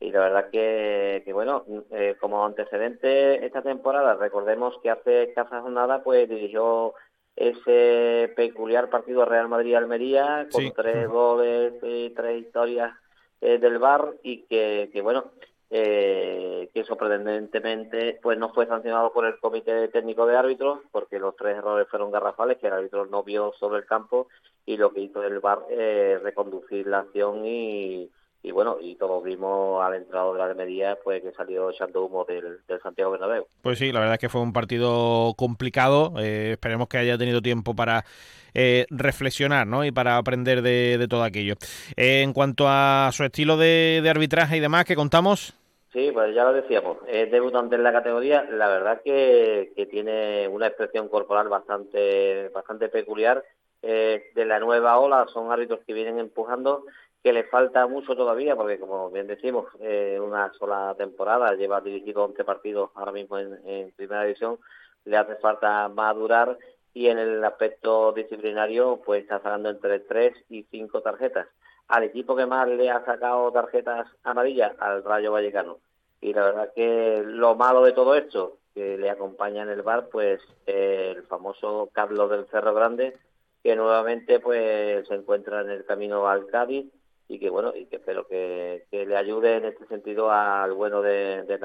y 0.00 0.12
la 0.12 0.20
verdad 0.20 0.50
que, 0.50 1.22
que 1.24 1.32
bueno 1.32 1.64
eh, 1.90 2.14
como 2.20 2.44
antecedente 2.46 3.44
esta 3.44 3.62
temporada 3.62 4.14
recordemos 4.14 4.78
que 4.82 4.90
hace 4.90 5.24
escasa 5.24 5.60
jornada 5.60 6.02
pues 6.04 6.28
dirigió 6.28 6.94
ese 7.34 8.32
peculiar 8.36 8.90
partido 8.90 9.24
Real 9.24 9.48
Madrid 9.48 9.74
Almería 9.74 10.48
con 10.50 10.72
tres 10.72 11.08
goles 11.08 11.74
y 11.82 12.10
tres 12.10 12.42
historias 12.42 12.92
eh, 13.40 13.58
del 13.58 13.78
bar 13.78 14.14
y 14.22 14.42
que, 14.46 14.90
que 14.92 15.02
bueno 15.02 15.32
eh, 15.70 16.70
que 16.72 16.84
sorprendentemente 16.84 18.18
pues 18.22 18.38
no 18.38 18.52
fue 18.54 18.66
sancionado 18.66 19.12
por 19.12 19.26
el 19.26 19.38
comité 19.38 19.88
técnico 19.88 20.26
de 20.26 20.36
árbitros 20.36 20.80
porque 20.90 21.18
los 21.18 21.36
tres 21.36 21.58
errores 21.58 21.86
fueron 21.90 22.10
garrafales 22.10 22.58
que 22.58 22.68
el 22.68 22.72
árbitro 22.72 23.06
no 23.06 23.22
vio 23.22 23.52
sobre 23.58 23.78
el 23.78 23.86
campo 23.86 24.28
y 24.64 24.76
lo 24.76 24.92
que 24.92 25.00
hizo 25.00 25.22
el 25.22 25.40
VAR 25.40 25.60
es 25.70 26.22
reconducir 26.22 26.86
la 26.86 27.00
acción 27.00 27.44
y, 27.44 28.10
y 28.42 28.50
bueno, 28.50 28.78
y 28.80 28.94
todos 28.94 29.22
vimos 29.22 29.84
al 29.84 29.94
entrado 29.94 30.32
de 30.32 30.38
la 30.38 30.46
Almería 30.46 30.96
pues 31.04 31.22
que 31.22 31.32
salió 31.32 31.70
echando 31.70 32.04
humo 32.04 32.24
del, 32.24 32.60
Santiago 32.82 33.10
Bernabéu. 33.10 33.46
Pues 33.60 33.78
sí, 33.78 33.92
la 33.92 34.00
verdad 34.00 34.14
es 34.14 34.20
que 34.20 34.28
fue 34.30 34.40
un 34.40 34.54
partido 34.54 35.34
complicado, 35.36 36.14
eh, 36.18 36.52
esperemos 36.52 36.88
que 36.88 36.98
haya 36.98 37.18
tenido 37.18 37.42
tiempo 37.42 37.74
para 37.74 38.06
eh, 38.54 38.86
reflexionar 38.88 39.66
¿no? 39.66 39.84
y 39.84 39.90
para 39.90 40.16
aprender 40.16 40.62
de, 40.62 41.06
todo 41.10 41.24
aquello. 41.24 41.56
Eh, 41.96 42.22
en 42.22 42.32
cuanto 42.32 42.66
a 42.68 43.10
su 43.12 43.24
estilo 43.24 43.58
de, 43.58 44.00
de 44.02 44.10
arbitraje 44.10 44.56
y 44.56 44.60
demás, 44.60 44.84
que 44.86 44.96
contamos? 44.96 45.57
Sí, 45.92 46.10
pues 46.12 46.34
ya 46.34 46.44
lo 46.44 46.52
decíamos, 46.52 46.98
es 47.06 47.30
debutante 47.30 47.76
en 47.76 47.82
la 47.82 47.92
categoría, 47.92 48.44
la 48.44 48.68
verdad 48.68 49.00
que, 49.02 49.72
que 49.74 49.86
tiene 49.86 50.46
una 50.46 50.66
expresión 50.66 51.08
corporal 51.08 51.48
bastante, 51.48 52.50
bastante 52.50 52.90
peculiar. 52.90 53.42
Eh, 53.80 54.32
de 54.34 54.44
la 54.44 54.58
nueva 54.58 54.98
ola 54.98 55.26
son 55.32 55.50
árbitros 55.50 55.80
que 55.86 55.94
vienen 55.94 56.18
empujando, 56.18 56.84
que 57.22 57.32
le 57.32 57.44
falta 57.44 57.86
mucho 57.86 58.14
todavía, 58.14 58.54
porque 58.54 58.78
como 58.78 59.10
bien 59.10 59.26
decimos, 59.26 59.66
eh, 59.80 60.18
una 60.20 60.52
sola 60.54 60.94
temporada, 60.98 61.54
lleva 61.54 61.80
dirigido 61.80 62.24
11 62.24 62.44
partidos 62.44 62.90
ahora 62.94 63.12
mismo 63.12 63.38
en, 63.38 63.92
primera 63.96 64.24
división, 64.24 64.58
le 65.04 65.16
hace 65.16 65.36
falta 65.36 65.88
madurar 65.88 66.58
y 66.92 67.08
en 67.08 67.18
el 67.18 67.42
aspecto 67.44 68.12
disciplinario 68.12 69.00
pues 69.06 69.22
está 69.22 69.38
sacando 69.38 69.70
entre 69.70 70.00
3 70.00 70.34
y 70.50 70.64
5 70.64 71.00
tarjetas 71.00 71.46
al 71.88 72.04
equipo 72.04 72.36
que 72.36 72.46
más 72.46 72.68
le 72.68 72.90
ha 72.90 73.04
sacado 73.04 73.50
tarjetas 73.50 74.06
amarillas, 74.22 74.72
al 74.78 75.02
Rayo 75.02 75.32
Vallecano. 75.32 75.78
Y 76.20 76.32
la 76.32 76.44
verdad 76.44 76.72
que 76.74 77.22
lo 77.24 77.54
malo 77.54 77.82
de 77.82 77.92
todo 77.92 78.14
esto, 78.14 78.58
que 78.74 78.98
le 78.98 79.10
acompaña 79.10 79.62
en 79.62 79.70
el 79.70 79.82
bar, 79.82 80.08
pues 80.10 80.40
el 80.66 81.22
famoso 81.24 81.88
Carlos 81.92 82.30
del 82.30 82.46
Cerro 82.46 82.74
Grande, 82.74 83.16
que 83.62 83.74
nuevamente 83.74 84.40
pues 84.40 85.06
se 85.08 85.14
encuentra 85.14 85.62
en 85.62 85.70
el 85.70 85.84
camino 85.84 86.28
al 86.28 86.46
Cádiz 86.46 86.86
y 87.28 87.38
que 87.38 87.50
bueno 87.50 87.72
y 87.76 87.84
que 87.86 87.96
espero 87.96 88.26
que, 88.26 88.86
le 88.90 89.16
ayude 89.16 89.56
en 89.56 89.66
este 89.66 89.86
sentido 89.86 90.30
al 90.30 90.72
bueno 90.72 91.02
de, 91.02 91.42
de 91.42 91.58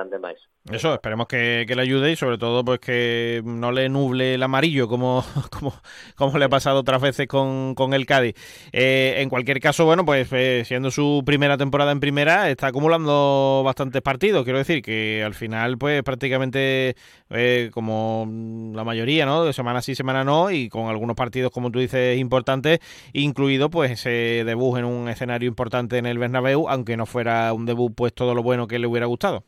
Eso, 0.71 0.93
esperemos 0.93 1.27
que, 1.27 1.65
le 1.67 1.81
ayude 1.81 2.11
y 2.11 2.15
sobre 2.15 2.37
todo 2.37 2.65
pues 2.65 2.79
que 2.79 3.41
no 3.45 3.71
le 3.71 3.87
nuble 3.87 4.35
el 4.35 4.43
amarillo 4.43 4.87
como, 4.87 5.23
como, 5.51 5.73
como 6.15 6.37
le 6.37 6.45
ha 6.45 6.49
pasado 6.49 6.79
otras 6.79 7.01
veces 7.01 7.27
con, 7.27 7.75
con 7.75 7.93
el 7.93 8.05
Cádiz. 8.05 8.35
Eh, 8.73 9.15
en 9.17 9.29
cualquier 9.29 9.59
caso, 9.61 9.85
bueno, 9.85 10.05
pues 10.05 10.27
eh, 10.33 10.63
siendo 10.65 10.91
su 10.91 11.23
primera 11.25 11.57
temporada 11.57 11.91
en 11.91 12.01
primera, 12.01 12.49
está 12.49 12.67
acumulando 12.67 13.61
bastantes 13.63 14.01
partidos. 14.01 14.43
Quiero 14.43 14.59
decir 14.59 14.81
que 14.81 15.23
al 15.23 15.33
final 15.33 15.77
pues 15.77 16.03
prácticamente 16.03 16.95
eh, 17.29 17.69
como 17.73 18.27
la 18.75 18.83
mayoría, 18.83 19.25
¿no? 19.25 19.45
De 19.45 19.53
semana 19.53 19.81
sí, 19.81 19.95
semana 19.95 20.23
no 20.25 20.51
y 20.51 20.67
con 20.67 20.87
algunos 20.87 21.15
partidos 21.15 21.51
como 21.51 21.71
tú 21.71 21.79
dices 21.79 22.17
importantes, 22.17 22.79
incluido 23.13 23.69
pues 23.69 23.91
ese 23.91 24.43
debut 24.45 24.77
en 24.77 24.85
un 24.85 25.07
escenario 25.07 25.52
importante 25.53 25.97
en 25.97 26.05
el 26.05 26.17
Bernabéu, 26.17 26.67
aunque 26.67 26.97
no 26.97 27.05
fuera 27.05 27.53
un 27.53 27.65
debut 27.65 27.93
pues 27.95 28.13
todo 28.13 28.33
lo 28.33 28.41
bueno 28.41 28.67
que 28.67 28.79
le 28.79 28.87
hubiera 28.87 29.05
gustado. 29.05 29.43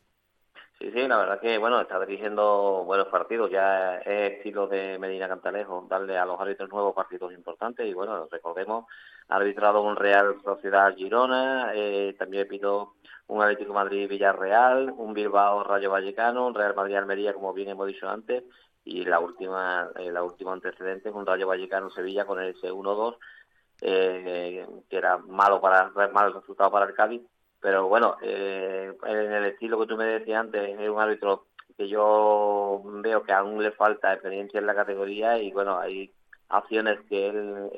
Sí, 0.78 0.90
sí, 0.92 1.08
la 1.08 1.16
verdad 1.16 1.40
que 1.40 1.56
bueno, 1.58 1.80
está 1.80 1.98
dirigiendo 1.98 2.84
buenos 2.84 3.08
partidos, 3.08 3.50
ya 3.50 3.96
es 3.98 4.34
estilo 4.34 4.68
de 4.68 4.98
Medina 4.98 5.26
Cantalejo, 5.26 5.86
darle 5.88 6.18
a 6.18 6.26
los 6.26 6.38
árbitros 6.38 6.68
nuevos 6.70 6.94
partidos 6.94 7.32
importantes. 7.32 7.86
Y 7.86 7.94
bueno, 7.94 8.28
recordemos, 8.30 8.84
ha 9.28 9.36
arbitrado 9.36 9.82
un 9.82 9.96
Real 9.96 10.36
Sociedad 10.44 10.94
Girona, 10.94 11.72
eh, 11.74 12.14
también 12.18 12.46
pido 12.46 12.92
un 13.28 13.42
Atlético 13.42 13.72
Madrid 13.72 14.08
Villarreal, 14.08 14.92
un 14.96 15.14
Bilbao 15.14 15.64
Rayo 15.64 15.90
Vallecano, 15.90 16.46
un 16.46 16.54
Real 16.54 16.74
Madrid 16.74 16.96
Almería, 16.96 17.32
como 17.34 17.52
bien 17.52 17.70
hemos 17.70 17.86
dicho 17.86 18.08
antes, 18.08 18.44
y 18.84 19.04
la 19.04 19.18
última, 19.18 19.90
eh, 19.96 20.12
la 20.12 20.22
última 20.22 20.52
antecedente, 20.52 21.10
un 21.10 21.26
Rayo 21.26 21.46
Vallecano 21.46 21.90
Sevilla 21.90 22.24
con 22.24 22.40
ese 22.42 22.70
1-2, 22.70 23.16
eh, 23.80 24.66
que 24.88 24.96
era 24.96 25.18
malo 25.18 25.60
para 25.60 25.90
mal 26.12 26.32
resultado 26.32 26.70
para 26.70 26.86
el 26.86 26.94
Cádiz, 26.94 27.22
pero 27.60 27.88
bueno, 27.88 28.16
eh, 28.22 28.92
en 29.04 29.32
el 29.32 29.44
estilo 29.46 29.78
que 29.80 29.86
tú 29.86 29.96
me 29.96 30.04
decías 30.04 30.40
antes, 30.40 30.78
es 30.78 30.88
un 30.88 31.00
árbitro 31.00 31.46
que 31.76 31.88
yo 31.88 32.80
veo 32.84 33.22
que 33.22 33.32
aún 33.32 33.62
le 33.62 33.70
falta 33.72 34.12
experiencia 34.12 34.58
en 34.58 34.66
la 34.66 34.74
categoría 34.74 35.38
y 35.38 35.52
bueno, 35.52 35.78
hay 35.78 36.10
acciones 36.48 36.98
que 37.08 37.28
él 37.28 37.70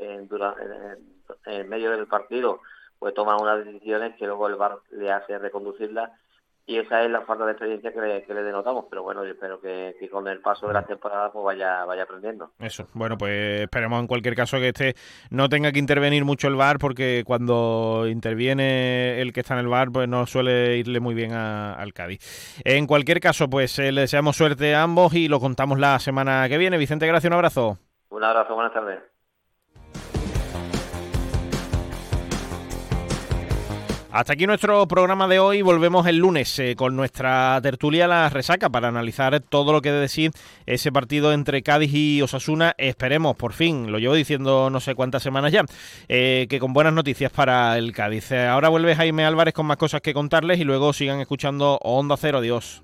en, 1.46 1.68
medio 1.68 1.90
del 1.90 2.06
partido 2.06 2.60
pues 2.98 3.14
toma 3.14 3.36
unas 3.36 3.64
decisiones 3.64 4.16
que 4.16 4.26
luego 4.26 4.48
el 4.48 4.56
VAR 4.56 4.78
le 4.90 5.10
hace 5.10 5.38
reconducirlas 5.38 6.10
y 6.68 6.76
esa 6.78 7.02
es 7.02 7.10
la 7.10 7.22
falta 7.22 7.46
de 7.46 7.52
experiencia 7.52 7.92
que 7.92 8.00
le, 8.00 8.22
que 8.24 8.34
le 8.34 8.42
denotamos, 8.42 8.84
pero 8.90 9.02
bueno, 9.02 9.24
yo 9.24 9.30
espero 9.32 9.58
que, 9.60 9.96
que 9.98 10.08
con 10.10 10.28
el 10.28 10.40
paso 10.40 10.68
de 10.68 10.74
la 10.74 10.84
temporada 10.84 11.32
pues 11.32 11.42
vaya, 11.44 11.84
vaya 11.86 12.02
aprendiendo. 12.02 12.52
Eso, 12.60 12.86
bueno, 12.92 13.16
pues 13.16 13.62
esperemos 13.62 13.98
en 14.00 14.06
cualquier 14.06 14.34
caso 14.36 14.58
que 14.58 14.68
este 14.68 14.94
no 15.30 15.48
tenga 15.48 15.72
que 15.72 15.78
intervenir 15.78 16.24
mucho 16.26 16.46
el 16.46 16.56
VAR 16.56 16.78
porque 16.78 17.24
cuando 17.26 18.04
interviene 18.06 19.20
el 19.20 19.32
que 19.32 19.40
está 19.40 19.54
en 19.54 19.60
el 19.60 19.68
VAR 19.68 19.90
pues 19.90 20.08
no 20.08 20.26
suele 20.26 20.76
irle 20.76 21.00
muy 21.00 21.14
bien 21.14 21.32
a- 21.32 21.72
al 21.74 21.92
Cádiz. 21.94 22.60
En 22.64 22.86
cualquier 22.86 23.20
caso, 23.20 23.48
pues 23.48 23.78
eh, 23.78 23.90
le 23.90 24.02
deseamos 24.02 24.36
suerte 24.36 24.74
a 24.74 24.82
ambos 24.82 25.14
y 25.14 25.28
lo 25.28 25.40
contamos 25.40 25.78
la 25.78 25.98
semana 25.98 26.46
que 26.48 26.58
viene. 26.58 26.76
Vicente, 26.78 27.06
gracias, 27.06 27.30
un 27.30 27.34
abrazo. 27.34 27.78
Un 28.10 28.24
abrazo, 28.24 28.54
buenas 28.54 28.72
tardes. 28.74 28.98
Hasta 34.10 34.32
aquí 34.32 34.46
nuestro 34.46 34.88
programa 34.88 35.28
de 35.28 35.38
hoy. 35.38 35.60
Volvemos 35.60 36.06
el 36.06 36.16
lunes 36.16 36.58
eh, 36.58 36.74
con 36.76 36.96
nuestra 36.96 37.60
tertulia 37.62 38.08
La 38.08 38.30
Resaca 38.30 38.70
para 38.70 38.88
analizar 38.88 39.38
todo 39.40 39.70
lo 39.70 39.82
que 39.82 39.92
de 39.92 40.00
decir 40.00 40.30
ese 40.64 40.90
partido 40.90 41.34
entre 41.34 41.62
Cádiz 41.62 41.92
y 41.92 42.22
Osasuna. 42.22 42.74
Esperemos, 42.78 43.36
por 43.36 43.52
fin, 43.52 43.92
lo 43.92 43.98
llevo 43.98 44.14
diciendo 44.14 44.70
no 44.70 44.80
sé 44.80 44.94
cuántas 44.94 45.22
semanas 45.22 45.52
ya, 45.52 45.64
eh, 46.08 46.46
que 46.48 46.58
con 46.58 46.72
buenas 46.72 46.94
noticias 46.94 47.30
para 47.30 47.76
el 47.76 47.92
Cádiz. 47.92 48.32
Eh, 48.32 48.46
ahora 48.46 48.70
vuelve 48.70 48.96
Jaime 48.96 49.26
Álvarez 49.26 49.52
con 49.52 49.66
más 49.66 49.76
cosas 49.76 50.00
que 50.00 50.14
contarles 50.14 50.58
y 50.58 50.64
luego 50.64 50.94
sigan 50.94 51.20
escuchando 51.20 51.78
Onda 51.82 52.16
Cero. 52.16 52.38
Adiós. 52.38 52.80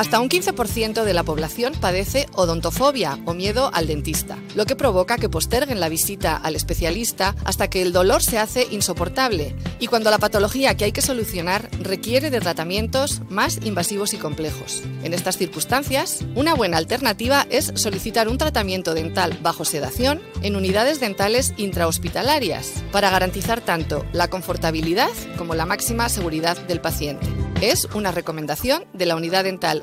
Hasta 0.00 0.18
un 0.18 0.30
15% 0.30 1.04
de 1.04 1.12
la 1.12 1.24
población 1.24 1.74
padece 1.78 2.26
odontofobia 2.32 3.18
o 3.26 3.34
miedo 3.34 3.70
al 3.74 3.86
dentista, 3.86 4.38
lo 4.54 4.64
que 4.64 4.74
provoca 4.74 5.18
que 5.18 5.28
posterguen 5.28 5.78
la 5.78 5.90
visita 5.90 6.38
al 6.38 6.56
especialista 6.56 7.36
hasta 7.44 7.68
que 7.68 7.82
el 7.82 7.92
dolor 7.92 8.22
se 8.22 8.38
hace 8.38 8.66
insoportable 8.70 9.54
y 9.78 9.88
cuando 9.88 10.10
la 10.10 10.16
patología 10.16 10.74
que 10.74 10.86
hay 10.86 10.92
que 10.92 11.02
solucionar 11.02 11.68
requiere 11.82 12.30
de 12.30 12.40
tratamientos 12.40 13.20
más 13.28 13.58
invasivos 13.62 14.14
y 14.14 14.16
complejos. 14.16 14.82
En 15.02 15.12
estas 15.12 15.36
circunstancias, 15.36 16.24
una 16.34 16.54
buena 16.54 16.78
alternativa 16.78 17.46
es 17.50 17.70
solicitar 17.74 18.26
un 18.26 18.38
tratamiento 18.38 18.94
dental 18.94 19.38
bajo 19.42 19.66
sedación 19.66 20.22
en 20.40 20.56
unidades 20.56 20.98
dentales 21.00 21.52
intrahospitalarias 21.58 22.72
para 22.90 23.10
garantizar 23.10 23.60
tanto 23.60 24.06
la 24.14 24.28
confortabilidad 24.28 25.10
como 25.36 25.54
la 25.54 25.66
máxima 25.66 26.08
seguridad 26.08 26.56
del 26.56 26.80
paciente. 26.80 27.26
Es 27.60 27.86
una 27.92 28.10
recomendación 28.10 28.86
de 28.94 29.04
la 29.04 29.16
unidad 29.16 29.44
dental 29.44 29.82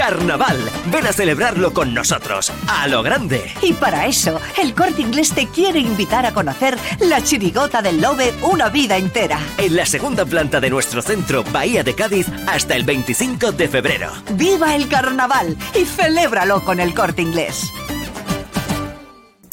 Carnaval, 0.00 0.56
ven 0.86 1.06
a 1.06 1.12
celebrarlo 1.12 1.74
con 1.74 1.92
nosotros, 1.92 2.50
a 2.68 2.88
lo 2.88 3.02
grande. 3.02 3.52
Y 3.60 3.74
para 3.74 4.06
eso, 4.06 4.40
el 4.56 4.74
Corte 4.74 5.02
Inglés 5.02 5.34
te 5.34 5.46
quiere 5.46 5.78
invitar 5.78 6.24
a 6.24 6.32
conocer 6.32 6.78
la 7.00 7.22
chirigota 7.22 7.82
del 7.82 8.00
Lobe 8.00 8.32
una 8.40 8.70
vida 8.70 8.96
entera. 8.96 9.38
En 9.58 9.76
la 9.76 9.84
segunda 9.84 10.24
planta 10.24 10.58
de 10.58 10.70
nuestro 10.70 11.02
centro, 11.02 11.44
Bahía 11.52 11.84
de 11.84 11.94
Cádiz, 11.94 12.28
hasta 12.46 12.76
el 12.76 12.84
25 12.84 13.52
de 13.52 13.68
febrero. 13.68 14.10
¡Viva 14.36 14.74
el 14.74 14.88
carnaval! 14.88 15.54
Y 15.74 15.84
celébralo 15.84 16.64
con 16.64 16.80
el 16.80 16.94
Corte 16.94 17.20
Inglés. 17.20 17.70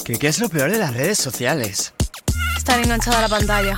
¿Qué, 0.05 0.17
qué 0.17 0.29
es 0.29 0.39
lo 0.39 0.47
peor 0.47 0.71
de 0.71 0.77
las 0.77 0.93
redes 0.93 1.17
sociales? 1.17 1.93
Estar 2.55 2.79
enganchada 2.79 3.17
a 3.17 3.21
la 3.23 3.29
pantalla. 3.29 3.77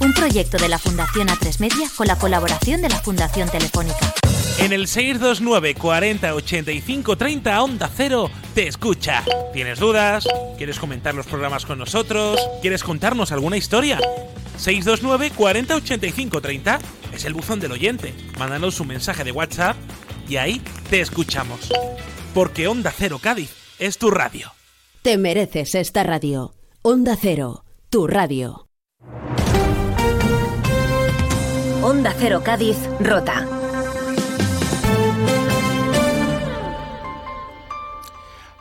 Un 0.00 0.14
proyecto 0.14 0.56
de 0.56 0.68
la 0.68 0.78
Fundación 0.78 1.28
A3 1.28 1.60
Media 1.60 1.86
con 1.94 2.06
la 2.06 2.16
colaboración 2.16 2.80
de 2.80 2.88
la 2.88 2.96
Fundación 2.96 3.50
Telefónica. 3.50 4.14
En 4.58 4.72
el 4.72 4.88
629 4.88 5.74
40 5.74 6.34
85 6.34 7.16
30 7.16 7.62
Onda 7.62 7.90
Cero 7.94 8.30
te 8.54 8.66
escucha. 8.66 9.22
¿Tienes 9.52 9.78
dudas? 9.78 10.26
¿Quieres 10.56 10.78
comentar 10.78 11.14
los 11.14 11.26
programas 11.26 11.66
con 11.66 11.78
nosotros? 11.78 12.40
¿Quieres 12.62 12.82
contarnos 12.82 13.30
alguna 13.30 13.58
historia? 13.58 13.98
629 14.56 15.32
40 15.36 15.76
85 15.76 16.40
30 16.40 16.78
es 17.12 17.24
el 17.26 17.34
buzón 17.34 17.60
del 17.60 17.72
oyente. 17.72 18.14
Mándanos 18.38 18.80
un 18.80 18.88
mensaje 18.88 19.22
de 19.22 19.32
WhatsApp 19.32 19.76
y 20.28 20.36
ahí 20.36 20.62
te 20.88 21.00
escuchamos. 21.00 21.70
Porque 22.32 22.68
Onda 22.68 22.92
Cero 22.96 23.18
Cádiz 23.22 23.54
es 23.78 23.98
tu 23.98 24.10
radio. 24.10 24.52
Te 25.02 25.18
mereces 25.18 25.74
esta 25.74 26.04
radio. 26.04 26.54
Onda 26.82 27.18
Cero, 27.20 27.64
tu 27.90 28.06
radio. 28.06 28.69
Onda 31.82 32.14
Cero 32.18 32.42
Cádiz, 32.44 32.76
Rota. 33.00 33.46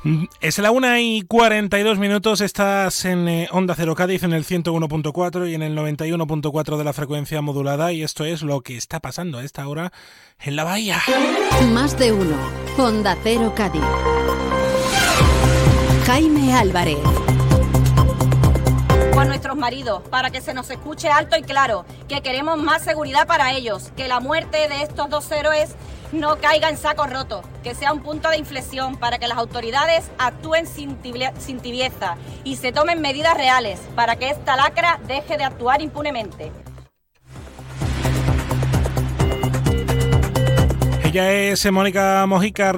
Mm, 0.03 0.25
Es 0.39 0.57
la 0.59 0.71
1 0.71 0.97
y 0.99 1.21
42 1.27 1.99
minutos, 1.99 2.39
estás 2.41 3.03
en 3.03 3.27
eh, 3.27 3.49
Onda 3.51 3.75
Cero 3.75 3.95
Cádiz 3.95 4.23
en 4.23 4.31
el 4.33 4.45
101.4 4.45 5.49
y 5.49 5.55
en 5.55 5.61
el 5.61 5.75
91.4 5.77 6.77
de 6.77 6.83
la 6.85 6.93
frecuencia 6.93 7.41
modulada 7.41 7.91
y 7.91 8.03
esto 8.03 8.23
es 8.23 8.41
lo 8.41 8.61
que 8.61 8.77
está 8.77 9.01
pasando 9.01 9.39
a 9.39 9.43
esta 9.43 9.67
hora 9.67 9.91
en 10.39 10.55
la 10.55 10.63
bahía. 10.63 11.01
Más 11.73 11.99
de 11.99 12.13
uno. 12.13 12.37
Onda 12.77 13.17
Cero 13.23 13.53
Cádiz. 13.55 13.81
Jaime 16.05 16.53
Álvarez. 16.53 16.97
A 19.19 19.25
nuestros 19.25 19.57
maridos 19.57 20.01
para 20.09 20.29
que 20.29 20.39
se 20.39 20.53
nos 20.53 20.69
escuche 20.69 21.09
alto 21.09 21.35
y 21.35 21.41
claro 21.41 21.83
que 22.07 22.21
queremos 22.21 22.57
más 22.57 22.83
seguridad 22.83 23.27
para 23.27 23.51
ellos, 23.51 23.91
que 23.97 24.07
la 24.07 24.21
muerte 24.21 24.69
de 24.69 24.81
estos 24.81 25.09
dos 25.09 25.29
héroes 25.31 25.75
no 26.13 26.37
caiga 26.37 26.69
en 26.69 26.77
saco 26.77 27.05
roto, 27.05 27.41
que 27.61 27.75
sea 27.75 27.91
un 27.91 28.01
punto 28.01 28.29
de 28.29 28.37
inflexión 28.37 28.95
para 28.95 29.19
que 29.19 29.27
las 29.27 29.37
autoridades 29.37 30.09
actúen 30.17 30.65
sin, 30.67 30.95
tibieza 30.97 32.15
y 32.45 32.55
se 32.55 32.71
tomen 32.71 33.01
medidas 33.01 33.35
reales 33.35 33.81
para 33.93 34.15
que 34.15 34.29
esta 34.29 34.55
lacra 34.55 35.01
deje 35.05 35.37
de 35.37 35.43
actuar 35.43 35.81
impunemente. 35.81 36.53
Ella 41.09 41.33
es 41.33 41.71
Mónica 41.71 42.23
Mojica, 42.27 42.71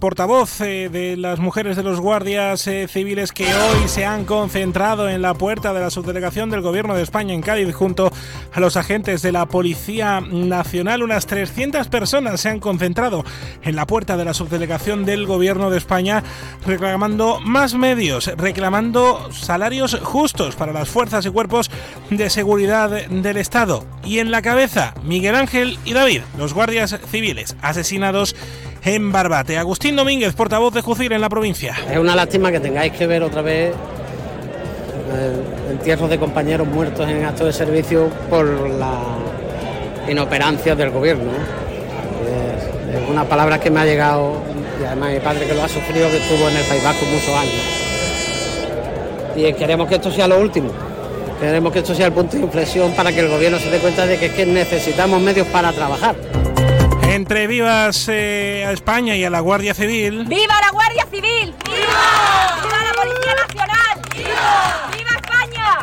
portavoz 0.00 0.62
eh, 0.62 0.88
de 0.88 1.18
las 1.18 1.38
mujeres 1.38 1.76
de 1.76 1.82
los 1.82 2.00
guardias 2.00 2.66
eh, 2.66 2.88
civiles 2.88 3.30
que 3.30 3.44
hoy 3.44 3.88
se 3.88 4.06
han 4.06 4.24
concentrado 4.24 5.10
en 5.10 5.20
la 5.20 5.34
puerta 5.34 5.74
de 5.74 5.80
la 5.80 5.90
subdelegación 5.90 6.48
del 6.48 6.62
Gobierno 6.62 6.94
de 6.94 7.02
España 7.02 7.34
en 7.34 7.42
Cádiz 7.42 7.74
junto 7.74 8.10
a 8.54 8.60
los 8.60 8.78
agentes 8.78 9.20
de 9.20 9.32
la 9.32 9.44
Policía 9.44 10.22
Nacional. 10.22 11.02
Unas 11.02 11.26
300 11.26 11.88
personas 11.88 12.40
se 12.40 12.48
han 12.48 12.58
concentrado 12.58 13.22
en 13.62 13.76
la 13.76 13.86
puerta 13.86 14.16
de 14.16 14.24
la 14.24 14.32
subdelegación 14.32 15.04
del 15.04 15.26
Gobierno 15.26 15.68
de 15.68 15.76
España 15.76 16.24
reclamando 16.64 17.38
más 17.38 17.74
medios, 17.74 18.32
reclamando 18.38 19.30
salarios 19.30 19.98
justos 20.02 20.56
para 20.56 20.72
las 20.72 20.88
fuerzas 20.88 21.26
y 21.26 21.30
cuerpos 21.30 21.70
de 22.08 22.30
seguridad 22.30 23.08
del 23.08 23.36
Estado. 23.36 23.84
Y 24.04 24.20
en 24.20 24.30
la 24.30 24.40
cabeza, 24.40 24.94
Miguel 25.02 25.34
Ángel 25.34 25.78
y 25.84 25.92
David, 25.92 26.22
los 26.38 26.54
guardias 26.54 26.98
civiles 27.10 27.57
asesinados 27.62 28.34
en 28.84 29.12
Barbate. 29.12 29.58
Agustín 29.58 29.96
Domínguez, 29.96 30.34
portavoz 30.34 30.72
de 30.74 30.82
Jucir 30.82 31.12
en 31.12 31.20
la 31.20 31.28
provincia. 31.28 31.74
Es 31.90 31.98
una 31.98 32.14
lástima 32.14 32.50
que 32.50 32.60
tengáis 32.60 32.92
que 32.92 33.06
ver 33.06 33.22
otra 33.22 33.42
vez 33.42 33.74
eh, 35.10 35.42
entierros 35.70 36.10
de 36.10 36.18
compañeros 36.18 36.66
muertos 36.66 37.08
en 37.08 37.24
acto 37.24 37.46
de 37.46 37.52
servicio 37.52 38.08
por 38.28 38.46
la 38.46 39.00
inoperancia 40.08 40.74
del 40.74 40.90
gobierno. 40.90 41.30
Es, 41.32 43.08
una 43.08 43.24
palabra 43.24 43.58
que 43.58 43.70
me 43.70 43.80
ha 43.80 43.84
llegado, 43.86 44.34
y 44.80 44.84
además 44.84 45.12
mi 45.12 45.20
padre 45.20 45.46
que 45.46 45.54
lo 45.54 45.62
ha 45.62 45.68
sufrido, 45.68 46.10
que 46.10 46.18
estuvo 46.18 46.48
en 46.48 46.56
el 46.56 46.64
País 46.64 46.84
Vasco 46.84 47.06
muchos 47.06 47.34
años. 47.34 47.54
Y 49.36 49.52
queremos 49.54 49.88
que 49.88 49.94
esto 49.94 50.10
sea 50.10 50.28
lo 50.28 50.38
último. 50.38 50.70
Queremos 51.40 51.72
que 51.72 51.78
esto 51.78 51.94
sea 51.94 52.06
el 52.06 52.12
punto 52.12 52.36
de 52.36 52.42
inflexión 52.42 52.92
para 52.92 53.12
que 53.12 53.20
el 53.20 53.28
gobierno 53.28 53.58
se 53.58 53.70
dé 53.70 53.78
cuenta 53.78 54.04
de 54.04 54.18
que, 54.18 54.26
es 54.26 54.32
que 54.32 54.44
necesitamos 54.44 55.20
medios 55.20 55.46
para 55.46 55.72
trabajar. 55.72 56.16
Entre 57.18 57.48
vivas 57.48 58.08
eh, 58.08 58.64
a 58.64 58.70
España 58.70 59.16
y 59.16 59.24
a 59.24 59.30
la 59.30 59.40
Guardia 59.40 59.74
Civil. 59.74 60.24
¡Viva 60.26 60.54
la 60.60 60.70
Guardia 60.70 61.04
Civil! 61.10 61.52
¡Viva! 61.64 62.60
¡Viva 62.62 62.78
la 62.84 62.92
Policía 62.92 63.34
Nacional! 63.34 64.00
¡Viva! 64.14 64.90
¡Viva 64.96 65.10
España! 65.16 65.80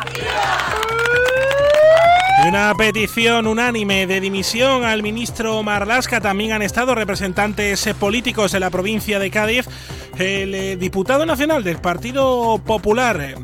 Una 2.48 2.74
petición 2.74 3.46
unánime 3.46 4.06
de 4.06 4.22
dimisión 4.22 4.86
al 4.86 5.02
ministro 5.02 5.62
Marlasca. 5.62 6.22
También 6.22 6.52
han 6.52 6.62
estado 6.62 6.94
representantes 6.94 7.86
políticos 8.00 8.52
de 8.52 8.60
la 8.60 8.70
provincia 8.70 9.18
de 9.18 9.30
Cádiz. 9.30 9.68
El 10.18 10.54
eh, 10.54 10.76
diputado 10.76 11.26
nacional 11.26 11.62
del 11.62 11.76
Partido 11.76 12.62
Popular, 12.64 13.36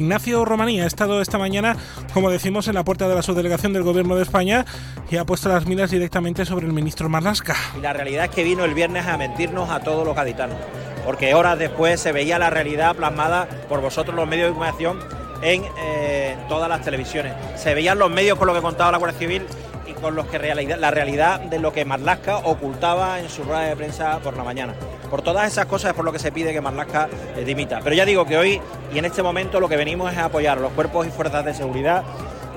Ignacio 0.00 0.46
Romaní 0.46 0.80
ha 0.80 0.86
estado 0.86 1.20
esta 1.20 1.36
mañana, 1.36 1.76
como 2.14 2.30
decimos, 2.30 2.66
en 2.68 2.74
la 2.74 2.84
puerta 2.84 3.06
de 3.06 3.14
la 3.14 3.20
subdelegación 3.20 3.74
del 3.74 3.82
Gobierno 3.82 4.16
de 4.16 4.22
España 4.22 4.64
y 5.10 5.18
ha 5.18 5.26
puesto 5.26 5.50
las 5.50 5.66
miras 5.66 5.90
directamente 5.90 6.46
sobre 6.46 6.66
el 6.66 6.72
ministro 6.72 7.10
Marlasca. 7.10 7.54
Y 7.76 7.82
la 7.82 7.92
realidad 7.92 8.24
es 8.24 8.30
que 8.30 8.42
vino 8.42 8.64
el 8.64 8.72
viernes 8.72 9.06
a 9.06 9.18
mentirnos 9.18 9.68
a 9.68 9.80
todos 9.80 10.06
los 10.06 10.16
gaditanos, 10.16 10.56
porque 11.04 11.34
horas 11.34 11.58
después 11.58 12.00
se 12.00 12.12
veía 12.12 12.38
la 12.38 12.48
realidad 12.48 12.96
plasmada 12.96 13.46
por 13.68 13.82
vosotros 13.82 14.16
los 14.16 14.26
medios 14.26 14.48
de 14.48 14.54
comunicación 14.54 15.00
en 15.42 15.64
eh, 15.78 16.34
todas 16.48 16.70
las 16.70 16.80
televisiones. 16.80 17.34
Se 17.56 17.74
veían 17.74 17.98
los 17.98 18.10
medios 18.10 18.38
con 18.38 18.46
lo 18.48 18.54
que 18.54 18.62
contaba 18.62 18.92
la 18.92 18.96
Guardia 18.96 19.18
Civil 19.18 19.42
y 19.86 19.92
con 19.92 20.14
los 20.14 20.24
que 20.28 20.38
la 20.38 20.90
realidad 20.90 21.40
de 21.40 21.58
lo 21.58 21.74
que 21.74 21.84
Marlasca 21.84 22.38
ocultaba 22.38 23.20
en 23.20 23.28
su 23.28 23.44
rueda 23.44 23.60
de 23.64 23.76
prensa 23.76 24.18
por 24.20 24.34
la 24.34 24.44
mañana. 24.44 24.72
Por 25.10 25.22
todas 25.22 25.50
esas 25.50 25.66
cosas 25.66 25.90
es 25.90 25.96
por 25.96 26.04
lo 26.04 26.12
que 26.12 26.20
se 26.20 26.30
pide 26.30 26.52
que 26.52 26.60
Marlaska 26.60 27.08
eh, 27.36 27.44
dimita. 27.44 27.80
Pero 27.82 27.96
ya 27.96 28.04
digo 28.04 28.24
que 28.24 28.38
hoy 28.38 28.60
y 28.94 28.98
en 28.98 29.04
este 29.04 29.22
momento 29.22 29.58
lo 29.58 29.68
que 29.68 29.76
venimos 29.76 30.12
es 30.12 30.18
a 30.18 30.26
apoyar 30.26 30.58
a 30.58 30.60
los 30.60 30.72
cuerpos 30.72 31.06
y 31.06 31.10
fuerzas 31.10 31.44
de 31.44 31.52
seguridad 31.52 32.04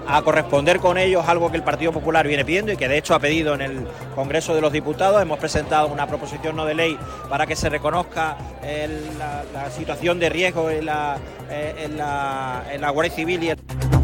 a 0.07 0.21
corresponder 0.21 0.79
con 0.79 0.97
ellos 0.97 1.25
algo 1.27 1.49
que 1.49 1.57
el 1.57 1.63
Partido 1.63 1.91
Popular 1.91 2.27
viene 2.27 2.43
pidiendo 2.43 2.71
y 2.71 2.77
que 2.77 2.87
de 2.87 2.97
hecho 2.97 3.15
ha 3.15 3.19
pedido 3.19 3.53
en 3.55 3.61
el 3.61 3.87
Congreso 4.15 4.53
de 4.53 4.61
los 4.61 4.71
Diputados. 4.71 5.21
Hemos 5.21 5.39
presentado 5.39 5.87
una 5.87 6.07
proposición 6.07 6.55
no 6.55 6.65
de 6.65 6.75
ley 6.75 6.99
para 7.29 7.47
que 7.47 7.55
se 7.55 7.69
reconozca 7.69 8.37
la, 9.53 9.69
situación 9.71 10.19
de 10.19 10.29
riesgo 10.29 10.69
en 10.69 10.85
la, 10.85 11.17
eh, 11.49 11.85
en 11.85 11.97
la, 11.97 12.63
en 12.71 12.81
la 12.81 12.89
Guardia 12.89 13.15
Civil 13.15 13.43
y 13.43 13.49
el... 13.49 14.02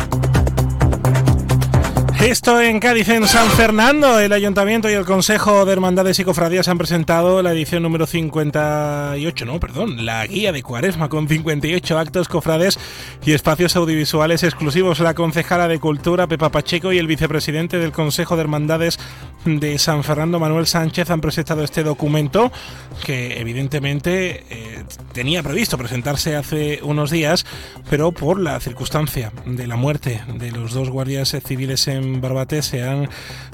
Esto 2.22 2.62
en 2.62 2.82
Cádiz, 2.82 3.08
en 3.08 3.26
San 3.30 3.50
Fernando, 3.52 4.20
el 4.20 4.34
Ayuntamiento 4.34 4.90
y 4.90 4.94
el 4.94 5.06
Consejo 5.06 5.64
de 5.64 5.72
Hermandades 5.72 6.20
y 6.20 6.26
Cofradías 6.26 6.68
han 6.68 6.78
presentado 6.78 7.42
la 7.42 7.54
edición 7.54 7.82
número 7.82 8.06
58, 8.06 9.46
no, 9.46 9.58
perdón, 9.62 10.06
la 10.06 10.28
guía 10.28 10.52
de 10.52 10.62
Cuaresma 10.62 11.08
con 11.08 11.30
58 11.30 11.98
actos, 11.98 12.28
cofrades 12.28 12.78
y 13.26 13.32
espacios 13.32 13.78
audiovisuales 13.78 14.44
exclusivos. 14.44 15.00
La 15.00 15.14
concejala 15.14 15.70
de 15.70 15.80
Cultura, 15.80 16.28
Pepa 16.28 16.50
Pacheco, 16.52 16.92
y 16.92 16.98
el 16.98 17.08
vicepresidente 17.08 17.78
del 17.78 17.94
Consejo 17.94 18.36
de 18.36 18.42
Hermandades 18.42 19.00
de 19.46 19.80
San 19.80 20.04
Fernando, 20.04 20.42
Manuel 20.42 20.68
Sánchez, 20.68 21.10
han 21.12 21.22
presentado 21.22 21.64
este 21.64 21.84
documento 21.84 22.52
que 23.06 23.40
evidentemente 23.40 24.44
eh, 24.50 24.84
tenía 25.14 25.42
previsto 25.42 25.78
presentarse 25.78 26.36
hace 26.36 26.82
unos 26.84 27.12
días, 27.12 27.46
pero 27.90 28.12
por 28.12 28.42
la 28.42 28.60
circunstancia 28.60 29.32
de 29.46 29.68
la 29.68 29.78
muerte 29.78 30.22
de 30.36 30.52
los 30.52 30.74
dos 30.74 30.90
guardias 30.90 31.34
civiles 31.46 31.88
en 31.88 32.09
Barbate 32.18 32.62
se 32.62 32.84
han 32.84 33.10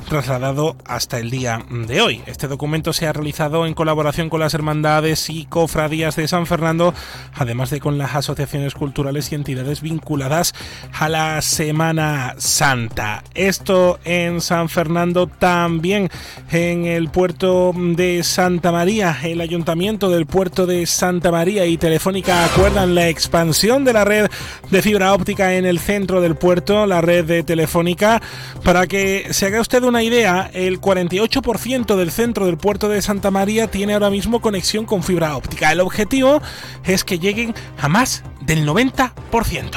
trasladado 0.07 0.75
hasta 0.85 1.19
el 1.19 1.29
día 1.29 1.65
de 1.69 2.01
hoy. 2.01 2.21
Este 2.25 2.47
documento 2.47 2.93
se 2.93 3.07
ha 3.07 3.13
realizado 3.13 3.65
en 3.65 3.73
colaboración 3.73 4.29
con 4.29 4.39
las 4.39 4.53
hermandades 4.53 5.29
y 5.29 5.45
cofradías 5.45 6.15
de 6.15 6.27
San 6.27 6.45
Fernando, 6.45 6.93
además 7.33 7.69
de 7.69 7.79
con 7.79 7.97
las 7.97 8.15
asociaciones 8.15 8.73
culturales 8.73 9.31
y 9.31 9.35
entidades 9.35 9.81
vinculadas 9.81 10.53
a 10.93 11.09
la 11.09 11.41
Semana 11.41 12.35
Santa. 12.37 13.23
Esto 13.33 13.99
en 14.03 14.41
San 14.41 14.69
Fernando, 14.69 15.27
también 15.27 16.09
en 16.51 16.85
el 16.85 17.09
puerto 17.09 17.73
de 17.75 18.23
Santa 18.23 18.71
María, 18.71 19.17
el 19.23 19.41
ayuntamiento 19.41 20.09
del 20.09 20.25
puerto 20.25 20.65
de 20.65 20.85
Santa 20.85 21.31
María 21.31 21.65
y 21.65 21.77
Telefónica 21.77 22.45
acuerdan 22.45 22.95
la 22.95 23.09
expansión 23.09 23.83
de 23.83 23.93
la 23.93 24.05
red 24.05 24.29
de 24.69 24.81
fibra 24.81 25.13
óptica 25.13 25.55
en 25.55 25.65
el 25.65 25.79
centro 25.79 26.21
del 26.21 26.35
puerto, 26.35 26.85
la 26.85 27.01
red 27.01 27.25
de 27.25 27.43
Telefónica 27.43 28.21
para 28.63 28.87
que 28.87 29.27
se 29.31 29.45
haga 29.45 29.61
usted 29.61 29.83
una 29.83 30.03
idea, 30.03 30.49
el 30.53 30.81
48% 30.81 31.95
del 31.95 32.11
centro 32.11 32.45
del 32.45 32.57
puerto 32.57 32.89
de 32.89 33.01
Santa 33.01 33.31
María 33.31 33.67
tiene 33.67 33.93
ahora 33.93 34.09
mismo 34.09 34.41
conexión 34.41 34.85
con 34.85 35.03
fibra 35.03 35.35
óptica. 35.35 35.71
El 35.71 35.81
objetivo 35.81 36.41
es 36.83 37.03
que 37.03 37.19
lleguen 37.19 37.53
a 37.79 37.87
más 37.87 38.23
del 38.41 38.67
90%. 38.67 39.71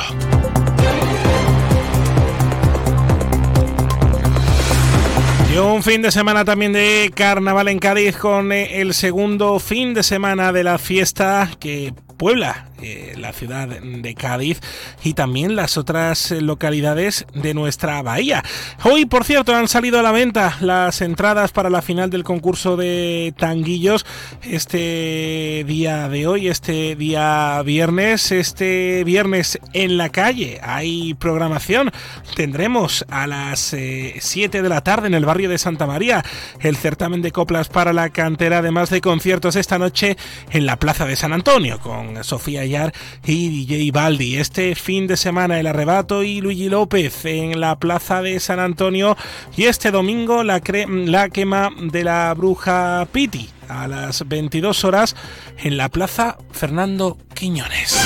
Y 5.52 5.56
un 5.56 5.82
fin 5.82 6.02
de 6.02 6.12
semana 6.12 6.44
también 6.44 6.74
de 6.74 7.10
carnaval 7.14 7.68
en 7.68 7.78
Cádiz 7.78 8.16
con 8.18 8.52
eh, 8.52 8.80
el 8.80 8.92
segundo 8.92 9.58
fin 9.58 9.94
de 9.94 10.02
semana 10.02 10.52
de 10.52 10.62
la 10.62 10.76
fiesta 10.76 11.50
que 11.58 11.94
Puebla 12.18 12.68
eh, 12.80 13.14
la 13.16 13.32
ciudad 13.32 13.66
de 13.66 14.14
Cádiz 14.14 14.60
y 15.02 15.14
también 15.14 15.56
las 15.56 15.76
otras 15.76 16.30
eh, 16.30 16.40
localidades 16.40 17.26
de 17.34 17.52
nuestra 17.52 18.00
bahía. 18.02 18.44
Hoy, 18.84 19.04
por 19.04 19.24
cierto, 19.24 19.52
han 19.52 19.66
salido 19.66 19.98
a 19.98 20.02
la 20.02 20.12
venta 20.12 20.56
las 20.60 21.00
entradas 21.00 21.50
para 21.50 21.70
la 21.70 21.82
final 21.82 22.08
del 22.08 22.22
concurso 22.22 22.76
de 22.76 23.34
tanguillos 23.36 24.06
este 24.42 25.64
día 25.66 26.08
de 26.08 26.28
hoy, 26.28 26.46
este 26.46 26.94
día 26.94 27.60
viernes, 27.62 28.30
este 28.30 29.02
viernes 29.02 29.58
en 29.72 29.96
la 29.96 30.10
calle. 30.10 30.60
Hay 30.62 31.14
programación. 31.14 31.90
Tendremos 32.36 33.04
a 33.10 33.26
las 33.26 33.58
7 33.58 34.58
eh, 34.58 34.62
de 34.62 34.68
la 34.68 34.82
tarde 34.82 35.08
en 35.08 35.14
el 35.14 35.24
barrio 35.24 35.48
de 35.48 35.58
Santa 35.58 35.86
María 35.86 36.24
el 36.60 36.76
certamen 36.76 37.22
de 37.22 37.32
coplas 37.32 37.68
para 37.68 37.92
la 37.92 38.10
cantera, 38.10 38.58
además 38.58 38.88
de 38.90 39.00
conciertos 39.00 39.56
esta 39.56 39.78
noche 39.78 40.16
en 40.50 40.64
la 40.64 40.76
Plaza 40.76 41.06
de 41.06 41.16
San 41.16 41.32
Antonio 41.32 41.80
con 41.80 42.07
Sofía 42.22 42.64
y 42.64 43.48
DJ 43.48 43.90
Baldi. 43.92 44.36
Este 44.36 44.74
fin 44.74 45.06
de 45.06 45.16
semana 45.16 45.58
el 45.58 45.66
arrebato 45.66 46.22
y 46.22 46.40
Luigi 46.40 46.68
López 46.68 47.24
en 47.24 47.60
la 47.60 47.78
plaza 47.78 48.22
de 48.22 48.38
San 48.40 48.60
Antonio 48.60 49.16
y 49.56 49.64
este 49.64 49.90
domingo 49.90 50.42
la, 50.42 50.60
la 50.86 51.28
quema 51.28 51.70
de 51.80 52.04
la 52.04 52.34
bruja 52.34 53.06
Piti 53.12 53.48
a 53.68 53.86
las 53.86 54.26
22 54.26 54.84
horas 54.84 55.16
en 55.58 55.76
la 55.76 55.88
plaza 55.88 56.38
Fernando 56.52 57.18
Quiñones. 57.34 57.96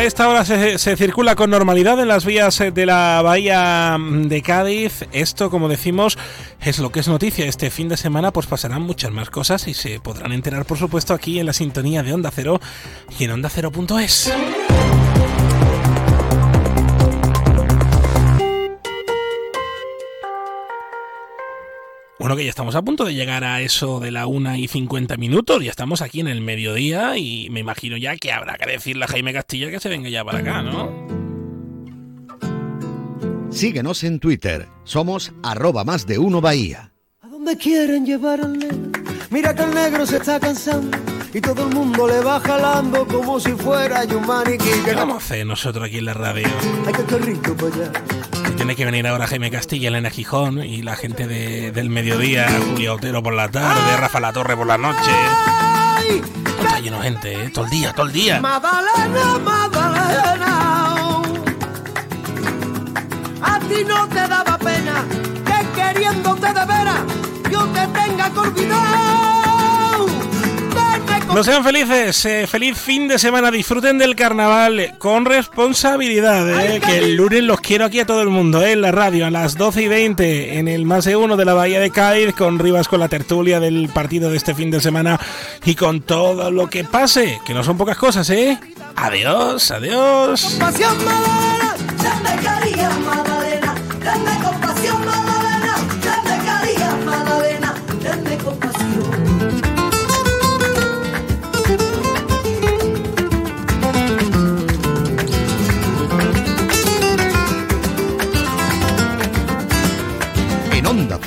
A 0.00 0.04
esta 0.04 0.30
hora 0.30 0.46
se, 0.46 0.96
circula 0.96 1.36
con 1.36 1.50
normalidad 1.50 2.00
en 2.00 2.08
las 2.08 2.24
vías 2.24 2.58
eh, 2.62 2.70
de 2.70 2.86
la 2.86 3.20
bahía 3.20 3.98
mm, 3.98 4.28
de 4.28 4.40
Cádiz. 4.40 5.04
Esto, 5.12 5.50
como 5.50 5.68
decimos, 5.68 6.16
es 6.62 6.78
lo 6.78 6.90
que 6.90 7.00
es 7.00 7.08
noticia. 7.08 7.44
Este 7.44 7.68
fin 7.68 7.90
de 7.90 7.98
semana 7.98 8.32
pues 8.32 8.46
pasarán 8.46 8.80
muchas 8.80 9.10
más 9.10 9.28
cosas 9.28 9.68
y 9.68 9.74
se 9.74 10.00
podrán 10.00 10.32
enterar, 10.32 10.64
por 10.64 10.78
supuesto, 10.78 11.12
aquí 11.12 11.38
en 11.38 11.44
la 11.44 11.52
sintonía 11.52 12.02
de 12.02 12.14
Onda 12.14 12.30
Cero 12.34 12.62
y 13.18 13.24
en 13.24 13.32
Onda 13.32 13.50
Cero.es. 13.50 14.32
Bueno, 22.20 22.36
que 22.36 22.44
ya 22.44 22.50
estamos 22.50 22.74
a 22.74 22.82
punto 22.82 23.06
de 23.06 23.14
llegar 23.14 23.44
a 23.44 23.62
eso 23.62 23.98
de 23.98 24.10
la 24.10 24.26
una 24.26 24.58
y 24.58 24.68
50 24.68 25.16
minutos. 25.16 25.64
Ya 25.64 25.70
estamos 25.70 26.02
aquí 26.02 26.20
en 26.20 26.28
el 26.28 26.42
mediodía 26.42 27.16
y 27.16 27.48
me 27.48 27.60
imagino 27.60 27.96
ya 27.96 28.14
que 28.16 28.30
habrá 28.30 28.58
que 28.58 28.70
decirle 28.70 29.06
a 29.06 29.08
Jaime 29.08 29.32
Castilla 29.32 29.70
que 29.70 29.80
se 29.80 29.88
venga 29.88 30.10
ya 30.10 30.22
para 30.22 30.40
acá, 30.40 30.60
¿no? 30.60 30.92
Síguenos 33.50 34.04
en 34.04 34.20
Twitter. 34.20 34.68
Somos 34.84 35.32
arroba 35.42 35.82
más 35.84 36.06
de 36.06 36.18
uno 36.18 36.42
Bahía. 36.42 36.92
¿A 37.22 37.28
dónde 37.28 37.56
quieren 37.56 38.04
llevar 38.04 38.42
al 38.42 38.58
negro? 38.58 39.00
Mira 39.30 39.54
que 39.54 39.62
el 39.62 39.72
negro 39.72 40.04
se 40.04 40.18
está 40.18 40.38
cansando 40.38 41.09
y 41.32 41.40
todo 41.40 41.68
el 41.68 41.74
mundo 41.74 42.08
le 42.08 42.20
va 42.20 42.40
jalando 42.40 43.06
como 43.06 43.38
si 43.38 43.52
fuera 43.52 44.02
un 44.04 44.26
maniquí. 44.26 44.70
¿Qué 44.84 44.94
vamos 44.94 45.14
a 45.14 45.18
hacer 45.18 45.46
nosotros 45.46 45.86
aquí 45.86 45.98
en 45.98 46.06
la 46.06 46.14
radio? 46.14 46.48
Hay 46.86 46.92
que 46.92 47.04
corrito 47.04 47.56
para 47.56 47.74
allá. 47.74 47.92
Tiene 48.56 48.76
que 48.76 48.84
venir 48.84 49.06
ahora 49.06 49.26
Jaime 49.26 49.50
Castilla, 49.50 49.88
Elena 49.88 50.10
Gijón 50.10 50.62
y 50.62 50.82
la 50.82 50.96
gente 50.96 51.26
de, 51.26 51.72
del 51.72 51.88
mediodía, 51.88 52.48
Julio 52.72 52.94
Otero 52.94 53.22
por 53.22 53.34
la 53.34 53.48
tarde, 53.48 53.96
Rafa 53.96 54.20
La 54.20 54.32
Torre 54.32 54.56
por 54.56 54.66
la 54.66 54.76
noche. 54.76 55.10
Está 56.60 56.80
lleno 56.80 57.00
gente, 57.00 57.32
¿eh? 57.32 57.50
todo 57.50 57.64
el 57.64 57.70
día, 57.70 57.92
todo 57.92 58.06
el 58.06 58.12
día. 58.12 58.40
Madalena, 58.40 59.38
Madalena. 59.38 61.22
A 63.42 63.58
ti 63.60 63.84
no 63.86 64.08
te 64.08 64.28
daba 64.28 64.58
pena 64.58 65.04
que 65.46 65.80
queriéndote 65.80 66.46
de 66.46 66.66
veras 66.66 67.00
yo 67.50 67.66
te 67.68 67.86
tenga 67.86 68.30
que 68.30 68.38
olvidar. 68.38 69.29
No 71.34 71.44
sean 71.44 71.62
felices, 71.62 72.24
eh, 72.24 72.46
feliz 72.48 72.76
fin 72.76 73.06
de 73.06 73.18
semana, 73.18 73.52
disfruten 73.52 73.98
del 73.98 74.16
carnaval 74.16 74.94
con 74.98 75.24
responsabilidad, 75.24 76.60
eh, 76.60 76.80
que 76.80 76.98
el 76.98 77.14
lunes 77.14 77.44
los 77.44 77.60
quiero 77.60 77.84
aquí 77.84 78.00
a 78.00 78.06
todo 78.06 78.20
el 78.20 78.28
mundo, 78.28 78.60
eh, 78.62 78.72
en 78.72 78.80
la 78.82 78.90
radio, 78.90 79.26
a 79.26 79.30
las 79.30 79.56
12 79.56 79.82
y 79.82 79.88
20, 79.88 80.58
en 80.58 80.66
el 80.66 80.84
más 80.84 81.04
de 81.04 81.14
uno 81.14 81.36
de 81.36 81.44
la 81.44 81.54
Bahía 81.54 81.78
de 81.78 81.90
Cádiz, 81.90 82.34
con 82.34 82.58
Rivas 82.58 82.88
con 82.88 82.98
la 82.98 83.08
tertulia 83.08 83.60
del 83.60 83.88
partido 83.90 84.28
de 84.30 84.36
este 84.36 84.56
fin 84.56 84.72
de 84.72 84.80
semana 84.80 85.20
y 85.64 85.76
con 85.76 86.00
todo 86.00 86.50
lo 86.50 86.68
que 86.68 86.82
pase, 86.82 87.40
que 87.46 87.54
no 87.54 87.62
son 87.62 87.78
pocas 87.78 87.96
cosas, 87.96 88.28
¿eh? 88.30 88.58
Adiós, 88.96 89.70
adiós. 89.70 90.58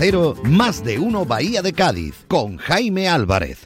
Cero, 0.05 0.35
más 0.43 0.83
de 0.83 0.99
uno 0.99 1.25
Bahía 1.25 1.61
de 1.61 1.71
Cádiz, 1.71 2.25
con 2.27 2.57
Jaime 2.57 3.07
Álvarez. 3.07 3.63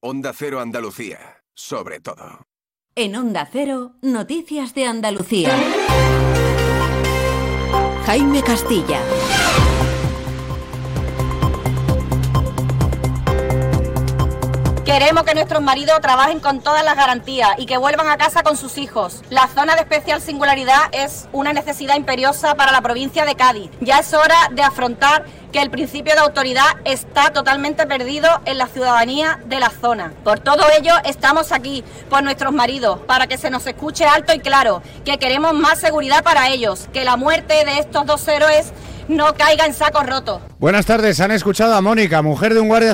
Onda 0.00 0.32
Cero 0.32 0.60
Andalucía, 0.60 1.42
sobre 1.54 1.98
todo. 1.98 2.46
En 2.94 3.16
Onda 3.16 3.48
Cero, 3.50 3.96
Noticias 4.00 4.76
de 4.76 4.86
Andalucía. 4.86 5.58
Jaime 8.04 8.44
Castilla. 8.44 9.00
Queremos 14.86 15.24
que 15.24 15.34
nuestros 15.34 15.60
maridos 15.62 16.00
trabajen 16.00 16.38
con 16.38 16.60
todas 16.60 16.84
las 16.84 16.94
garantías 16.94 17.50
y 17.58 17.66
que 17.66 17.76
vuelvan 17.76 18.08
a 18.08 18.16
casa 18.16 18.44
con 18.44 18.56
sus 18.56 18.78
hijos. 18.78 19.20
La 19.30 19.48
zona 19.48 19.74
de 19.74 19.80
especial 19.80 20.22
singularidad 20.22 20.78
es 20.92 21.26
una 21.32 21.52
necesidad 21.52 21.96
imperiosa 21.96 22.54
para 22.54 22.70
la 22.70 22.80
provincia 22.82 23.24
de 23.24 23.34
Cádiz. 23.34 23.68
Ya 23.80 23.98
es 23.98 24.14
hora 24.14 24.36
de 24.52 24.62
afrontar 24.62 25.24
que 25.50 25.60
el 25.60 25.70
principio 25.70 26.14
de 26.14 26.20
autoridad 26.20 26.76
está 26.84 27.32
totalmente 27.32 27.84
perdido 27.88 28.28
en 28.44 28.58
la 28.58 28.68
ciudadanía 28.68 29.40
de 29.46 29.58
la 29.58 29.70
zona. 29.70 30.12
Por 30.22 30.38
todo 30.38 30.62
ello 30.78 30.92
estamos 31.04 31.50
aquí, 31.50 31.82
por 32.08 32.22
nuestros 32.22 32.52
maridos, 32.52 33.00
para 33.08 33.26
que 33.26 33.38
se 33.38 33.50
nos 33.50 33.66
escuche 33.66 34.06
alto 34.06 34.34
y 34.34 34.38
claro, 34.38 34.82
que 35.04 35.18
queremos 35.18 35.52
más 35.52 35.80
seguridad 35.80 36.22
para 36.22 36.50
ellos, 36.50 36.88
que 36.92 37.02
la 37.02 37.16
muerte 37.16 37.64
de 37.64 37.80
estos 37.80 38.06
dos 38.06 38.28
héroes 38.28 38.72
no 39.08 39.34
caiga 39.34 39.66
en 39.66 39.74
saco 39.74 40.02
roto. 40.02 40.40
Buenas 40.58 40.86
tardes, 40.86 41.20
han 41.20 41.30
escuchado 41.30 41.74
a 41.74 41.80
Mónica, 41.80 42.22
mujer 42.22 42.54
de 42.54 42.60
un 42.60 42.68
guardia 42.68 42.84